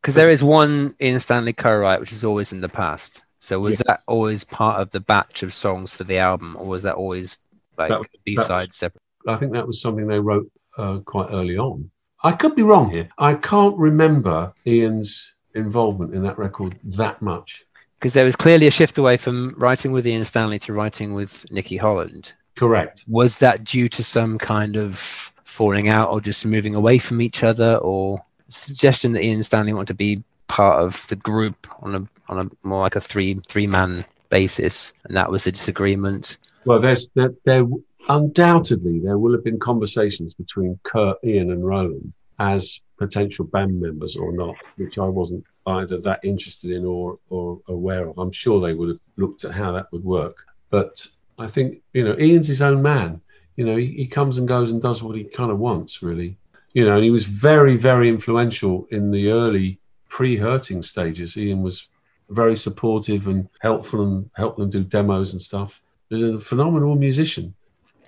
Because 0.00 0.14
there 0.14 0.30
is 0.30 0.42
one 0.42 0.94
Ian 1.00 1.20
Stanley 1.20 1.52
co-write, 1.52 2.00
which 2.00 2.12
is 2.12 2.24
always 2.24 2.52
in 2.52 2.60
the 2.60 2.68
past. 2.68 3.24
So 3.38 3.60
was 3.60 3.78
that 3.78 4.02
always 4.06 4.44
part 4.44 4.80
of 4.80 4.90
the 4.90 5.00
batch 5.00 5.42
of 5.42 5.54
songs 5.54 5.94
for 5.94 6.04
the 6.04 6.18
album, 6.18 6.56
or 6.58 6.66
was 6.66 6.82
that 6.82 6.96
always 6.96 7.38
like 7.76 7.90
That- 7.90 8.06
B 8.24 8.36
side 8.36 8.74
separate? 8.74 9.02
I 9.26 9.36
think 9.36 9.52
that 9.52 9.66
was 9.66 9.80
something 9.80 10.06
they 10.06 10.20
wrote 10.20 10.50
uh, 10.76 10.98
quite 10.98 11.28
early 11.30 11.58
on. 11.58 11.90
I 12.24 12.32
could 12.32 12.56
be 12.56 12.62
wrong 12.62 12.90
here. 12.90 13.08
I 13.18 13.34
can't 13.34 13.76
remember 13.76 14.52
Ian's 14.66 15.34
involvement 15.54 16.14
in 16.14 16.22
that 16.24 16.38
record 16.38 16.78
that 16.82 17.22
much. 17.22 17.64
Because 17.98 18.12
there 18.12 18.24
was 18.24 18.36
clearly 18.36 18.66
a 18.66 18.70
shift 18.70 18.98
away 18.98 19.16
from 19.16 19.54
writing 19.56 19.92
with 19.92 20.06
Ian 20.06 20.24
Stanley 20.24 20.58
to 20.60 20.72
writing 20.72 21.14
with 21.14 21.50
Nicky 21.50 21.76
Holland. 21.76 22.32
Correct. 22.56 23.04
Was 23.06 23.38
that 23.38 23.64
due 23.64 23.88
to 23.90 24.02
some 24.02 24.38
kind 24.38 24.76
of 24.76 24.98
falling 25.44 25.88
out, 25.88 26.10
or 26.10 26.20
just 26.20 26.46
moving 26.46 26.74
away 26.74 26.98
from 26.98 27.20
each 27.20 27.42
other, 27.42 27.76
or 27.76 28.24
suggestion 28.48 29.12
that 29.12 29.24
Ian 29.24 29.42
Stanley 29.42 29.72
wanted 29.72 29.88
to 29.88 29.94
be 29.94 30.22
part 30.48 30.82
of 30.82 31.06
the 31.08 31.16
group 31.16 31.66
on 31.80 31.94
a 31.94 32.08
on 32.28 32.46
a 32.46 32.66
more 32.66 32.80
like 32.80 32.96
a 32.96 33.00
three 33.00 33.34
three 33.48 33.66
man 33.66 34.04
basis, 34.30 34.92
and 35.04 35.16
that 35.16 35.30
was 35.30 35.46
a 35.46 35.52
disagreement? 35.52 36.38
Well, 36.64 36.80
there's 36.80 37.08
there, 37.10 37.34
there 37.44 37.66
undoubtedly 38.08 38.98
there 39.00 39.18
will 39.18 39.32
have 39.32 39.44
been 39.44 39.58
conversations 39.58 40.34
between 40.34 40.78
Curt, 40.82 41.18
Ian, 41.24 41.50
and 41.50 41.64
Roland 41.64 42.12
as 42.38 42.80
potential 42.98 43.44
band 43.44 43.80
members 43.80 44.16
or 44.16 44.32
not, 44.32 44.56
which 44.76 44.98
I 44.98 45.04
wasn't 45.04 45.44
either 45.66 46.00
that 46.00 46.20
interested 46.24 46.70
in 46.70 46.84
or 46.84 47.18
or 47.30 47.60
aware 47.68 48.08
of. 48.08 48.18
I'm 48.18 48.32
sure 48.32 48.60
they 48.60 48.74
would 48.74 48.88
have 48.88 49.00
looked 49.16 49.44
at 49.44 49.52
how 49.52 49.72
that 49.72 49.90
would 49.92 50.04
work, 50.04 50.44
but 50.70 51.06
I 51.38 51.46
think 51.46 51.82
you 51.92 52.04
know 52.04 52.16
Ian's 52.18 52.48
his 52.48 52.62
own 52.62 52.82
man. 52.82 53.20
You 53.56 53.64
know, 53.64 53.76
he, 53.76 53.86
he 53.86 54.06
comes 54.06 54.38
and 54.38 54.46
goes 54.46 54.70
and 54.70 54.80
does 54.80 55.02
what 55.02 55.16
he 55.16 55.24
kind 55.24 55.50
of 55.50 55.58
wants, 55.58 56.00
really. 56.00 56.36
You 56.74 56.84
know, 56.84 56.94
and 56.94 57.02
he 57.02 57.10
was 57.10 57.24
very, 57.24 57.76
very 57.76 58.08
influential 58.08 58.86
in 58.92 59.10
the 59.10 59.30
early 59.30 59.80
pre-hurting 60.08 60.82
stages. 60.82 61.36
Ian 61.36 61.62
was 61.62 61.88
very 62.30 62.56
supportive 62.56 63.26
and 63.26 63.48
helpful 63.60 64.04
and 64.04 64.30
helped 64.34 64.58
them 64.58 64.70
do 64.70 64.82
demos 64.84 65.32
and 65.32 65.40
stuff. 65.40 65.80
He's 66.10 66.22
a 66.22 66.40
phenomenal 66.40 66.94
musician. 66.94 67.54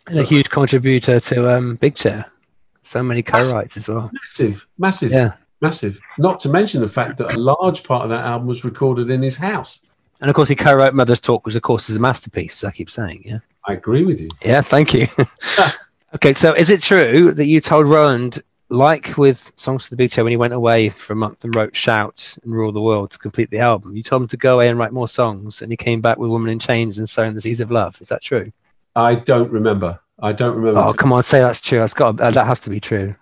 And 0.06 0.18
a 0.18 0.22
huge 0.22 0.50
contributor 0.50 1.20
to 1.20 1.56
um, 1.56 1.76
Big 1.76 1.94
Chair. 1.94 2.26
So 2.82 3.02
many 3.02 3.22
co-writes 3.22 3.76
as 3.76 3.88
well. 3.88 4.10
Massive, 4.12 4.66
massive, 4.78 5.12
Yeah. 5.12 5.32
massive. 5.60 6.00
Not 6.18 6.40
to 6.40 6.48
mention 6.48 6.80
the 6.80 6.88
fact 6.88 7.18
that 7.18 7.34
a 7.34 7.38
large 7.38 7.82
part 7.84 8.04
of 8.04 8.10
that 8.10 8.24
album 8.24 8.48
was 8.48 8.64
recorded 8.64 9.10
in 9.10 9.22
his 9.22 9.36
house. 9.36 9.80
And 10.20 10.28
of 10.28 10.36
course, 10.36 10.48
he 10.48 10.56
co-wrote 10.56 10.94
Mother's 10.94 11.20
Talk, 11.20 11.46
which 11.46 11.54
of 11.56 11.62
course 11.62 11.88
is 11.88 11.96
a 11.96 12.00
masterpiece. 12.00 12.62
As 12.64 12.68
I 12.68 12.72
keep 12.72 12.90
saying, 12.90 13.22
yeah. 13.24 13.38
I 13.66 13.74
agree 13.74 14.04
with 14.04 14.20
you. 14.20 14.28
Yeah, 14.42 14.62
thank 14.62 14.92
you. 14.94 15.06
okay, 16.14 16.34
so 16.34 16.54
is 16.54 16.70
it 16.70 16.82
true 16.82 17.32
that 17.32 17.46
you 17.46 17.60
told 17.60 17.86
Roland, 17.86 18.42
like 18.70 19.18
with 19.18 19.52
Songs 19.56 19.84
for 19.84 19.90
the 19.90 19.96
Big 19.96 20.10
Chair, 20.10 20.24
when 20.24 20.30
he 20.30 20.36
went 20.36 20.52
away 20.52 20.88
for 20.88 21.12
a 21.12 21.16
month 21.16 21.44
and 21.44 21.54
wrote 21.54 21.76
Shout 21.76 22.36
and 22.42 22.54
Rule 22.54 22.72
the 22.72 22.80
World 22.80 23.10
to 23.10 23.18
complete 23.18 23.50
the 23.50 23.58
album, 23.58 23.96
you 23.96 24.02
told 24.02 24.22
him 24.22 24.28
to 24.28 24.36
go 24.36 24.54
away 24.54 24.68
and 24.68 24.78
write 24.78 24.92
more 24.92 25.08
songs, 25.08 25.60
and 25.60 25.72
he 25.72 25.76
came 25.76 26.00
back 26.00 26.18
with 26.18 26.30
Woman 26.30 26.50
in 26.50 26.58
Chains 26.58 26.98
and 26.98 27.08
Sowing 27.08 27.34
the 27.34 27.40
Seeds 27.40 27.60
of 27.60 27.70
Love. 27.70 28.00
Is 28.00 28.08
that 28.08 28.22
true? 28.22 28.52
I 28.96 29.16
don't 29.16 29.50
remember. 29.50 30.00
I 30.20 30.32
don't 30.32 30.56
remember. 30.56 30.80
Oh, 30.80 30.92
come 30.92 31.12
on, 31.12 31.24
say 31.24 31.40
that's 31.40 31.60
true. 31.60 31.78
That's 31.78 31.94
got 31.94 32.20
uh, 32.20 32.30
that 32.30 32.46
has 32.46 32.60
to 32.60 32.70
be 32.70 32.80
true. 32.80 33.14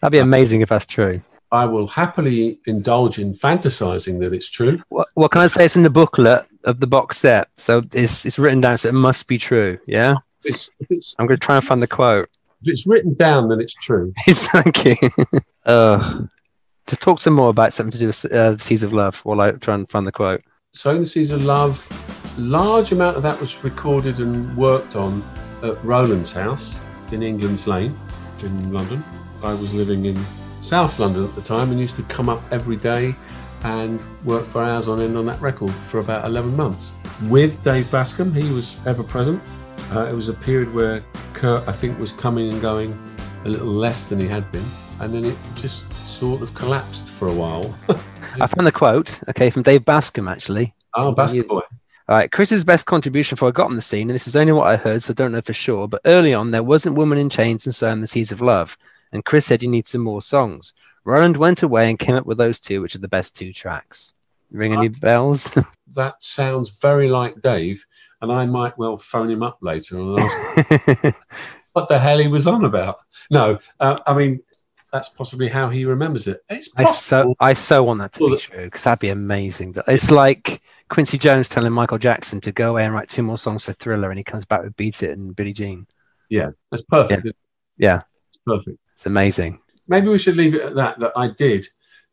That'd 0.00 0.12
be 0.12 0.18
amazing 0.18 0.60
if 0.60 0.68
that's 0.68 0.86
true. 0.86 1.22
I 1.52 1.66
will 1.66 1.86
happily 1.86 2.58
indulge 2.66 3.18
in 3.18 3.32
fantasizing 3.32 4.20
that 4.20 4.32
it's 4.32 4.48
true. 4.48 4.82
What, 4.88 5.08
what 5.14 5.30
can 5.30 5.42
I 5.42 5.46
say? 5.48 5.66
It's 5.66 5.76
in 5.76 5.82
the 5.82 5.90
booklet 5.90 6.46
of 6.64 6.80
the 6.80 6.86
box 6.86 7.18
set, 7.18 7.48
so 7.54 7.82
it's 7.92 8.26
it's 8.26 8.38
written 8.38 8.60
down, 8.60 8.78
so 8.78 8.88
it 8.88 8.94
must 8.94 9.28
be 9.28 9.38
true. 9.38 9.78
Yeah, 9.86 10.16
it's, 10.44 10.70
it's, 10.90 11.14
I'm 11.18 11.26
going 11.26 11.38
to 11.38 11.44
try 11.44 11.56
and 11.56 11.64
find 11.64 11.82
the 11.82 11.86
quote. 11.86 12.28
If 12.62 12.68
it's 12.68 12.86
written 12.86 13.14
down, 13.14 13.48
then 13.48 13.60
it's 13.60 13.74
true. 13.74 14.12
Thank 14.26 14.84
you. 14.84 14.96
uh, 15.64 16.22
just 16.86 17.02
talk 17.02 17.20
some 17.20 17.34
more 17.34 17.50
about 17.50 17.72
something 17.72 17.92
to 17.92 17.98
do 17.98 18.06
with 18.06 18.24
uh, 18.26 18.52
the 18.52 18.58
Seeds 18.58 18.82
of 18.82 18.92
Love 18.92 19.18
while 19.24 19.40
I 19.40 19.52
try 19.52 19.74
and 19.74 19.90
find 19.90 20.06
the 20.06 20.12
quote. 20.12 20.42
So, 20.72 20.94
in 20.94 21.00
the 21.00 21.06
Seeds 21.06 21.30
of 21.30 21.44
Love, 21.44 21.86
large 22.38 22.92
amount 22.92 23.16
of 23.16 23.22
that 23.24 23.40
was 23.40 23.62
recorded 23.64 24.20
and 24.20 24.56
worked 24.56 24.96
on 24.96 25.22
at 25.62 25.82
Roland's 25.84 26.32
house 26.32 26.74
in 27.12 27.22
England's 27.22 27.66
Lane 27.66 27.96
in 28.42 28.72
London. 28.72 29.02
I 29.42 29.54
was 29.54 29.74
living 29.74 30.06
in 30.06 30.16
South 30.60 30.98
London 30.98 31.24
at 31.24 31.34
the 31.34 31.42
time 31.42 31.70
and 31.70 31.80
used 31.80 31.96
to 31.96 32.02
come 32.04 32.28
up 32.28 32.40
every 32.50 32.76
day 32.76 33.14
and 33.64 34.02
work 34.24 34.44
for 34.46 34.62
hours 34.62 34.88
on 34.88 35.00
end 35.00 35.16
on 35.16 35.26
that 35.26 35.40
record 35.40 35.72
for 35.72 36.00
about 36.00 36.24
11 36.24 36.56
months. 36.56 36.92
With 37.28 37.62
Dave 37.62 37.86
Bascombe, 37.86 38.34
he 38.34 38.52
was 38.52 38.76
ever 38.86 39.02
present. 39.02 39.42
Uh, 39.94 40.06
it 40.06 40.16
was 40.16 40.30
a 40.30 40.34
period 40.34 40.72
where 40.72 41.02
Curt, 41.34 41.68
I 41.68 41.72
think, 41.72 41.98
was 41.98 42.12
coming 42.12 42.50
and 42.50 42.62
going 42.62 42.98
a 43.44 43.48
little 43.50 43.66
less 43.66 44.08
than 44.08 44.18
he 44.18 44.26
had 44.26 44.50
been. 44.50 44.64
And 45.00 45.12
then 45.12 45.26
it 45.26 45.36
just 45.54 45.92
sort 45.92 46.40
of 46.40 46.54
collapsed 46.54 47.10
for 47.10 47.28
a 47.28 47.32
while. 47.32 47.74
I 48.40 48.46
found 48.46 48.66
the 48.66 48.72
quote, 48.72 49.20
okay, 49.28 49.50
from 49.50 49.62
Dave 49.62 49.84
Bascombe, 49.84 50.30
actually. 50.30 50.74
oh, 50.94 51.14
Bascombe 51.14 51.46
boy. 51.46 51.60
All 52.08 52.16
right, 52.16 52.32
Chris's 52.32 52.64
best 52.64 52.86
contribution 52.86 53.36
before 53.36 53.48
I 53.50 53.52
got 53.52 53.68
on 53.68 53.76
the 53.76 53.82
scene, 53.82 54.08
and 54.08 54.14
this 54.14 54.26
is 54.26 54.34
only 54.34 54.52
what 54.52 54.66
I 54.66 54.76
heard, 54.76 55.02
so 55.02 55.10
I 55.10 55.14
don't 55.14 55.30
know 55.30 55.42
for 55.42 55.52
sure, 55.52 55.86
but 55.86 56.00
early 56.06 56.32
on, 56.32 56.52
there 56.52 56.62
wasn't 56.62 56.96
Woman 56.96 57.18
in 57.18 57.28
Chains 57.28 57.66
and 57.66 57.74
Sowing 57.74 58.00
the 58.00 58.06
Seeds 58.06 58.32
of 58.32 58.40
Love. 58.40 58.78
And 59.12 59.26
Chris 59.26 59.44
said 59.44 59.62
you 59.62 59.68
need 59.68 59.86
some 59.86 60.00
more 60.00 60.22
songs. 60.22 60.72
Roland 61.04 61.36
went 61.36 61.62
away 61.62 61.90
and 61.90 61.98
came 61.98 62.14
up 62.14 62.24
with 62.24 62.38
those 62.38 62.58
two, 62.58 62.80
which 62.80 62.94
are 62.94 63.00
the 63.00 63.08
best 63.08 63.36
two 63.36 63.52
tracks. 63.52 64.14
Ring 64.50 64.72
any 64.72 64.88
bells? 64.88 65.52
that 65.94 66.22
sounds 66.22 66.70
very 66.80 67.08
like 67.08 67.40
Dave, 67.42 67.84
and 68.22 68.32
I 68.32 68.46
might 68.46 68.78
well 68.78 68.96
phone 68.96 69.30
him 69.30 69.42
up 69.42 69.58
later 69.60 69.98
and 69.98 70.18
ask 70.20 71.16
what 71.74 71.88
the 71.88 71.98
hell 71.98 72.18
he 72.18 72.28
was 72.28 72.46
on 72.46 72.64
about. 72.64 72.98
No, 73.30 73.58
uh, 73.80 73.98
I 74.06 74.14
mean 74.14 74.40
that's 74.92 75.08
possibly 75.08 75.48
how 75.48 75.70
he 75.70 75.84
remembers 75.84 76.26
it. 76.26 76.42
It's 76.50 76.70
I 76.76 76.84
so 76.84 77.16
possible. 77.16 77.36
I 77.40 77.54
so 77.54 77.82
want 77.82 78.00
that 78.00 78.12
to 78.14 78.30
be 78.30 78.36
true 78.36 78.64
because 78.64 78.84
that'd 78.84 78.98
be 79.00 79.08
amazing. 79.08 79.74
It's 79.88 80.10
like 80.10 80.60
Quincy 80.90 81.16
Jones 81.18 81.48
telling 81.48 81.72
Michael 81.72 81.98
Jackson 81.98 82.40
to 82.42 82.52
go 82.52 82.70
away 82.70 82.84
and 82.84 82.92
write 82.94 83.08
two 83.08 83.22
more 83.22 83.38
songs 83.38 83.64
for 83.64 83.72
Thriller, 83.72 84.10
and 84.10 84.18
he 84.18 84.24
comes 84.24 84.44
back 84.44 84.62
with 84.62 84.76
Beat 84.76 85.02
It 85.02 85.16
and 85.16 85.34
Billie 85.34 85.54
Jean. 85.54 85.86
yeah, 86.28 86.50
that's 86.70 86.82
perfect. 86.82 87.26
Yeah, 87.78 88.02
It's 88.28 88.38
perfect. 88.46 88.78
it's 88.94 89.06
amazing. 89.06 89.60
Maybe 89.88 90.08
we 90.08 90.18
should 90.18 90.36
leave 90.36 90.54
it 90.54 90.60
at 90.62 90.74
that. 90.76 91.00
That 91.00 91.12
I 91.16 91.28
did 91.28 91.66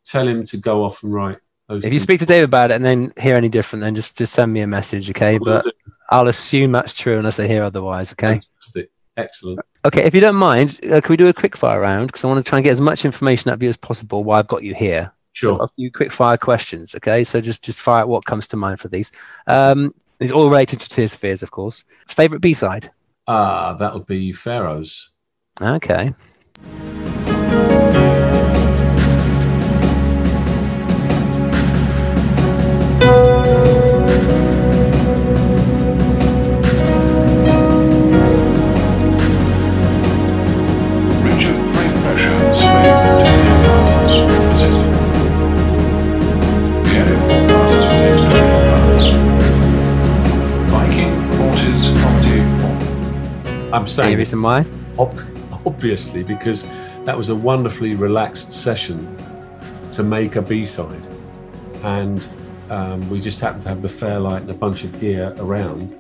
tell 0.06 0.28
him 0.28 0.46
to 0.46 0.58
go 0.58 0.84
off 0.86 1.04
and 1.04 1.14
write 1.14 1.40
those. 1.70 1.86
If 1.86 1.94
you 1.94 2.02
speak 2.02 2.20
to 2.20 2.26
Dave 2.26 2.44
about 2.44 2.72
it 2.72 2.76
and 2.76 2.84
then 2.84 3.14
hear 3.18 3.36
any 3.36 3.48
different, 3.48 3.82
then 3.82 3.96
just 3.96 4.18
just 4.18 4.34
send 4.34 4.52
me 4.52 4.62
a 4.62 4.68
message, 4.68 5.10
okay? 5.12 5.38
But 5.38 5.66
I'll 6.10 6.28
assume 6.28 6.74
that's 6.74 6.94
true 6.94 7.18
unless 7.18 7.40
I 7.40 7.48
hear 7.48 7.64
otherwise, 7.64 8.12
okay? 8.12 8.42
Fantastic. 8.42 8.92
Excellent. 9.16 9.60
Okay, 9.86 10.04
if 10.04 10.14
you 10.14 10.22
don't 10.22 10.36
mind, 10.36 10.80
uh, 10.84 11.00
can 11.02 11.14
we 11.14 11.18
do 11.18 11.28
a 11.28 11.34
quick 11.34 11.56
fire 11.56 11.80
round? 11.80 12.08
Because 12.08 12.24
I 12.24 12.28
want 12.28 12.44
to 12.44 12.50
try 12.50 12.58
and 12.58 12.64
get 12.64 12.72
as 12.72 12.82
much 12.82 13.06
information 13.06 13.50
out 13.50 13.56
of 13.56 13.64
you 13.64 13.70
as 13.70 13.78
possible 13.78 14.24
while 14.24 14.40
I've 14.40 14.48
got 14.48 14.64
you 14.64 14.74
here. 14.74 15.12
Sure. 15.34 15.58
A 15.62 15.68
few 15.70 15.92
quick 15.92 16.12
fire 16.12 16.38
questions, 16.38 16.96
okay? 16.96 17.24
So 17.24 17.40
just 17.40 17.64
just 17.64 17.80
fire 17.80 18.06
what 18.06 18.26
comes 18.26 18.48
to 18.50 18.58
mind 18.58 18.80
for 18.80 18.88
these. 18.88 19.12
Um, 19.48 19.94
these 20.18 20.32
all 20.32 20.50
related 20.50 20.82
to 20.82 20.90
Tears 20.90 21.14
for 21.14 21.20
Fears, 21.20 21.44
of 21.44 21.52
course. 21.52 21.86
Favorite 22.08 22.42
B 22.42 22.54
side? 22.54 22.92
Ah, 23.28 23.74
that 23.74 23.94
would 23.94 24.06
be 24.06 24.34
Pharaohs. 24.34 25.12
Okay. 25.62 26.14
I'm 53.74 53.84
Any 53.84 53.92
saying 53.92 54.18
reason 54.18 54.42
why? 54.42 54.66
Ob- 54.98 55.20
obviously 55.66 56.24
because 56.24 56.68
that 57.06 57.18
was 57.18 57.30
a 57.30 57.36
wonderfully 57.36 57.96
relaxed 57.96 58.52
session 58.52 59.16
to 59.92 60.04
make 60.04 60.36
a 60.36 60.42
b-side 60.42 61.02
and 61.84 62.26
um, 62.70 63.08
we 63.10 63.20
just 63.20 63.42
happened 63.42 63.64
to 63.64 63.70
have 63.70 63.82
the 63.82 63.90
Fairlight 63.90 64.42
and 64.44 64.52
a 64.52 64.54
bunch 64.54 64.84
of 64.84 65.00
gear 65.00 65.34
around, 65.38 65.92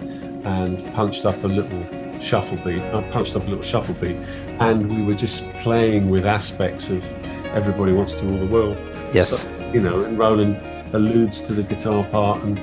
and 0.45 0.85
punched 0.93 1.25
up 1.25 1.43
a 1.43 1.47
little 1.47 2.21
shuffle 2.21 2.57
beat. 2.57 2.81
I 2.81 3.01
punched 3.09 3.35
up 3.35 3.43
a 3.43 3.49
little 3.49 3.63
shuffle 3.63 3.95
beat, 3.95 4.17
and 4.59 4.89
we 4.95 5.03
were 5.03 5.17
just 5.17 5.51
playing 5.55 6.09
with 6.09 6.25
aspects 6.25 6.89
of 6.89 7.03
"Everybody 7.47 7.93
Wants 7.93 8.19
to 8.19 8.25
Rule 8.25 8.39
the 8.39 8.53
World." 8.53 8.77
Yes. 9.13 9.29
So, 9.29 9.71
you 9.73 9.81
know, 9.81 10.03
and 10.03 10.17
Roland 10.17 10.57
alludes 10.93 11.47
to 11.47 11.53
the 11.53 11.63
guitar 11.63 12.03
part, 12.05 12.43
and 12.43 12.59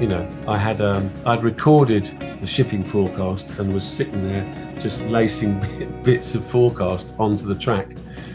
you 0.00 0.06
know, 0.06 0.28
I 0.46 0.56
had 0.56 0.80
um, 0.80 1.10
I'd 1.26 1.42
recorded 1.42 2.06
the 2.40 2.46
shipping 2.46 2.84
forecast 2.84 3.58
and 3.58 3.72
was 3.72 3.84
sitting 3.84 4.30
there 4.30 4.74
just 4.78 5.04
lacing 5.06 5.58
bits 6.04 6.34
of 6.34 6.44
forecast 6.46 7.14
onto 7.18 7.46
the 7.46 7.54
track, 7.54 7.88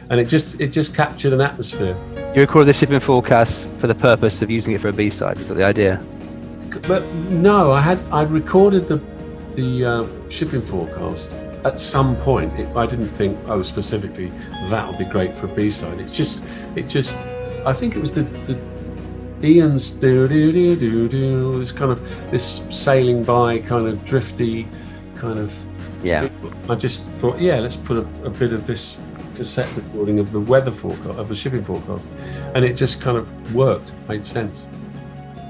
and 0.10 0.20
it 0.20 0.26
just 0.26 0.60
it 0.60 0.68
just 0.68 0.96
captured 0.96 1.34
an 1.34 1.42
atmosphere. 1.42 1.96
You 2.36 2.42
recorded 2.42 2.68
the 2.68 2.74
shipping 2.74 3.00
forecast 3.00 3.68
for 3.78 3.88
the 3.88 3.96
purpose 3.96 4.42
of 4.42 4.52
using 4.52 4.74
it 4.74 4.82
for 4.82 4.90
a 4.90 4.94
B 4.94 5.10
side. 5.10 5.38
Was 5.38 5.48
that 5.48 5.56
the 5.56 5.64
idea? 5.64 6.04
But 6.88 7.06
no, 7.30 7.72
I 7.72 7.82
had 7.82 8.00
I'd 8.12 8.32
recorded 8.32 8.88
the 8.88 8.98
the 9.56 9.86
uh, 9.86 10.30
shipping 10.30 10.62
forecast 10.62 11.32
at 11.64 11.80
some 11.80 12.18
point. 12.18 12.60
It, 12.60 12.76
I 12.76 12.86
didn't 12.86 13.10
think 13.10 13.38
oh 13.48 13.62
specifically 13.62 14.32
that 14.66 14.88
would 14.88 14.98
be 14.98 15.06
great 15.06 15.38
for 15.38 15.46
a 15.46 15.56
B 15.56 15.72
side. 15.72 16.00
It's 16.00 16.16
just 16.16 16.46
it 16.76 16.90
just 16.90 17.16
I 17.66 17.72
think 17.72 17.96
it 17.96 18.00
was 18.00 18.14
the 18.14 18.24
the 18.24 18.60
Ian's 19.44 19.92
do 19.92 20.28
do 20.28 20.52
do 20.54 20.76
do 20.76 21.10
do 21.10 21.60
this 21.60 21.72
kind 21.72 21.92
of 21.92 22.00
this 22.32 22.66
sailing 22.70 23.24
by 23.24 23.60
kind 23.60 23.88
of 23.88 24.04
drifty 24.06 24.68
kind 25.16 25.38
of 25.38 25.54
Yeah. 26.02 26.30
I 26.70 26.76
just 26.76 27.04
thought 27.20 27.40
yeah 27.40 27.60
let's 27.60 27.76
put 27.76 27.98
a, 27.98 28.08
a 28.26 28.30
bit 28.30 28.54
of 28.54 28.66
this 28.66 28.98
cassette 29.36 29.74
recording 29.76 30.20
of 30.20 30.32
the 30.32 30.40
weather 30.40 30.72
forecast 30.72 31.18
of 31.20 31.28
the 31.28 31.36
shipping 31.36 31.64
forecast 31.66 32.08
and 32.56 32.64
it 32.64 32.76
just 32.76 33.02
kind 33.02 33.18
of 33.18 33.26
worked 33.56 33.94
made 34.08 34.26
sense 34.26 34.66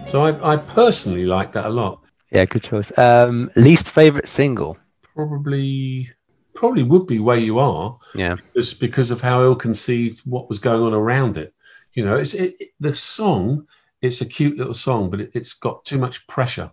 so 0.07 0.23
I, 0.23 0.53
I 0.53 0.57
personally 0.57 1.25
like 1.25 1.51
that 1.53 1.65
a 1.65 1.69
lot 1.69 1.99
Yeah, 2.31 2.45
good 2.45 2.63
choice. 2.63 2.91
Um, 2.97 3.51
least 3.55 3.91
favorite 3.91 4.27
single. 4.27 4.77
probably 5.15 6.09
probably 6.55 6.83
would 6.83 7.05
be 7.07 7.19
where 7.19 7.37
you 7.37 7.59
are 7.59 7.97
Yeah. 8.15 8.37
just 8.55 8.79
because 8.79 9.11
of 9.11 9.21
how 9.21 9.41
ill-conceived 9.43 10.21
what 10.25 10.47
was 10.49 10.59
going 10.59 10.81
on 10.83 10.93
around 10.93 11.37
it 11.37 11.53
you 11.93 12.03
know 12.05 12.15
it's 12.15 12.33
it, 12.33 12.55
it- 12.59 12.69
the 12.79 12.93
song 12.93 13.67
it's 14.03 14.21
a 14.21 14.25
cute 14.25 14.57
little 14.57 14.73
song 14.73 15.09
but 15.09 15.19
it, 15.21 15.31
it's 15.34 15.53
got 15.53 15.84
too 15.85 15.97
much 15.97 16.27
pressure 16.27 16.69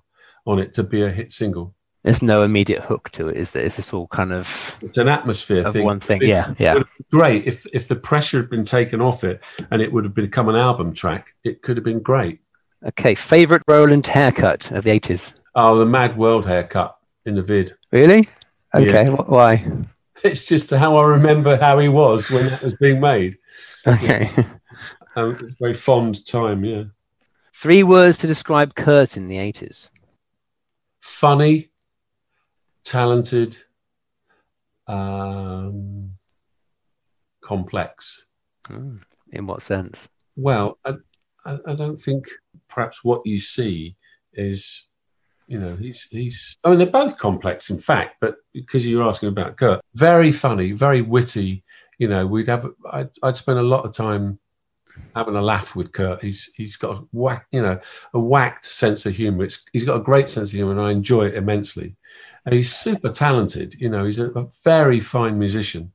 on 0.47 0.59
it 0.59 0.75
to 0.75 0.83
be 0.83 1.03
a 1.03 1.11
hit 1.11 1.31
single 1.33 1.75
There's 2.03 2.23
no 2.23 2.43
immediate 2.43 2.83
hook 2.83 3.11
to 3.13 3.29
it, 3.29 3.37
is 3.37 3.51
there? 3.53 3.63
Is 3.63 3.77
this 3.77 3.93
all 3.93 4.07
kind 4.09 4.33
of 4.33 4.47
it's 4.83 4.99
an 4.99 5.09
atmosphere 5.09 5.67
of 5.67 5.73
thing 5.75 5.85
one 5.85 6.01
thing? 6.01 6.23
It 6.23 6.29
Yeah, 6.29 6.55
yeah. 6.59 6.75
would 6.75 6.83
have 6.87 6.97
been 6.99 7.19
great 7.19 7.47
if 7.47 7.67
if 7.73 7.89
the 7.89 7.97
pressure 7.97 8.39
had 8.41 8.51
been 8.51 8.65
taken 8.65 9.01
off 9.01 9.23
it 9.25 9.43
and 9.71 9.83
it 9.83 9.93
would 9.93 10.05
have 10.05 10.15
become 10.15 10.49
an 10.49 10.57
album 10.57 10.93
track 10.95 11.35
it 11.45 11.63
could 11.63 11.77
have 11.77 11.85
been 11.85 12.01
great 12.13 12.39
Okay, 12.93 13.15
favorite 13.15 13.63
Roland 13.69 14.07
haircut 14.07 14.71
of 14.73 14.85
the 14.85 14.91
80s. 14.91 15.35
oh 15.55 15.79
the 15.79 15.87
mad 15.87 16.17
world 16.17 16.47
haircut 16.47 16.97
in 17.27 17.35
the 17.35 17.43
vid 17.43 17.75
Really? 17.93 18.27
Okay, 18.75 19.07
wh- 19.09 19.29
why? 19.29 19.67
it's 20.25 20.47
just 20.47 20.71
how 20.71 20.97
i 20.97 21.05
remember 21.05 21.57
how 21.57 21.79
he 21.79 21.89
was 21.89 22.31
when 22.31 22.47
that 22.47 22.63
was 22.63 22.77
being 22.77 23.01
made 23.01 23.37
Okay. 23.87 24.31
um, 25.17 25.37
very 25.61 25.75
fond 25.75 26.25
time 26.27 26.65
yeah 26.65 26.85
Three 27.61 27.83
words 27.83 28.17
to 28.19 28.27
describe 28.27 28.75
Curt 28.75 29.19
in 29.19 29.29
the 29.29 29.37
80s. 29.37 29.91
funny, 31.01 31.69
talented, 32.85 33.59
um, 34.87 36.13
complex. 37.45 38.25
Hmm, 38.67 38.97
In 39.33 39.47
what 39.47 39.61
sense? 39.61 40.09
Well, 40.37 40.79
I, 40.87 40.95
I, 41.45 41.59
I 41.67 41.75
don't 41.75 41.99
think 41.99 42.29
perhaps 42.71 43.05
what 43.05 43.27
you 43.27 43.39
see 43.39 43.95
is, 44.33 44.89
you 45.47 45.59
know, 45.59 45.77
he's 45.77 46.05
he's. 46.11 46.57
I 46.65 46.71
mean, 46.71 46.79
they're 46.79 46.87
both 46.87 47.19
complex, 47.19 47.69
in 47.69 47.79
fact. 47.79 48.17
But 48.23 48.37
because 48.55 48.89
you're 48.89 49.07
asking 49.07 49.29
about 49.29 49.59
Curt, 49.59 49.83
very 49.95 50.33
funny, 50.33 50.73
very 50.73 51.03
witty. 51.03 51.63
You 51.99 52.09
know, 52.09 52.27
we'd 52.27 52.49
have. 52.49 52.67
I'd, 52.91 53.11
I'd 53.23 53.37
spend 53.37 53.59
a 53.59 53.63
lot 53.75 53.85
of 53.85 53.93
time 53.93 54.39
having 55.15 55.37
a 55.37 55.43
laugh 55.43 55.77
with 55.77 55.93
Curt. 55.93 56.23
He's 56.23 56.53
he's 56.55 56.77
got 56.77 56.97
a 56.97 57.05
whack, 57.13 57.47
you 57.53 57.63
know, 57.63 57.81
a 58.15 58.21
whacked 58.21 58.65
sense 58.65 59.07
of 59.07 59.15
humor. 59.15 59.45
It's, 59.45 59.65
he's 59.73 59.85
got 59.85 59.97
a 59.97 60.05
great 60.05 60.29
sense 60.29 60.51
of 60.51 60.57
humor, 60.57 60.73
and 60.73 60.81
I 60.81 60.91
enjoy 60.91 61.27
it 61.27 61.35
immensely. 61.35 61.97
And 62.45 62.55
he's 62.55 62.75
super 62.75 63.11
talented. 63.11 63.75
You 63.79 63.89
know, 63.89 64.05
he's 64.05 64.19
a, 64.19 64.31
a 64.31 64.49
very 64.65 65.01
fine 65.01 65.39
musician. 65.39 65.93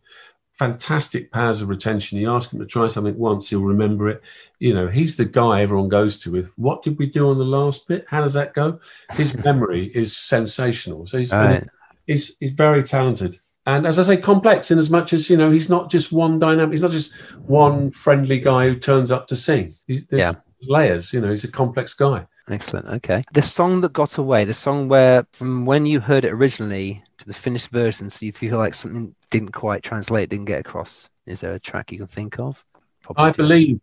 Fantastic 0.53 1.31
powers 1.31 1.61
of 1.61 1.69
retention. 1.69 2.17
You 2.17 2.31
ask 2.31 2.53
him 2.53 2.59
to 2.59 2.65
try 2.65 2.87
something 2.87 3.17
once, 3.17 3.49
he'll 3.49 3.61
remember 3.61 4.07
it. 4.07 4.21
You 4.59 4.73
know, 4.73 4.87
he's 4.87 5.17
the 5.17 5.25
guy 5.25 5.61
everyone 5.61 5.89
goes 5.89 6.19
to 6.19 6.31
with. 6.31 6.49
What 6.55 6.81
did 6.83 6.97
we 6.97 7.07
do 7.07 7.29
on 7.29 7.37
the 7.37 7.43
last 7.43 7.87
bit? 7.87 8.05
How 8.07 8.21
does 8.21 8.33
that 8.33 8.53
go? 8.53 8.79
His 9.11 9.35
memory 9.43 9.91
is 9.93 10.15
sensational. 10.15 11.05
So 11.05 11.17
he's 11.17 11.33
right. 11.33 11.67
he's 12.07 12.35
he's 12.39 12.51
very 12.51 12.83
talented 12.83 13.35
and 13.65 13.85
as 13.87 13.97
i 13.99 14.03
say 14.03 14.17
complex 14.17 14.71
in 14.71 14.77
as 14.77 14.89
much 14.89 15.13
as 15.13 15.29
you 15.29 15.37
know 15.37 15.49
he's 15.51 15.69
not 15.69 15.89
just 15.89 16.11
one 16.11 16.37
dynamic 16.39 16.71
he's 16.71 16.83
not 16.83 16.91
just 16.91 17.13
one 17.47 17.89
friendly 17.91 18.39
guy 18.39 18.67
who 18.67 18.75
turns 18.75 19.11
up 19.11 19.27
to 19.27 19.35
sing 19.35 19.73
he's 19.87 20.05
there's 20.07 20.21
Yeah. 20.21 20.33
layers 20.67 21.13
you 21.13 21.21
know 21.21 21.29
he's 21.29 21.43
a 21.43 21.51
complex 21.51 21.93
guy 21.93 22.27
Excellent. 22.47 22.85
Okay. 22.87 23.23
The 23.33 23.41
song 23.41 23.81
that 23.81 23.91
got 23.93 24.19
away, 24.19 24.45
the 24.45 24.53
song 24.53 24.87
where 24.87 25.25
from 25.31 25.65
when 25.65 25.87
you 25.87 25.99
heard 25.99 26.23
it 26.25 26.31
originally 26.31 27.01
to 27.17 27.25
the 27.25 27.33
finished 27.33 27.69
version, 27.69 28.07
so 28.07 28.23
you 28.23 28.31
feel 28.31 28.59
like 28.59 28.75
something 28.75 29.15
didn't 29.31 29.53
quite 29.53 29.81
translate, 29.81 30.29
didn't 30.29 30.45
get 30.45 30.59
across. 30.59 31.09
Is 31.25 31.39
there 31.41 31.53
a 31.55 31.59
track 31.59 31.91
you 31.91 31.97
can 31.97 32.05
think 32.05 32.37
of? 32.37 32.63
Probably 33.01 33.23
i 33.23 33.31
believe 33.31 33.81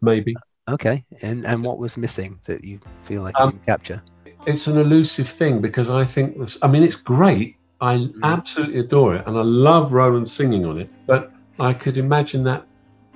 maybe 0.00 0.36
Okay. 0.68 1.04
And 1.22 1.44
and 1.44 1.64
what 1.64 1.78
was 1.78 1.96
missing 1.96 2.38
that 2.44 2.62
you 2.62 2.78
feel 3.02 3.22
like 3.22 3.34
Um, 3.36 3.48
you 3.48 3.52
didn't 3.54 3.66
capture? 3.66 4.00
it's 4.46 4.68
an 4.68 4.78
elusive 4.78 5.28
thing 5.28 5.60
because 5.60 5.90
i 5.90 6.04
think 6.04 6.38
this 6.38 6.56
i 6.62 6.68
mean 6.68 6.84
it's 6.84 6.94
great 7.14 7.56
i 7.84 7.96
mm-hmm. 7.96 8.24
absolutely 8.24 8.78
adore 8.78 9.14
it 9.16 9.26
and 9.26 9.36
i 9.36 9.42
love 9.42 9.92
roland 9.92 10.28
singing 10.28 10.64
on 10.64 10.78
it 10.78 10.88
but 11.06 11.32
i 11.58 11.72
could 11.72 11.96
imagine 11.96 12.42
that 12.42 12.66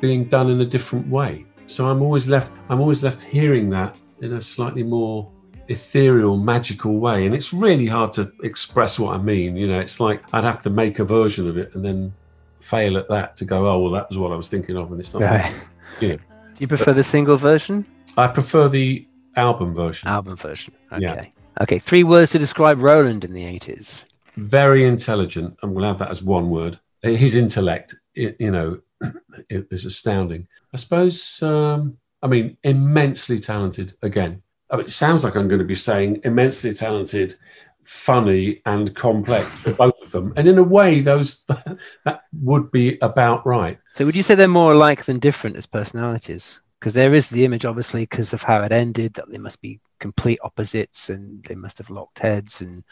being 0.01 0.25
done 0.25 0.51
in 0.51 0.61
a 0.61 0.65
different 0.65 1.07
way 1.09 1.45
so 1.67 1.89
i'm 1.89 2.03
always 2.03 2.29
left 2.29 2.57
i'm 2.69 2.81
always 2.81 3.03
left 3.03 3.21
hearing 3.23 3.71
that 3.71 3.99
in 4.21 4.35
a 4.35 4.41
slightly 4.41 4.83
more 4.83 5.31
ethereal 5.69 6.37
magical 6.37 6.99
way 6.99 7.27
and 7.27 7.35
it's 7.35 7.53
really 7.53 7.87
hard 7.87 8.13
to 8.13 8.33
express 8.43 8.99
what 8.99 9.15
i 9.15 9.19
mean 9.19 9.57
you 9.57 9.67
know 9.67 9.81
it's 9.81 10.01
like 10.01 10.23
i'd 10.35 10.45
have 10.45 10.63
to 10.63 10.71
make 10.71 10.99
a 10.99 11.05
version 11.05 11.49
of 11.49 11.59
it 11.59 11.75
and 11.75 11.85
then 11.85 12.13
fail 12.61 12.97
at 12.97 13.09
that 13.09 13.37
to 13.37 13.45
go 13.45 13.69
oh 13.69 13.79
well 13.81 13.93
that 13.93 14.09
was 14.09 14.19
what 14.19 14.33
i 14.33 14.37
was 14.37 14.49
thinking 14.49 14.77
of 14.77 14.91
and 14.91 15.01
it's 15.01 15.13
not 15.15 15.23
Right. 15.23 15.55
yeah. 16.01 16.17
Do 16.55 16.65
you 16.65 16.69
prefer 16.69 16.93
the 16.93 17.05
single 17.05 17.37
version? 17.37 17.85
i 18.17 18.27
prefer 18.27 18.69
the 18.69 19.07
album 19.37 19.75
version 19.75 20.09
Album 20.09 20.37
version. 20.37 20.75
Okay. 20.93 21.03
Yeah. 21.03 21.63
Okay. 21.63 21.79
Three 21.79 22.05
words 22.05 22.33
to 22.33 22.39
describe 22.39 22.81
Roland 22.81 23.25
in 23.25 23.33
the 23.33 23.45
80s. 23.45 24.05
Very 24.39 24.85
intelligent. 24.85 25.57
and 25.63 25.75
we'll 25.75 25.85
have 25.85 25.99
that 25.99 26.11
as 26.11 26.23
one 26.23 26.51
word. 26.51 26.79
His 27.03 27.35
intellect, 27.35 27.95
you 28.15 28.51
know, 28.51 28.81
is 29.51 29.85
astounding. 29.85 30.49
I 30.73 30.77
suppose. 30.77 31.43
Um, 31.43 31.99
I 32.23 32.27
mean, 32.27 32.57
immensely 32.65 33.39
talented. 33.39 33.95
Again, 34.03 34.43
I 34.71 34.77
mean, 34.77 34.87
it 34.87 34.91
sounds 34.91 35.25
like 35.25 35.37
I'm 35.37 35.49
going 35.49 35.61
to 35.61 35.65
be 35.65 35.75
saying 35.75 36.21
immensely 36.25 36.75
talented, 36.75 37.37
funny, 37.85 38.61
and 38.67 38.95
complex 38.95 39.49
both 39.77 39.95
of 40.03 40.11
them. 40.11 40.33
And 40.37 40.49
in 40.49 40.59
a 40.59 40.63
way, 40.63 41.01
those 41.01 41.45
that 42.05 42.23
would 42.41 42.71
be 42.71 42.99
about 43.01 43.47
right. 43.47 43.79
So 43.95 44.05
would 44.07 44.17
you 44.17 44.23
say 44.23 44.35
they're 44.35 44.49
more 44.49 44.73
alike 44.73 45.05
than 45.05 45.19
different 45.19 45.57
as 45.57 45.67
personalities? 45.67 46.61
Because 46.79 46.95
there 46.95 47.15
is 47.15 47.29
the 47.29 47.45
image, 47.45 47.65
obviously, 47.65 48.03
because 48.03 48.33
of 48.33 48.43
how 48.43 48.63
it 48.63 48.73
ended, 48.73 49.15
that 49.15 49.31
they 49.31 49.39
must 49.39 49.61
be 49.61 49.81
complete 49.99 50.39
opposites 50.43 51.11
and 51.11 51.43
they 51.45 51.57
must 51.57 51.79
have 51.79 51.91
locked 51.91 52.21
heads. 52.21 52.61
And 52.61 52.85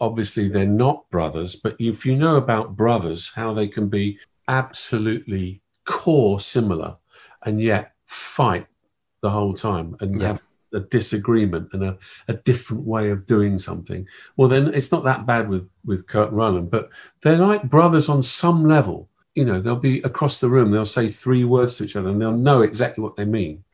obviously 0.00 0.48
they're 0.48 0.66
not 0.66 1.08
brothers, 1.10 1.56
but 1.56 1.76
if 1.78 2.04
you 2.04 2.16
know 2.16 2.36
about 2.36 2.76
brothers, 2.76 3.32
how 3.34 3.54
they 3.54 3.68
can 3.68 3.88
be 3.88 4.18
absolutely 4.48 5.62
core 5.84 6.40
similar 6.40 6.96
and 7.44 7.60
yet 7.60 7.92
fight 8.06 8.66
the 9.22 9.30
whole 9.30 9.54
time 9.54 9.96
and 10.00 10.20
Yeah. 10.20 10.26
have 10.28 10.40
a 10.72 10.80
disagreement 10.80 11.68
and 11.72 11.84
a, 11.84 11.98
a 12.28 12.34
different 12.34 12.84
way 12.84 13.10
of 13.10 13.24
doing 13.26 13.58
something. 13.58 14.06
Well, 14.36 14.48
then 14.48 14.74
it's 14.74 14.92
not 14.92 15.04
that 15.04 15.24
bad 15.24 15.48
with, 15.48 15.68
with 15.84 16.06
Curt 16.06 16.28
and 16.28 16.36
Roland, 16.36 16.70
but 16.70 16.90
they're 17.22 17.38
like 17.38 17.70
brothers 17.70 18.08
on 18.08 18.22
some 18.22 18.64
level. 18.64 19.08
You 19.34 19.44
know, 19.44 19.60
they'll 19.60 19.76
be 19.76 20.00
across 20.00 20.40
the 20.40 20.48
room, 20.50 20.70
they'll 20.70 20.84
say 20.84 21.08
three 21.08 21.44
words 21.44 21.76
to 21.76 21.84
each 21.84 21.96
other 21.96 22.08
and 22.08 22.20
they'll 22.20 22.36
know 22.36 22.62
exactly 22.62 23.02
what 23.02 23.16
they 23.16 23.24
mean. 23.24 23.64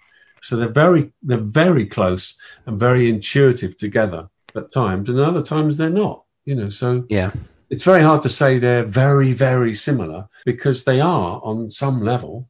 So 0.43 0.57
they're 0.57 0.69
very, 0.69 1.13
they're 1.23 1.39
very 1.39 1.87
close 1.87 2.37
and 2.67 2.79
very 2.79 3.09
intuitive 3.09 3.77
together 3.77 4.29
at 4.57 4.73
times, 4.73 5.09
and 5.09 5.19
other 5.21 5.43
times 5.43 5.77
they're 5.77 5.91
not. 5.91 6.25
You 6.45 6.57
know, 6.57 6.69
so 6.69 7.05
yeah, 7.09 7.33
it's 7.71 7.85
very 7.85 8.03
hard 8.03 8.23
to 8.23 8.29
say 8.29 8.59
they're 8.59 8.85
very, 8.85 9.33
very 9.33 9.75
similar 9.75 10.29
because 10.45 10.85
they 10.85 11.01
are 11.01 11.41
on 11.45 11.71
some 11.71 12.03
level, 12.03 12.49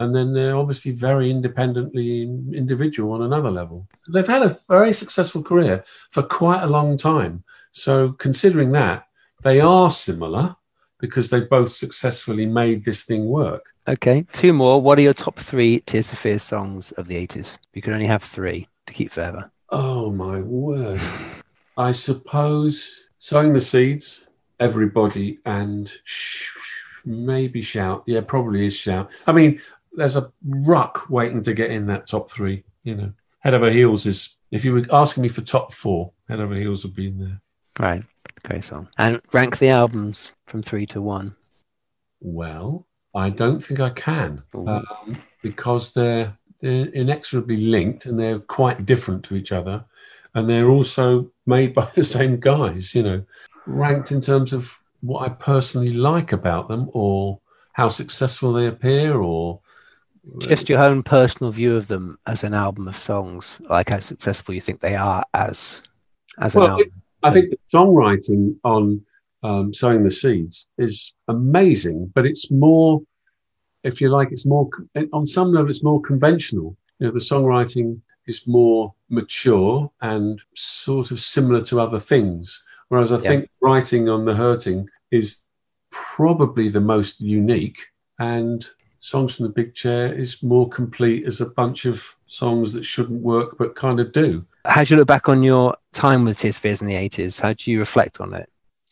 and 0.00 0.14
then 0.14 0.32
they're 0.32 0.56
obviously 0.56 0.92
very 0.92 1.30
independently 1.30 2.22
individual 2.22 3.12
on 3.12 3.22
another 3.22 3.50
level. 3.50 3.88
They've 4.12 4.26
had 4.26 4.42
a 4.42 4.58
very 4.68 4.92
successful 4.92 5.42
career 5.42 5.84
for 6.10 6.22
quite 6.22 6.62
a 6.62 6.68
long 6.68 6.96
time. 6.96 7.44
So, 7.72 8.12
considering 8.12 8.72
that, 8.72 9.06
they 9.42 9.60
are 9.60 9.90
similar 9.90 10.56
because 11.00 11.28
they 11.28 11.40
both 11.40 11.70
successfully 11.70 12.46
made 12.46 12.84
this 12.84 13.04
thing 13.04 13.26
work. 13.26 13.74
okay, 13.88 14.24
two 14.32 14.52
more. 14.52 14.80
What 14.80 14.98
are 14.98 15.02
your 15.02 15.12
top 15.12 15.38
three 15.38 15.80
Tears 15.80 16.08
for 16.08 16.16
Fears 16.16 16.42
songs 16.42 16.92
of 16.92 17.08
the 17.08 17.16
80s? 17.26 17.58
You 17.74 17.82
could 17.82 17.92
only 17.92 18.06
have 18.06 18.22
three. 18.22 18.68
to 18.86 18.92
keep 18.94 19.10
forever? 19.12 19.50
Oh 19.76 20.12
my 20.12 20.38
word. 20.40 21.00
I 21.76 21.90
suppose 21.90 23.08
sowing 23.18 23.52
the 23.52 23.60
seeds, 23.60 24.28
everybody, 24.60 25.40
and 25.44 25.92
sh- 26.04 26.52
maybe 27.04 27.60
shout. 27.60 28.04
Yeah, 28.06 28.20
probably 28.20 28.66
is 28.66 28.76
shout. 28.76 29.10
I 29.26 29.32
mean, 29.32 29.60
there's 29.92 30.14
a 30.16 30.30
ruck 30.44 31.10
waiting 31.10 31.42
to 31.42 31.52
get 31.52 31.72
in 31.72 31.86
that 31.86 32.06
top 32.06 32.30
three. 32.30 32.62
You 32.84 32.94
know, 32.94 33.12
head 33.40 33.54
over 33.54 33.68
heels 33.68 34.06
is. 34.06 34.36
If 34.52 34.64
you 34.64 34.74
were 34.74 34.86
asking 34.92 35.24
me 35.24 35.28
for 35.28 35.40
top 35.40 35.72
four, 35.72 36.12
head 36.28 36.38
over 36.38 36.54
heels 36.54 36.84
would 36.84 36.94
be 36.94 37.08
in 37.08 37.18
there. 37.18 37.40
Right, 37.80 38.04
great 38.44 38.62
song. 38.62 38.86
And 38.96 39.20
rank 39.32 39.58
the 39.58 39.70
albums 39.70 40.30
from 40.46 40.62
three 40.62 40.86
to 40.86 41.02
one. 41.02 41.34
Well, 42.20 42.86
I 43.12 43.30
don't 43.30 43.58
think 43.58 43.80
I 43.80 43.90
can 43.90 44.44
um, 44.54 45.16
because 45.42 45.92
they're 45.94 46.38
they're 46.64 46.86
inexorably 46.86 47.58
linked 47.58 48.06
and 48.06 48.18
they're 48.18 48.40
quite 48.40 48.86
different 48.86 49.22
to 49.24 49.36
each 49.36 49.52
other, 49.52 49.84
and 50.34 50.48
they're 50.48 50.70
also 50.70 51.30
made 51.44 51.74
by 51.74 51.84
the 51.94 52.04
same 52.04 52.40
guys. 52.40 52.94
You 52.94 53.02
know, 53.02 53.24
ranked 53.66 54.10
in 54.10 54.20
terms 54.20 54.52
of 54.52 54.80
what 55.00 55.22
I 55.26 55.28
personally 55.28 55.92
like 55.92 56.32
about 56.32 56.68
them, 56.68 56.88
or 56.92 57.38
how 57.72 57.88
successful 57.90 58.52
they 58.52 58.66
appear, 58.66 59.20
or 59.20 59.60
Just 60.38 60.68
your 60.70 60.80
own 60.80 61.02
personal 61.02 61.52
view 61.52 61.76
of 61.76 61.86
them 61.86 62.18
as 62.26 62.44
an 62.44 62.54
album 62.54 62.88
of 62.88 62.96
songs, 62.96 63.60
like 63.68 63.90
how 63.90 64.00
successful 64.00 64.54
you 64.54 64.60
think 64.60 64.80
they 64.80 64.96
are 64.96 65.22
as 65.34 65.82
as 66.38 66.54
an 66.54 66.62
Well, 66.62 66.70
album. 66.70 67.02
I 67.22 67.30
think 67.30 67.50
the 67.50 67.58
songwriting 67.72 68.56
on 68.64 69.04
um, 69.42 69.74
sowing 69.74 70.02
the 70.02 70.10
seeds 70.10 70.68
is 70.78 71.12
amazing, 71.28 72.10
but 72.14 72.24
it's 72.24 72.50
more, 72.50 73.02
if 73.84 74.00
you 74.00 74.08
like, 74.08 74.32
it's 74.32 74.46
more 74.46 74.68
on 75.12 75.26
some 75.26 75.52
level, 75.52 75.70
it's 75.70 75.84
more 75.84 76.00
conventional. 76.00 76.76
You 76.98 77.06
know, 77.06 77.12
the 77.12 77.18
songwriting 77.20 78.00
is 78.26 78.46
more 78.46 78.94
mature 79.10 79.90
and 80.00 80.40
sort 80.54 81.10
of 81.10 81.20
similar 81.20 81.60
to 81.62 81.78
other 81.80 81.98
things. 81.98 82.64
Whereas 82.88 83.12
I 83.12 83.16
Yeah. 83.20 83.28
think 83.28 83.50
writing 83.60 84.08
on 84.08 84.24
the 84.24 84.34
hurting 84.34 84.88
is 85.10 85.46
probably 85.90 86.68
the 86.68 86.80
most 86.80 87.20
unique, 87.20 87.78
and 88.18 88.68
songs 88.98 89.36
from 89.36 89.46
the 89.46 89.52
big 89.52 89.74
chair 89.74 90.12
is 90.12 90.42
more 90.42 90.68
complete 90.68 91.26
as 91.26 91.40
a 91.40 91.46
bunch 91.50 91.84
of 91.84 92.16
songs 92.26 92.72
that 92.72 92.84
shouldn't 92.84 93.22
work 93.22 93.58
but 93.58 93.74
kind 93.74 94.00
of 94.00 94.12
do. 94.12 94.44
How 94.64 94.82
do 94.82 94.94
you 94.94 94.98
look 94.98 95.08
back 95.08 95.28
on 95.28 95.42
your 95.42 95.76
time 95.92 96.24
with 96.24 96.38
Tears 96.38 96.56
Fears 96.56 96.80
in 96.80 96.86
the 96.88 96.94
eighties? 96.96 97.38
How 97.38 97.52
do 97.52 97.70
you 97.70 97.78
reflect 97.78 98.20
on 98.20 98.32
it? 98.32 98.48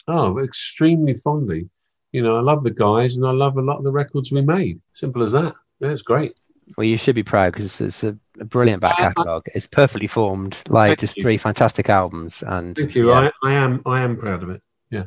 Oh, 0.06 0.38
extremely 0.38 1.14
fondly. 1.14 1.70
You 2.12 2.22
know, 2.22 2.36
I 2.36 2.40
love 2.40 2.62
the 2.62 2.70
guys 2.70 3.16
and 3.16 3.26
I 3.26 3.30
love 3.30 3.56
a 3.56 3.62
lot 3.62 3.78
of 3.78 3.84
the 3.84 3.90
records 3.92 4.30
we 4.32 4.42
made. 4.42 4.80
Simple 4.92 5.22
as 5.22 5.32
that. 5.32 5.54
Yeah, 5.80 5.88
it's 5.88 6.02
great. 6.02 6.32
Well, 6.76 6.84
you 6.84 6.96
should 6.96 7.14
be 7.14 7.22
proud 7.22 7.52
because 7.52 7.80
it's 7.80 8.04
a, 8.04 8.16
a 8.38 8.44
brilliant 8.44 8.80
back 8.80 8.96
catalogue. 8.96 9.46
It's 9.54 9.66
perfectly 9.66 10.06
formed, 10.06 10.62
like 10.68 10.90
Thank 10.90 11.00
just 11.00 11.16
you. 11.16 11.22
three 11.22 11.36
fantastic 11.38 11.88
albums. 11.88 12.42
And 12.46 12.76
Thank 12.76 12.94
you. 12.94 13.08
yeah. 13.08 13.30
I, 13.42 13.48
I 13.48 13.54
am 13.54 13.82
I 13.84 14.02
am 14.02 14.16
proud 14.16 14.42
of 14.42 14.50
it. 14.50 14.62
Yeah. 14.90 15.04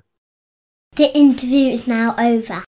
The 0.96 1.16
interview 1.16 1.72
is 1.72 1.88
now 1.88 2.16
over. 2.18 2.64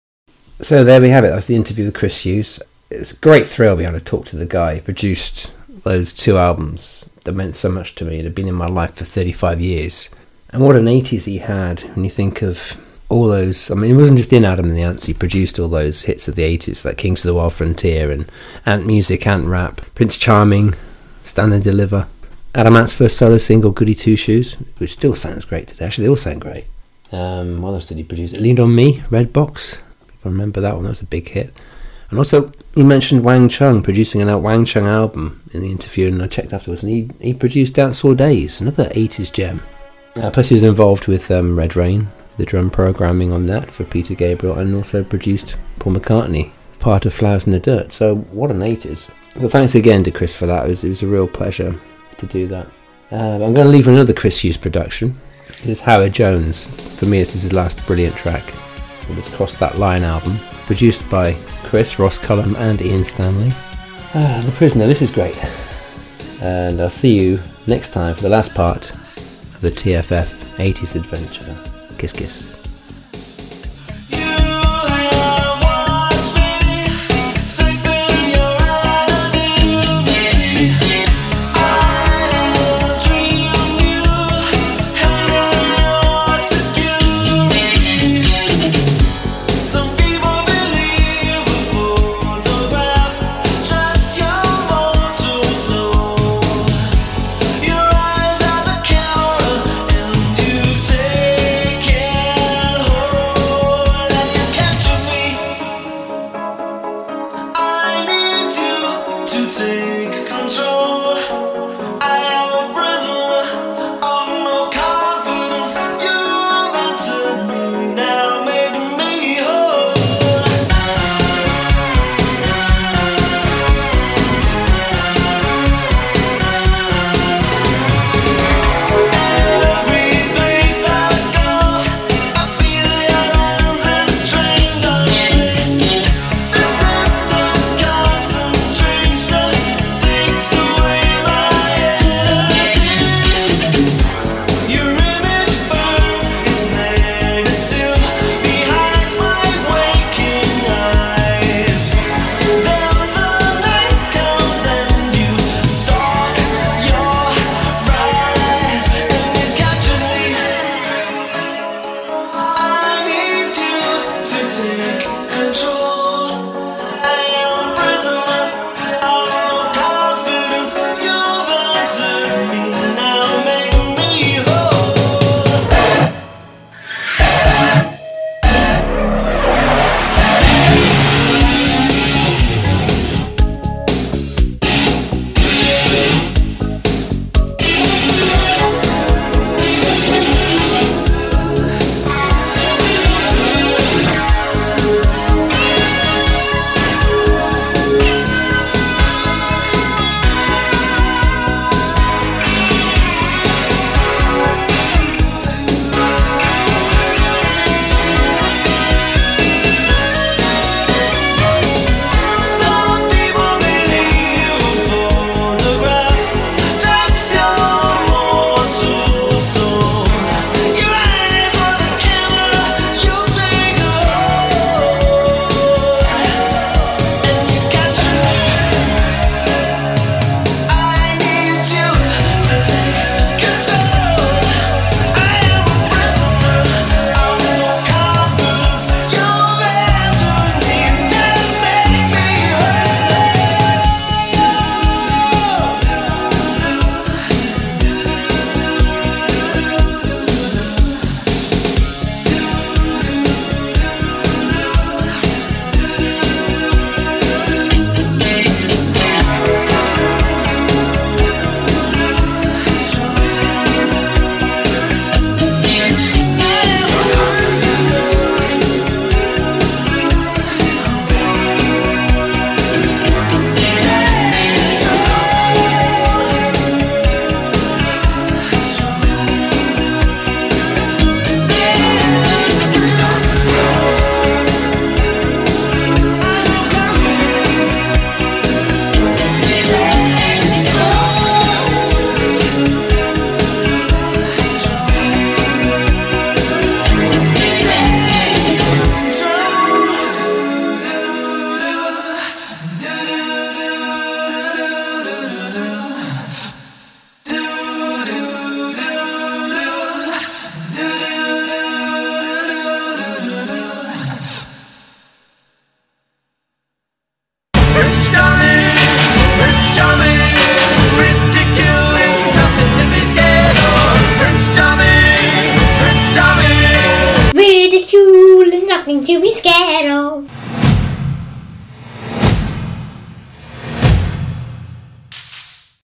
So 0.61 0.85
there 0.85 1.01
we 1.01 1.11
have 1.11 1.25
it. 1.25 1.29
That 1.29 1.37
was 1.37 1.49
the 1.49 1.57
interview 1.57 1.87
with 1.87 1.95
Chris 1.95 2.25
Hughes. 2.25 2.61
It's 2.91 3.13
a 3.13 3.17
great 3.17 3.47
thrill 3.47 3.77
being 3.77 3.89
able 3.89 3.99
to 3.99 4.05
talk 4.05 4.27
to 4.27 4.37
the 4.37 4.47
guy 4.47 4.77
who 4.77 4.81
produced 4.81 5.53
those 5.83 6.15
two 6.15 6.39
albums 6.39 7.09
that 7.25 7.33
meant 7.33 7.57
so 7.57 7.69
much 7.71 7.95
to 7.97 8.05
me. 8.05 8.19
It 8.19 8.25
had 8.25 8.35
been 8.35 8.49
in 8.49 8.55
my 8.55 8.67
life 8.67 8.95
for 8.95 9.05
35 9.05 9.61
years. 9.61 10.11
And 10.51 10.63
what 10.63 10.77
an 10.77 10.85
80s 10.87 11.25
he 11.27 11.39
had 11.39 11.81
when 11.95 12.05
you 12.05 12.11
think 12.11 12.41
of 12.41 12.81
all 13.09 13.29
those. 13.29 13.71
I 13.71 13.75
mean, 13.75 13.93
it 13.93 13.97
wasn't 13.97 14.19
just 14.19 14.33
in 14.33 14.45
Adam 14.45 14.67
and 14.67 14.77
the 14.77 14.83
Ants, 14.83 15.07
he 15.07 15.15
produced 15.15 15.59
all 15.59 15.69
those 15.69 16.03
hits 16.05 16.29
of 16.29 16.35
the 16.35 16.43
80s, 16.43 16.85
like 16.85 16.97
Kings 16.97 17.25
of 17.25 17.29
the 17.29 17.35
Wild 17.35 17.53
Frontier 17.53 18.11
and 18.11 18.31
Ant 18.65 18.87
Music, 18.87 19.27
Ant 19.27 19.47
Rap, 19.47 19.81
Prince 19.95 20.19
Charming, 20.19 20.75
Stand 21.25 21.53
and 21.53 21.65
Deliver. 21.65 22.09
Adam 22.55 22.77
Ant's 22.77 22.95
first 22.95 23.19
solo 23.19 23.39
single, 23.39 23.71
Goody 23.71 23.95
Two 23.95 24.17
Shoes, 24.17 24.55
which 24.79 24.93
still 24.93 25.15
sounds 25.15 25.45
great 25.45 25.69
today. 25.69 25.85
Actually, 25.85 26.05
they 26.05 26.11
all 26.11 26.17
sound 26.17 26.41
great. 26.41 26.65
Um, 27.13 27.61
what 27.61 27.73
else 27.73 27.87
did 27.87 27.99
he 27.99 28.05
produce? 28.05 28.33
Leaned 28.33 28.61
on 28.61 28.75
Me, 28.75 29.03
Red 29.11 29.33
Box. 29.33 29.81
I 30.25 30.29
remember 30.29 30.61
that 30.61 30.75
one. 30.75 30.85
That 30.85 30.91
was 30.91 31.03
a 31.03 31.07
big 31.07 31.29
hit. 31.29 31.55
And 32.09 32.19
also, 32.19 32.53
he 32.75 32.83
mentioned 32.83 33.25
Wang 33.25 33.49
Chung 33.49 33.83
producing 33.83 34.23
an 34.23 34.43
Wang 34.43 34.65
Chung 34.65 34.87
album 34.87 35.43
in 35.53 35.61
the 35.61 35.71
interview, 35.71 36.09
and 36.09 36.23
I 36.23 36.29
checked 36.29 36.53
afterwards, 36.53 36.83
and 36.83 36.91
he, 36.91 37.11
he 37.21 37.35
produced 37.35 37.75
Dance 37.75 38.01
Hall 38.01 38.15
Days, 38.15 38.61
another 38.61 38.89
80s 38.91 39.33
gem. 39.33 39.61
Uh, 40.15 40.31
plus, 40.31 40.49
he 40.49 40.55
was 40.55 40.63
involved 40.63 41.09
with 41.09 41.31
um, 41.31 41.59
Red 41.59 41.77
Rain, 41.77 42.09
the 42.37 42.47
drum 42.47 42.71
programming 42.71 43.33
on 43.33 43.47
that 43.47 43.71
for 43.71 43.85
Peter 43.85 44.15
Gabriel, 44.15 44.59
and 44.59 44.75
also 44.75 45.03
produced 45.03 45.57
Paul 45.79 45.95
McCartney, 45.95 46.51
part 46.79 47.07
of 47.07 47.15
Flowers 47.15 47.47
in 47.47 47.53
the 47.53 47.61
Dirt. 47.61 47.93
So, 47.93 48.17
what 48.17 48.51
an 48.51 48.61
80s. 48.61 49.11
Well, 49.37 49.49
thanks 49.49 49.75
again 49.75 50.03
to 50.05 50.11
Chris 50.11 50.37
for 50.37 50.47
that. 50.47 50.65
It 50.65 50.69
was, 50.69 50.85
it 50.85 50.89
was 50.89 51.03
a 51.03 51.07
real 51.07 51.29
pleasure 51.29 51.75
to 52.19 52.27
do 52.27 52.47
that. 52.49 52.67
Um, 53.11 53.43
I'm 53.43 53.55
going 53.55 53.67
to 53.67 53.73
leave 53.73 53.89
another 53.89 54.13
Chris 54.13 54.41
Hughes 54.41 54.57
production. 54.57 55.19
This 55.47 55.67
is 55.67 55.81
Howard 55.81 56.13
Jones. 56.13 56.67
For 56.99 57.07
me, 57.07 57.19
this 57.21 57.35
is 57.35 57.43
his 57.43 57.53
last 57.53 57.87
brilliant 57.87 58.17
track. 58.17 58.43
It 59.09 59.17
was 59.17 59.29
Cross 59.35 59.57
That 59.57 59.79
Line 59.79 60.03
album, 60.03 60.37
produced 60.67 61.09
by 61.09 61.35
Chris, 61.65 61.99
Ross 61.99 62.19
Cullum, 62.19 62.57
and 62.57 62.81
Ian 62.83 63.05
Stanley. 63.05 63.53
Ah, 64.15 64.43
The 64.45 64.53
Prisoner, 64.53 64.87
this 64.87 65.03
is 65.03 65.11
great. 65.11 65.39
And 66.43 66.81
I'll 66.81 66.91
see 66.91 67.19
you 67.19 67.39
next 67.67 67.93
time 67.93 68.15
for 68.15 68.23
the 68.23 68.29
last 68.29 68.55
part 68.55 68.91
of 68.91 69.61
the 69.61 69.71
TFF 69.71 70.57
80s 70.59 70.97
adventure. 70.97 71.76
Kiss 71.99 72.13
kiss. 72.13 72.37
Some 72.37 72.56